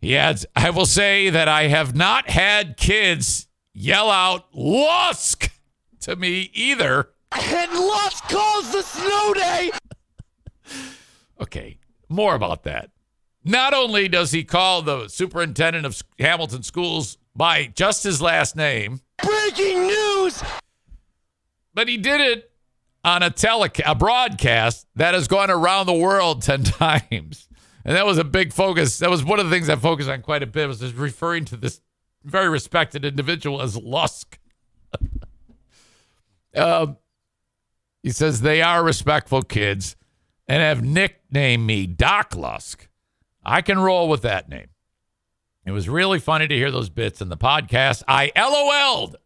He 0.00 0.16
adds, 0.16 0.46
I 0.56 0.70
will 0.70 0.86
say 0.86 1.28
that 1.28 1.48
I 1.48 1.64
have 1.64 1.94
not 1.94 2.30
had 2.30 2.78
kids 2.78 3.48
yell 3.74 4.10
out 4.10 4.46
Lusk 4.54 5.52
to 6.00 6.16
me 6.16 6.50
either. 6.54 7.10
And 7.38 7.72
Lusk 7.72 8.30
calls 8.30 8.72
the 8.72 8.80
snow 8.80 9.34
day. 9.34 9.72
Okay, 11.38 11.76
more 12.08 12.34
about 12.34 12.62
that. 12.64 12.90
Not 13.44 13.74
only 13.74 14.08
does 14.08 14.32
he 14.32 14.42
call 14.44 14.82
the 14.82 15.08
superintendent 15.08 15.86
of 15.86 16.02
Hamilton 16.18 16.62
schools 16.62 17.16
by 17.34 17.66
just 17.66 18.02
his 18.02 18.20
last 18.20 18.56
name, 18.56 19.00
Breaking 19.22 19.86
news. 19.86 20.42
but 21.74 21.88
he 21.88 21.96
did 21.96 22.20
it 22.20 22.50
on 23.04 23.22
a 23.22 23.30
teleca- 23.30 23.82
a 23.86 23.94
broadcast 23.94 24.86
that 24.96 25.14
has 25.14 25.28
gone 25.28 25.50
around 25.50 25.86
the 25.86 25.92
world 25.94 26.42
10 26.42 26.64
times. 26.64 27.48
And 27.84 27.94
that 27.94 28.04
was 28.04 28.18
a 28.18 28.24
big 28.24 28.52
focus. 28.52 28.98
That 28.98 29.10
was 29.10 29.22
one 29.24 29.38
of 29.38 29.48
the 29.48 29.54
things 29.54 29.68
I 29.68 29.76
focused 29.76 30.08
on 30.08 30.22
quite 30.22 30.42
a 30.42 30.46
bit 30.46 30.66
was 30.66 30.80
just 30.80 30.96
referring 30.96 31.44
to 31.46 31.56
this 31.56 31.80
very 32.24 32.48
respected 32.48 33.04
individual 33.04 33.62
as 33.62 33.76
Lusk. 33.76 34.40
um, 36.56 36.96
he 38.02 38.10
says 38.10 38.40
they 38.40 38.60
are 38.60 38.82
respectful 38.82 39.42
kids 39.42 39.94
and 40.48 40.62
have 40.62 40.82
nicknamed 40.82 41.66
me 41.66 41.86
Doc 41.86 42.34
Lusk. 42.36 42.88
I 43.44 43.62
can 43.62 43.78
roll 43.78 44.08
with 44.08 44.22
that 44.22 44.48
name. 44.48 44.68
It 45.64 45.72
was 45.72 45.88
really 45.88 46.20
funny 46.20 46.46
to 46.46 46.54
hear 46.54 46.70
those 46.70 46.88
bits 46.88 47.20
in 47.20 47.28
the 47.28 47.36
podcast. 47.36 48.02
I 48.06 48.30
LOL'd. 48.36 49.16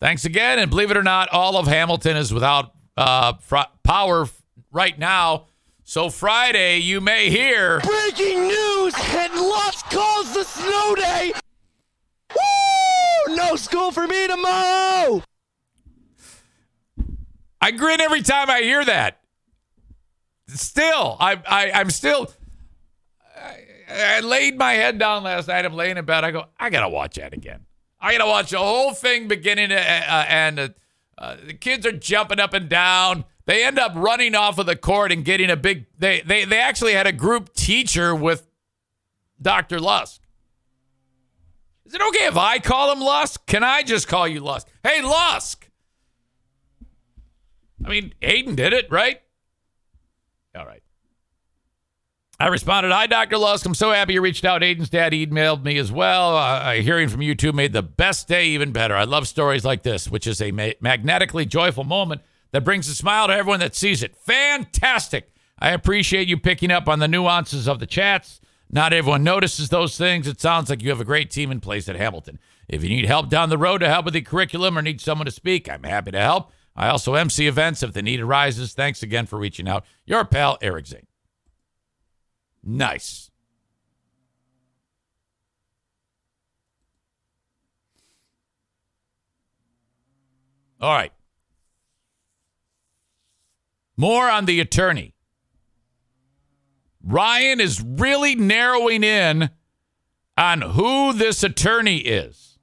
Thanks 0.00 0.24
again. 0.24 0.58
And 0.58 0.70
believe 0.70 0.90
it 0.90 0.96
or 0.96 1.02
not, 1.02 1.28
all 1.28 1.58
of 1.58 1.66
Hamilton 1.66 2.16
is 2.16 2.32
without 2.32 2.72
uh, 2.96 3.34
fr- 3.34 3.68
power 3.82 4.22
f- 4.22 4.42
right 4.72 4.98
now. 4.98 5.46
So 5.84 6.08
Friday, 6.08 6.78
you 6.78 7.00
may 7.02 7.28
hear. 7.28 7.80
Breaking 7.80 8.48
news. 8.48 8.94
And 8.96 9.34
Lusk 9.34 9.90
calls 9.90 10.32
the 10.32 10.44
snow 10.44 10.94
day. 10.94 11.32
Woo! 12.34 13.36
No 13.36 13.56
school 13.56 13.90
for 13.90 14.06
me 14.06 14.26
tomorrow. 14.26 15.22
I 17.60 17.72
grin 17.72 18.00
every 18.00 18.22
time 18.22 18.48
I 18.48 18.62
hear 18.62 18.84
that. 18.84 19.19
Still, 20.54 21.16
I, 21.20 21.40
I 21.46 21.70
I'm 21.72 21.90
still. 21.90 22.32
I, 23.36 23.58
I 23.92 24.20
laid 24.20 24.56
my 24.56 24.72
head 24.72 24.98
down 24.98 25.24
last 25.24 25.48
night. 25.48 25.64
I'm 25.64 25.74
laying 25.74 25.96
in 25.96 26.04
bed. 26.04 26.24
I 26.24 26.30
go, 26.30 26.44
I 26.58 26.70
gotta 26.70 26.88
watch 26.88 27.16
that 27.16 27.32
again. 27.32 27.66
I 28.00 28.12
gotta 28.12 28.28
watch 28.28 28.50
the 28.50 28.58
whole 28.58 28.94
thing 28.94 29.28
beginning 29.28 29.70
to, 29.70 29.76
uh, 29.76 30.24
and 30.28 30.58
uh, 30.58 30.68
uh, 31.18 31.36
the 31.44 31.54
kids 31.54 31.84
are 31.86 31.92
jumping 31.92 32.40
up 32.40 32.54
and 32.54 32.68
down. 32.68 33.24
They 33.46 33.64
end 33.64 33.78
up 33.78 33.92
running 33.94 34.34
off 34.34 34.58
of 34.58 34.66
the 34.66 34.76
court 34.76 35.12
and 35.12 35.24
getting 35.24 35.50
a 35.50 35.56
big. 35.56 35.86
They 35.98 36.20
they 36.20 36.44
they 36.44 36.58
actually 36.58 36.92
had 36.92 37.06
a 37.06 37.12
group 37.12 37.52
teacher 37.54 38.14
with 38.14 38.46
Dr. 39.40 39.80
Lusk. 39.80 40.20
Is 41.84 41.94
it 41.94 42.00
okay 42.00 42.26
if 42.26 42.36
I 42.36 42.60
call 42.60 42.92
him 42.92 43.00
Lusk? 43.00 43.46
Can 43.46 43.64
I 43.64 43.82
just 43.82 44.06
call 44.06 44.28
you 44.28 44.40
Lusk? 44.40 44.68
Hey, 44.84 45.02
Lusk. 45.02 45.68
I 47.84 47.88
mean, 47.88 48.14
Aiden 48.22 48.54
did 48.54 48.72
it, 48.72 48.90
right? 48.90 49.20
All 50.56 50.66
right. 50.66 50.82
I 52.38 52.48
responded, 52.48 52.90
Hi, 52.90 53.06
Dr. 53.06 53.36
Lusk. 53.36 53.66
I'm 53.66 53.74
so 53.74 53.92
happy 53.92 54.14
you 54.14 54.22
reached 54.22 54.46
out. 54.46 54.62
Aiden's 54.62 54.88
dad 54.88 55.12
emailed 55.12 55.62
me 55.62 55.76
as 55.76 55.92
well. 55.92 56.36
Uh, 56.36 56.72
hearing 56.74 57.08
from 57.08 57.20
you 57.20 57.34
two 57.34 57.52
made 57.52 57.74
the 57.74 57.82
best 57.82 58.28
day 58.28 58.46
even 58.46 58.72
better. 58.72 58.96
I 58.96 59.04
love 59.04 59.28
stories 59.28 59.64
like 59.64 59.82
this, 59.82 60.08
which 60.08 60.26
is 60.26 60.40
a 60.40 60.50
ma- 60.50 60.70
magnetically 60.80 61.44
joyful 61.44 61.84
moment 61.84 62.22
that 62.52 62.64
brings 62.64 62.88
a 62.88 62.94
smile 62.94 63.26
to 63.26 63.34
everyone 63.34 63.60
that 63.60 63.76
sees 63.76 64.02
it. 64.02 64.16
Fantastic. 64.16 65.30
I 65.58 65.70
appreciate 65.72 66.28
you 66.28 66.38
picking 66.38 66.70
up 66.70 66.88
on 66.88 66.98
the 66.98 67.08
nuances 67.08 67.68
of 67.68 67.78
the 67.78 67.86
chats. 67.86 68.40
Not 68.70 68.94
everyone 68.94 69.22
notices 69.22 69.68
those 69.68 69.98
things. 69.98 70.26
It 70.26 70.40
sounds 70.40 70.70
like 70.70 70.82
you 70.82 70.88
have 70.88 71.00
a 71.00 71.04
great 71.04 71.30
team 71.30 71.50
in 71.50 71.60
place 71.60 71.88
at 71.90 71.96
Hamilton. 71.96 72.38
If 72.68 72.82
you 72.82 72.88
need 72.88 73.04
help 73.04 73.28
down 73.28 73.50
the 73.50 73.58
road 73.58 73.78
to 73.78 73.88
help 73.88 74.06
with 74.06 74.14
the 74.14 74.22
curriculum 74.22 74.78
or 74.78 74.82
need 74.82 75.00
someone 75.00 75.26
to 75.26 75.32
speak, 75.32 75.68
I'm 75.68 75.82
happy 75.82 76.12
to 76.12 76.20
help. 76.20 76.52
I 76.80 76.88
also 76.88 77.14
MC 77.14 77.46
events 77.46 77.82
if 77.82 77.92
the 77.92 78.00
need 78.00 78.20
arises. 78.20 78.72
Thanks 78.72 79.02
again 79.02 79.26
for 79.26 79.38
reaching 79.38 79.68
out. 79.68 79.84
Your 80.06 80.24
pal, 80.24 80.56
Eric 80.62 80.86
Zane. 80.86 81.06
Nice. 82.64 83.30
All 90.80 90.94
right. 90.94 91.12
More 93.98 94.30
on 94.30 94.46
the 94.46 94.58
attorney. 94.60 95.12
Ryan 97.04 97.60
is 97.60 97.84
really 97.84 98.36
narrowing 98.36 99.04
in 99.04 99.50
on 100.38 100.62
who 100.62 101.12
this 101.12 101.42
attorney 101.42 101.98
is. 101.98 102.58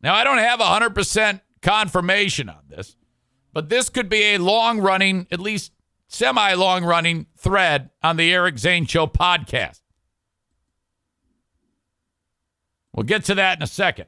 Now, 0.00 0.14
I 0.14 0.22
don't 0.22 0.38
have 0.38 0.60
100% 0.60 1.40
confirmation 1.66 2.48
on 2.48 2.60
this, 2.68 2.96
but 3.52 3.68
this 3.68 3.88
could 3.88 4.08
be 4.08 4.22
a 4.22 4.38
long 4.38 4.78
running, 4.78 5.26
at 5.32 5.40
least 5.40 5.72
semi 6.06 6.54
long 6.54 6.84
running 6.84 7.26
thread 7.36 7.90
on 8.04 8.16
the 8.16 8.32
Eric 8.32 8.56
Zane 8.56 8.86
Show 8.86 9.08
podcast. 9.08 9.80
We'll 12.94 13.02
get 13.02 13.24
to 13.24 13.34
that 13.34 13.58
in 13.58 13.64
a 13.64 13.66
second. 13.66 14.06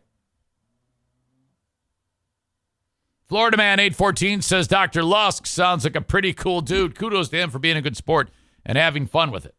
Florida 3.28 3.56
Man 3.56 3.80
814 3.80 4.40
says 4.40 4.68
Dr. 4.68 5.02
Lusk 5.02 5.44
sounds 5.44 5.82
like 5.82 5.96
a 5.96 6.00
pretty 6.00 6.32
cool 6.32 6.60
dude. 6.60 6.94
Kudos 6.94 7.28
to 7.30 7.38
him 7.38 7.50
for 7.50 7.58
being 7.58 7.76
a 7.76 7.82
good 7.82 7.96
sport 7.96 8.30
and 8.64 8.78
having 8.78 9.06
fun 9.06 9.32
with 9.32 9.44
it. 9.44 9.54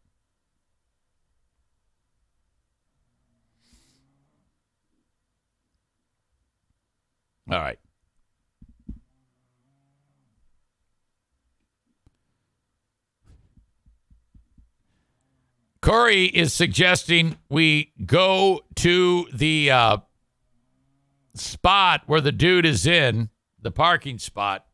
All 7.52 7.58
right. 7.58 7.78
Corey 15.82 16.26
is 16.26 16.52
suggesting 16.52 17.38
we 17.48 17.92
go 18.04 18.60
to 18.76 19.26
the 19.32 19.70
uh, 19.70 19.96
spot 21.34 22.02
where 22.06 22.20
the 22.20 22.32
dude 22.32 22.66
is 22.66 22.86
in, 22.86 23.30
the 23.60 23.70
parking 23.70 24.18
spot, 24.18 24.66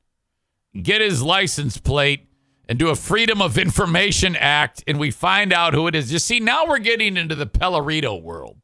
get 0.80 1.00
his 1.00 1.22
license 1.22 1.78
plate, 1.78 2.28
and 2.68 2.78
do 2.78 2.88
a 2.88 2.96
Freedom 2.96 3.40
of 3.40 3.56
Information 3.56 4.34
Act, 4.34 4.82
and 4.88 4.98
we 4.98 5.12
find 5.12 5.52
out 5.52 5.74
who 5.74 5.86
it 5.86 5.94
is. 5.94 6.12
You 6.12 6.18
see, 6.18 6.40
now 6.40 6.66
we're 6.66 6.78
getting 6.78 7.16
into 7.16 7.36
the 7.36 7.46
Pellerito 7.46 8.20
world. 8.20 8.56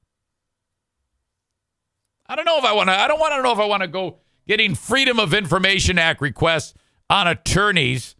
I 2.27 2.35
don't 2.35 2.45
know 2.45 2.59
if 2.59 2.65
I 2.65 2.73
want 2.73 2.89
to. 2.89 2.95
I 2.95 3.07
don't 3.07 3.21
want 3.21 3.35
to 3.35 3.43
know 3.43 3.53
if 3.53 3.59
I 3.59 3.67
want 3.67 3.83
to 3.83 3.89
go 3.89 4.19
getting 4.49 4.75
Freedom 4.75 5.21
of 5.21 5.33
Information 5.33 5.99
Act 5.99 6.21
requests 6.21 6.75
on 7.09 7.29
attorneys 7.29 8.17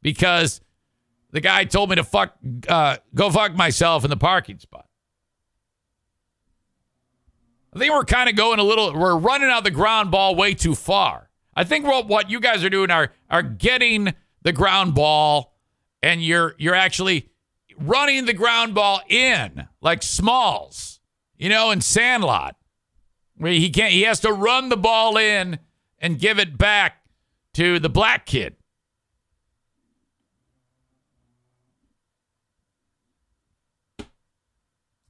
because 0.00 0.60
the 1.30 1.40
guy 1.40 1.64
told 1.64 1.90
me 1.90 1.96
to 1.96 2.04
fuck, 2.04 2.36
uh, 2.68 2.96
go 3.14 3.30
fuck 3.30 3.54
myself 3.54 4.04
in 4.04 4.10
the 4.10 4.16
parking 4.16 4.58
spot. 4.58 4.86
I 7.74 7.78
think 7.78 7.92
we're 7.92 8.04
kind 8.04 8.30
of 8.30 8.36
going 8.36 8.58
a 8.58 8.62
little. 8.62 8.94
We're 8.94 9.18
running 9.18 9.50
out 9.50 9.62
the 9.62 9.70
ground 9.70 10.10
ball 10.10 10.34
way 10.34 10.54
too 10.54 10.74
far. 10.74 11.28
I 11.54 11.64
think 11.64 11.86
what 11.86 12.08
what 12.08 12.30
you 12.30 12.40
guys 12.40 12.64
are 12.64 12.70
doing 12.70 12.90
are 12.90 13.12
are 13.28 13.42
getting 13.42 14.14
the 14.42 14.52
ground 14.52 14.94
ball, 14.94 15.54
and 16.02 16.22
you're 16.22 16.54
you're 16.56 16.74
actually 16.74 17.28
running 17.78 18.24
the 18.24 18.32
ground 18.32 18.74
ball 18.74 19.02
in 19.08 19.68
like 19.82 20.02
Smalls, 20.02 21.00
you 21.36 21.50
know, 21.50 21.70
in 21.70 21.82
Sandlot, 21.82 22.56
where 23.36 23.52
he 23.52 23.68
can't. 23.68 23.92
He 23.92 24.02
has 24.02 24.20
to 24.20 24.32
run 24.32 24.70
the 24.70 24.78
ball 24.78 25.18
in 25.18 25.58
and 25.98 26.18
give 26.18 26.38
it 26.38 26.56
back 26.56 27.02
to 27.54 27.78
the 27.78 27.90
black 27.90 28.24
kid. 28.24 28.55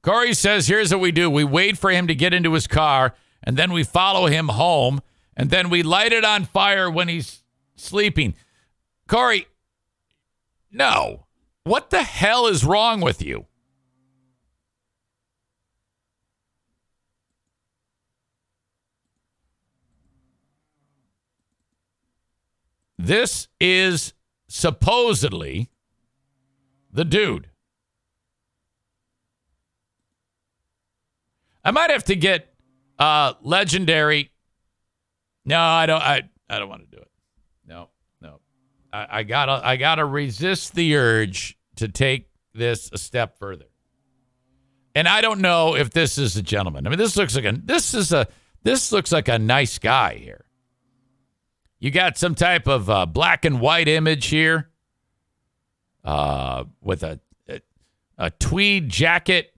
Corey 0.07 0.33
says, 0.33 0.67
here's 0.67 0.89
what 0.89 1.01
we 1.01 1.11
do. 1.11 1.29
We 1.29 1.43
wait 1.43 1.77
for 1.77 1.91
him 1.91 2.07
to 2.07 2.15
get 2.15 2.33
into 2.33 2.53
his 2.53 2.65
car, 2.65 3.13
and 3.43 3.57
then 3.57 3.73
we 3.73 3.83
follow 3.83 4.27
him 4.27 4.47
home, 4.47 5.01
and 5.35 5.49
then 5.49 5.69
we 5.69 5.83
light 5.83 6.13
it 6.13 6.23
on 6.23 6.45
fire 6.45 6.89
when 6.89 7.09
he's 7.09 7.43
sleeping. 7.75 8.33
Corey, 9.09 9.47
no. 10.71 11.25
What 11.65 11.89
the 11.89 12.03
hell 12.03 12.47
is 12.47 12.63
wrong 12.63 13.01
with 13.01 13.21
you? 13.21 13.47
This 22.97 23.49
is 23.59 24.13
supposedly 24.47 25.69
the 26.93 27.03
dude. 27.03 27.49
I 31.67 31.71
might 31.71 31.89
have 31.89 32.05
to 32.05 32.15
get 32.15 32.53
uh 32.97 33.33
legendary. 33.41 34.31
No, 35.43 35.59
I 35.59 35.85
don't 35.85 36.01
I 36.01 36.21
I 36.49 36.59
don't 36.59 36.69
want 36.69 36.89
to 36.89 36.95
do 36.95 37.01
it. 37.01 37.11
No, 37.67 37.89
no. 38.21 38.39
I, 38.93 39.19
I 39.19 39.23
gotta 39.23 39.59
I 39.63 39.75
gotta 39.75 40.05
resist 40.05 40.75
the 40.75 40.95
urge 40.95 41.57
to 41.75 41.89
take 41.89 42.29
this 42.53 42.89
a 42.93 42.97
step 42.97 43.37
further. 43.37 43.65
And 44.95 45.09
I 45.09 45.19
don't 45.19 45.41
know 45.41 45.75
if 45.75 45.91
this 45.91 46.17
is 46.17 46.37
a 46.37 46.41
gentleman. 46.41 46.87
I 46.87 46.89
mean, 46.89 46.99
this 46.99 47.17
looks 47.17 47.35
like 47.35 47.43
a 47.43 47.51
this 47.51 47.93
is 47.93 48.13
a 48.13 48.27
this 48.63 48.93
looks 48.93 49.11
like 49.11 49.27
a 49.27 49.37
nice 49.37 49.77
guy 49.77 50.15
here. 50.15 50.45
You 51.79 51.91
got 51.91 52.17
some 52.17 52.33
type 52.33 52.67
of 52.67 52.89
uh, 52.89 53.05
black 53.05 53.43
and 53.43 53.59
white 53.59 53.89
image 53.89 54.27
here, 54.27 54.69
uh, 56.05 56.63
with 56.81 57.03
a, 57.03 57.19
a 57.49 57.59
a 58.17 58.31
tweed 58.31 58.87
jacket 58.87 59.53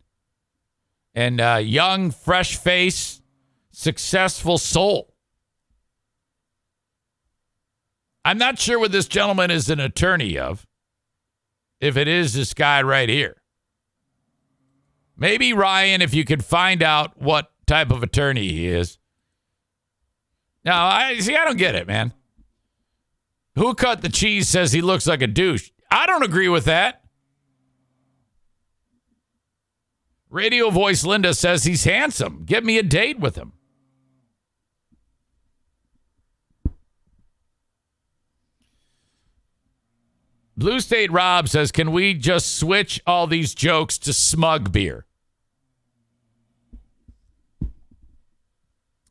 and 1.14 1.40
a 1.40 1.62
young, 1.62 2.12
fresh 2.12 2.56
face, 2.56 3.22
successful 3.72 4.58
soul. 4.58 5.14
I'm 8.26 8.38
not 8.38 8.60
sure 8.60 8.80
what 8.80 8.92
this 8.92 9.08
gentleman 9.08 9.50
is 9.52 9.70
an 9.70 9.80
attorney 9.80 10.38
of. 10.38 10.68
If 11.80 11.96
it 11.96 12.08
is 12.08 12.34
this 12.34 12.54
guy 12.54 12.82
right 12.82 13.08
here. 13.08 13.42
Maybe 15.18 15.54
Ryan, 15.54 16.02
if 16.02 16.14
you 16.14 16.26
could 16.26 16.44
find 16.44 16.84
out 16.84 17.22
what 17.22 17.52
type 17.66 17.92
of 17.92 18.04
attorney 18.04 18.48
he 18.50 18.68
is. 18.68 18.98
Now, 20.64 20.88
I 20.88 21.20
see. 21.20 21.36
I 21.36 21.46
don't 21.46 21.58
get 21.58 21.76
it, 21.76 21.88
man. 21.88 22.14
Who 23.56 23.74
cut 23.74 24.02
the 24.02 24.10
cheese 24.10 24.48
says 24.48 24.72
he 24.72 24.82
looks 24.82 25.08
like 25.08 25.22
a 25.22 25.28
douche. 25.28 25.72
I 25.92 26.06
don't 26.06 26.24
agree 26.24 26.50
with 26.50 26.66
that. 26.66 27.04
Radio 30.30 30.70
voice 30.70 31.04
Linda 31.04 31.34
says 31.34 31.64
he's 31.64 31.84
handsome. 31.86 32.44
Get 32.46 32.64
me 32.64 32.78
a 32.78 32.84
date 32.84 33.20
with 33.20 33.36
him. 33.36 33.54
Blue 40.56 40.82
State 40.82 41.12
Rob 41.12 41.48
says, 41.48 41.72
Can 41.72 41.92
we 41.92 42.14
just 42.14 42.58
switch 42.58 43.02
all 43.08 43.28
these 43.28 43.56
jokes 43.56 43.98
to 44.00 44.12
smug 44.12 44.74
beer? 44.74 45.06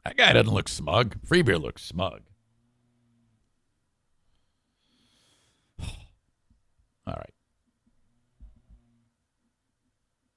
That 0.04 0.16
guy 0.16 0.34
doesn't 0.34 0.52
look 0.52 0.68
smug. 0.68 1.16
Free 1.24 1.42
beer 1.42 1.58
looks 1.58 1.82
smug. 1.82 2.20
All 7.06 7.14
right. 7.14 7.32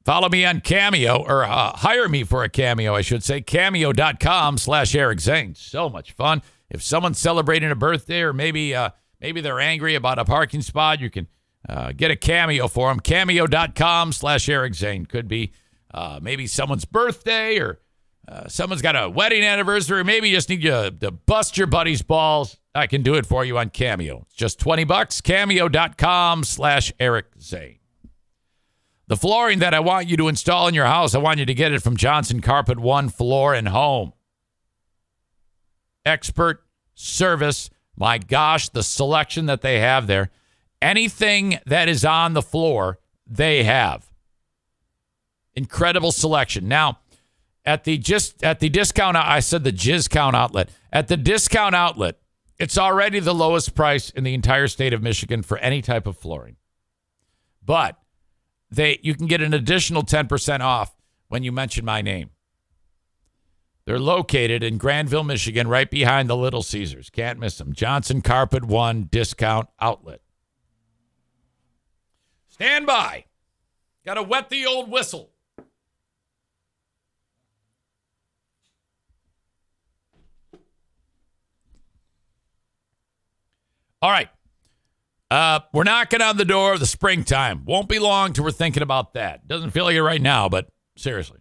Follow 0.04 0.30
me 0.30 0.46
on 0.46 0.62
Cameo, 0.62 1.18
or 1.18 1.44
uh, 1.44 1.76
hire 1.78 2.10
me 2.10 2.24
for 2.24 2.44
a 2.44 2.50
Cameo, 2.50 2.96
I 2.96 3.02
should 3.02 3.24
say. 3.24 3.42
Cameo.com 3.42 4.58
slash 4.58 4.96
Eric 4.96 5.20
Zane. 5.20 5.54
So 5.54 5.90
much 5.90 6.14
fun. 6.14 6.42
If 6.70 6.82
someone's 6.82 7.20
celebrating 7.20 7.70
a 7.70 7.76
birthday 7.76 8.22
or 8.22 8.34
maybe 8.34 8.74
uh, 8.74 8.92
maybe 9.20 9.42
they're 9.42 9.60
angry 9.60 9.94
about 9.94 10.18
a 10.18 10.26
parking 10.26 10.62
spot, 10.62 11.02
you 11.02 11.10
can 11.10 11.28
uh, 11.70 11.92
get 11.96 12.10
a 12.10 12.16
Cameo 12.16 12.68
for 12.68 12.90
them. 12.90 13.00
Cameo.com 13.00 14.14
slash 14.14 14.50
Eric 14.50 14.74
Zane. 14.74 15.06
Could 15.06 15.28
be 15.28 15.54
uh, 15.94 16.20
maybe 16.22 16.48
someone's 16.48 16.86
birthday 16.86 17.60
or 17.60 17.80
uh, 18.28 18.48
someone's 18.48 18.82
got 18.82 18.96
a 18.96 19.10
wedding 19.10 19.44
anniversary. 19.44 20.04
Maybe 20.04 20.30
you 20.30 20.36
just 20.36 20.50
need 20.50 20.64
you 20.64 20.90
to 20.90 21.12
bust 21.12 21.58
your 21.58 21.68
buddy's 21.68 22.02
balls. 22.02 22.58
I 22.74 22.88
can 22.88 23.04
do 23.04 23.16
it 23.16 23.26
for 23.26 23.44
you 23.44 23.58
on 23.58 23.70
Cameo. 23.70 24.22
It's 24.28 24.36
just 24.36 24.60
20 24.60 24.86
bucks. 24.86 25.22
Cameo.com 25.22 26.44
slash 26.46 26.94
Eric 27.00 27.26
Zane. 27.40 27.81
The 29.12 29.18
flooring 29.18 29.60
that 29.60 29.74
I 29.74 29.82
want 29.82 30.08
you 30.08 30.16
to 30.16 30.30
install 30.30 30.70
in 30.70 30.74
your 30.74 30.86
house, 30.86 31.14
I 31.14 31.18
want 31.18 31.40
you 31.40 31.46
to 31.46 31.54
get 31.54 31.74
it 31.74 31.84
from 31.84 31.98
Johnson 31.98 32.40
Carpet 32.40 32.80
One 32.80 33.10
Floor 33.10 33.54
and 33.54 33.68
Home. 33.68 34.14
Expert 36.06 36.64
service. 36.96 37.70
My 37.98 38.20
gosh, 38.20 38.70
the 38.70 38.84
selection 38.84 39.48
that 39.48 39.64
they 39.64 39.82
have 39.82 40.08
there. 40.08 40.32
Anything 40.82 41.60
that 41.66 41.90
is 41.90 42.06
on 42.06 42.32
the 42.32 42.42
floor, 42.42 43.00
they 43.28 43.66
have. 43.66 44.10
Incredible 45.56 46.14
selection. 46.14 46.70
Now, 46.70 47.00
at 47.66 47.84
the 47.84 47.98
just 47.98 48.42
at 48.46 48.62
the 48.62 48.70
discount 48.70 49.18
I 49.18 49.42
said 49.42 49.66
the 49.66 49.74
jizz 49.74 50.10
count 50.10 50.38
outlet. 50.38 50.70
At 50.94 51.10
the 51.10 51.18
discount 51.18 51.76
outlet, 51.76 52.16
it's 52.58 52.78
already 52.78 53.20
the 53.20 53.36
lowest 53.36 53.76
price 53.76 54.10
in 54.10 54.24
the 54.24 54.34
entire 54.34 54.70
state 54.70 54.94
of 54.94 55.04
Michigan 55.04 55.44
for 55.44 55.58
any 55.58 55.82
type 55.82 56.08
of 56.08 56.18
flooring. 56.18 56.56
But 57.62 58.01
they 58.72 59.00
you 59.04 59.14
can 59.14 59.28
get 59.28 59.42
an 59.42 59.54
additional 59.54 60.04
10% 60.04 60.62
off 60.62 60.96
when 61.28 61.44
you 61.44 61.52
mention 61.52 61.86
my 61.86 62.02
name. 62.02 62.32
They're 63.86 64.00
located 64.00 64.64
in 64.64 64.78
Grandville, 64.78 65.24
Michigan, 65.24 65.68
right 65.68 65.90
behind 65.90 66.30
the 66.30 66.38
Little 66.38 66.62
Caesars. 66.62 67.10
Can't 67.10 67.40
miss 67.40 67.58
them. 67.58 67.74
Johnson 67.74 68.22
Carpet 68.22 68.64
One 68.64 69.04
Discount 69.12 69.68
Outlet. 69.80 70.22
Stand 72.48 72.86
by. 72.86 73.26
Got 74.06 74.16
to 74.16 74.24
wet 74.24 74.50
the 74.50 74.66
old 74.66 74.92
whistle. 74.92 75.32
All 84.02 84.10
right. 84.10 84.30
Uh, 85.32 85.62
we're 85.72 85.86
knocking 85.86 86.22
on 86.22 86.36
the 86.36 86.44
door 86.44 86.74
of 86.74 86.82
the 86.82 86.86
springtime. 86.86 87.64
Won't 87.64 87.88
be 87.88 88.00
long 88.00 88.34
till 88.34 88.44
we're 88.44 88.52
thinking 88.52 88.84
about 88.84 89.14
that. 89.14 89.48
Doesn't 89.48 89.72
feel 89.72 89.86
like 89.86 89.96
it 89.96 90.04
right 90.04 90.22
now, 90.22 90.50
but 90.50 90.68
seriously. 90.98 91.40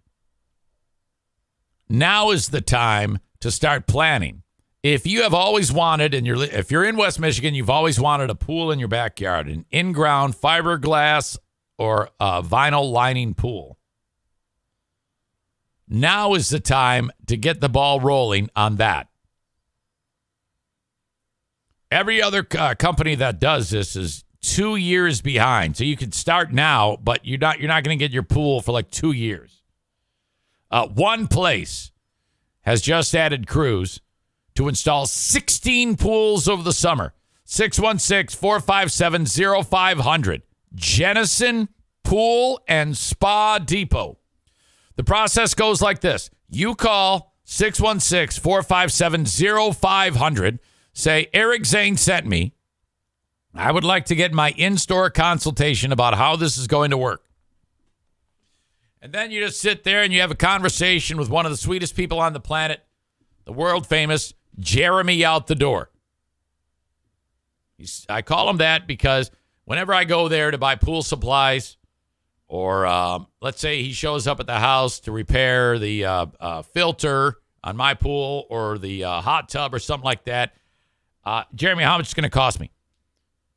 Now 1.89 2.31
is 2.31 2.51
the 2.51 2.61
time 2.61 3.19
to 3.41 3.51
start 3.51 3.89
planning. 3.89 4.45
If 4.85 5.09
you 5.09 5.23
have 5.25 5.35
always 5.35 5.73
wanted, 5.73 6.15
and 6.15 6.25
you're 6.25 6.41
if 6.41 6.71
you're 6.71 6.85
in 6.85 6.97
West 6.97 7.19
Michigan, 7.19 7.53
you've 7.53 7.69
always 7.69 7.99
wanted 7.99 8.31
a 8.31 8.37
pool 8.37 8.71
in 8.71 8.79
your 8.79 8.87
backyard, 8.87 9.49
an 9.49 9.67
in-ground 9.73 10.37
fiberglass 10.37 11.37
or 11.77 12.11
a 12.21 12.45
vinyl 12.45 12.93
lining 12.93 13.35
pool. 13.35 13.77
Now 15.89 16.35
is 16.35 16.49
the 16.49 16.61
time 16.61 17.11
to 17.27 17.37
get 17.37 17.61
the 17.61 17.69
ball 17.69 17.99
rolling 17.99 18.51
on 18.55 18.77
that. 18.77 19.10
Every 21.91 22.23
other 22.23 22.47
uh, 22.57 22.75
company 22.77 23.15
that 23.17 23.41
does 23.41 23.71
this 23.71 23.97
is 23.97 24.25
two 24.41 24.77
years 24.77 25.21
behind. 25.21 25.77
So 25.77 25.85
you 25.85 25.97
can 25.97 26.13
start 26.13 26.53
now, 26.53 26.97
but 27.03 27.25
you're 27.25 27.39
not 27.39 27.59
you're 27.59 27.69
not 27.69 27.85
going 27.85 27.99
to 27.99 28.03
get 28.03 28.13
your 28.13 28.23
pool 28.23 28.61
for 28.61 28.73
like 28.73 28.91
two 28.91 29.13
years. 29.13 29.63
Uh, 30.71 30.87
one 30.87 31.27
place 31.27 31.91
has 32.63 32.81
just 32.81 33.15
added 33.15 33.49
crews 33.49 34.01
to 34.55 34.69
install 34.69 35.07
16 35.07 35.97
pools 35.97 36.49
over 36.49 36.63
the 36.63 36.73
summer. 36.73 37.15
616 37.45 38.39
457 38.39 39.27
0500. 39.65 40.43
Jenison 40.75 41.69
Pool 42.05 42.61
and 42.69 42.97
Spa 42.97 43.59
Depot. 43.59 44.19
The 44.97 45.05
process 45.05 45.55
goes 45.55 45.83
like 45.83 46.01
this 46.01 46.31
you 46.49 46.75
call 46.75 47.35
616 47.45 48.41
457 48.43 49.27
0500 49.75 50.59
Say, 50.93 51.29
Eric 51.33 51.65
Zane 51.67 51.97
sent 51.97 52.27
me. 52.27 52.55
I 53.55 53.73
would 53.73 53.85
like 53.85 54.05
to 54.07 54.15
get 54.15 54.33
my 54.33 54.51
in 54.51 54.79
store 54.79 55.11
consultation 55.11 55.93
about 55.93 56.15
how 56.15 56.37
this 56.37 56.57
is 56.57 56.67
going 56.67 56.91
to 56.91 56.99
work. 56.99 57.25
And 59.03 59.13
then 59.13 59.31
you 59.31 59.45
just 59.45 59.61
sit 59.61 59.83
there 59.83 60.03
and 60.03 60.13
you 60.13 60.21
have 60.21 60.31
a 60.31 60.37
conversation 60.37 61.17
with 61.17 61.31
one 61.31 61.47
of 61.47 61.51
the 61.51 61.57
sweetest 61.57 61.97
people 61.97 62.21
on 62.21 62.33
the 62.33 62.41
planet, 62.41 62.85
the 63.45 63.53
world 63.53 63.87
famous 63.87 64.35
Jeremy 64.59 65.25
out 65.25 65.47
the 65.47 65.55
door. 65.55 65.91
He's, 67.79 68.05
I 68.09 68.21
call 68.23 68.51
him 68.51 68.59
that 68.59 68.87
because 68.87 69.31
whenever 69.65 69.95
I 69.95 70.05
go 70.05 70.29
there 70.29 70.51
to 70.51 70.59
buy 70.59 70.75
pool 70.75 71.03
supplies, 71.03 71.79
or 72.47 72.85
um, 72.85 73.27
let's 73.41 73.61
say 73.61 73.83
he 73.83 73.93
shows 73.93 74.27
up 74.27 74.39
at 74.39 74.47
the 74.47 74.59
house 74.59 75.01
to 75.01 75.13
repair 75.13 75.79
the 75.79 76.05
uh, 76.05 76.27
uh, 76.39 76.63
filter 76.63 77.39
on 77.65 77.77
my 77.77 77.95
pool 77.95 78.47
or 78.51 78.77
the 78.77 79.05
uh, 79.05 79.21
hot 79.21 79.49
tub 79.49 79.73
or 79.73 79.79
something 79.79 80.05
like 80.05 80.25
that, 80.25 80.55
uh, 81.31 81.45
Jeremy, 81.55 81.85
how 81.85 81.97
much 81.97 82.09
is 82.09 82.15
going 82.15 82.25
to 82.25 82.29
cost 82.29 82.59
me? 82.59 82.73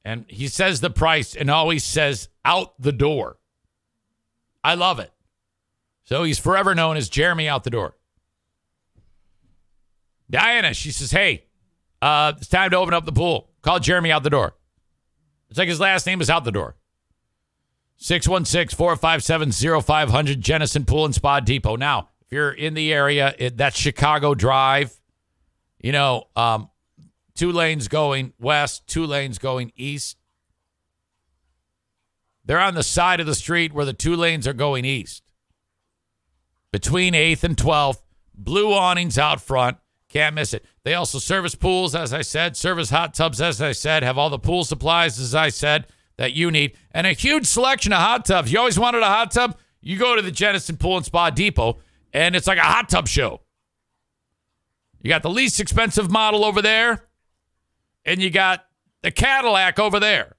And 0.05 0.25
he 0.27 0.47
says 0.47 0.79
the 0.79 0.91
price 0.91 1.35
and 1.35 1.49
always 1.49 1.83
says 1.83 2.29
out 2.45 2.79
the 2.79 2.91
door. 2.91 3.37
I 4.63 4.75
love 4.75 4.99
it. 4.99 5.11
So 6.03 6.23
he's 6.23 6.37
forever 6.37 6.75
known 6.75 6.97
as 6.97 7.09
Jeremy 7.09 7.47
out 7.47 7.63
the 7.63 7.71
door. 7.71 7.95
Diana, 10.29 10.75
she 10.75 10.91
says, 10.91 11.09
hey, 11.09 11.45
uh, 11.99 12.33
it's 12.37 12.47
time 12.47 12.69
to 12.69 12.77
open 12.77 12.93
up 12.93 13.05
the 13.05 13.11
pool. 13.11 13.49
Call 13.63 13.79
Jeremy 13.79 14.11
out 14.11 14.21
the 14.21 14.29
door. 14.29 14.53
It's 15.49 15.57
like 15.57 15.67
his 15.67 15.79
last 15.79 16.05
name 16.05 16.21
is 16.21 16.29
out 16.29 16.43
the 16.43 16.51
door. 16.51 16.75
616 17.97 18.77
457 18.77 19.81
0500 19.81 20.41
Jenison 20.41 20.85
Pool 20.85 21.05
and 21.05 21.15
Spa 21.15 21.39
Depot. 21.39 21.75
Now, 21.75 22.09
if 22.21 22.31
you're 22.31 22.51
in 22.51 22.75
the 22.75 22.93
area, 22.93 23.33
it, 23.39 23.57
that's 23.57 23.79
Chicago 23.79 24.35
Drive. 24.35 24.93
You 25.81 25.91
know, 25.91 26.25
um, 26.35 26.69
two 27.35 27.51
lanes 27.51 27.87
going 27.87 28.33
west, 28.39 28.87
two 28.87 29.05
lanes 29.05 29.37
going 29.37 29.71
east. 29.75 30.17
They're 32.45 32.59
on 32.59 32.75
the 32.75 32.83
side 32.83 33.19
of 33.19 33.25
the 33.25 33.35
street 33.35 33.73
where 33.73 33.85
the 33.85 33.93
two 33.93 34.15
lanes 34.15 34.47
are 34.47 34.53
going 34.53 34.85
east. 34.85 35.23
Between 36.71 37.13
8th 37.13 37.43
and 37.43 37.55
12th, 37.55 38.01
blue 38.33 38.73
awnings 38.73 39.17
out 39.17 39.39
front. 39.39 39.77
Can't 40.09 40.35
miss 40.35 40.53
it. 40.53 40.65
They 40.83 40.93
also 40.93 41.17
service 41.17 41.55
pools, 41.55 41.95
as 41.95 42.13
I 42.13 42.21
said, 42.21 42.55
service 42.55 42.89
hot 42.89 43.13
tubs, 43.13 43.41
as 43.41 43.61
I 43.61 43.71
said, 43.71 44.03
have 44.03 44.17
all 44.17 44.29
the 44.29 44.37
pool 44.37 44.63
supplies, 44.63 45.19
as 45.19 45.33
I 45.33 45.49
said, 45.49 45.87
that 46.17 46.33
you 46.33 46.51
need, 46.51 46.77
and 46.91 47.07
a 47.07 47.13
huge 47.13 47.47
selection 47.47 47.93
of 47.93 47.99
hot 47.99 48.25
tubs. 48.25 48.51
You 48.51 48.59
always 48.59 48.77
wanted 48.77 49.01
a 49.01 49.07
hot 49.07 49.31
tub? 49.31 49.57
You 49.81 49.97
go 49.97 50.15
to 50.15 50.21
the 50.21 50.31
Jenison 50.31 50.77
Pool 50.77 50.97
and 50.97 51.05
Spa 51.05 51.31
Depot, 51.31 51.79
and 52.13 52.35
it's 52.35 52.45
like 52.45 52.59
a 52.59 52.61
hot 52.61 52.89
tub 52.89 53.07
show. 53.07 53.41
You 55.01 55.09
got 55.09 55.23
the 55.23 55.29
least 55.29 55.59
expensive 55.59 56.11
model 56.11 56.45
over 56.45 56.61
there, 56.61 57.07
and 58.05 58.21
you 58.21 58.29
got 58.29 58.65
the 59.01 59.11
Cadillac 59.11 59.79
over 59.79 59.99
there. 59.99 60.35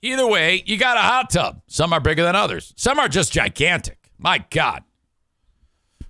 Either 0.00 0.26
way, 0.26 0.62
you 0.66 0.76
got 0.76 0.96
a 0.96 1.00
hot 1.00 1.30
tub. 1.30 1.62
Some 1.66 1.92
are 1.92 2.00
bigger 2.00 2.22
than 2.22 2.36
others, 2.36 2.72
some 2.76 2.98
are 2.98 3.08
just 3.08 3.32
gigantic. 3.32 4.10
My 4.18 4.44
God. 4.50 4.84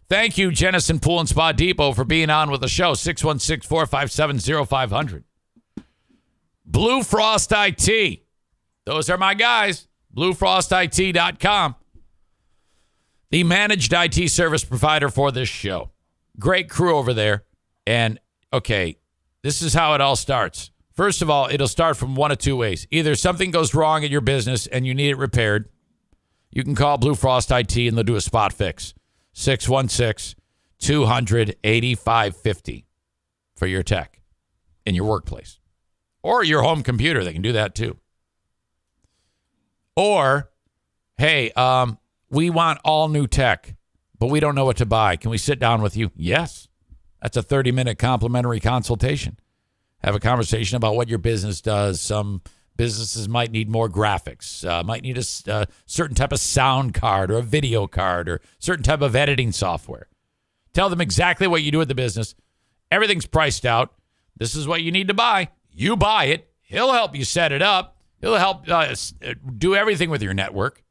Thank 0.08 0.38
you, 0.38 0.50
Jenison 0.50 1.00
Pool 1.00 1.20
and 1.20 1.28
Spa 1.28 1.52
Depot, 1.52 1.92
for 1.92 2.04
being 2.04 2.30
on 2.30 2.50
with 2.50 2.62
the 2.62 2.68
show. 2.68 2.94
616 2.94 3.68
457 3.68 4.64
0500. 4.66 5.24
Blue 6.64 7.02
Frost 7.02 7.52
IT. 7.54 8.22
Those 8.86 9.10
are 9.10 9.18
my 9.18 9.34
guys. 9.34 9.86
BlueFrostIT.com. 10.16 11.74
The 13.30 13.44
managed 13.44 13.92
IT 13.92 14.30
service 14.30 14.64
provider 14.64 15.10
for 15.10 15.30
this 15.30 15.48
show. 15.48 15.90
Great 16.38 16.70
crew 16.70 16.96
over 16.96 17.12
there. 17.12 17.44
And 17.86 18.18
okay, 18.52 18.96
this 19.42 19.62
is 19.62 19.74
how 19.74 19.94
it 19.94 20.00
all 20.00 20.16
starts. 20.16 20.70
First 20.92 21.22
of 21.22 21.30
all, 21.30 21.48
it'll 21.48 21.68
start 21.68 21.96
from 21.96 22.16
one 22.16 22.32
of 22.32 22.38
two 22.38 22.56
ways. 22.56 22.86
Either 22.90 23.14
something 23.14 23.50
goes 23.50 23.74
wrong 23.74 24.02
in 24.02 24.10
your 24.10 24.20
business 24.20 24.66
and 24.66 24.86
you 24.86 24.94
need 24.94 25.10
it 25.10 25.16
repaired. 25.16 25.68
You 26.50 26.64
can 26.64 26.74
call 26.74 26.98
Blue 26.98 27.14
Frost 27.14 27.50
IT 27.50 27.76
and 27.76 27.96
they'll 27.96 28.04
do 28.04 28.16
a 28.16 28.20
spot 28.20 28.52
fix. 28.52 28.94
616 29.32 30.40
200 30.80 31.56
8550 31.62 32.86
for 33.54 33.66
your 33.66 33.82
tech 33.82 34.20
in 34.84 34.94
your 34.94 35.04
workplace 35.04 35.60
or 36.22 36.42
your 36.42 36.62
home 36.62 36.82
computer. 36.82 37.22
They 37.22 37.32
can 37.32 37.42
do 37.42 37.52
that 37.52 37.74
too. 37.74 37.96
Or, 39.96 40.50
hey, 41.16 41.50
um, 41.52 41.98
we 42.30 42.50
want 42.50 42.80
all 42.84 43.08
new 43.08 43.26
tech, 43.26 43.74
but 44.18 44.28
we 44.28 44.40
don't 44.40 44.54
know 44.54 44.64
what 44.64 44.76
to 44.78 44.86
buy. 44.86 45.16
Can 45.16 45.30
we 45.30 45.38
sit 45.38 45.58
down 45.58 45.82
with 45.82 45.96
you? 45.96 46.10
Yes. 46.14 46.67
That's 47.22 47.36
a 47.36 47.42
30 47.42 47.72
minute 47.72 47.98
complimentary 47.98 48.60
consultation. 48.60 49.38
Have 50.02 50.14
a 50.14 50.20
conversation 50.20 50.76
about 50.76 50.94
what 50.94 51.08
your 51.08 51.18
business 51.18 51.60
does. 51.60 52.00
Some 52.00 52.42
businesses 52.76 53.28
might 53.28 53.50
need 53.50 53.68
more 53.68 53.88
graphics, 53.88 54.66
uh, 54.66 54.84
might 54.84 55.02
need 55.02 55.18
a 55.18 55.52
uh, 55.52 55.66
certain 55.84 56.14
type 56.14 56.32
of 56.32 56.38
sound 56.38 56.94
card 56.94 57.30
or 57.30 57.38
a 57.38 57.42
video 57.42 57.86
card 57.88 58.28
or 58.28 58.40
certain 58.60 58.84
type 58.84 59.02
of 59.02 59.16
editing 59.16 59.50
software. 59.50 60.08
Tell 60.72 60.88
them 60.88 61.00
exactly 61.00 61.48
what 61.48 61.62
you 61.62 61.72
do 61.72 61.80
at 61.80 61.88
the 61.88 61.94
business. 61.94 62.36
Everything's 62.90 63.26
priced 63.26 63.66
out. 63.66 63.92
This 64.36 64.54
is 64.54 64.68
what 64.68 64.82
you 64.82 64.92
need 64.92 65.08
to 65.08 65.14
buy. 65.14 65.48
You 65.70 65.96
buy 65.96 66.26
it. 66.26 66.48
He'll 66.62 66.92
help 66.92 67.16
you 67.16 67.24
set 67.24 67.50
it 67.50 67.62
up. 67.62 67.96
He'll 68.20 68.36
help 68.36 68.68
uh, 68.68 68.94
do 69.56 69.74
everything 69.74 70.10
with 70.10 70.22
your 70.22 70.34
network. 70.34 70.84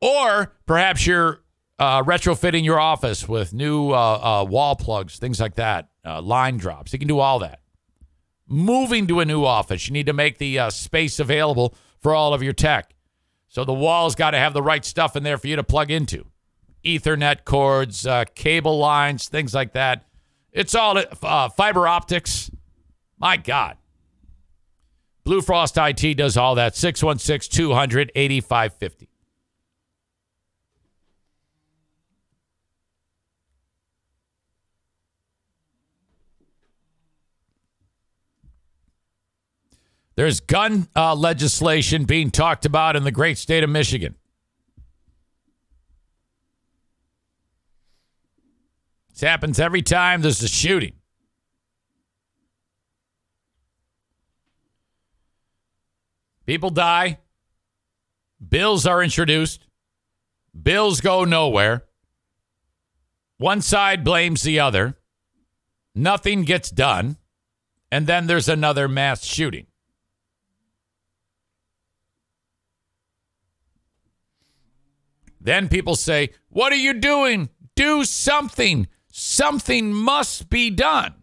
Or 0.00 0.52
perhaps 0.66 1.06
you're 1.06 1.41
uh, 1.82 2.00
retrofitting 2.04 2.64
your 2.64 2.78
office 2.78 3.28
with 3.28 3.52
new 3.52 3.90
uh, 3.90 3.94
uh 3.96 4.44
wall 4.44 4.76
plugs, 4.76 5.18
things 5.18 5.40
like 5.40 5.56
that, 5.56 5.88
uh, 6.06 6.22
line 6.22 6.56
drops. 6.56 6.92
You 6.92 6.98
can 7.00 7.08
do 7.08 7.18
all 7.18 7.40
that. 7.40 7.58
Moving 8.46 9.08
to 9.08 9.18
a 9.18 9.24
new 9.24 9.44
office, 9.44 9.88
you 9.88 9.92
need 9.92 10.06
to 10.06 10.12
make 10.12 10.38
the 10.38 10.60
uh, 10.60 10.70
space 10.70 11.18
available 11.18 11.74
for 11.98 12.14
all 12.14 12.34
of 12.34 12.42
your 12.42 12.52
tech. 12.52 12.94
So 13.48 13.64
the 13.64 13.72
wall's 13.72 14.14
got 14.14 14.30
to 14.30 14.38
have 14.38 14.54
the 14.54 14.62
right 14.62 14.84
stuff 14.84 15.16
in 15.16 15.24
there 15.24 15.38
for 15.38 15.48
you 15.48 15.56
to 15.56 15.64
plug 15.64 15.90
into 15.90 16.26
Ethernet 16.84 17.44
cords, 17.44 18.06
cable 18.36 18.78
lines, 18.78 19.28
things 19.28 19.52
like 19.52 19.72
that. 19.72 20.06
It's 20.52 20.76
all 20.76 21.00
fiber 21.56 21.88
optics. 21.88 22.48
My 23.18 23.36
God. 23.36 23.76
Blue 25.24 25.42
Frost 25.42 25.76
IT 25.78 26.16
does 26.16 26.36
all 26.36 26.54
that. 26.54 26.76
616 26.76 27.56
200 27.56 28.12
8550. 28.14 29.11
There's 40.22 40.38
gun 40.38 40.86
uh, 40.94 41.16
legislation 41.16 42.04
being 42.04 42.30
talked 42.30 42.64
about 42.64 42.94
in 42.94 43.02
the 43.02 43.10
great 43.10 43.38
state 43.38 43.64
of 43.64 43.70
Michigan. 43.70 44.14
This 49.10 49.20
happens 49.20 49.58
every 49.58 49.82
time 49.82 50.22
there's 50.22 50.40
a 50.40 50.46
shooting. 50.46 50.92
People 56.46 56.70
die. 56.70 57.18
Bills 58.48 58.86
are 58.86 59.02
introduced. 59.02 59.66
Bills 60.54 61.00
go 61.00 61.24
nowhere. 61.24 61.82
One 63.38 63.60
side 63.60 64.04
blames 64.04 64.44
the 64.44 64.60
other. 64.60 64.94
Nothing 65.96 66.44
gets 66.44 66.70
done. 66.70 67.16
And 67.90 68.06
then 68.06 68.28
there's 68.28 68.48
another 68.48 68.86
mass 68.86 69.24
shooting. 69.24 69.66
Then 75.42 75.68
people 75.68 75.96
say, 75.96 76.30
What 76.48 76.72
are 76.72 76.76
you 76.76 76.94
doing? 76.94 77.50
Do 77.74 78.04
something. 78.04 78.88
Something 79.10 79.92
must 79.92 80.48
be 80.48 80.70
done. 80.70 81.14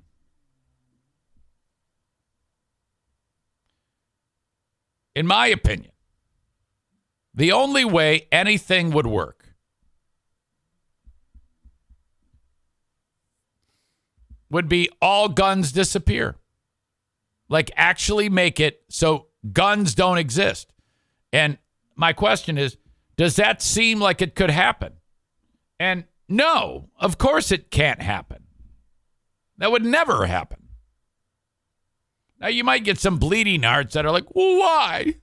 in 5.20 5.28
my 5.28 5.48
opinion, 5.48 5.92
the 7.34 7.52
only 7.52 7.84
way 7.84 8.28
anything 8.32 8.92
would 8.92 9.06
work 9.06 9.50
would 14.50 14.70
be 14.70 14.90
all 15.02 15.28
guns 15.28 15.74
disappear. 15.74 16.38
Like, 17.50 17.70
actually 17.76 18.30
make 18.30 18.62
it 18.62 18.84
so 18.88 19.28
guns 19.52 19.94
don't 19.94 20.18
exist. 20.18 20.72
And 21.34 21.58
my 21.98 22.14
question 22.14 22.58
is 22.58 22.78
does 23.20 23.36
that 23.36 23.62
seem 23.62 24.00
like 24.00 24.22
it 24.22 24.34
could 24.34 24.50
happen? 24.50 24.94
And 25.78 26.06
no, 26.30 26.90
of 26.98 27.18
course 27.18 27.52
it 27.52 27.70
can't 27.70 28.02
happen. 28.02 28.44
That 29.58 29.74
would 29.74 29.84
never 29.84 30.26
happen. 30.26 30.70
Now, 32.40 32.48
you 32.48 32.64
might 32.64 32.86
get 32.86 32.98
some 32.98 33.18
bleeding 33.18 33.64
hearts 33.64 33.94
that 33.96 34.06
are 34.06 34.12
like, 34.14 34.34
well, 34.34 34.58
why? 34.58 35.16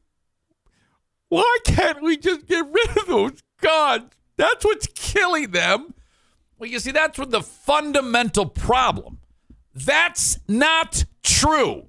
Why 1.31 1.56
can't 1.64 2.02
we 2.02 2.18
just 2.18 2.44
get 2.44 2.66
rid 2.70 2.98
of 2.98 3.06
those 3.06 3.43
guns? 3.62 4.12
That's 4.36 4.62
what's 4.62 4.89
killing 4.89 5.52
them. 5.52 5.94
Well, 6.59 6.68
you 6.68 6.81
see, 6.81 6.90
that's 6.90 7.18
what 7.18 7.31
the 7.31 7.40
fundamental 7.40 8.44
problem. 8.44 9.20
That's 9.74 10.39
not 10.47 11.06
true. 11.23 11.89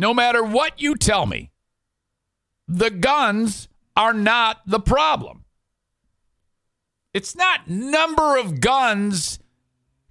No 0.00 0.14
matter 0.14 0.42
what 0.42 0.80
you 0.80 0.94
tell 0.94 1.26
me, 1.26 1.50
the 2.66 2.88
guns 2.88 3.68
are 3.94 4.14
not 4.14 4.62
the 4.66 4.80
problem. 4.80 5.44
It's 7.12 7.36
not 7.36 7.68
number 7.68 8.38
of 8.38 8.60
guns 8.60 9.40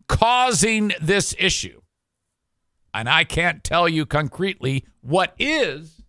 causing 0.07 0.91
this 1.01 1.33
issue. 1.39 1.81
And 2.93 3.09
I 3.09 3.23
can't 3.23 3.63
tell 3.63 3.89
you 3.89 4.05
concretely 4.05 4.85
what 5.01 5.33
is, 5.39 6.03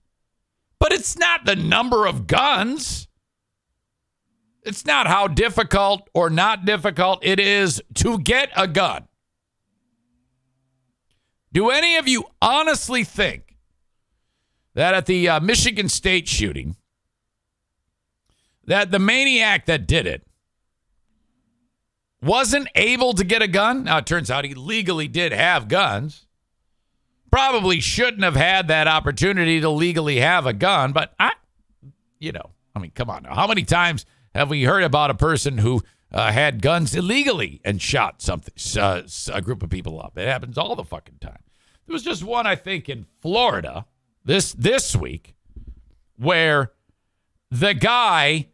but 0.78 0.92
it's 0.92 1.16
not 1.16 1.46
the 1.46 1.56
number 1.56 2.04
of 2.04 2.26
guns. 2.26 3.08
It's 4.62 4.84
not 4.84 5.06
how 5.06 5.26
difficult 5.26 6.10
or 6.12 6.28
not 6.28 6.66
difficult 6.66 7.20
it 7.22 7.40
is 7.40 7.80
to 7.94 8.18
get 8.18 8.50
a 8.54 8.68
gun. 8.68 9.08
Do 11.50 11.70
any 11.70 11.96
of 11.96 12.06
you 12.06 12.24
honestly 12.42 13.04
think 13.04 13.49
that 14.80 14.94
at 14.94 15.04
the 15.04 15.28
uh, 15.28 15.40
Michigan 15.40 15.90
State 15.90 16.26
shooting, 16.26 16.74
that 18.64 18.90
the 18.90 18.98
maniac 18.98 19.66
that 19.66 19.86
did 19.86 20.06
it 20.06 20.26
wasn't 22.22 22.66
able 22.74 23.12
to 23.12 23.22
get 23.22 23.42
a 23.42 23.46
gun. 23.46 23.84
Now, 23.84 23.98
it 23.98 24.06
turns 24.06 24.30
out 24.30 24.46
he 24.46 24.54
legally 24.54 25.06
did 25.06 25.32
have 25.32 25.68
guns. 25.68 26.26
Probably 27.30 27.78
shouldn't 27.78 28.22
have 28.22 28.36
had 28.36 28.68
that 28.68 28.88
opportunity 28.88 29.60
to 29.60 29.68
legally 29.68 30.20
have 30.20 30.46
a 30.46 30.54
gun, 30.54 30.92
but 30.92 31.12
I, 31.20 31.32
you 32.18 32.32
know, 32.32 32.50
I 32.74 32.78
mean, 32.78 32.92
come 32.94 33.10
on 33.10 33.24
now. 33.24 33.34
How 33.34 33.46
many 33.46 33.64
times 33.64 34.06
have 34.34 34.48
we 34.48 34.62
heard 34.62 34.82
about 34.82 35.10
a 35.10 35.14
person 35.14 35.58
who 35.58 35.82
uh, 36.10 36.32
had 36.32 36.62
guns 36.62 36.94
illegally 36.94 37.60
and 37.66 37.82
shot 37.82 38.22
something, 38.22 38.54
uh, 38.80 39.02
a 39.30 39.42
group 39.42 39.62
of 39.62 39.68
people 39.68 40.00
up? 40.00 40.16
It 40.16 40.26
happens 40.26 40.56
all 40.56 40.74
the 40.74 40.84
fucking 40.84 41.18
time. 41.20 41.42
There 41.86 41.92
was 41.92 42.02
just 42.02 42.24
one, 42.24 42.46
I 42.46 42.56
think, 42.56 42.88
in 42.88 43.04
Florida 43.20 43.84
this 44.24 44.52
this 44.52 44.94
week 44.94 45.34
where 46.16 46.72
the 47.50 47.74
guy 47.74 48.48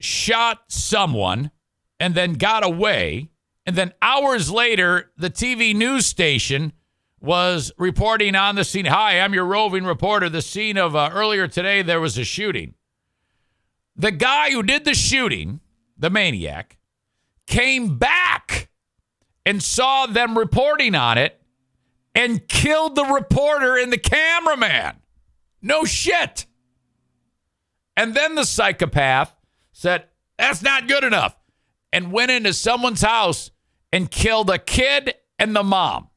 shot 0.00 0.64
someone 0.68 1.50
and 1.98 2.14
then 2.14 2.34
got 2.34 2.64
away. 2.64 3.30
And 3.64 3.76
then 3.76 3.92
hours 4.00 4.50
later, 4.50 5.10
the 5.16 5.30
TV 5.30 5.74
news 5.74 6.06
station 6.06 6.72
was 7.20 7.72
reporting 7.78 8.34
on 8.34 8.54
the 8.54 8.64
scene. 8.64 8.84
Hi, 8.86 9.20
I'm 9.20 9.34
your 9.34 9.46
roving 9.46 9.84
reporter. 9.84 10.28
The 10.28 10.42
scene 10.42 10.76
of 10.76 10.94
uh, 10.94 11.10
earlier 11.12 11.48
today, 11.48 11.82
there 11.82 12.00
was 12.00 12.16
a 12.16 12.24
shooting. 12.24 12.74
The 13.96 14.12
guy 14.12 14.50
who 14.50 14.62
did 14.62 14.84
the 14.84 14.94
shooting, 14.94 15.60
the 15.96 16.10
maniac, 16.10 16.78
came 17.46 17.96
back 17.98 18.68
and 19.44 19.62
saw 19.62 20.06
them 20.06 20.36
reporting 20.36 20.94
on 20.94 21.18
it 21.18 21.40
and 22.16 22.48
killed 22.48 22.96
the 22.96 23.04
reporter 23.04 23.76
and 23.76 23.92
the 23.92 23.98
cameraman. 23.98 24.96
No 25.60 25.84
shit. 25.84 26.46
And 27.96 28.14
then 28.14 28.34
the 28.34 28.44
psychopath 28.44 29.34
said, 29.72 30.06
That's 30.38 30.62
not 30.62 30.88
good 30.88 31.04
enough, 31.04 31.36
and 31.92 32.10
went 32.10 32.30
into 32.30 32.52
someone's 32.52 33.02
house 33.02 33.50
and 33.92 34.10
killed 34.10 34.50
a 34.50 34.58
kid 34.58 35.14
and 35.38 35.54
the 35.54 35.62
mom. 35.62 36.08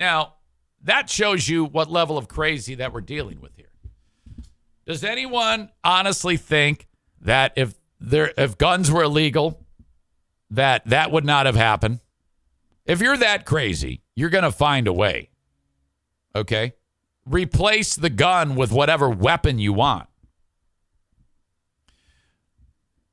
Now, 0.00 0.34
that 0.82 1.10
shows 1.10 1.46
you 1.46 1.66
what 1.66 1.90
level 1.90 2.16
of 2.16 2.26
crazy 2.26 2.74
that 2.76 2.92
we're 2.92 3.02
dealing 3.02 3.40
with 3.40 3.54
here. 3.54 3.66
Does 4.86 5.04
anyone 5.04 5.70
honestly 5.84 6.38
think 6.38 6.88
that 7.20 7.52
if 7.56 7.74
there 8.00 8.32
if 8.38 8.56
guns 8.56 8.90
were 8.90 9.02
illegal, 9.02 9.66
that 10.50 10.86
that 10.86 11.12
would 11.12 11.26
not 11.26 11.44
have 11.44 11.54
happened? 11.56 12.00
If 12.90 13.00
you're 13.00 13.16
that 13.18 13.46
crazy, 13.46 14.02
you're 14.16 14.30
going 14.30 14.42
to 14.42 14.50
find 14.50 14.88
a 14.88 14.92
way. 14.92 15.30
Okay? 16.34 16.72
Replace 17.24 17.94
the 17.94 18.10
gun 18.10 18.56
with 18.56 18.72
whatever 18.72 19.08
weapon 19.08 19.60
you 19.60 19.72
want. 19.72 20.08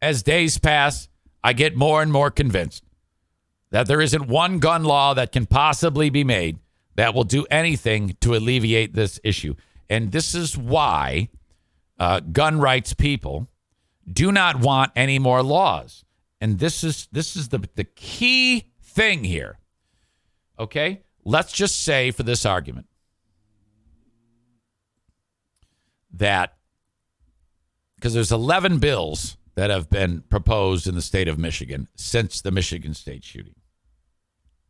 As 0.01 0.23
days 0.23 0.57
pass, 0.57 1.09
I 1.43 1.53
get 1.53 1.75
more 1.75 2.01
and 2.01 2.11
more 2.11 2.31
convinced 2.31 2.85
that 3.69 3.85
there 3.85 4.01
isn't 4.01 4.27
one 4.27 4.57
gun 4.57 4.83
law 4.83 5.13
that 5.13 5.31
can 5.31 5.45
possibly 5.45 6.09
be 6.09 6.23
made 6.23 6.57
that 6.95 7.13
will 7.13 7.23
do 7.23 7.45
anything 7.51 8.17
to 8.21 8.33
alleviate 8.33 8.95
this 8.95 9.19
issue. 9.23 9.53
And 9.91 10.11
this 10.11 10.33
is 10.33 10.57
why 10.57 11.29
uh, 11.99 12.21
gun 12.21 12.59
rights 12.59 12.95
people 12.95 13.47
do 14.11 14.31
not 14.31 14.59
want 14.59 14.91
any 14.95 15.19
more 15.19 15.43
laws. 15.43 16.03
And 16.41 16.57
this 16.57 16.83
is 16.83 17.07
this 17.11 17.35
is 17.35 17.49
the 17.49 17.69
the 17.75 17.83
key 17.83 18.71
thing 18.81 19.23
here. 19.23 19.59
Okay? 20.59 21.03
Let's 21.23 21.51
just 21.51 21.83
say 21.83 22.11
for 22.11 22.23
this 22.23 22.45
argument 22.45 22.87
that 26.13 26.53
because 27.95 28.13
there's 28.13 28.31
11 28.31 28.79
bills 28.79 29.37
that 29.55 29.71
have 29.71 29.89
been 29.89 30.21
proposed 30.29 30.87
in 30.87 30.93
the 30.93 31.01
state 31.01 31.27
of 31.27 31.39
Michigan 31.39 31.87
since 31.95 32.41
the 32.41 32.51
Michigan 32.51 32.93
state 32.93 33.23
shooting. 33.23 33.55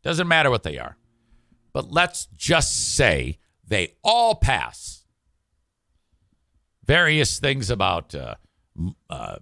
Doesn't 0.02 0.28
matter 0.30 0.50
what 0.50 0.64
they 0.64 0.78
are. 0.78 0.96
But 1.74 1.92
let's 1.92 2.28
just 2.38 2.96
say 2.96 3.40
they 3.68 3.96
all 4.04 4.36
pass. 4.36 5.06
Various 6.86 7.38
things 7.40 7.70
about 7.70 8.16
uh, 8.16 8.36
uh, 9.10 9.38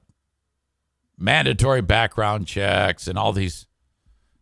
mandatory 1.17 1.81
background 1.81 2.47
checks 2.47 3.07
and 3.07 3.17
all 3.17 3.31
these 3.31 3.67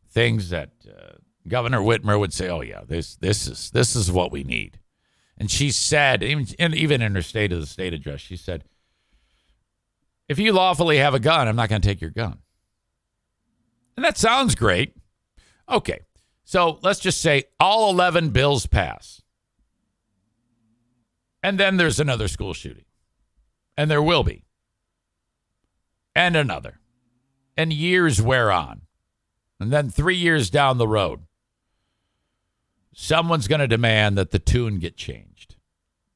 things 0.10 0.50
that 0.50 0.72
uh, 0.88 1.18
Governor 1.48 1.80
Whitmer 1.80 2.20
would 2.20 2.34
say, 2.34 2.50
"Oh 2.50 2.62
yeah, 2.62 2.82
this 2.86 3.16
this 3.16 3.48
is 3.48 3.72
this 3.72 3.96
is 3.96 4.12
what 4.12 4.32
we 4.32 4.44
need." 4.44 4.80
And 5.38 5.50
she 5.50 5.72
said, 5.72 6.24
even 6.24 6.48
even 6.60 7.02
in 7.02 7.16
her 7.16 7.22
State 7.22 7.52
of 7.52 7.60
the 7.60 7.66
State 7.66 7.94
address, 7.94 8.22
she 8.22 8.38
said, 8.38 8.64
"If 10.28 10.40
you 10.40 10.54
lawfully 10.54 10.98
have 10.98 11.14
a 11.14 11.20
gun, 11.20 11.48
I'm 11.48 11.56
not 11.56 11.70
going 11.70 11.82
to 11.82 11.88
take 11.88 12.02
your 12.02 12.12
gun." 12.12 12.40
And 13.96 14.04
that 14.04 14.18
sounds 14.18 14.56
great. 14.56 14.96
Okay, 15.70 16.00
so 16.44 16.80
let's 16.82 17.00
just 17.00 17.22
say 17.22 17.46
all 17.60 17.90
11 17.90 18.30
bills 18.30 18.66
pass. 18.66 19.22
And 21.42 21.60
then 21.60 21.78
there's 21.78 22.00
another 22.00 22.28
school 22.28 22.54
shooting. 22.54 22.86
And 23.78 23.90
there 23.90 24.02
will 24.02 24.24
be. 24.24 24.46
And 26.16 26.36
another. 26.36 26.80
And 27.58 27.74
years 27.74 28.22
wear 28.22 28.52
on. 28.52 28.82
And 29.60 29.72
then 29.72 29.90
three 29.90 30.16
years 30.16 30.50
down 30.50 30.78
the 30.78 30.88
road, 30.88 31.22
someone's 32.94 33.48
going 33.48 33.60
to 33.62 33.68
demand 33.68 34.18
that 34.18 34.32
the 34.32 34.40
tune 34.40 34.80
get 34.80 34.96
changed, 34.96 35.56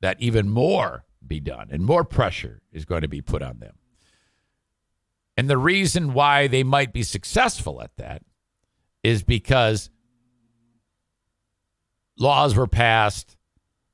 that 0.01 0.21
even 0.21 0.49
more 0.49 1.05
be 1.25 1.39
done, 1.39 1.67
and 1.71 1.83
more 1.83 2.03
pressure 2.03 2.61
is 2.71 2.85
going 2.85 3.01
to 3.01 3.07
be 3.07 3.21
put 3.21 3.41
on 3.41 3.59
them. 3.59 3.75
And 5.35 5.49
the 5.49 5.57
reason 5.57 6.13
why 6.13 6.47
they 6.47 6.63
might 6.63 6.93
be 6.93 7.03
successful 7.03 7.81
at 7.81 7.95
that 7.97 8.23
is 9.03 9.23
because 9.23 9.89
laws 12.17 12.55
were 12.55 12.67
passed 12.67 13.37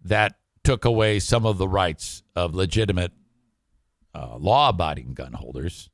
that 0.03 0.35
took 0.63 0.85
away 0.85 1.19
some 1.19 1.45
of 1.45 1.57
the 1.57 1.67
rights 1.67 2.23
of 2.35 2.55
legitimate 2.55 3.11
uh, 4.15 4.37
law 4.37 4.69
abiding 4.69 5.13
gun 5.13 5.33
holders 5.33 5.89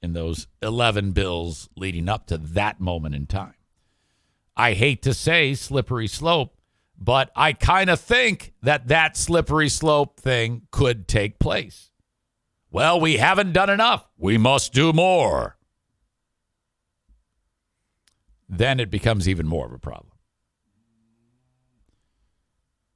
in 0.00 0.12
those 0.12 0.46
11 0.62 1.12
bills 1.12 1.68
leading 1.76 2.08
up 2.08 2.26
to 2.28 2.38
that 2.38 2.80
moment 2.80 3.14
in 3.14 3.26
time. 3.26 3.54
I 4.58 4.72
hate 4.72 5.02
to 5.02 5.14
say 5.14 5.54
slippery 5.54 6.08
slope, 6.08 6.56
but 6.98 7.30
I 7.36 7.52
kind 7.52 7.88
of 7.88 8.00
think 8.00 8.52
that 8.60 8.88
that 8.88 9.16
slippery 9.16 9.68
slope 9.68 10.18
thing 10.18 10.62
could 10.72 11.06
take 11.06 11.38
place. 11.38 11.92
Well, 12.72 13.00
we 13.00 13.18
haven't 13.18 13.52
done 13.52 13.70
enough. 13.70 14.04
We 14.18 14.36
must 14.36 14.72
do 14.72 14.92
more. 14.92 15.56
Then 18.48 18.80
it 18.80 18.90
becomes 18.90 19.28
even 19.28 19.46
more 19.46 19.66
of 19.66 19.72
a 19.72 19.78
problem. 19.78 20.12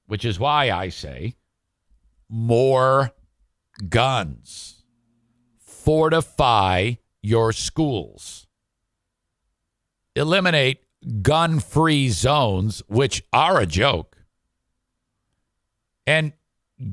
Which 0.06 0.24
is 0.24 0.40
why 0.40 0.70
I 0.70 0.88
say 0.88 1.36
more 2.28 3.12
guns. 3.88 4.82
Fortify 5.58 6.94
your 7.22 7.52
schools. 7.52 8.46
Eliminate 10.16 10.81
gun 11.22 11.60
free 11.60 12.08
zones, 12.08 12.82
which 12.88 13.22
are 13.32 13.60
a 13.60 13.66
joke. 13.66 14.16
And 16.06 16.32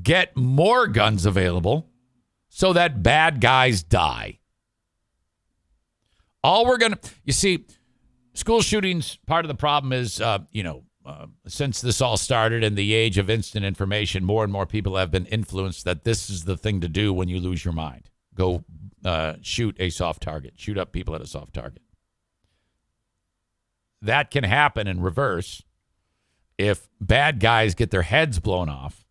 get 0.03 0.37
more 0.37 0.87
guns 0.87 1.25
available 1.25 1.89
so 2.49 2.73
that 2.73 3.01
bad 3.01 3.41
guys 3.41 3.83
die. 3.83 4.39
All 6.43 6.65
we're 6.65 6.77
going 6.77 6.93
to, 6.93 6.99
you 7.23 7.33
see, 7.33 7.65
school 8.33 8.61
shootings, 8.61 9.17
part 9.27 9.45
of 9.45 9.49
the 9.49 9.55
problem 9.55 9.93
is, 9.93 10.21
uh, 10.21 10.39
you 10.51 10.63
know, 10.63 10.83
uh, 11.05 11.25
since 11.47 11.81
this 11.81 12.01
all 12.01 12.17
started 12.17 12.63
in 12.63 12.75
the 12.75 12.93
age 12.93 13.17
of 13.17 13.29
instant 13.29 13.65
information, 13.65 14.23
more 14.23 14.43
and 14.43 14.53
more 14.53 14.65
people 14.65 14.95
have 14.95 15.09
been 15.09 15.25
influenced 15.25 15.85
that 15.85 16.03
this 16.03 16.29
is 16.29 16.43
the 16.43 16.57
thing 16.57 16.81
to 16.81 16.87
do 16.87 17.11
when 17.13 17.27
you 17.27 17.39
lose 17.39 17.65
your 17.65 17.73
mind. 17.73 18.09
Go 18.35 18.63
uh, 19.03 19.35
shoot 19.41 19.75
a 19.79 19.89
soft 19.89 20.21
target, 20.21 20.53
shoot 20.57 20.77
up 20.77 20.91
people 20.91 21.15
at 21.15 21.21
a 21.21 21.27
soft 21.27 21.53
target. 21.53 21.81
That 24.01 24.31
can 24.31 24.43
happen 24.43 24.87
in 24.87 25.01
reverse 25.01 25.63
if 26.57 26.89
bad 26.99 27.39
guys 27.39 27.75
get 27.75 27.91
their 27.91 28.03
heads 28.03 28.39
blown 28.39 28.69
off 28.69 29.05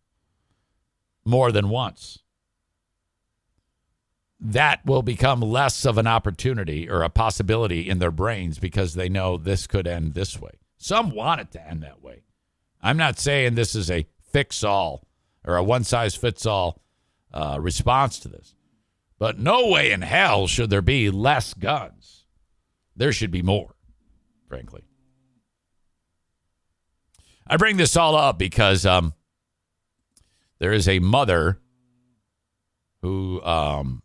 more 1.25 1.51
than 1.51 1.69
once. 1.69 2.19
That 4.39 4.85
will 4.85 5.01
become 5.01 5.41
less 5.41 5.85
of 5.85 5.97
an 5.97 6.07
opportunity 6.07 6.89
or 6.89 7.03
a 7.03 7.09
possibility 7.09 7.89
in 7.89 7.99
their 7.99 8.11
brains 8.11 8.57
because 8.57 8.93
they 8.93 9.09
know 9.09 9.37
this 9.37 9.67
could 9.67 9.85
end 9.85 10.13
this 10.13 10.39
way. 10.39 10.51
Some 10.77 11.11
want 11.11 11.41
it 11.41 11.51
to 11.51 11.67
end 11.67 11.83
that 11.83 12.01
way. 12.01 12.23
I'm 12.81 12.97
not 12.97 13.19
saying 13.19 13.55
this 13.55 13.75
is 13.75 13.91
a 13.91 14.07
fix 14.31 14.63
all 14.63 15.05
or 15.45 15.57
a 15.57 15.63
one 15.63 15.83
size 15.83 16.15
fits 16.15 16.45
all 16.45 16.81
uh, 17.33 17.57
response 17.59 18.19
to 18.19 18.29
this, 18.29 18.55
but 19.17 19.39
no 19.39 19.67
way 19.67 19.91
in 19.91 20.01
hell 20.01 20.47
should 20.47 20.69
there 20.69 20.81
be 20.81 21.09
less 21.09 21.53
guns. 21.53 22.25
There 22.95 23.11
should 23.11 23.31
be 23.31 23.41
more, 23.41 23.75
frankly. 24.49 24.83
I 27.47 27.55
bring 27.55 27.77
this 27.77 27.95
all 27.95 28.15
up 28.15 28.37
because 28.37 28.85
um, 28.85 29.13
there 30.59 30.73
is 30.73 30.87
a 30.87 30.99
mother 30.99 31.59
who 33.01 33.41
um, 33.43 34.03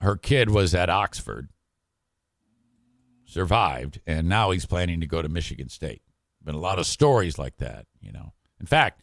her 0.00 0.16
kid 0.16 0.50
was 0.50 0.74
at 0.74 0.88
Oxford 0.88 1.48
survived, 3.24 4.00
and 4.06 4.28
now 4.28 4.50
he's 4.50 4.66
planning 4.66 5.00
to 5.00 5.06
go 5.06 5.20
to 5.20 5.28
Michigan 5.28 5.68
State. 5.68 6.02
Been 6.44 6.54
a 6.54 6.60
lot 6.60 6.78
of 6.78 6.86
stories 6.86 7.38
like 7.38 7.56
that, 7.58 7.86
you 8.00 8.12
know. 8.12 8.32
In 8.60 8.66
fact, 8.66 9.02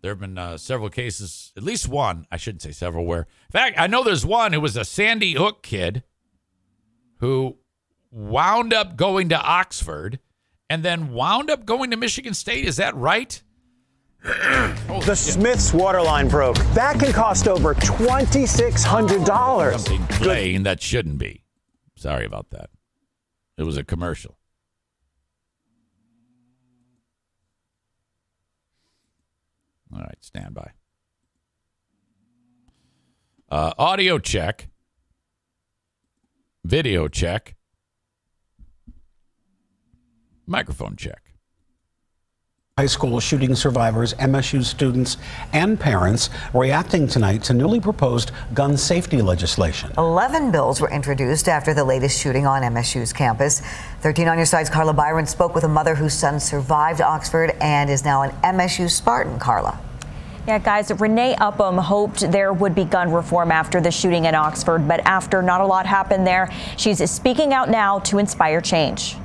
there 0.00 0.10
have 0.10 0.18
been 0.18 0.38
uh, 0.38 0.56
several 0.56 0.90
cases, 0.90 1.52
at 1.56 1.62
least 1.62 1.88
one, 1.88 2.26
I 2.30 2.36
shouldn't 2.36 2.62
say 2.62 2.72
several, 2.72 3.04
where, 3.04 3.20
in 3.20 3.52
fact, 3.52 3.78
I 3.78 3.86
know 3.86 4.02
there's 4.02 4.26
one 4.26 4.52
who 4.52 4.60
was 4.60 4.76
a 4.76 4.84
Sandy 4.84 5.34
Hook 5.34 5.62
kid 5.62 6.02
who 7.18 7.58
wound 8.10 8.72
up 8.72 8.96
going 8.96 9.28
to 9.30 9.40
Oxford 9.40 10.18
and 10.68 10.84
then 10.84 11.12
wound 11.12 11.50
up 11.50 11.64
going 11.64 11.90
to 11.90 11.96
Michigan 11.96 12.34
State. 12.34 12.64
Is 12.64 12.76
that 12.76 12.94
right? 12.96 13.42
the. 14.22 15.14
Smiths 15.14 15.72
water 15.72 16.02
line 16.02 16.28
broke. 16.28 16.56
That 16.74 16.98
can 16.98 17.12
cost 17.12 17.46
over 17.48 17.74
$2,600. 17.74 19.72
Something 19.72 20.06
plain 20.16 20.62
that 20.64 20.80
shouldn't 20.82 21.18
be. 21.18 21.42
Sorry 21.96 22.24
about 22.24 22.50
that. 22.50 22.70
It 23.56 23.62
was 23.62 23.76
a 23.76 23.84
commercial. 23.84 24.36
All 29.92 30.00
right, 30.00 30.18
stand 30.20 30.54
by. 30.54 30.72
Uh, 33.48 33.72
audio 33.78 34.18
check, 34.18 34.68
video 36.64 37.06
check. 37.08 37.55
Microphone 40.48 40.94
check. 40.94 41.26
High 42.78 42.86
school 42.86 43.18
shooting 43.20 43.54
survivors, 43.54 44.12
MSU 44.14 44.62
students, 44.62 45.16
and 45.54 45.80
parents 45.80 46.28
reacting 46.52 47.08
tonight 47.08 47.42
to 47.44 47.54
newly 47.54 47.80
proposed 47.80 48.30
gun 48.52 48.76
safety 48.76 49.22
legislation. 49.22 49.90
11 49.96 50.52
bills 50.52 50.80
were 50.80 50.90
introduced 50.90 51.48
after 51.48 51.72
the 51.72 51.82
latest 51.82 52.20
shooting 52.20 52.46
on 52.46 52.60
MSU's 52.60 53.14
campus. 53.14 53.62
13 54.02 54.28
on 54.28 54.36
your 54.36 54.44
side's 54.44 54.70
Carla 54.70 54.92
Byron 54.92 55.26
spoke 55.26 55.54
with 55.54 55.64
a 55.64 55.68
mother 55.68 55.94
whose 55.94 56.12
son 56.12 56.38
survived 56.38 57.00
Oxford 57.00 57.56
and 57.60 57.88
is 57.88 58.04
now 58.04 58.22
an 58.22 58.30
MSU 58.42 58.90
Spartan. 58.90 59.38
Carla. 59.38 59.80
Yeah, 60.46 60.58
guys, 60.58 60.92
Renee 60.92 61.34
Upham 61.40 61.78
hoped 61.78 62.30
there 62.30 62.52
would 62.52 62.74
be 62.74 62.84
gun 62.84 63.10
reform 63.10 63.50
after 63.50 63.80
the 63.80 63.90
shooting 63.90 64.26
in 64.26 64.34
Oxford, 64.36 64.86
but 64.86 65.00
after 65.00 65.42
not 65.42 65.60
a 65.60 65.66
lot 65.66 65.86
happened 65.86 66.24
there, 66.26 66.52
she's 66.76 67.10
speaking 67.10 67.52
out 67.52 67.68
now 67.68 67.98
to 68.00 68.18
inspire 68.18 68.60
change 68.60 69.16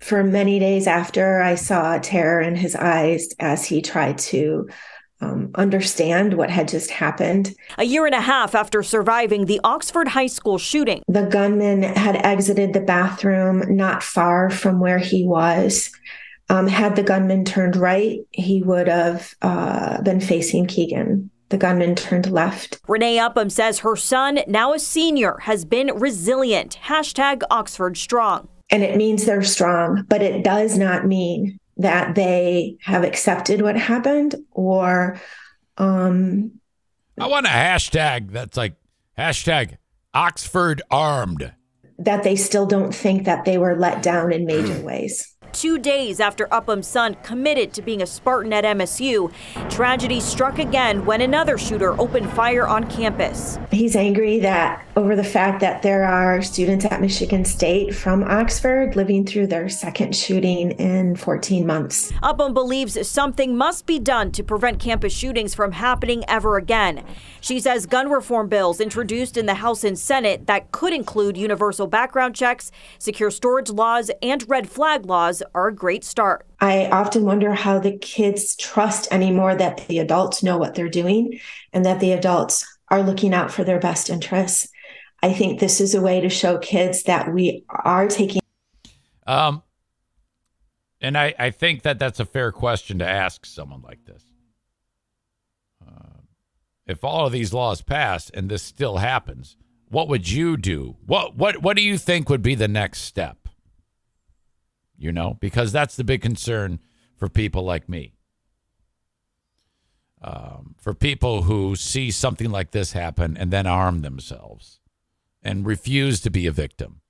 for 0.00 0.24
many 0.24 0.58
days 0.58 0.86
after, 0.86 1.40
I 1.40 1.54
saw 1.54 1.98
terror 1.98 2.40
in 2.40 2.56
his 2.56 2.74
eyes 2.74 3.28
as 3.38 3.64
he 3.64 3.82
tried 3.82 4.18
to 4.18 4.68
um, 5.20 5.50
understand 5.54 6.34
what 6.34 6.50
had 6.50 6.68
just 6.68 6.90
happened. 6.90 7.54
A 7.78 7.84
year 7.84 8.06
and 8.06 8.14
a 8.14 8.20
half 8.20 8.54
after 8.54 8.82
surviving 8.82 9.44
the 9.44 9.60
Oxford 9.64 10.08
High 10.08 10.28
School 10.28 10.58
shooting, 10.58 11.02
the 11.08 11.26
gunman 11.26 11.82
had 11.82 12.16
exited 12.16 12.72
the 12.72 12.80
bathroom 12.80 13.62
not 13.68 14.02
far 14.02 14.50
from 14.50 14.80
where 14.80 14.98
he 14.98 15.26
was. 15.26 15.90
Um, 16.48 16.66
had 16.66 16.96
the 16.96 17.02
gunman 17.02 17.44
turned 17.44 17.76
right, 17.76 18.20
he 18.30 18.62
would 18.62 18.88
have 18.88 19.34
uh, 19.40 20.02
been 20.02 20.20
facing 20.20 20.66
Keegan. 20.66 21.30
The 21.50 21.58
gunman 21.58 21.94
turned 21.94 22.30
left. 22.30 22.80
Renee 22.88 23.18
Upham 23.18 23.50
says 23.50 23.80
her 23.80 23.96
son, 23.96 24.40
now 24.46 24.72
a 24.72 24.78
senior, 24.78 25.38
has 25.42 25.64
been 25.64 25.92
resilient. 25.94 26.78
Hashtag 26.84 27.42
Oxford 27.50 27.96
Strong 27.96 28.48
and 28.70 28.82
it 28.82 28.96
means 28.96 29.24
they're 29.24 29.42
strong, 29.42 30.04
but 30.08 30.22
it 30.22 30.44
does 30.44 30.78
not 30.78 31.06
mean 31.06 31.58
that 31.76 32.14
they 32.14 32.76
have 32.82 33.04
accepted 33.04 33.62
what 33.62 33.76
happened 33.76 34.34
or 34.50 35.20
um 35.78 36.52
I 37.18 37.26
want 37.26 37.46
a 37.46 37.50
hashtag 37.50 38.30
that's 38.30 38.56
like 38.56 38.74
hashtag 39.18 39.76
Oxford 40.14 40.82
armed. 40.90 41.52
That 41.98 42.22
they 42.22 42.36
still 42.36 42.66
don't 42.66 42.94
think 42.94 43.24
that 43.24 43.44
they 43.44 43.58
were 43.58 43.76
let 43.76 44.02
down 44.02 44.32
in 44.32 44.46
major 44.46 44.80
ways. 44.80 45.29
Two 45.52 45.78
days 45.78 46.20
after 46.20 46.52
Upham's 46.52 46.86
son 46.86 47.16
committed 47.22 47.72
to 47.74 47.82
being 47.82 48.02
a 48.02 48.06
Spartan 48.06 48.52
at 48.52 48.64
MSU, 48.64 49.32
tragedy 49.68 50.20
struck 50.20 50.58
again 50.58 51.04
when 51.04 51.20
another 51.20 51.58
shooter 51.58 52.00
opened 52.00 52.30
fire 52.32 52.68
on 52.68 52.88
campus. 52.88 53.58
He's 53.70 53.96
angry 53.96 54.38
that 54.40 54.84
over 54.96 55.16
the 55.16 55.24
fact 55.24 55.60
that 55.60 55.82
there 55.82 56.04
are 56.04 56.40
students 56.42 56.84
at 56.84 57.00
Michigan 57.00 57.44
State 57.44 57.94
from 57.94 58.22
Oxford 58.22 58.94
living 58.96 59.26
through 59.26 59.48
their 59.48 59.68
second 59.68 60.14
shooting 60.14 60.72
in 60.72 61.16
14 61.16 61.66
months. 61.66 62.12
Upham 62.22 62.54
believes 62.54 63.08
something 63.08 63.56
must 63.56 63.86
be 63.86 63.98
done 63.98 64.30
to 64.32 64.44
prevent 64.44 64.78
campus 64.78 65.12
shootings 65.12 65.54
from 65.54 65.72
happening 65.72 66.24
ever 66.28 66.56
again. 66.56 67.04
She 67.40 67.58
says 67.58 67.86
gun 67.86 68.10
reform 68.10 68.48
bills 68.48 68.80
introduced 68.80 69.36
in 69.36 69.46
the 69.46 69.54
House 69.54 69.84
and 69.84 69.98
Senate 69.98 70.46
that 70.46 70.70
could 70.70 70.92
include 70.92 71.36
universal 71.36 71.86
background 71.86 72.34
checks, 72.34 72.70
secure 72.98 73.30
storage 73.30 73.70
laws, 73.70 74.10
and 74.22 74.48
red 74.48 74.68
flag 74.68 75.06
laws 75.06 75.39
are 75.54 75.68
a 75.68 75.74
great 75.74 76.04
start. 76.04 76.46
I 76.60 76.86
often 76.86 77.24
wonder 77.24 77.54
how 77.54 77.78
the 77.78 77.96
kids 77.98 78.56
trust 78.56 79.08
anymore 79.10 79.54
that 79.54 79.86
the 79.88 79.98
adults 79.98 80.42
know 80.42 80.58
what 80.58 80.74
they're 80.74 80.88
doing 80.88 81.40
and 81.72 81.84
that 81.84 82.00
the 82.00 82.12
adults 82.12 82.66
are 82.88 83.02
looking 83.02 83.34
out 83.34 83.50
for 83.50 83.64
their 83.64 83.78
best 83.78 84.10
interests. 84.10 84.68
I 85.22 85.32
think 85.32 85.60
this 85.60 85.80
is 85.80 85.94
a 85.94 86.00
way 86.00 86.20
to 86.20 86.28
show 86.28 86.58
kids 86.58 87.04
that 87.04 87.32
we 87.32 87.64
are 87.68 88.08
taking. 88.08 88.40
Um, 89.26 89.62
and 91.00 91.16
I, 91.16 91.34
I 91.38 91.50
think 91.50 91.82
that 91.82 91.98
that's 91.98 92.20
a 92.20 92.24
fair 92.24 92.52
question 92.52 92.98
to 92.98 93.08
ask 93.08 93.46
someone 93.46 93.82
like 93.82 94.04
this. 94.04 94.24
Uh, 95.86 96.20
if 96.86 97.04
all 97.04 97.26
of 97.26 97.32
these 97.32 97.52
laws 97.52 97.82
pass 97.82 98.30
and 98.30 98.50
this 98.50 98.62
still 98.62 98.98
happens, 98.98 99.56
what 99.88 100.08
would 100.08 100.30
you 100.30 100.56
do? 100.56 100.96
What 101.04 101.36
what 101.36 101.62
what 101.62 101.76
do 101.76 101.82
you 101.82 101.98
think 101.98 102.28
would 102.28 102.42
be 102.42 102.54
the 102.54 102.68
next 102.68 103.02
step? 103.02 103.39
You 105.00 105.10
know, 105.10 105.38
because 105.40 105.72
that's 105.72 105.96
the 105.96 106.04
big 106.04 106.20
concern 106.20 106.78
for 107.16 107.28
people 107.28 107.64
like 107.64 107.88
me. 107.88 108.12
Um, 110.22 110.74
for 110.78 110.92
people 110.92 111.44
who 111.44 111.74
see 111.74 112.10
something 112.10 112.50
like 112.50 112.72
this 112.72 112.92
happen 112.92 113.34
and 113.38 113.50
then 113.50 113.66
arm 113.66 114.02
themselves 114.02 114.78
and 115.42 115.66
refuse 115.66 116.20
to 116.20 116.30
be 116.30 116.46
a 116.46 116.52
victim. 116.52 117.00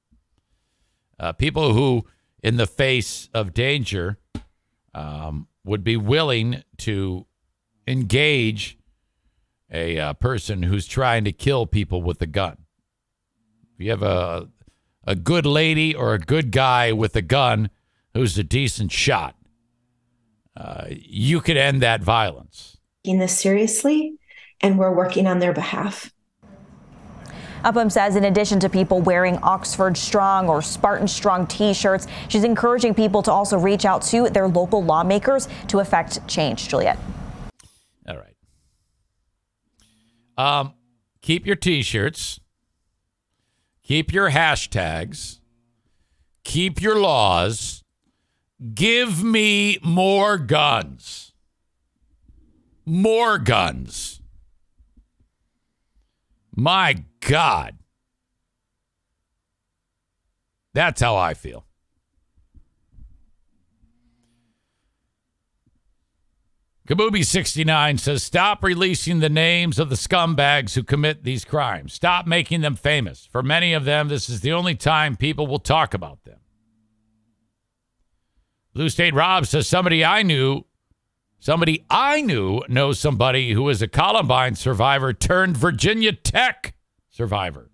Uh, 1.19 1.33
people 1.33 1.75
who, 1.75 2.07
in 2.45 2.57
the 2.57 2.69
face 2.69 3.29
of 3.35 3.53
danger, 3.53 4.19
um, 4.95 5.49
would 5.65 5.83
be 5.83 5.97
willing 5.97 6.63
to 6.79 7.27
engage 7.89 8.79
a 9.69 9.99
uh, 9.99 10.13
person 10.15 10.63
who's 10.63 10.87
trying 10.87 11.25
to 11.25 11.33
kill 11.33 11.67
people 11.67 12.03
with 12.03 12.23
a 12.23 12.27
gun. 12.27 12.57
If 13.75 13.85
you 13.85 13.91
have 13.91 14.03
a 14.03 14.49
a 15.05 15.15
good 15.15 15.47
lady 15.47 15.95
or 15.95 16.15
a 16.15 16.19
good 16.19 16.51
guy 16.51 16.93
with 16.93 17.17
a 17.17 17.23
gun 17.23 17.71
who's 18.15 18.39
a 18.39 18.45
decent 18.45 18.93
shot, 18.93 19.35
uh, 20.57 20.87
you 20.91 21.41
could 21.41 21.57
end 21.57 21.83
that 21.83 22.03
violence. 22.03 22.79
Taking 23.05 23.19
this 23.19 23.39
seriously, 23.39 24.15
and 24.61 24.79
we're 24.79 24.93
working 24.93 25.27
on 25.27 25.39
their 25.39 25.53
behalf. 25.53 26.13
Upham 27.65 27.91
says, 27.91 28.17
in 28.17 28.25
addition 28.25 28.59
to 28.61 28.69
people 28.69 29.01
wearing 29.03 29.37
Oxford 29.39 29.97
Strong 29.97 30.49
or 30.49 30.63
Spartan 30.63 31.07
Strong 31.07 31.47
t 31.47 31.75
shirts, 31.75 32.07
she's 32.29 32.45
encouraging 32.45 32.95
people 32.95 33.23
to 33.23 33.31
also 33.31 33.59
reach 33.59 33.85
out 33.85 34.03
to 34.03 34.31
their 34.31 34.49
local 34.49 34.83
lawmakers 34.83 35.49
to 35.69 35.81
effect 35.81 36.27
change. 36.27 36.69
Juliet. 36.69 36.99
All 38.09 38.17
right. 38.17 38.37
Um, 40.39 40.75
keep 41.21 41.47
your 41.47 41.57
t 41.57 41.83
shirts, 41.83 42.41
keep 43.83 44.11
your 44.13 44.31
hashtags, 44.31 45.41
keep 46.45 46.81
your 46.81 46.99
laws, 46.99 47.85
Give 48.75 49.25
me 49.25 49.79
more 49.83 50.37
guns. 50.37 51.33
More 52.85 53.39
guns. 53.39 54.21
My 56.55 57.05
God. 57.21 57.79
That's 60.75 61.01
how 61.01 61.17
I 61.17 61.35
feel. 61.35 61.65
Kabubi69 66.87 68.01
says, 68.01 68.23
Stop 68.25 68.65
releasing 68.65 69.21
the 69.21 69.29
names 69.29 69.79
of 69.79 69.91
the 69.91 69.95
scumbags 69.95 70.75
who 70.75 70.83
commit 70.83 71.23
these 71.23 71.45
crimes. 71.45 71.95
Stop 71.95 72.27
making 72.27 72.63
them 72.63 72.75
famous. 72.75 73.27
For 73.31 73.45
many 73.45 73.73
of 73.73 73.85
them, 73.85 74.09
this 74.09 74.29
is 74.29 74.41
the 74.41 74.53
only 74.53 74.75
time 74.75 75.17
people 75.17 75.47
will 75.47 75.61
talk 75.61 75.95
about 75.95 76.25
them. 76.25 76.40
Blue 78.73 78.89
State 78.89 79.15
Rob 79.15 79.47
says 79.47 79.67
somebody 79.67 80.05
I 80.05 80.23
knew, 80.23 80.65
somebody 81.39 81.85
I 81.91 82.21
knew 82.21 82.61
knows 82.69 83.01
somebody 83.01 83.53
who 83.53 83.69
is 83.69 83.83
a 83.83 83.89
Columbine 83.89 84.55
survivor 84.55 85.13
turned 85.13 85.57
Virginia 85.57 86.13
Tech 86.13 86.75
survivor. 87.11 87.71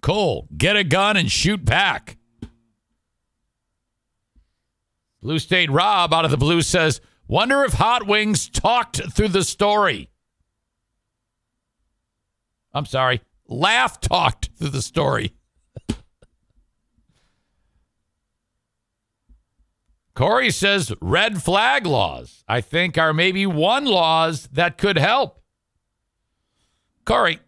Cole, 0.00 0.48
get 0.56 0.76
a 0.76 0.84
gun 0.84 1.16
and 1.16 1.30
shoot 1.30 1.64
back. 1.64 2.16
Blue 5.20 5.38
State 5.38 5.70
Rob 5.70 6.14
out 6.14 6.24
of 6.24 6.30
the 6.30 6.36
blue 6.36 6.62
says, 6.62 7.00
Wonder 7.26 7.64
if 7.64 7.74
Hot 7.74 8.06
Wings 8.06 8.48
talked 8.48 9.12
through 9.12 9.28
the 9.28 9.44
story. 9.44 10.08
I'm 12.72 12.86
sorry, 12.86 13.20
laugh 13.48 14.00
talked 14.00 14.50
through 14.56 14.70
the 14.70 14.80
story. 14.80 15.34
Corey 20.18 20.50
says 20.50 20.92
red 21.00 21.40
flag 21.44 21.86
laws, 21.86 22.42
I 22.48 22.60
think, 22.60 22.98
are 22.98 23.12
maybe 23.12 23.46
one 23.46 23.84
laws 23.84 24.48
that 24.48 24.76
could 24.76 24.98
help. 24.98 25.40
Corey, 27.04 27.38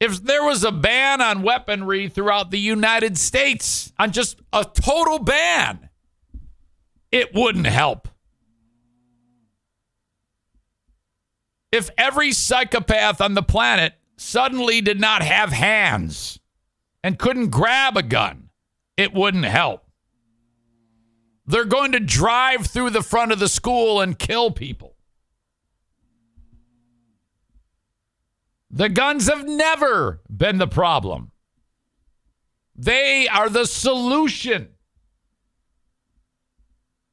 if 0.00 0.24
there 0.24 0.42
was 0.42 0.64
a 0.64 0.72
ban 0.72 1.20
on 1.20 1.42
weaponry 1.42 2.08
throughout 2.08 2.50
the 2.50 2.58
United 2.58 3.18
States, 3.18 3.92
on 3.98 4.10
just 4.10 4.40
a 4.54 4.64
total 4.64 5.18
ban, 5.18 5.90
it 7.10 7.34
wouldn't 7.34 7.66
help. 7.66 8.08
If 11.70 11.90
every 11.98 12.32
psychopath 12.32 13.20
on 13.20 13.34
the 13.34 13.42
planet 13.42 13.92
suddenly 14.16 14.80
did 14.80 14.98
not 14.98 15.20
have 15.20 15.52
hands 15.52 16.40
and 17.04 17.18
couldn't 17.18 17.50
grab 17.50 17.98
a 17.98 18.02
gun, 18.02 18.48
it 18.96 19.12
wouldn't 19.12 19.44
help. 19.44 19.91
They're 21.46 21.64
going 21.64 21.92
to 21.92 22.00
drive 22.00 22.66
through 22.66 22.90
the 22.90 23.02
front 23.02 23.32
of 23.32 23.38
the 23.38 23.48
school 23.48 24.00
and 24.00 24.18
kill 24.18 24.50
people. 24.50 24.96
The 28.70 28.88
guns 28.88 29.28
have 29.28 29.46
never 29.46 30.22
been 30.34 30.58
the 30.58 30.66
problem. 30.66 31.32
They 32.74 33.28
are 33.28 33.50
the 33.50 33.66
solution. 33.66 34.68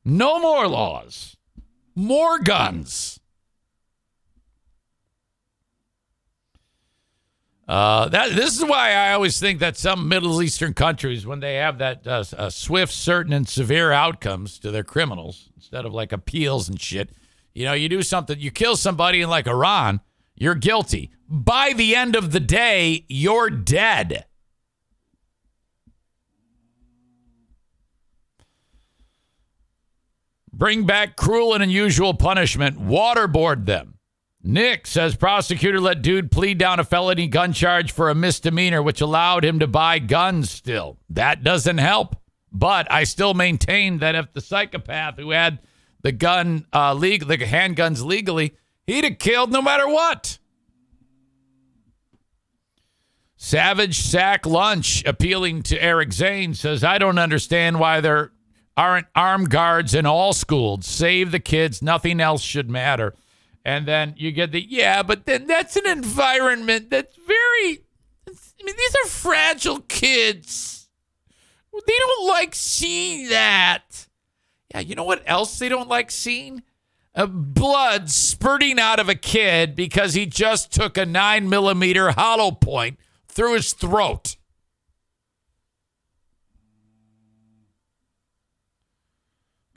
No 0.06 0.40
more 0.40 0.68
laws, 0.68 1.36
more 1.96 2.40
guns. 2.40 3.19
Uh, 7.70 8.10
that 8.10 8.32
this 8.32 8.58
is 8.58 8.66
why 8.66 8.94
I 8.94 9.14
always 9.14 9.40
think 9.40 9.60
that 9.60 9.78
some 9.78 10.08
Middle 10.08 10.41
Eastern 10.41 10.74
countries, 10.74 11.28
when 11.28 11.40
they 11.40 11.58
have 11.58 11.78
that 11.78 12.08
uh, 12.08 12.50
swift, 12.50 12.91
certain, 12.91 13.32
and 13.32 13.48
severe 13.48 13.91
outcomes 13.91 14.58
to 14.60 14.72
their 14.72 14.84
criminals, 14.84 15.52
instead 15.56 15.86
of 15.86 15.94
like 15.94 16.12
appeals 16.12 16.68
and 16.68 16.82
shit, 16.82 17.12
you 17.54 17.66
know, 17.66 17.74
you 17.74 17.88
do 17.88 18.02
something, 18.02 18.40
you 18.40 18.50
kill 18.50 18.76
somebody 18.76 19.22
in 19.22 19.30
like 19.30 19.46
Iran, 19.46 20.02
you're 20.34 20.56
guilty. 20.56 21.12
By 21.30 21.74
the 21.74 21.96
end 21.96 22.16
of 22.16 22.32
the 22.32 22.40
day, 22.40 23.06
you're 23.08 23.52
dead. 23.52 24.26
Bring 30.52 30.88
back 30.88 31.18
cruel 31.18 31.54
and 31.54 31.62
unusual 31.62 32.16
punishment. 32.16 32.80
Waterboard 32.80 33.68
them. 33.68 33.99
Nick 34.41 34.88
says 34.88 35.16
prosecutor 35.16 35.82
let 35.82 36.02
dude 36.02 36.32
plead 36.32 36.57
down 36.57 36.80
a 36.80 36.84
felony 36.84 37.28
gun 37.28 37.52
charge 37.52 37.91
for 37.91 38.10
a 38.10 38.16
misdemeanor, 38.16 38.82
which 38.82 39.02
allowed 39.02 39.44
him 39.44 39.60
to 39.60 39.68
buy 39.68 39.99
guns 39.99 40.49
still. 40.49 40.98
That 41.10 41.44
doesn't 41.44 41.78
help. 41.78 42.16
But 42.52 42.91
I 42.91 43.03
still 43.03 43.34
maintain 43.34 43.99
that 43.99 44.16
if 44.16 44.34
the 44.34 44.41
psychopath 44.41 45.18
who 45.18 45.32
had 45.32 45.60
the 46.02 46.11
gun 46.11 46.66
uh, 46.74 46.94
legal, 46.94 47.28
the 47.28 47.38
handguns 47.38 48.03
legally, 48.03 48.56
he'd 48.88 49.03
have 49.03 49.20
killed 49.20 49.52
no 49.52 49.61
matter 49.61 49.88
what. 49.88 50.40
Savage 53.36 53.99
Sack 53.99 54.45
Lunch 54.45 55.03
appealing 55.06 55.64
to 55.64 55.82
Eric 55.82 56.11
Zane 56.11 56.53
says, 56.53 56.84
I 56.84 56.98
don't 56.98 57.20
understand 57.20 57.80
why 57.80 58.02
there 58.02 58.32
aren't 58.76 59.07
armed 59.16 59.49
guards 59.49 59.94
in 59.94 60.06
all 60.06 60.34
schools. 60.34 60.86
Save 60.86 61.32
the 61.32 61.40
kids. 61.40 61.82
Nothing 61.82 62.20
else 62.20 62.41
should 62.41 62.70
matter. 62.70 63.14
And 63.70 63.88
then 63.88 64.16
you 64.18 64.32
get 64.32 64.52
the, 64.52 64.60
yeah, 64.60 65.04
but 65.04 65.28
then 65.28 65.46
that's 65.46 65.76
an 65.76 65.86
environment 65.86 66.90
that's 66.90 67.16
very, 67.16 67.84
I 68.28 68.64
mean, 68.64 68.76
these 68.76 68.96
are 69.04 69.08
fragile 69.08 69.82
kids. 69.82 70.90
They 71.72 71.94
don't 72.00 72.28
like 72.28 72.56
seeing 72.56 73.30
that. 73.30 74.08
Yeah, 74.74 74.80
you 74.80 74.96
know 74.96 75.04
what 75.04 75.22
else 75.28 75.60
they 75.60 75.70
don't 75.70 75.88
like 75.88 76.10
seeing? 76.10 76.64
Uh, 77.14 77.28
blood 77.28 78.10
spurting 78.10 78.80
out 78.80 79.00
of 79.00 79.08
a 79.08 79.14
kid 79.14 79.76
because 79.76 80.16
he 80.16 80.26
just 80.26 80.74
took 80.74 80.98
a 80.98 81.06
nine 81.06 81.48
millimeter 81.48 82.10
hollow 82.10 82.50
point 82.50 82.98
through 83.28 83.54
his 83.54 83.74
throat. 83.74 84.36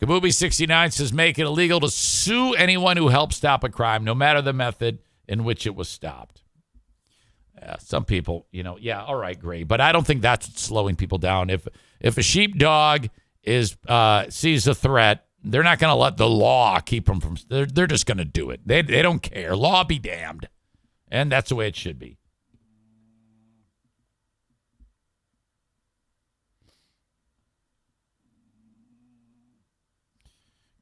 Kabubi69 0.02 0.92
says 0.92 1.12
make 1.12 1.38
it 1.38 1.46
illegal 1.46 1.78
to 1.78 1.88
sue 1.88 2.54
anyone 2.54 2.96
who 2.96 3.08
helps 3.08 3.36
stop 3.36 3.62
a 3.62 3.68
crime, 3.68 4.02
no 4.02 4.14
matter 4.14 4.42
the 4.42 4.52
method 4.52 4.98
in 5.28 5.44
which 5.44 5.64
it 5.64 5.76
was 5.76 5.88
stopped. 5.88 6.42
Some 7.78 8.04
people, 8.04 8.48
you 8.50 8.64
know, 8.64 8.76
yeah, 8.76 9.04
all 9.04 9.14
right, 9.14 9.38
great, 9.38 9.68
but 9.68 9.80
I 9.80 9.92
don't 9.92 10.04
think 10.04 10.20
that's 10.20 10.60
slowing 10.60 10.96
people 10.96 11.18
down. 11.18 11.48
If 11.48 11.68
if 12.00 12.18
a 12.18 12.22
sheepdog 12.22 13.06
is 13.44 13.76
uh, 13.86 14.28
sees 14.30 14.66
a 14.66 14.74
threat, 14.74 15.26
they're 15.44 15.62
not 15.62 15.78
going 15.78 15.92
to 15.92 16.00
let 16.00 16.16
the 16.16 16.28
law 16.28 16.80
keep 16.80 17.06
them 17.06 17.20
from. 17.20 17.36
They're 17.48 17.66
they're 17.66 17.86
just 17.86 18.06
going 18.06 18.18
to 18.18 18.24
do 18.24 18.50
it. 18.50 18.60
They 18.66 18.82
they 18.82 19.02
don't 19.02 19.22
care. 19.22 19.54
Law 19.54 19.84
be 19.84 20.00
damned, 20.00 20.48
and 21.08 21.30
that's 21.30 21.50
the 21.50 21.54
way 21.54 21.68
it 21.68 21.76
should 21.76 22.00
be. 22.00 22.18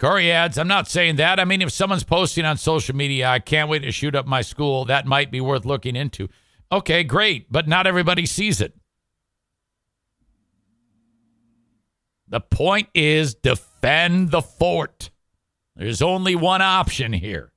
Corey 0.01 0.33
adds, 0.33 0.57
I'm 0.57 0.67
not 0.67 0.89
saying 0.89 1.17
that. 1.17 1.39
I 1.39 1.45
mean, 1.45 1.61
if 1.61 1.71
someone's 1.71 2.05
posting 2.05 2.47
on 2.47 2.57
social 2.57 2.97
media, 2.97 3.29
I 3.29 3.39
can't 3.39 3.69
wait 3.69 3.81
to 3.81 3.93
shoot 3.93 4.15
up 4.15 4.27
my 4.27 4.41
school, 4.41 4.87
that 4.87 5.07
might 5.07 5.31
be 5.31 5.43
worth 5.43 5.67
looking 5.67 5.95
into. 5.95 6.29
Okay, 6.73 7.05
great, 7.05 7.53
but 7.53 7.69
not 7.69 7.87
everybody 7.87 8.25
sees 8.25 8.63
it. 8.63 8.75
The 12.29 12.41
point 12.41 12.89
is 12.95 13.35
defend 13.35 14.31
the 14.31 14.41
fort. 14.41 15.11
There's 15.77 16.01
only 16.01 16.35
one 16.35 16.63
option 16.63 17.13
here. 17.13 17.53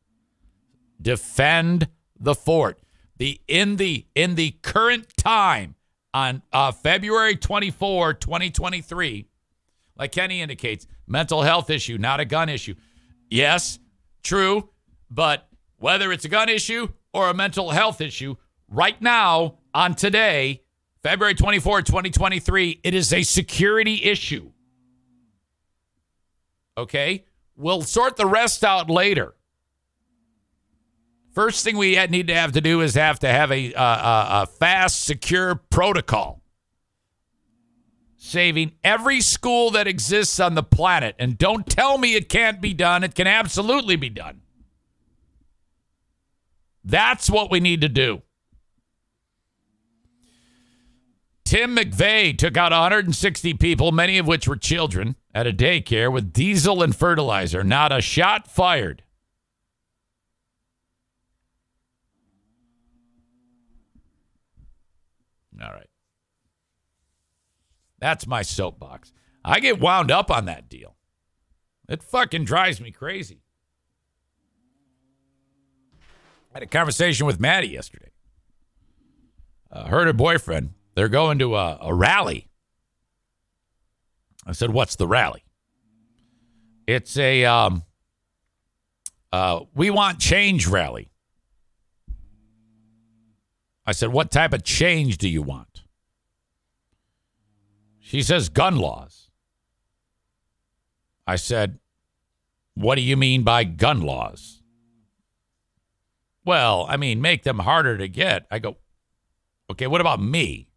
Defend 1.02 1.88
the 2.20 2.36
fort. 2.36 2.80
The 3.18 3.40
in 3.48 3.78
the 3.78 4.06
in 4.16 4.36
the 4.36 4.52
current 4.64 5.16
time 5.16 5.76
on 6.14 6.42
uh, 6.52 6.72
February 6.72 7.38
24, 7.38 8.16
2023, 8.16 9.28
like 9.96 10.12
Kenny 10.12 10.42
indicates, 10.42 10.88
mental 11.08 11.42
health 11.42 11.70
issue, 11.70 11.98
not 11.98 12.20
a 12.20 12.26
gun 12.26 12.50
issue. 12.50 12.76
Yes, 13.30 13.80
true, 14.24 14.70
but 15.10 15.48
whether 15.78 16.12
it's 16.12 16.26
a 16.26 16.30
gun 16.30 16.50
issue 16.50 16.88
or 17.14 17.30
a 17.30 17.34
mental 17.34 17.72
health 17.72 18.02
issue, 18.02 18.36
right 18.68 19.00
now, 19.02 19.60
on 19.74 19.96
today, 19.96 20.62
February 21.02 21.36
24, 21.36 21.82
2023, 21.82 22.82
it 22.84 22.94
is 22.94 23.12
a 23.12 23.24
security 23.24 24.04
issue. 24.04 24.52
Okay? 26.78 27.26
We'll 27.56 27.82
sort 27.82 28.16
the 28.16 28.26
rest 28.26 28.64
out 28.64 28.90
later. 28.90 29.36
First 31.34 31.64
thing 31.64 31.78
we 31.78 31.96
need 32.08 32.28
to 32.28 32.36
have 32.36 32.52
to 32.52 32.62
do 32.62 32.82
is 32.82 32.94
have 32.94 33.20
to 33.20 33.28
have 33.28 33.52
a, 33.52 33.74
a, 33.74 33.74
a 34.44 34.48
fast, 34.60 35.04
secure 35.04 35.56
protocol 35.56 36.43
saving 38.24 38.72
every 38.86 39.20
school 39.20 39.70
that 39.72 39.86
exists 39.86 40.40
on 40.40 40.56
the 40.56 40.64
planet. 40.64 41.14
And 41.20 41.38
don't 41.38 41.68
tell 41.68 41.98
me 41.98 42.16
it 42.16 42.30
can't 42.30 42.62
be 42.62 42.74
done. 42.74 43.04
It 43.04 43.16
can 43.16 43.28
absolutely 43.28 43.98
be 43.98 44.10
done. 44.10 44.42
That's 46.86 47.30
what 47.30 47.52
we 47.52 47.60
need 47.60 47.82
to 47.82 47.90
do. 47.90 48.22
Tim 51.44 51.76
McVeigh 51.76 52.38
took 52.38 52.56
out 52.56 52.72
160 52.72 53.56
people, 53.56 53.92
many 53.92 54.18
of 54.18 54.26
which 54.26 54.48
were 54.48 54.56
children, 54.56 55.18
at 55.36 55.46
a 55.46 55.52
daycare 55.52 56.12
with 56.12 56.32
diesel 56.32 56.82
and 56.82 56.96
fertilizer. 56.96 57.62
Not 57.62 57.92
a 57.92 58.00
shot 58.00 58.50
fired. 58.50 59.04
All 65.62 65.72
right. 65.72 65.88
That's 68.04 68.28
my 68.28 68.42
soapbox. 68.42 69.14
I 69.46 69.62
get 69.62 69.80
wound 69.80 70.12
up 70.12 70.30
on 70.30 70.44
that 70.44 70.68
deal. 70.68 70.98
It 71.88 72.04
fucking 72.04 72.44
drives 72.44 72.82
me 72.82 72.92
crazy. 72.92 73.44
I 76.54 76.56
had 76.56 76.64
a 76.64 76.66
conversation 76.66 77.26
with 77.26 77.40
Maddie 77.40 77.70
yesterday. 77.70 78.12
Uh, 79.72 79.88
her 79.88 80.04
her 80.04 80.12
boyfriend, 80.12 80.72
they're 80.96 81.08
going 81.08 81.40
to 81.40 81.56
a, 81.56 81.78
a 81.80 81.94
rally. 81.94 82.50
I 84.46 84.52
said, 84.52 84.72
What's 84.72 84.98
the 84.98 85.08
rally? 85.08 85.46
It's 86.86 87.16
a 87.16 87.46
um, 87.46 87.84
uh, 89.32 89.62
We 89.74 89.90
Want 89.90 90.20
Change 90.20 90.68
rally. 90.68 91.10
I 93.86 93.94
said, 93.94 94.12
What 94.12 94.30
type 94.30 94.52
of 94.52 94.66
change 94.66 95.18
do 95.20 95.30
you 95.30 95.42
want? 95.42 95.73
She 98.14 98.22
says 98.22 98.48
gun 98.48 98.76
laws. 98.78 99.32
I 101.26 101.36
said, 101.36 101.80
What 102.76 102.94
do 102.94 103.02
you 103.02 103.18
mean 103.18 103.42
by 103.42 103.64
gun 103.64 104.02
laws? 104.02 104.62
Well, 106.46 106.86
I 106.88 106.96
mean, 106.98 107.22
make 107.22 107.42
them 107.42 107.58
harder 107.58 107.98
to 107.98 108.08
get. 108.08 108.46
I 108.52 108.60
go, 108.60 108.78
Okay, 109.72 109.88
what 109.88 110.00
about 110.00 110.22
me? 110.22 110.70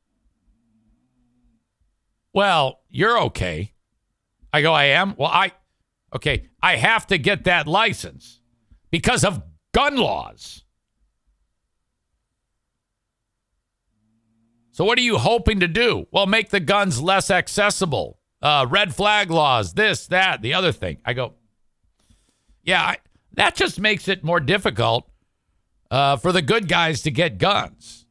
Well, 2.32 2.80
you're 2.88 3.20
okay. 3.24 3.74
I 4.50 4.62
go, 4.62 4.72
I 4.72 4.84
am? 4.84 5.14
Well, 5.18 5.28
I, 5.30 5.52
okay, 6.14 6.48
I 6.62 6.76
have 6.76 7.06
to 7.08 7.18
get 7.18 7.44
that 7.44 7.66
license 7.66 8.40
because 8.90 9.24
of 9.24 9.42
gun 9.74 9.96
laws. 9.96 10.64
So, 14.76 14.84
what 14.84 14.98
are 14.98 15.02
you 15.02 15.16
hoping 15.16 15.60
to 15.60 15.68
do? 15.68 16.06
Well, 16.10 16.26
make 16.26 16.50
the 16.50 16.60
guns 16.60 17.00
less 17.00 17.30
accessible. 17.30 18.18
Uh, 18.42 18.66
red 18.68 18.94
flag 18.94 19.30
laws, 19.30 19.72
this, 19.72 20.06
that, 20.08 20.42
the 20.42 20.52
other 20.52 20.70
thing. 20.70 20.98
I 21.02 21.14
go, 21.14 21.32
yeah, 22.62 22.82
I, 22.82 22.98
that 23.32 23.54
just 23.54 23.80
makes 23.80 24.06
it 24.06 24.22
more 24.22 24.38
difficult 24.38 25.08
uh, 25.90 26.18
for 26.18 26.30
the 26.30 26.42
good 26.42 26.68
guys 26.68 27.00
to 27.02 27.10
get 27.10 27.38
guns. 27.38 28.04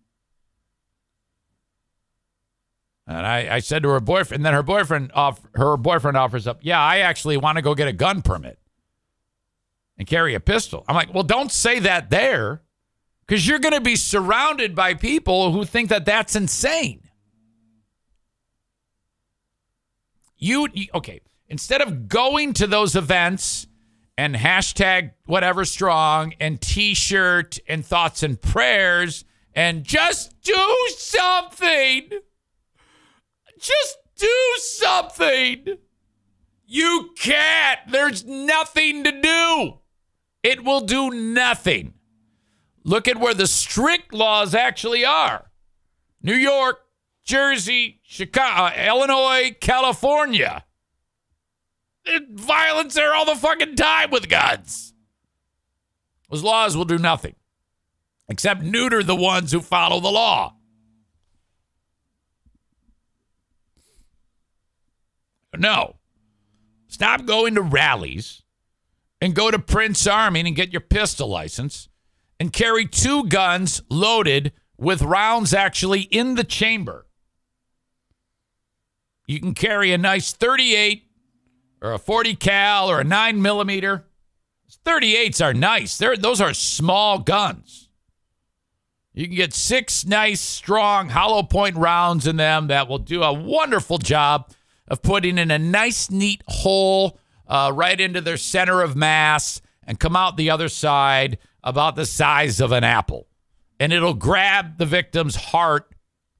And 3.05 3.27
I, 3.27 3.57
I 3.57 3.59
said 3.59 3.83
to 3.83 3.89
her 3.89 3.99
boyfriend, 3.99 4.39
and 4.39 4.45
then 4.47 4.55
her 4.55 4.63
boyfriend 4.63 5.11
off 5.13 5.39
her 5.53 5.77
boyfriend 5.77 6.17
offers 6.17 6.47
up, 6.47 6.61
yeah, 6.63 6.81
I 6.81 6.97
actually 6.97 7.37
want 7.37 7.57
to 7.57 7.61
go 7.61 7.75
get 7.75 7.87
a 7.87 7.93
gun 7.93 8.23
permit 8.23 8.57
and 9.99 10.07
carry 10.07 10.33
a 10.33 10.39
pistol. 10.39 10.83
I'm 10.87 10.95
like, 10.95 11.13
well, 11.13 11.21
don't 11.21 11.51
say 11.51 11.77
that 11.81 12.09
there 12.09 12.63
because 13.27 13.47
you're 13.47 13.59
going 13.59 13.73
to 13.73 13.81
be 13.81 13.95
surrounded 13.95 14.75
by 14.75 14.93
people 14.93 15.51
who 15.51 15.65
think 15.65 15.89
that 15.89 16.05
that's 16.05 16.35
insane. 16.35 17.01
You, 20.37 20.67
okay? 20.93 21.21
Instead 21.47 21.81
of 21.81 22.07
going 22.07 22.53
to 22.53 22.67
those 22.67 22.95
events 22.95 23.67
and 24.17 24.35
hashtag 24.35 25.11
whatever 25.25 25.65
strong 25.65 26.33
and 26.39 26.61
T-shirt 26.61 27.59
and 27.67 27.85
thoughts 27.85 28.23
and 28.23 28.41
prayers 28.41 29.25
and 29.53 29.83
just 29.83 30.39
do 30.41 30.87
something. 30.97 32.09
Just 33.59 33.97
do 34.17 34.53
something. 34.57 35.77
You 36.65 37.09
can't. 37.17 37.79
There's 37.89 38.25
nothing 38.25 39.03
to 39.03 39.21
do. 39.21 39.79
It 40.43 40.63
will 40.63 40.81
do 40.81 41.09
nothing. 41.09 41.93
Look 42.87 43.07
at 43.07 43.17
where 43.17 43.33
the 43.33 43.47
strict 43.47 44.13
laws 44.13 44.53
actually 44.53 45.03
are 45.03 45.49
New 46.21 46.35
York, 46.35 46.81
Jersey, 47.23 47.99
Chicago, 48.03 48.65
uh, 48.65 48.87
Illinois, 48.87 49.57
California. 49.59 50.63
Violence 52.29 52.93
there 52.93 53.15
all 53.15 53.25
the 53.25 53.35
fucking 53.35 53.75
time 53.75 54.11
with 54.11 54.29
guns. 54.29 54.93
Those 56.29 56.43
laws 56.43 56.77
will 56.77 56.85
do 56.85 56.99
nothing 56.99 57.35
except 58.29 58.61
neuter 58.61 59.01
the 59.01 59.15
ones 59.15 59.51
who 59.51 59.61
follow 59.61 59.99
the 59.99 60.11
law. 60.11 60.55
No. 65.57 65.95
Stop 66.87 67.25
going 67.25 67.55
to 67.55 67.61
rallies 67.63 68.43
and 69.19 69.33
go 69.33 69.49
to 69.49 69.57
Prince 69.57 70.05
Army 70.05 70.41
and 70.41 70.55
get 70.55 70.71
your 70.71 70.81
pistol 70.81 71.27
license 71.27 71.89
and 72.39 72.51
carry 72.51 72.85
two 72.85 73.25
guns 73.27 73.81
loaded 73.89 74.51
with 74.77 75.01
rounds 75.01 75.53
actually 75.53 76.01
in 76.01 76.35
the 76.35 76.43
chamber. 76.43 77.05
You 79.27 79.39
can 79.39 79.53
carry 79.53 79.91
a 79.91 79.97
nice 79.97 80.33
38 80.33 81.03
or 81.81 81.93
a 81.93 81.99
40 81.99 82.35
cal 82.35 82.89
or 82.89 82.99
a 82.99 83.03
9 83.03 83.41
millimeter. 83.41 84.05
38s 84.85 85.43
are 85.43 85.53
nice. 85.53 85.97
They're, 85.97 86.15
those 86.15 86.41
are 86.41 86.53
small 86.53 87.19
guns. 87.19 87.89
You 89.13 89.27
can 89.27 89.35
get 89.35 89.53
six 89.53 90.05
nice, 90.05 90.41
strong, 90.41 91.09
hollow 91.09 91.41
point 91.41 91.77
rounds 91.77 92.27
in 92.27 92.35
them 92.35 92.67
that 92.67 92.87
will 92.87 92.99
do 92.99 93.23
a 93.23 93.33
wonderful 93.33 93.97
job 93.97 94.51
of 94.87 95.01
putting 95.01 95.37
in 95.37 95.51
a 95.51 95.57
nice, 95.57 96.11
neat 96.11 96.43
hole 96.47 97.17
uh, 97.47 97.71
right 97.73 97.99
into 97.99 98.21
their 98.21 98.37
center 98.37 98.81
of 98.81 98.95
mass 98.95 99.61
and 99.87 99.99
come 99.99 100.15
out 100.15 100.37
the 100.37 100.49
other 100.49 100.67
side 100.69 101.37
about 101.65 101.95
the 101.95 102.05
size 102.05 102.61
of 102.61 102.71
an 102.71 102.83
apple. 102.83 103.27
And 103.79 103.91
it'll 103.91 104.13
grab 104.13 104.77
the 104.77 104.85
victim's 104.85 105.35
heart, 105.35 105.93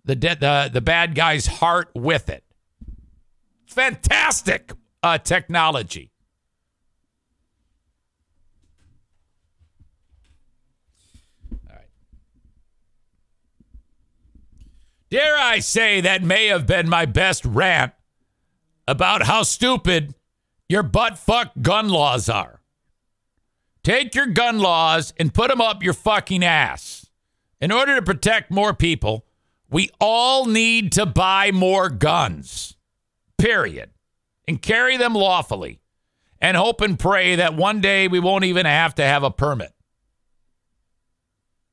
the, 0.06 0.16
de- 0.16 0.36
the, 0.36 0.70
the 0.72 0.82
bad 0.82 1.16
guy's 1.16 1.48
heart 1.48 1.90
with 1.94 2.30
it. 2.30 2.44
Fantastic 3.66 4.72
uh, 5.04 5.18
technology. 5.18 6.12
Dare 15.10 15.38
I 15.38 15.60
say 15.60 16.02
that 16.02 16.24
may 16.24 16.48
have 16.48 16.66
been 16.66 16.90
my 16.90 17.06
best 17.06 17.46
rant 17.46 17.94
about 18.88 19.24
how 19.24 19.44
stupid 19.44 20.16
your 20.68 20.84
butt 20.84 21.18
fuck 21.18 21.52
gun 21.62 21.90
laws 21.90 22.28
are. 22.28 22.62
Take 23.86 24.16
your 24.16 24.26
gun 24.26 24.58
laws 24.58 25.14
and 25.20 25.32
put 25.32 25.52
them 25.52 25.62
up 25.62 25.84
your 25.84 25.94
fucking 25.94 26.44
ass. 26.44 27.06
In 27.62 27.72
order 27.72 27.96
to 27.96 28.02
protect 28.02 28.50
more 28.50 28.74
people, 28.74 29.28
we 29.70 29.92
all 30.02 30.48
need 30.48 30.92
to 30.94 31.06
buy 31.06 31.52
more 31.52 31.90
guns. 31.90 32.78
Period. 33.38 33.92
And 34.48 34.60
carry 34.60 34.98
them 34.98 35.14
lawfully. 35.14 35.82
And 36.42 36.58
hope 36.58 36.82
and 36.82 36.98
pray 36.98 37.36
that 37.36 37.56
one 37.56 37.80
day 37.80 38.08
we 38.08 38.20
won't 38.20 38.44
even 38.44 38.66
have 38.66 38.96
to 38.96 39.04
have 39.04 39.22
a 39.22 39.30
permit. 39.30 39.72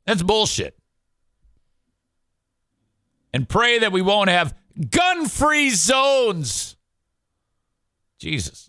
That's 0.04 0.22
bullshit. 0.22 0.76
And 3.32 3.48
pray 3.48 3.78
that 3.78 3.90
we 3.90 4.02
won't 4.02 4.28
have 4.28 4.54
gun 4.90 5.28
free 5.28 5.70
zones. 5.70 6.76
Jesus. 8.18 8.68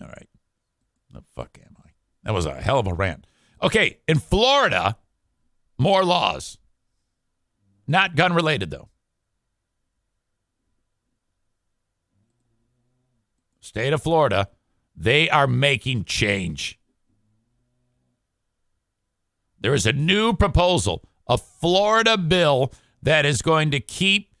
All 0.00 0.08
right. 0.08 0.28
The 1.12 1.22
fuck 1.34 1.58
am 1.64 1.76
I? 1.84 1.90
That 2.30 2.34
was 2.34 2.46
a 2.46 2.62
hell 2.62 2.78
of 2.78 2.86
a 2.86 2.94
rant. 2.94 3.26
Okay, 3.60 3.98
in 4.06 4.20
Florida, 4.20 4.96
more 5.78 6.04
laws. 6.04 6.58
Not 7.88 8.14
gun 8.14 8.32
related, 8.34 8.70
though. 8.70 8.88
State 13.58 13.92
of 13.92 14.00
Florida, 14.04 14.48
they 14.94 15.28
are 15.28 15.48
making 15.48 16.04
change. 16.04 16.78
There 19.58 19.74
is 19.74 19.84
a 19.84 19.92
new 19.92 20.32
proposal, 20.32 21.02
a 21.26 21.36
Florida 21.36 22.16
bill 22.16 22.72
that 23.02 23.26
is 23.26 23.42
going 23.42 23.72
to 23.72 23.80
keep 23.80 24.32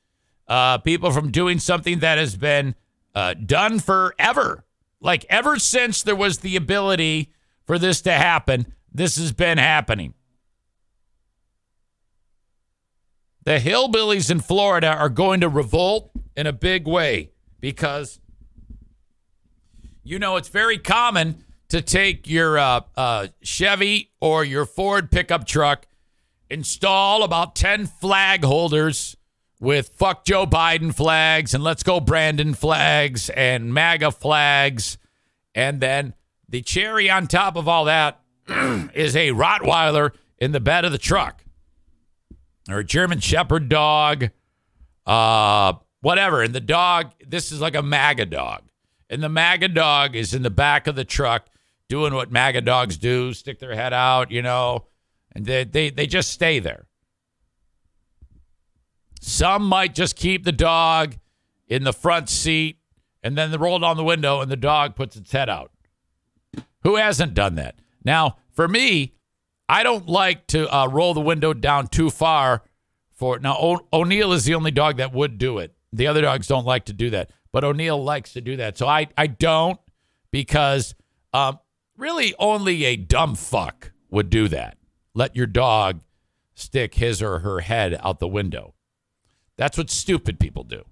uh, 0.46 0.78
people 0.78 1.10
from 1.10 1.32
doing 1.32 1.58
something 1.58 1.98
that 1.98 2.18
has 2.18 2.36
been 2.36 2.76
uh, 3.16 3.34
done 3.34 3.80
forever. 3.80 4.64
Like 5.00 5.26
ever 5.28 5.58
since 5.58 6.04
there 6.04 6.14
was 6.14 6.38
the 6.38 6.54
ability 6.54 7.32
for 7.66 7.78
this 7.78 8.00
to 8.02 8.12
happen, 8.12 8.72
this 8.92 9.16
has 9.16 9.32
been 9.32 9.58
happening. 9.58 10.14
The 13.44 13.58
hillbillies 13.58 14.30
in 14.30 14.40
Florida 14.40 14.88
are 14.88 15.08
going 15.08 15.40
to 15.40 15.48
revolt 15.48 16.10
in 16.36 16.46
a 16.46 16.52
big 16.52 16.86
way 16.86 17.30
because, 17.60 18.20
you 20.04 20.18
know, 20.18 20.36
it's 20.36 20.48
very 20.48 20.78
common 20.78 21.44
to 21.70 21.80
take 21.80 22.28
your 22.28 22.58
uh, 22.58 22.80
uh, 22.96 23.28
Chevy 23.42 24.10
or 24.20 24.44
your 24.44 24.66
Ford 24.66 25.10
pickup 25.10 25.46
truck, 25.46 25.86
install 26.50 27.22
about 27.22 27.54
10 27.54 27.86
flag 27.86 28.44
holders 28.44 29.16
with 29.60 29.90
fuck 29.90 30.24
Joe 30.24 30.46
Biden 30.46 30.94
flags 30.94 31.54
and 31.54 31.62
let's 31.62 31.82
go 31.82 32.00
Brandon 32.00 32.54
flags 32.54 33.30
and 33.30 33.72
MAGA 33.72 34.10
flags. 34.10 34.98
And 35.54 35.80
then 35.80 36.14
the 36.50 36.62
cherry 36.62 37.08
on 37.08 37.26
top 37.26 37.56
of 37.56 37.68
all 37.68 37.86
that 37.86 38.20
is 38.48 39.16
a 39.16 39.30
Rottweiler 39.30 40.12
in 40.38 40.52
the 40.52 40.60
bed 40.60 40.84
of 40.84 40.92
the 40.92 40.98
truck 40.98 41.44
or 42.68 42.80
a 42.80 42.84
German 42.84 43.20
Shepherd 43.20 43.68
dog, 43.68 44.30
uh, 45.06 45.74
whatever. 46.00 46.42
And 46.42 46.54
the 46.54 46.60
dog, 46.60 47.12
this 47.26 47.52
is 47.52 47.60
like 47.60 47.74
a 47.74 47.82
MAGA 47.82 48.26
dog. 48.26 48.62
And 49.08 49.22
the 49.22 49.28
MAGA 49.28 49.68
dog 49.68 50.14
is 50.14 50.34
in 50.34 50.42
the 50.42 50.50
back 50.50 50.86
of 50.86 50.96
the 50.96 51.04
truck 51.04 51.46
doing 51.88 52.14
what 52.14 52.30
MAGA 52.30 52.60
dogs 52.60 52.96
do, 52.96 53.32
stick 53.32 53.58
their 53.58 53.74
head 53.74 53.92
out, 53.92 54.30
you 54.30 54.42
know, 54.42 54.86
and 55.32 55.46
they, 55.46 55.64
they, 55.64 55.90
they 55.90 56.06
just 56.06 56.30
stay 56.30 56.58
there. 56.58 56.86
Some 59.20 59.64
might 59.64 59.94
just 59.94 60.16
keep 60.16 60.44
the 60.44 60.52
dog 60.52 61.16
in 61.68 61.84
the 61.84 61.92
front 61.92 62.28
seat 62.28 62.78
and 63.22 63.36
then 63.36 63.50
they 63.50 63.56
roll 63.56 63.78
down 63.78 63.96
the 63.96 64.04
window 64.04 64.40
and 64.40 64.50
the 64.50 64.56
dog 64.56 64.96
puts 64.96 65.16
its 65.16 65.30
head 65.32 65.48
out. 65.48 65.72
Who 66.82 66.96
hasn't 66.96 67.34
done 67.34 67.56
that? 67.56 67.76
Now, 68.04 68.38
for 68.52 68.66
me, 68.68 69.14
I 69.68 69.82
don't 69.82 70.08
like 70.08 70.46
to 70.48 70.74
uh, 70.74 70.86
roll 70.86 71.14
the 71.14 71.20
window 71.20 71.52
down 71.52 71.88
too 71.88 72.10
far 72.10 72.62
for 73.12 73.38
now. 73.38 73.56
O- 73.58 73.86
O'Neill 73.92 74.32
is 74.32 74.44
the 74.44 74.54
only 74.54 74.70
dog 74.70 74.96
that 74.96 75.12
would 75.12 75.38
do 75.38 75.58
it. 75.58 75.74
The 75.92 76.06
other 76.06 76.22
dogs 76.22 76.46
don't 76.46 76.66
like 76.66 76.86
to 76.86 76.92
do 76.92 77.10
that, 77.10 77.30
but 77.52 77.64
O'Neill 77.64 78.02
likes 78.02 78.32
to 78.32 78.40
do 78.40 78.56
that. 78.56 78.78
So 78.78 78.86
I, 78.86 79.08
I 79.16 79.26
don't 79.26 79.78
because 80.30 80.94
um, 81.32 81.58
really 81.96 82.34
only 82.38 82.84
a 82.84 82.96
dumb 82.96 83.34
fuck 83.34 83.92
would 84.10 84.30
do 84.30 84.48
that. 84.48 84.78
Let 85.14 85.36
your 85.36 85.46
dog 85.46 86.00
stick 86.54 86.94
his 86.94 87.22
or 87.22 87.40
her 87.40 87.60
head 87.60 87.98
out 88.02 88.18
the 88.18 88.28
window. 88.28 88.74
That's 89.56 89.76
what 89.76 89.90
stupid 89.90 90.40
people 90.40 90.64
do 90.64 90.84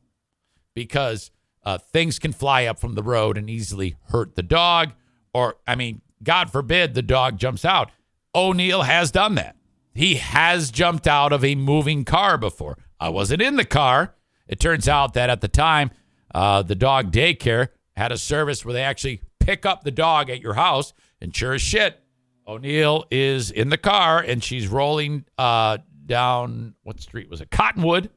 because 0.75 1.31
uh, 1.65 1.79
things 1.79 2.19
can 2.19 2.33
fly 2.33 2.67
up 2.67 2.79
from 2.79 2.95
the 2.95 3.03
road 3.03 3.39
and 3.39 3.49
easily 3.49 3.97
hurt 4.11 4.37
the 4.37 4.43
dog. 4.43 4.93
Or, 5.39 5.55
I 5.69 5.77
mean, 5.77 6.01
God 6.21 6.51
forbid 6.51 6.95
the 6.95 7.03
dog 7.03 7.39
jumps 7.39 7.65
out. 7.65 7.93
O'Neill 8.35 8.83
has 8.83 9.13
done 9.13 9.37
that. 9.37 9.55
He 9.95 10.17
has 10.17 10.73
jumped 10.73 11.07
out 11.07 11.33
of 11.33 11.45
a 11.45 11.55
moving 11.55 12.05
car 12.05 12.37
before. 12.37 12.77
I 12.99 13.11
wasn't 13.11 13.41
in 13.41 13.55
the 13.55 13.65
car. 13.65 14.17
It 14.49 14.59
turns 14.59 14.89
out 14.89 15.15
that 15.15 15.31
at 15.31 15.41
the 15.41 15.47
time, 15.47 15.93
uh, 16.35 16.63
the 16.63 16.75
dog 16.75 17.13
daycare 17.13 17.69
had 17.97 18.11
a 18.11 18.19
service 18.19 18.65
where 18.65 18.75
they 18.75 18.83
actually 18.83 19.23
pick 19.39 19.65
up 19.65 19.85
the 19.85 19.93
dog 19.93 20.29
at 20.29 20.41
your 20.41 20.55
house. 20.55 20.93
And 21.21 21.35
sure 21.35 21.55
as 21.55 21.63
shit, 21.63 22.01
O'Neill 22.49 23.05
is 23.13 23.53
in 23.53 23.69
the 23.69 23.79
car 23.79 24.19
and 24.19 24.43
she's 24.43 24.67
rolling 24.67 25.25
uh, 25.37 25.79
down 26.05 26.75
what 26.83 27.01
street 27.01 27.31
was 27.31 27.41
it? 27.41 27.53
Cottonwood. 27.53 28.11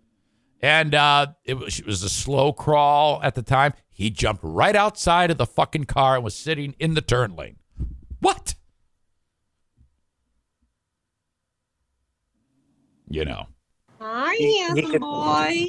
And 0.62 0.94
uh, 0.94 1.28
it, 1.44 1.56
was, 1.56 1.80
it 1.80 1.86
was 1.88 2.04
a 2.04 2.10
slow 2.10 2.54
crawl 2.54 3.20
at 3.24 3.34
the 3.36 3.42
time. 3.42 3.74
He 3.90 4.10
jumped 4.12 4.42
right 4.44 4.76
outside 4.76 5.32
of 5.32 5.38
the 5.38 5.46
fucking 5.48 5.86
car 5.86 6.16
and 6.16 6.24
was 6.24 6.36
sitting 6.36 6.76
in 6.80 6.94
the 6.94 7.02
turn 7.02 7.36
lane. 7.36 7.58
What? 8.20 8.54
You 13.10 13.26
know. 13.26 13.48
Hi, 14.00 14.36
He- 14.36 14.46
he 14.46 14.60
handsome 14.60 15.00
boy. 15.02 15.68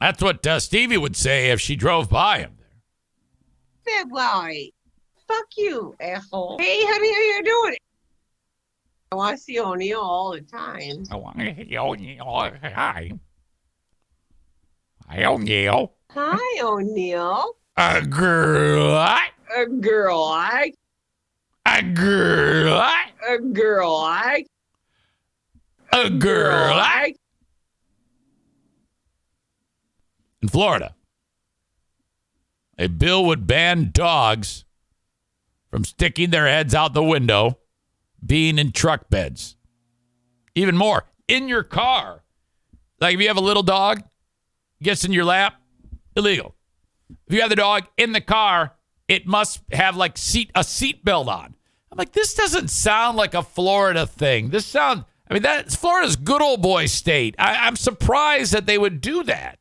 That's 0.00 0.20
what 0.22 0.44
uh, 0.46 0.58
Stevie 0.58 0.96
would 0.98 1.14
say 1.14 1.50
if 1.50 1.60
she 1.60 1.76
drove 1.76 2.08
by 2.10 2.38
him. 2.40 2.56
There. 3.84 4.04
Bad 4.04 4.10
boy. 4.10 4.68
Fuck 5.28 5.46
you, 5.56 5.94
asshole. 6.00 6.58
Hey, 6.58 6.80
honey, 6.84 7.12
how 7.12 7.20
you 7.38 7.42
doing? 7.44 7.76
Oh, 9.12 9.14
I 9.14 9.18
want 9.18 9.36
to 9.36 9.42
see 9.42 9.60
O'Neill 9.60 10.00
all 10.00 10.32
the 10.32 10.40
time. 10.40 11.04
Oh, 11.10 11.16
I 11.16 11.16
want 11.16 11.38
to 11.38 11.54
see 11.54 11.76
O'Neill. 11.76 12.24
Hi. 12.24 13.12
Hi, 15.06 15.24
O'Neill. 15.24 15.92
Hi, 16.12 16.62
O'Neill. 16.62 17.56
A 17.76 18.00
girl. 18.00 18.94
A 19.54 19.66
girl, 19.66 20.18
I. 20.18 20.72
A 21.66 21.82
girl. 21.82 22.82
A 23.28 23.38
girl, 23.38 23.96
I. 23.96 24.46
A 25.92 26.08
girl. 26.08 26.72
I. 26.72 27.14
In 30.40 30.48
Florida, 30.48 30.94
a 32.78 32.86
bill 32.88 33.26
would 33.26 33.46
ban 33.46 33.90
dogs 33.92 34.64
from 35.70 35.84
sticking 35.84 36.30
their 36.30 36.46
heads 36.46 36.74
out 36.74 36.94
the 36.94 37.04
window, 37.04 37.58
being 38.24 38.58
in 38.58 38.72
truck 38.72 39.10
beds. 39.10 39.56
Even 40.54 40.76
more, 40.76 41.04
in 41.28 41.48
your 41.48 41.62
car. 41.62 42.22
Like 43.00 43.14
if 43.14 43.20
you 43.20 43.28
have 43.28 43.36
a 43.36 43.40
little 43.42 43.62
dog, 43.62 44.02
gets 44.82 45.04
in 45.04 45.12
your 45.12 45.24
lap, 45.24 45.60
illegal. 46.16 46.54
If 47.26 47.34
you 47.34 47.40
have 47.40 47.50
the 47.50 47.56
dog 47.56 47.84
in 47.96 48.12
the 48.12 48.20
car, 48.20 48.74
it 49.08 49.26
must 49.26 49.60
have 49.72 49.96
like 49.96 50.16
seat 50.16 50.50
a 50.54 50.64
seat 50.64 51.04
belt 51.04 51.28
on. 51.28 51.54
I'm 51.90 51.98
like, 51.98 52.12
this 52.12 52.34
doesn't 52.34 52.68
sound 52.68 53.18
like 53.18 53.34
a 53.34 53.42
Florida 53.42 54.06
thing. 54.06 54.48
This 54.48 54.64
sounds, 54.64 55.04
I 55.28 55.34
mean, 55.34 55.42
that's 55.42 55.76
Florida's 55.76 56.16
good 56.16 56.40
old 56.40 56.62
boy 56.62 56.86
state. 56.86 57.34
I, 57.38 57.66
I'm 57.66 57.76
surprised 57.76 58.52
that 58.54 58.64
they 58.64 58.78
would 58.78 59.02
do 59.02 59.24
that. 59.24 59.58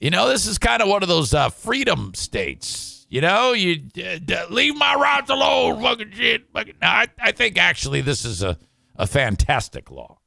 You 0.00 0.08
know, 0.08 0.28
this 0.28 0.46
is 0.46 0.56
kind 0.56 0.80
of 0.80 0.88
one 0.88 1.02
of 1.02 1.10
those 1.10 1.34
uh, 1.34 1.50
freedom 1.50 2.12
states. 2.14 2.99
You 3.10 3.20
know, 3.20 3.52
you 3.52 3.88
uh, 3.98 4.46
leave 4.50 4.76
my 4.76 4.94
rights 4.94 5.30
alone, 5.30 5.82
fucking 5.82 6.12
shit. 6.12 6.44
Fucking, 6.52 6.76
no, 6.80 6.86
I, 6.86 7.08
I 7.18 7.32
think 7.32 7.58
actually 7.58 8.02
this 8.02 8.24
is 8.24 8.40
a, 8.40 8.56
a 8.94 9.04
fantastic 9.04 9.90
law. 9.90 10.20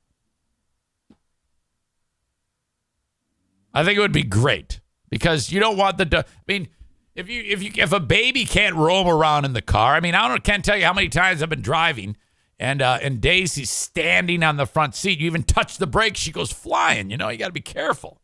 I 3.73 3.85
think 3.85 3.97
it 3.97 4.01
would 4.01 4.11
be 4.11 4.23
great 4.23 4.81
because 5.09 5.49
you 5.49 5.61
don't 5.61 5.77
want 5.77 5.97
the. 5.97 6.19
I 6.19 6.23
mean, 6.45 6.67
if 7.15 7.29
you 7.29 7.41
if 7.43 7.63
you 7.63 7.71
if 7.75 7.93
a 7.93 8.01
baby 8.01 8.43
can't 8.43 8.75
roam 8.75 9.07
around 9.07 9.45
in 9.45 9.53
the 9.53 9.61
car, 9.61 9.95
I 9.95 10.01
mean, 10.01 10.13
I 10.13 10.27
don't 10.27 10.43
can't 10.43 10.63
tell 10.63 10.75
you 10.75 10.83
how 10.83 10.93
many 10.93 11.07
times 11.07 11.41
I've 11.41 11.49
been 11.49 11.61
driving 11.61 12.17
and 12.59 12.81
uh, 12.81 12.99
and 13.01 13.21
Daisy's 13.21 13.69
standing 13.69 14.43
on 14.43 14.57
the 14.57 14.65
front 14.65 14.93
seat. 14.93 15.19
You 15.19 15.27
even 15.27 15.43
touch 15.43 15.77
the 15.77 15.87
brake, 15.87 16.17
she 16.17 16.33
goes 16.33 16.51
flying. 16.51 17.09
You 17.09 17.15
know, 17.15 17.29
you 17.29 17.37
got 17.37 17.47
to 17.47 17.53
be 17.53 17.61
careful. 17.61 18.19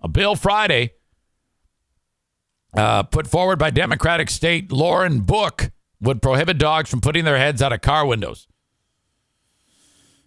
A 0.00 0.08
bill 0.08 0.36
Friday 0.36 0.92
uh, 2.76 3.02
put 3.04 3.26
forward 3.26 3.58
by 3.58 3.70
Democratic 3.70 4.30
State 4.30 4.70
Lauren 4.70 5.20
Book 5.20 5.70
would 6.00 6.20
prohibit 6.20 6.58
dogs 6.58 6.90
from 6.90 7.00
putting 7.00 7.24
their 7.24 7.38
heads 7.38 7.62
out 7.62 7.72
of 7.72 7.80
car 7.80 8.06
windows. 8.06 8.46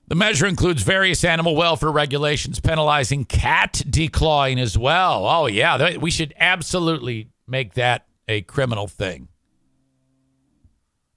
The 0.08 0.16
measure 0.16 0.48
includes 0.48 0.82
various 0.82 1.24
animal 1.24 1.56
welfare 1.56 1.92
regulations 1.92 2.60
penalizing 2.60 3.26
cat 3.26 3.84
declawing 3.86 4.60
as 4.60 4.76
well. 4.76 5.28
Oh, 5.28 5.46
yeah, 5.46 5.98
we 5.98 6.10
should 6.10 6.34
absolutely 6.40 7.30
make 7.48 7.76
that 7.76 8.08
a 8.28 8.42
criminal 8.42 8.88
thing. 8.88 9.28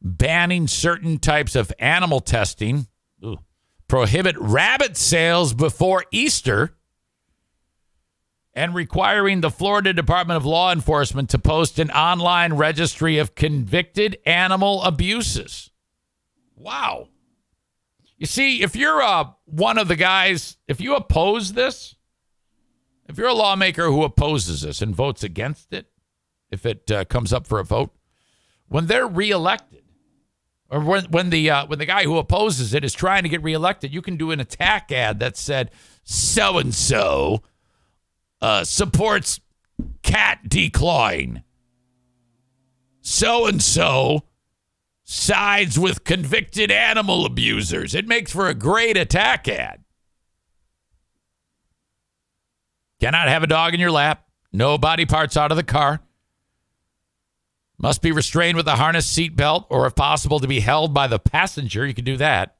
Banning 0.02 0.66
certain 0.66 1.18
types 1.18 1.56
of 1.56 1.72
animal 1.78 2.20
testing, 2.20 2.86
Ooh. 3.24 3.38
prohibit 3.88 4.36
rabbit 4.38 4.98
sales 4.98 5.54
before 5.54 6.04
Easter, 6.10 6.74
and 8.54 8.74
requiring 8.74 9.40
the 9.40 9.50
Florida 9.50 9.92
Department 9.92 10.36
of 10.36 10.44
Law 10.44 10.72
Enforcement 10.72 11.30
to 11.30 11.38
post 11.38 11.78
an 11.78 11.90
online 11.90 12.54
registry 12.54 13.18
of 13.18 13.34
convicted 13.34 14.18
animal 14.26 14.82
abuses. 14.82 15.70
Wow. 16.54 17.08
You 18.18 18.26
see, 18.26 18.62
if 18.62 18.76
you're 18.76 19.02
uh, 19.02 19.30
one 19.46 19.78
of 19.78 19.88
the 19.88 19.96
guys, 19.96 20.58
if 20.68 20.80
you 20.80 20.94
oppose 20.94 21.54
this, 21.54 21.96
if 23.08 23.18
you're 23.18 23.28
a 23.28 23.34
lawmaker 23.34 23.86
who 23.86 24.04
opposes 24.04 24.60
this 24.62 24.80
and 24.80 24.94
votes 24.94 25.24
against 25.24 25.72
it, 25.72 25.86
if 26.50 26.64
it 26.64 26.90
uh, 26.90 27.04
comes 27.06 27.32
up 27.32 27.46
for 27.46 27.58
a 27.58 27.64
vote, 27.64 27.90
when 28.68 28.86
they're 28.86 29.08
reelected, 29.08 29.82
or 30.70 30.80
when 30.80 31.04
when 31.06 31.30
the 31.30 31.50
uh, 31.50 31.66
when 31.66 31.78
the 31.78 31.84
guy 31.84 32.04
who 32.04 32.16
opposes 32.16 32.72
it 32.72 32.84
is 32.84 32.94
trying 32.94 33.24
to 33.24 33.28
get 33.28 33.42
reelected, 33.42 33.92
you 33.92 34.00
can 34.00 34.16
do 34.16 34.30
an 34.30 34.40
attack 34.40 34.92
ad 34.92 35.18
that 35.20 35.36
said 35.36 35.70
so 36.04 36.58
and 36.58 36.74
so 36.74 37.42
supports 38.64 39.40
cat 40.02 40.40
declawing. 40.48 41.42
So 43.00 43.46
and 43.46 43.62
so 43.62 44.24
sides 45.04 45.78
with 45.78 46.04
convicted 46.04 46.70
animal 46.70 47.26
abusers. 47.26 47.94
It 47.94 48.06
makes 48.06 48.32
for 48.32 48.48
a 48.48 48.54
great 48.54 48.96
attack 48.96 49.48
ad. 49.48 49.84
Cannot 53.00 53.28
have 53.28 53.42
a 53.42 53.48
dog 53.48 53.74
in 53.74 53.80
your 53.80 53.90
lap. 53.90 54.26
No 54.52 54.78
body 54.78 55.06
parts 55.06 55.36
out 55.36 55.50
of 55.50 55.56
the 55.56 55.64
car. 55.64 56.00
Must 57.78 58.00
be 58.00 58.12
restrained 58.12 58.56
with 58.56 58.68
a 58.68 58.76
harness 58.76 59.06
seat 59.06 59.34
belt, 59.34 59.66
or 59.68 59.86
if 59.86 59.96
possible, 59.96 60.38
to 60.38 60.46
be 60.46 60.60
held 60.60 60.94
by 60.94 61.08
the 61.08 61.18
passenger. 61.18 61.84
You 61.84 61.94
can 61.94 62.04
do 62.04 62.16
that. 62.18 62.56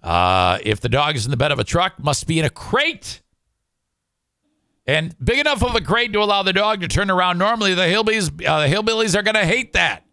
Uh, 0.00 0.58
if 0.62 0.80
the 0.80 0.88
dog 0.88 1.16
is 1.16 1.24
in 1.24 1.32
the 1.32 1.36
bed 1.36 1.50
of 1.50 1.58
a 1.58 1.64
truck, 1.64 1.98
must 1.98 2.28
be 2.28 2.38
in 2.38 2.44
a 2.44 2.50
crate. 2.50 3.22
And 4.86 5.14
big 5.22 5.38
enough 5.38 5.62
of 5.62 5.74
a 5.74 5.80
crate 5.80 6.12
to 6.12 6.20
allow 6.22 6.42
the 6.42 6.52
dog 6.52 6.80
to 6.80 6.88
turn 6.88 7.10
around 7.10 7.38
normally. 7.38 7.74
The 7.74 7.82
hillbillies, 7.82 8.28
uh, 8.46 8.66
the 8.66 8.74
hillbillies 8.74 9.18
are 9.18 9.22
going 9.22 9.34
to 9.34 9.46
hate 9.46 9.72
that. 9.72 10.04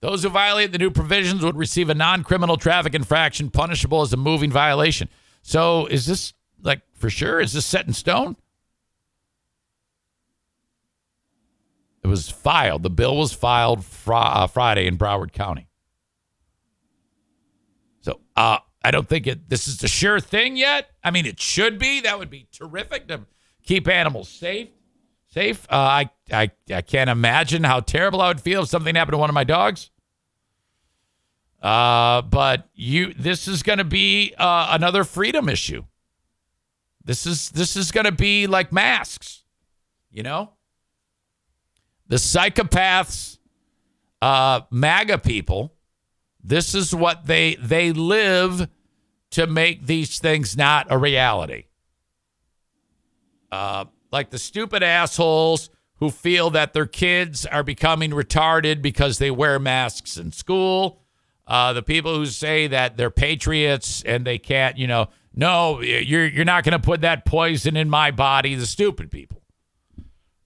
Those 0.00 0.22
who 0.22 0.28
violate 0.28 0.72
the 0.72 0.78
new 0.78 0.90
provisions 0.90 1.42
would 1.42 1.56
receive 1.56 1.88
a 1.88 1.94
non-criminal 1.94 2.56
traffic 2.56 2.94
infraction 2.94 3.50
punishable 3.50 4.02
as 4.02 4.12
a 4.12 4.16
moving 4.16 4.50
violation. 4.50 5.08
So, 5.42 5.86
is 5.86 6.06
this 6.06 6.34
like 6.62 6.82
for 6.94 7.10
sure? 7.10 7.40
Is 7.40 7.52
this 7.52 7.64
set 7.66 7.86
in 7.86 7.92
stone? 7.92 8.36
It 12.02 12.08
was 12.08 12.28
filed. 12.28 12.82
The 12.82 12.90
bill 12.90 13.16
was 13.16 13.32
filed 13.32 13.82
fr- 13.82 14.12
uh, 14.14 14.46
Friday 14.46 14.86
in 14.86 14.98
Broward 14.98 15.32
County. 15.32 15.68
So, 18.02 18.20
uh, 18.36 18.58
I 18.84 18.90
don't 18.90 19.08
think 19.08 19.26
it. 19.26 19.48
This 19.48 19.66
is 19.66 19.78
the 19.78 19.88
sure 19.88 20.20
thing 20.20 20.58
yet. 20.58 20.90
I 21.02 21.10
mean, 21.10 21.24
it 21.24 21.40
should 21.40 21.78
be. 21.78 22.02
That 22.02 22.18
would 22.18 22.28
be 22.28 22.46
terrific 22.52 23.08
to 23.08 23.22
keep 23.64 23.88
animals 23.88 24.28
safe. 24.28 24.68
Safe. 25.28 25.66
Uh, 25.68 25.74
I, 25.74 26.10
I, 26.30 26.50
I 26.72 26.82
can't 26.82 27.10
imagine 27.10 27.64
how 27.64 27.80
terrible 27.80 28.22
I 28.22 28.28
would 28.28 28.40
feel 28.40 28.62
if 28.62 28.68
something 28.68 28.94
happened 28.94 29.14
to 29.14 29.18
one 29.18 29.30
of 29.30 29.34
my 29.34 29.42
dogs. 29.42 29.90
Uh, 31.60 32.22
but 32.22 32.68
you, 32.74 33.12
this 33.14 33.48
is 33.48 33.62
going 33.62 33.78
to 33.78 33.84
be 33.84 34.32
uh, 34.38 34.68
another 34.70 35.02
freedom 35.02 35.48
issue. 35.48 35.82
This 37.04 37.26
is 37.26 37.50
this 37.50 37.76
is 37.76 37.90
going 37.90 38.04
to 38.04 38.12
be 38.12 38.46
like 38.46 38.72
masks, 38.72 39.44
you 40.10 40.22
know. 40.22 40.52
The 42.08 42.16
psychopaths, 42.16 43.38
uh, 44.22 44.62
MAGA 44.70 45.18
people. 45.18 45.74
This 46.42 46.74
is 46.74 46.94
what 46.94 47.26
they 47.26 47.56
they 47.56 47.92
live 47.92 48.68
to 49.30 49.46
make 49.46 49.86
these 49.86 50.18
things 50.18 50.56
not 50.56 50.86
a 50.90 50.96
reality. 50.96 51.64
Uh, 53.50 53.84
like 54.10 54.30
the 54.30 54.38
stupid 54.38 54.82
assholes 54.82 55.70
who 55.96 56.10
feel 56.10 56.50
that 56.50 56.72
their 56.72 56.86
kids 56.86 57.46
are 57.46 57.62
becoming 57.62 58.10
retarded 58.10 58.82
because 58.82 59.18
they 59.18 59.30
wear 59.30 59.58
masks 59.58 60.16
in 60.16 60.32
school. 60.32 61.00
Uh, 61.46 61.72
the 61.72 61.82
people 61.82 62.14
who 62.14 62.26
say 62.26 62.66
that 62.66 62.96
they're 62.96 63.10
patriots 63.10 64.02
and 64.02 64.26
they 64.26 64.38
can't, 64.38 64.78
you 64.78 64.86
know, 64.86 65.08
no, 65.34 65.80
you're 65.80 66.26
you're 66.26 66.44
not 66.44 66.64
going 66.64 66.72
to 66.72 66.78
put 66.78 67.00
that 67.00 67.24
poison 67.24 67.76
in 67.76 67.90
my 67.90 68.10
body. 68.10 68.54
The 68.54 68.66
stupid 68.66 69.10
people. 69.10 69.42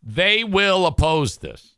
They 0.03 0.45
will 0.45 0.87
oppose 0.87 1.37
this. 1.37 1.77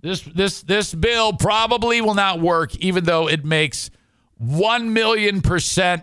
This 0.00 0.22
this 0.22 0.62
this 0.62 0.92
bill 0.94 1.32
probably 1.32 2.00
will 2.00 2.14
not 2.14 2.40
work, 2.40 2.74
even 2.76 3.04
though 3.04 3.28
it 3.28 3.44
makes 3.44 3.90
one 4.36 4.92
million 4.92 5.40
percent 5.40 6.02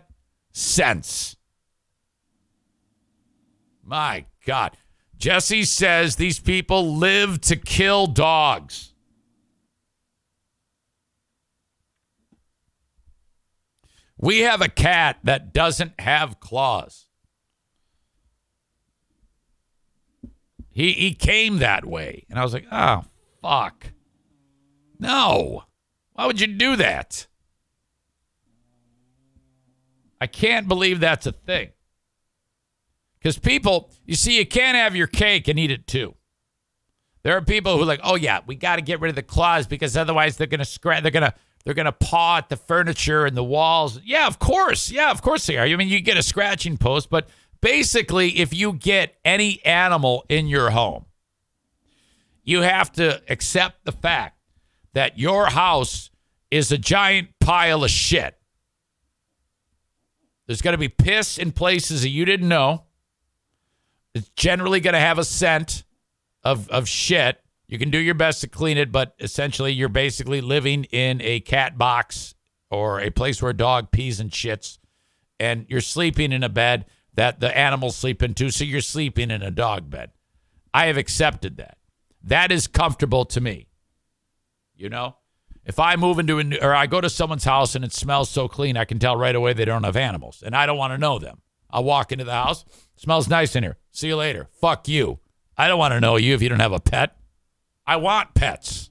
sense. 0.54 1.36
My 3.86 4.26
God. 4.45 4.76
Jesse 5.18 5.64
says 5.64 6.16
these 6.16 6.40
people 6.40 6.95
live 6.98 7.40
to 7.41 7.56
kill 7.56 8.07
dogs. 8.07 8.94
We 14.18 14.40
have 14.40 14.62
a 14.62 14.70
cat 14.70 15.20
that 15.24 15.53
doesn't 15.53 15.99
have 15.99 16.40
claws. 16.40 17.06
He, 20.72 20.91
he 20.94 21.14
came 21.14 21.60
that 21.60 21.86
way. 21.86 22.26
And 22.30 22.40
I 22.40 22.44
was 22.44 22.53
like, 22.53 22.66
oh, 22.72 23.06
fuck. 23.41 23.91
No. 24.99 25.64
Why 26.14 26.26
would 26.26 26.41
you 26.41 26.48
do 26.48 26.76
that? 26.78 27.28
I 30.20 30.28
can't 30.28 30.68
believe 30.68 30.99
that's 30.99 31.28
a 31.28 31.32
thing. 31.32 31.70
Because 33.26 33.39
people, 33.39 33.89
you 34.06 34.14
see, 34.14 34.38
you 34.38 34.45
can't 34.45 34.77
have 34.77 34.95
your 34.95 35.07
cake 35.07 35.47
and 35.47 35.57
eat 35.57 35.72
it 35.72 35.88
too. 35.88 36.14
There 37.23 37.35
are 37.35 37.41
people 37.41 37.76
who 37.76 37.81
are 37.81 37.88
like, 37.88 38.02
oh 38.03 38.14
yeah, 38.14 38.41
we 38.45 38.53
got 38.53 38.76
to 38.76 38.84
get 38.84 39.02
rid 39.02 39.10
of 39.10 39.15
the 39.15 39.23
claws 39.23 39.65
because 39.65 39.97
otherwise 39.97 40.38
they're 40.38 40.45
gonna 40.45 40.64
scratch. 40.64 41.02
They're 41.02 41.11
gonna 41.11 41.34
they're 41.64 41.73
gonna 41.73 41.91
paw 41.91 42.38
at 42.38 42.49
the 42.49 42.56
furniture 42.56 43.26
and 43.26 43.35
the 43.35 43.43
walls. 43.43 43.99
Yeah, 44.06 44.27
of 44.27 44.38
course. 44.38 44.91
Yeah, 44.91 45.10
of 45.10 45.23
course 45.23 45.47
they 45.47 45.57
are. 45.57 45.65
I 45.65 45.76
mean, 45.76 45.88
you 45.88 46.02
get 46.02 46.18
a 46.18 46.22
scratching 46.22 46.77
post, 46.77 47.10
but 47.10 47.27
basically, 47.61 48.38
if 48.38 48.53
you 48.53 48.73
get 48.73 49.15
any 49.26 49.60
animal 49.65 50.23
in 50.30 50.45
your 50.45 50.69
home, 50.69 51.06
you 52.43 52.61
have 52.61 52.91
to 52.91 53.23
accept 53.27 53.85
the 53.85 53.91
fact 53.91 54.38
that 54.93 55.18
your 55.18 55.47
house 55.47 56.11
is 56.52 56.72
a 56.72 56.77
giant 56.77 57.30
pile 57.39 57.84
of 57.84 57.89
shit. 57.89 58.38
There's 60.45 60.61
going 60.61 60.76
to 60.76 60.77
be 60.77 60.89
piss 60.89 61.39
in 61.39 61.53
places 61.53 62.03
that 62.03 62.10
you 62.10 62.23
didn't 62.23 62.47
know. 62.47 62.85
It's 64.16 64.30
generally 64.30 64.80
going 64.80 64.94
to 64.94 65.00
have 65.00 65.20
a 65.20 65.26
scent 65.26 65.84
of, 66.44 66.70
of 66.70 66.88
shit. 66.88 67.40
You 67.68 67.78
can 67.78 67.92
do 67.92 67.98
your 67.98 68.16
best 68.16 68.42
to 68.42 68.48
clean 68.48 68.78
it, 68.78 68.92
but 68.92 69.14
essentially, 69.20 69.74
you're 69.74 69.90
basically 69.90 70.40
living 70.40 70.86
in 70.86 71.22
a 71.22 71.42
cat 71.42 71.78
box 71.78 72.34
or 72.72 73.02
a 73.02 73.10
place 73.12 73.42
where 73.42 73.52
a 73.52 73.58
dog 73.58 73.92
pees 73.92 74.20
and 74.20 74.32
shits, 74.32 74.80
and 75.40 75.66
you're 75.68 75.82
sleeping 75.82 76.32
in 76.32 76.44
a 76.44 76.50
bed 76.50 76.86
that 77.14 77.40
the 77.40 77.56
animals 77.58 77.96
sleep 77.96 78.24
in 78.24 78.34
too. 78.34 78.52
So 78.52 78.64
you're 78.64 78.82
sleeping 78.82 79.32
in 79.32 79.42
a 79.42 79.52
dog 79.52 79.90
bed. 79.90 80.12
I 80.74 80.88
have 80.88 80.98
accepted 80.98 81.58
that. 81.58 81.78
That 82.24 82.52
is 82.52 82.68
comfortable 82.68 83.26
to 83.26 83.42
me. 83.42 83.68
You 84.76 84.90
know, 84.90 85.18
if 85.66 85.80
I 85.80 85.96
move 85.96 86.20
into 86.20 86.38
a 86.38 86.44
new, 86.44 86.58
or 86.62 86.74
I 86.74 86.86
go 86.86 87.02
to 87.02 87.10
someone's 87.10 87.46
house 87.46 87.76
and 87.76 87.84
it 87.84 87.94
smells 87.94 88.30
so 88.30 88.48
clean, 88.48 88.78
I 88.78 88.86
can 88.86 89.00
tell 89.00 89.16
right 89.16 89.36
away 89.36 89.54
they 89.54 89.66
don't 89.66 89.84
have 89.84 89.98
animals, 89.98 90.44
and 90.46 90.56
I 90.56 90.66
don't 90.66 90.78
want 90.78 90.94
to 90.94 90.98
know 90.98 91.18
them. 91.20 91.42
I'll 91.70 91.84
walk 91.84 92.12
into 92.12 92.26
the 92.26 92.32
house, 92.32 92.64
smells 92.95 93.27
nice 93.27 93.55
in 93.55 93.63
here. 93.63 93.77
See 93.91 94.07
you 94.07 94.15
later. 94.15 94.47
Fuck 94.59 94.88
you. 94.88 95.19
I 95.57 95.67
don't 95.67 95.80
want 95.80 95.93
to 95.93 95.99
know 95.99 96.17
you 96.17 96.34
if 96.34 96.41
you 96.41 96.49
don't 96.49 96.59
have 96.59 96.73
a 96.73 96.80
pet. 96.80 97.15
I 97.88 97.97
want 97.97 98.34
pets. 98.34 98.89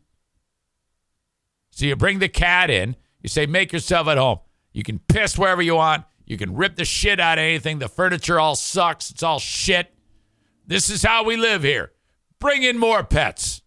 So 1.71 1.87
you 1.87 1.97
bring 1.97 2.21
the 2.21 2.29
cat 2.29 2.71
in, 2.71 2.97
you 3.21 3.29
say, 3.29 3.47
make 3.47 3.73
yourself 3.73 4.07
at 4.07 4.17
home. 4.17 4.39
You 4.73 4.83
can 4.83 5.01
piss 5.01 5.37
wherever 5.37 5.61
you 5.61 5.75
want. 5.75 6.05
You 6.25 6.39
can 6.39 6.55
rip 6.55 6.77
the 6.77 6.85
shit 6.85 7.21
out 7.21 7.39
of 7.39 7.43
anything. 7.43 7.81
The 7.81 7.89
furniture 7.89 8.41
all 8.41 8.55
sucks. 8.55 9.11
It's 9.11 9.23
all 9.23 9.39
shit. 9.39 9.93
This 10.67 10.89
is 10.89 11.03
how 11.03 11.25
we 11.25 11.37
live 11.37 11.63
here. 11.63 11.93
Bring 12.39 12.63
in 12.63 12.79
more 12.79 13.05
pets. 13.05 13.63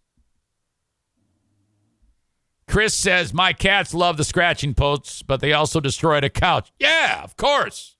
Chris 2.68 2.94
says, 2.94 3.34
My 3.34 3.54
cats 3.54 3.94
love 3.94 4.18
the 4.18 4.24
scratching 4.24 4.74
posts, 4.74 5.22
but 5.22 5.40
they 5.40 5.54
also 5.54 5.80
destroyed 5.80 6.24
a 6.24 6.30
couch. 6.30 6.72
Yeah, 6.80 7.24
of 7.24 7.38
course. 7.38 7.96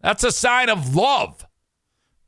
That's 0.00 0.22
a 0.22 0.32
sign 0.32 0.68
of 0.68 0.94
love. 0.94 1.46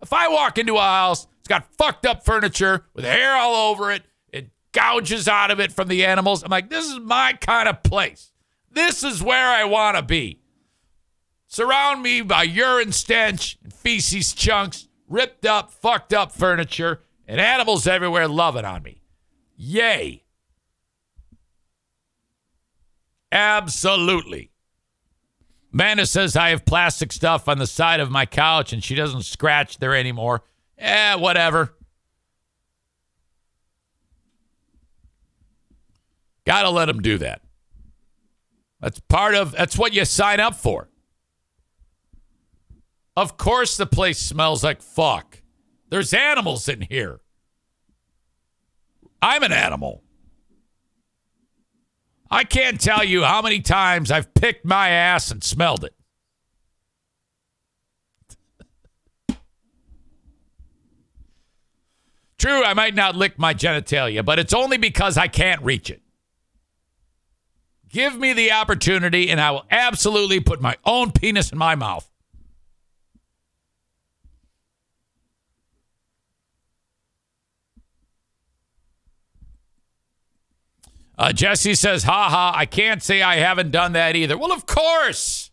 If 0.07 0.13
I 0.13 0.29
walk 0.29 0.57
into 0.57 0.77
a 0.77 0.83
house, 0.83 1.27
it's 1.41 1.49
got 1.49 1.67
fucked 1.75 2.07
up 2.07 2.25
furniture 2.25 2.87
with 2.95 3.05
hair 3.05 3.35
all 3.35 3.73
over 3.73 3.91
it, 3.91 4.05
it 4.33 4.51
gouges 4.71 5.27
out 5.27 5.51
of 5.51 5.59
it 5.59 5.73
from 5.73 5.89
the 5.89 6.05
animals. 6.05 6.45
I'm 6.45 6.49
like, 6.49 6.71
this 6.71 6.87
is 6.87 7.01
my 7.01 7.33
kind 7.33 7.69
of 7.69 7.83
place. 7.83 8.31
This 8.71 9.03
is 9.03 9.21
where 9.21 9.49
I 9.49 9.65
want 9.65 9.97
to 9.97 10.05
be. 10.05 10.43
Surround 11.49 12.05
me 12.05 12.21
by 12.21 12.45
urine 12.45 12.93
stench 12.93 13.59
and 13.65 13.73
feces 13.73 14.33
chunks, 14.33 14.87
ripped 15.09 15.45
up, 15.45 15.73
fucked 15.73 16.13
up 16.13 16.31
furniture, 16.31 17.01
and 17.27 17.41
animals 17.41 17.89
everywhere 17.89 18.29
loving 18.29 18.65
on 18.65 18.85
me. 18.85 19.03
Yay. 19.57 20.23
Absolutely. 23.33 24.53
Amanda 25.77 26.07
says 26.07 26.37
I 26.37 26.49
have 26.49 26.65
plastic 26.65 27.13
stuff 27.13 27.49
on 27.49 27.59
the 27.59 27.67
side 27.67 28.01
of 28.01 28.11
my 28.11 28.25
couch 28.25 28.73
and 28.73 28.83
she 28.83 28.95
doesn't 28.95 29.25
scratch 29.25 29.77
there 29.77 29.95
anymore. 29.95 30.43
Eh, 30.79 31.17
whatever. 31.17 31.75
Gotta 36.47 36.71
let 36.71 36.87
them 36.87 37.03
do 37.03 37.19
that. 37.19 37.43
That's 38.81 39.01
part 39.01 39.35
of 39.35 39.53
that's 39.53 39.77
what 39.77 39.93
you 39.93 40.07
sign 40.07 40.41
up 40.41 40.55
for. 40.55 40.89
Of 43.15 43.37
course 43.37 43.77
the 43.77 43.85
place 43.85 44.19
smells 44.19 44.65
like 44.65 44.81
fuck. 44.81 45.43
There's 45.91 46.15
animals 46.15 46.71
in 46.71 46.81
here. 46.81 47.21
I'm 49.21 49.43
an 49.43 49.53
animal. 49.53 50.03
I 52.31 52.45
can't 52.45 52.81
tell 52.81 53.05
you 53.05 53.23
how 53.23 53.43
many 53.43 53.61
times 53.61 54.11
I've 54.11 54.35
picked 54.35 54.65
my 54.65 54.89
ass 54.89 55.31
and 55.31 55.43
smelled 55.43 55.85
it. 55.85 55.95
True, 62.39 62.63
I 62.63 62.75
might 62.75 62.95
not 62.95 63.17
lick 63.17 63.39
my 63.39 63.55
genitalia, 63.55 64.25
but 64.25 64.39
it's 64.39 64.53
only 64.53 64.77
because 64.77 65.17
I 65.17 65.27
can't 65.27 65.63
reach 65.63 65.91
it. 65.91 66.03
Give 67.89 68.17
me 68.19 68.33
the 68.33 68.53
opportunity, 68.53 69.31
and 69.31 69.41
I 69.41 69.53
will 69.53 69.65
absolutely 69.71 70.41
put 70.41 70.61
my 70.61 70.77
own 70.85 71.13
penis 71.13 71.51
in 71.51 71.59
my 71.59 71.75
mouth. 71.75 72.11
Uh, 81.19 81.33
Jesse 81.33 81.75
says, 81.75 82.05
ha 82.05 82.29
ha, 82.29 82.53
I 82.55 82.67
can't 82.67 83.03
say 83.03 83.23
I 83.23 83.37
haven't 83.37 83.71
done 83.71 83.93
that 83.93 84.17
either. 84.17 84.37
Well, 84.37 84.53
of 84.53 84.67
course. 84.67 85.51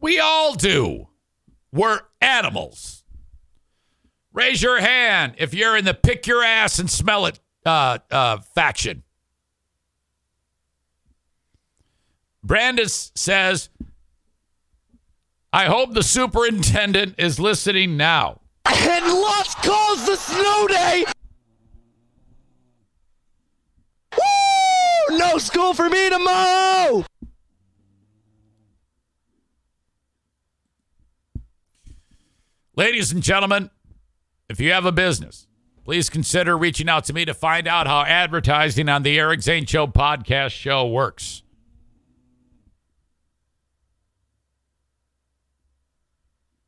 We 0.00 0.18
all 0.18 0.54
do. 0.54 1.08
We're 1.72 2.00
animals. 2.20 3.04
Raise 4.32 4.62
your 4.62 4.80
hand 4.80 5.34
if 5.38 5.54
you're 5.54 5.76
in 5.76 5.84
the 5.84 5.94
pick 5.94 6.26
your 6.26 6.42
ass 6.42 6.78
and 6.78 6.90
smell 6.90 7.26
it 7.26 7.38
uh, 7.66 7.98
uh, 8.10 8.38
faction. 8.54 9.02
Brandis 12.44 13.12
says, 13.14 13.68
I 15.52 15.66
hope 15.66 15.94
the 15.94 16.02
superintendent 16.02 17.14
is 17.18 17.40
listening 17.40 17.96
now. 17.96 18.40
And 18.64 19.04
Lusk 19.06 19.58
calls 19.62 20.06
the 20.06 20.16
snow 20.16 20.66
day. 20.68 21.04
Woo! 24.12 24.47
No 25.10 25.38
school 25.38 25.74
for 25.74 25.88
me 25.88 26.10
tomorrow. 26.10 27.04
Ladies 32.76 33.10
and 33.10 33.22
gentlemen, 33.22 33.70
if 34.48 34.60
you 34.60 34.72
have 34.72 34.84
a 34.84 34.92
business, 34.92 35.48
please 35.84 36.08
consider 36.08 36.56
reaching 36.56 36.88
out 36.88 37.04
to 37.04 37.12
me 37.12 37.24
to 37.24 37.34
find 37.34 37.66
out 37.66 37.86
how 37.86 38.02
advertising 38.02 38.88
on 38.88 39.02
the 39.02 39.18
Eric 39.18 39.42
Zane 39.42 39.66
Show 39.66 39.86
podcast 39.86 40.50
show 40.50 40.86
works. 40.86 41.42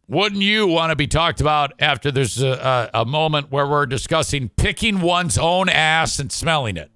Wouldn't 0.09 0.43
you 0.43 0.67
want 0.67 0.91
to 0.91 0.97
be 0.97 1.07
talked 1.07 1.41
about 1.41 1.73
after 1.79 2.11
there's 2.11 2.43
a, 2.43 2.91
a, 2.93 3.03
a 3.03 3.05
moment 3.05 3.53
where 3.53 3.67
we're 3.67 3.87
discussing 3.87 4.49
picking 4.49 5.03
one's 5.03 5.39
own 5.39 5.69
ass 5.69 6.19
and 6.19 6.33
smelling 6.33 6.77
it? 6.77 6.91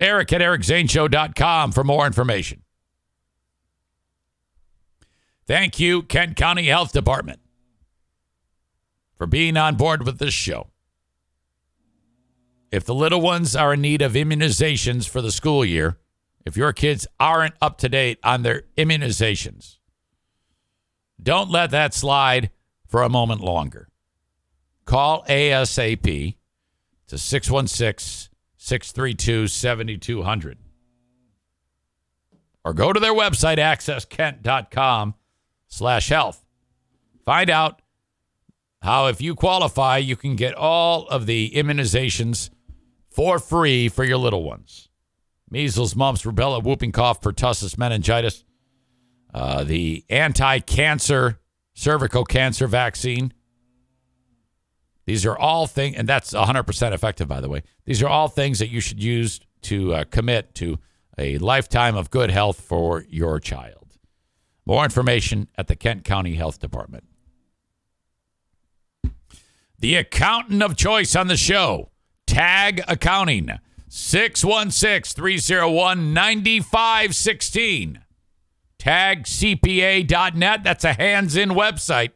Eric 0.00 0.32
at 0.32 0.40
ericzaneshow.com 0.40 1.72
for 1.72 1.84
more 1.84 2.06
information. 2.06 2.62
Thank 5.46 5.80
you, 5.80 6.02
Kent 6.02 6.36
County 6.36 6.66
Health 6.66 6.92
Department, 6.92 7.40
for 9.16 9.26
being 9.26 9.56
on 9.56 9.76
board 9.76 10.04
with 10.04 10.18
this 10.18 10.34
show. 10.34 10.68
If 12.70 12.84
the 12.84 12.94
little 12.94 13.22
ones 13.22 13.56
are 13.56 13.72
in 13.72 13.80
need 13.80 14.02
of 14.02 14.12
immunizations 14.12 15.08
for 15.08 15.22
the 15.22 15.32
school 15.32 15.64
year, 15.64 15.96
if 16.44 16.56
your 16.56 16.72
kids 16.74 17.06
aren't 17.18 17.54
up 17.62 17.78
to 17.78 17.88
date 17.88 18.18
on 18.22 18.42
their 18.42 18.64
immunizations, 18.76 19.78
don't 21.20 21.50
let 21.50 21.70
that 21.70 21.94
slide 21.94 22.50
for 22.86 23.02
a 23.02 23.08
moment 23.08 23.40
longer. 23.40 23.88
Call 24.84 25.24
ASAP 25.24 26.36
to 27.08 27.18
616 27.18 28.27
632 28.68 29.48
7200 29.48 30.58
or 32.64 32.74
go 32.74 32.92
to 32.92 33.00
their 33.00 33.14
website 33.14 33.58
accesskent.com 33.58 35.14
slash 35.66 36.08
health 36.08 36.44
find 37.24 37.50
out 37.50 37.82
how 38.82 39.06
if 39.06 39.20
you 39.20 39.34
qualify 39.34 39.96
you 39.98 40.16
can 40.16 40.36
get 40.36 40.54
all 40.54 41.08
of 41.08 41.26
the 41.26 41.50
immunizations 41.50 42.50
for 43.18 43.40
free 43.40 43.88
for 43.88 44.04
your 44.04 44.16
little 44.16 44.44
ones. 44.44 44.88
Measles, 45.50 45.96
mumps, 45.96 46.22
rubella, 46.22 46.62
whooping 46.62 46.92
cough, 46.92 47.20
pertussis, 47.20 47.76
meningitis, 47.76 48.44
uh, 49.34 49.64
the 49.64 50.04
anti 50.08 50.60
cancer 50.60 51.40
cervical 51.74 52.24
cancer 52.24 52.68
vaccine. 52.68 53.32
These 55.08 55.24
are 55.24 55.38
all 55.38 55.66
things, 55.66 55.96
and 55.96 56.06
that's 56.06 56.34
100% 56.34 56.92
effective, 56.92 57.26
by 57.26 57.40
the 57.40 57.48
way. 57.48 57.62
These 57.86 58.02
are 58.02 58.08
all 58.10 58.28
things 58.28 58.58
that 58.58 58.68
you 58.68 58.78
should 58.78 59.02
use 59.02 59.40
to 59.62 59.94
uh, 59.94 60.04
commit 60.10 60.54
to 60.56 60.78
a 61.16 61.38
lifetime 61.38 61.96
of 61.96 62.10
good 62.10 62.30
health 62.30 62.60
for 62.60 63.06
your 63.08 63.40
child. 63.40 63.96
More 64.66 64.84
information 64.84 65.48
at 65.56 65.66
the 65.66 65.76
Kent 65.76 66.04
County 66.04 66.34
Health 66.34 66.60
Department. 66.60 67.04
The 69.78 69.94
accountant 69.94 70.62
of 70.62 70.76
choice 70.76 71.16
on 71.16 71.28
the 71.28 71.38
show, 71.38 71.88
Tag 72.26 72.82
Accounting, 72.86 73.48
616 73.88 75.14
301 75.14 76.12
9516. 76.12 78.00
TagCPA.net. 78.78 80.64
That's 80.64 80.84
a 80.84 80.92
hands 80.92 81.34
in 81.34 81.48
website. 81.48 82.10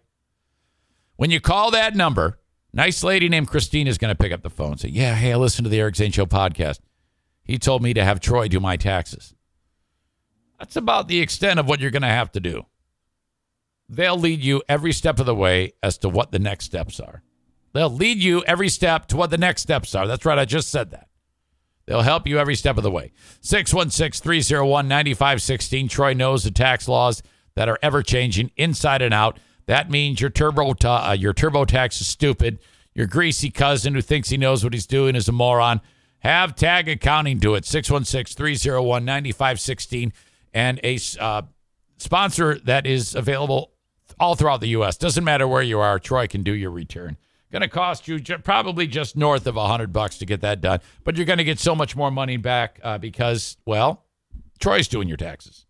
When 1.16 1.30
you 1.30 1.40
call 1.40 1.70
that 1.70 1.96
number, 1.96 2.38
nice 2.72 3.02
lady 3.02 3.28
named 3.28 3.48
Christine 3.48 3.86
is 3.86 3.98
going 3.98 4.14
to 4.14 4.18
pick 4.18 4.32
up 4.32 4.42
the 4.42 4.50
phone 4.50 4.72
and 4.72 4.80
say, 4.80 4.88
Yeah, 4.88 5.14
hey, 5.14 5.32
I 5.32 5.36
listened 5.36 5.64
to 5.64 5.70
the 5.70 5.80
Eric 5.80 5.96
Zane 5.96 6.12
Show 6.12 6.26
podcast. 6.26 6.80
He 7.44 7.58
told 7.58 7.82
me 7.82 7.94
to 7.94 8.04
have 8.04 8.20
Troy 8.20 8.48
do 8.48 8.60
my 8.60 8.76
taxes. 8.76 9.34
That's 10.58 10.76
about 10.76 11.08
the 11.08 11.20
extent 11.20 11.58
of 11.58 11.66
what 11.66 11.80
you're 11.80 11.90
going 11.90 12.02
to 12.02 12.08
have 12.08 12.30
to 12.32 12.40
do. 12.40 12.66
They'll 13.88 14.18
lead 14.18 14.42
you 14.42 14.62
every 14.68 14.92
step 14.92 15.18
of 15.18 15.26
the 15.26 15.34
way 15.34 15.72
as 15.82 15.98
to 15.98 16.08
what 16.08 16.30
the 16.30 16.38
next 16.38 16.66
steps 16.66 17.00
are. 17.00 17.22
They'll 17.72 17.90
lead 17.90 18.18
you 18.18 18.44
every 18.44 18.68
step 18.68 19.06
to 19.08 19.16
what 19.16 19.30
the 19.30 19.38
next 19.38 19.62
steps 19.62 19.94
are. 19.94 20.06
That's 20.06 20.24
right. 20.24 20.38
I 20.38 20.44
just 20.44 20.70
said 20.70 20.90
that. 20.92 21.08
They'll 21.86 22.02
help 22.02 22.26
you 22.26 22.38
every 22.38 22.54
step 22.54 22.76
of 22.76 22.84
the 22.84 22.90
way. 22.90 23.12
616 23.40 24.22
301 24.22 24.88
9516. 24.88 25.88
Troy 25.88 26.12
knows 26.14 26.44
the 26.44 26.50
tax 26.50 26.86
laws 26.86 27.22
that 27.54 27.68
are 27.68 27.78
ever 27.82 28.02
changing 28.02 28.50
inside 28.56 29.02
and 29.02 29.12
out. 29.12 29.38
That 29.66 29.90
means 29.90 30.20
your 30.20 30.30
turbo 30.30 30.72
ta- 30.74 31.10
uh, 31.10 31.12
your 31.12 31.32
TurboTax 31.32 32.00
is 32.00 32.06
stupid. 32.06 32.58
Your 32.94 33.06
greasy 33.06 33.50
cousin 33.50 33.94
who 33.94 34.02
thinks 34.02 34.28
he 34.28 34.36
knows 34.36 34.64
what 34.64 34.72
he's 34.72 34.86
doing 34.86 35.16
is 35.16 35.28
a 35.28 35.32
moron. 35.32 35.80
Have 36.20 36.54
Tag 36.54 36.88
Accounting 36.88 37.38
do 37.38 37.54
it. 37.54 37.64
616 37.64 38.36
301 38.36 39.04
9516. 39.04 40.12
And 40.54 40.80
a 40.84 40.98
uh, 41.18 41.42
sponsor 41.96 42.58
that 42.60 42.86
is 42.86 43.14
available 43.14 43.72
all 44.20 44.34
throughout 44.34 44.60
the 44.60 44.68
U.S. 44.68 44.96
Doesn't 44.96 45.24
matter 45.24 45.48
where 45.48 45.62
you 45.62 45.80
are, 45.80 45.98
Troy 45.98 46.26
can 46.26 46.42
do 46.42 46.52
your 46.52 46.70
return. 46.70 47.16
Going 47.50 47.62
to 47.62 47.68
cost 47.68 48.08
you 48.08 48.18
probably 48.42 48.86
just 48.86 49.16
north 49.16 49.46
of 49.46 49.56
a 49.56 49.66
hundred 49.66 49.92
bucks 49.92 50.18
to 50.18 50.26
get 50.26 50.40
that 50.40 50.60
done, 50.60 50.80
but 51.04 51.16
you're 51.16 51.26
going 51.26 51.38
to 51.38 51.44
get 51.44 51.58
so 51.58 51.74
much 51.74 51.94
more 51.94 52.10
money 52.10 52.38
back 52.38 52.80
uh, 52.82 52.96
because, 52.96 53.58
well, 53.66 54.04
Troy's 54.58 54.88
doing 54.88 55.06
your 55.06 55.18
taxes. 55.18 55.66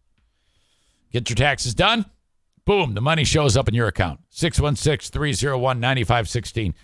Get 1.12 1.28
your 1.28 1.36
taxes 1.36 1.74
done. 1.74 2.06
Boom, 2.64 2.94
the 2.94 3.00
money 3.00 3.24
shows 3.24 3.56
up 3.56 3.68
in 3.68 3.74
your 3.74 3.88
account. 3.88 4.20
616 4.30 5.12
301 5.12 5.80
9516. 5.80 6.74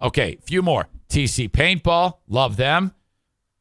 Okay, 0.00 0.38
few 0.42 0.62
more. 0.62 0.88
TC 1.08 1.50
Paintball, 1.50 2.18
love 2.28 2.56
them. 2.56 2.92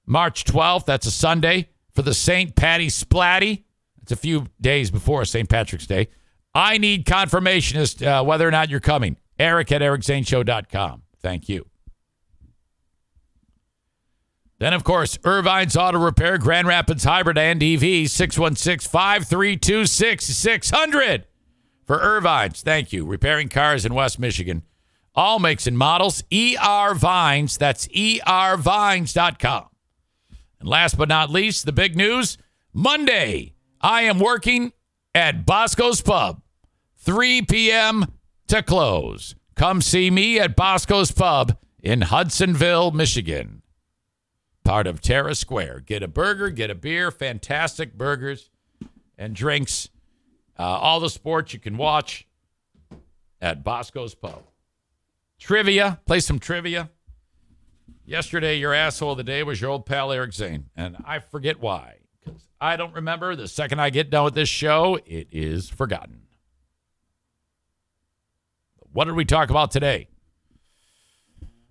March 0.05 0.45
12th, 0.45 0.85
that's 0.85 1.05
a 1.05 1.11
Sunday 1.11 1.69
for 1.93 2.01
the 2.01 2.13
St. 2.13 2.55
Patty 2.55 2.87
Splatty. 2.87 3.63
It's 4.01 4.11
a 4.11 4.15
few 4.15 4.47
days 4.61 4.91
before 4.91 5.25
St. 5.25 5.49
Patrick's 5.49 5.87
Day. 5.87 6.09
I 6.53 6.77
need 6.77 7.05
confirmation 7.05 7.79
as 7.79 7.95
to 7.95 8.05
uh, 8.05 8.23
whether 8.23 8.47
or 8.47 8.51
not 8.51 8.69
you're 8.69 8.79
coming. 8.79 9.17
Eric 9.37 9.71
at 9.71 9.81
ericzaneshow.com. 9.81 11.01
Thank 11.21 11.49
you. 11.49 11.65
Then, 14.59 14.73
of 14.73 14.85
course, 14.85 15.17
Ervine's 15.25 15.75
Auto 15.75 15.97
Repair, 15.99 16.37
Grand 16.37 16.67
Rapids 16.67 17.03
Hybrid 17.03 17.37
and 17.37 17.61
EV, 17.61 18.09
616 18.09 18.89
532 18.89 19.85
6600 19.85 21.25
for 21.85 21.97
Ervine's. 21.99 22.61
Thank 22.61 22.91
you. 22.91 23.05
Repairing 23.05 23.49
cars 23.49 23.85
in 23.85 23.93
West 23.93 24.19
Michigan. 24.19 24.63
All 25.13 25.39
makes 25.39 25.65
and 25.65 25.77
models. 25.77 26.23
ER 26.33 26.93
Vines. 26.93 27.57
That's 27.57 27.87
ervines.com. 27.87 29.65
And 30.59 30.69
last 30.69 30.97
but 30.97 31.09
not 31.09 31.29
least, 31.29 31.65
the 31.65 31.71
big 31.71 31.95
news 31.95 32.37
Monday, 32.73 33.53
I 33.79 34.01
am 34.01 34.19
working 34.19 34.73
at 35.13 35.45
Bosco's 35.45 36.01
Pub, 36.01 36.41
3 36.97 37.43
p.m. 37.43 38.05
to 38.47 38.61
close. 38.61 39.35
Come 39.55 39.81
see 39.81 40.11
me 40.11 40.37
at 40.39 40.57
Bosco's 40.57 41.11
Pub 41.11 41.57
in 41.81 42.01
Hudsonville, 42.01 42.91
Michigan. 42.91 43.61
Part 44.65 44.87
of 44.87 44.99
Terra 44.99 45.35
Square. 45.35 45.81
Get 45.85 46.03
a 46.03 46.07
burger, 46.07 46.49
get 46.49 46.69
a 46.69 46.75
beer, 46.75 47.11
fantastic 47.11 47.97
burgers 47.97 48.49
and 49.17 49.33
drinks. 49.33 49.89
Uh, 50.57 50.63
all 50.63 50.99
the 50.99 51.09
sports 51.09 51.53
you 51.53 51.59
can 51.59 51.77
watch 51.77 52.27
at 53.41 53.63
Bosco's 53.63 54.15
Pub. 54.15 54.43
Trivia, 55.39 55.99
play 56.05 56.19
some 56.19 56.39
trivia. 56.39 56.89
Yesterday, 58.05 58.57
your 58.57 58.73
asshole 58.73 59.11
of 59.11 59.17
the 59.17 59.23
day 59.23 59.43
was 59.43 59.59
your 59.59 59.71
old 59.71 59.85
pal 59.85 60.11
Eric 60.11 60.33
Zane, 60.33 60.69
and 60.75 60.97
I 61.05 61.19
forget 61.19 61.59
why. 61.59 61.97
Because 62.23 62.47
I 62.61 62.75
don't 62.77 62.93
remember. 62.93 63.35
The 63.35 63.47
second 63.47 63.79
I 63.79 63.89
get 63.89 64.09
done 64.09 64.25
with 64.25 64.35
this 64.35 64.49
show, 64.49 64.99
it 65.05 65.27
is 65.31 65.69
forgotten. 65.69 66.21
What 68.93 69.05
did 69.05 69.15
we 69.15 69.25
talk 69.25 69.49
about 69.49 69.71
today? 69.71 70.07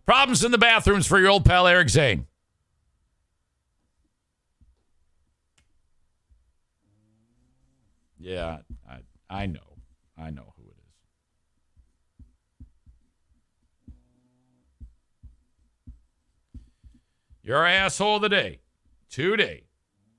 Problems 0.05 0.44
in 0.44 0.51
the 0.52 0.59
bathrooms 0.59 1.06
for 1.06 1.19
your 1.19 1.31
old 1.31 1.44
pal 1.44 1.66
Eric 1.66 1.89
Zane. 1.89 2.27
Yeah, 8.19 8.59
I, 9.35 9.47
know. 9.47 9.78
I 10.16 10.31
know 10.31 10.55
who 10.56 10.62
it 10.62 10.77
is. 10.78 11.06
Your 17.43 17.66
asshole 17.66 18.16
of 18.16 18.23
the 18.23 18.28
day 18.28 18.61
today 19.11 19.65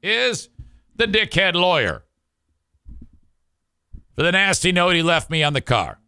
is 0.03 0.49
the 0.97 1.05
dickhead 1.05 1.53
lawyer 1.53 2.03
for 4.15 4.23
the 4.23 4.33
nasty 4.33 4.73
note 4.73 4.95
he 4.95 5.01
left 5.01 5.29
me 5.29 5.43
on 5.43 5.53
the 5.53 5.61
car. 5.61 5.99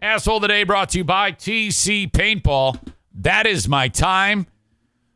Asshole 0.00 0.36
of 0.36 0.42
the 0.42 0.48
day 0.48 0.62
brought 0.62 0.90
to 0.90 0.98
you 0.98 1.04
by 1.04 1.32
TC 1.32 2.12
Paintball. 2.12 2.80
That 3.12 3.44
is 3.44 3.68
my 3.68 3.88
time 3.88 4.46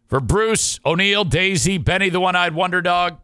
for 0.08 0.18
Bruce, 0.18 0.80
O'Neill, 0.84 1.24
Daisy, 1.24 1.78
Benny 1.78 2.08
the 2.08 2.18
One 2.18 2.34
Eyed 2.34 2.56
Wonder 2.56 2.82
Dog, 2.82 3.18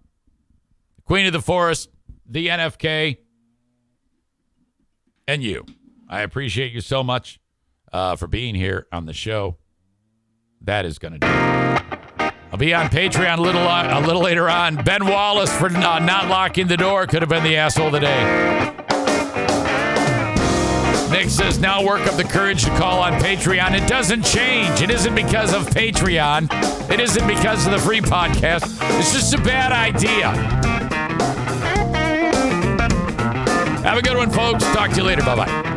Queen 1.05 1.27
of 1.27 1.33
the 1.33 1.43
Forest, 1.43 1.91
the 2.31 2.47
NFK, 2.47 3.19
and 5.27 5.43
you. 5.43 5.67
I 6.09 6.23
appreciate 6.23 6.73
you 6.73 6.81
so 6.81 7.03
much 7.03 7.39
uh, 7.93 8.17
for 8.17 8.27
being 8.27 8.55
here 8.55 8.87
on 8.93 9.07
the 9.07 9.13
show. 9.13 9.59
That 10.63 10.85
is 10.85 10.99
going 10.99 11.15
to 11.15 11.19
do. 11.19 11.27
I'll 12.53 12.59
be 12.59 12.75
on 12.75 12.89
Patreon 12.89 13.39
a 13.39 13.43
little 13.43 13.63
uh, 13.63 14.01
a 14.01 14.07
little 14.07 14.23
later 14.23 14.49
on. 14.49 14.77
Ben 14.83 15.07
Wallace 15.07 15.57
for 15.57 15.67
uh, 15.67 15.99
not 16.01 16.29
locking 16.29 16.67
the 16.67 16.77
door 16.77 17.07
could 17.07 17.23
have 17.23 17.29
been 17.29 17.45
the 17.45 17.57
asshole 17.57 17.87
of 17.87 17.93
the 17.93 18.01
day. 18.01 18.77
Nick 21.11 21.29
says 21.29 21.59
now 21.59 21.85
work 21.85 22.07
up 22.07 22.17
the 22.17 22.25
courage 22.25 22.65
to 22.65 22.71
call 22.71 23.01
on 23.01 23.15
Patreon. 23.15 23.73
It 23.73 23.89
doesn't 23.89 24.25
change. 24.25 24.81
It 24.81 24.91
isn't 24.91 25.15
because 25.15 25.53
of 25.53 25.67
Patreon. 25.67 26.49
It 26.91 27.01
isn't 27.01 27.27
because 27.27 27.67
of 27.67 27.73
the 27.73 27.79
free 27.79 28.01
podcast. 28.01 28.79
It's 28.99 29.13
just 29.13 29.35
a 29.35 29.39
bad 29.39 29.73
idea. 29.73 30.80
Have 33.91 33.99
a 33.99 34.03
good 34.03 34.17
one, 34.17 34.31
folks. 34.31 34.63
Talk 34.67 34.91
to 34.91 34.97
you 34.99 35.03
later. 35.03 35.23
Bye 35.23 35.35
bye. 35.35 35.70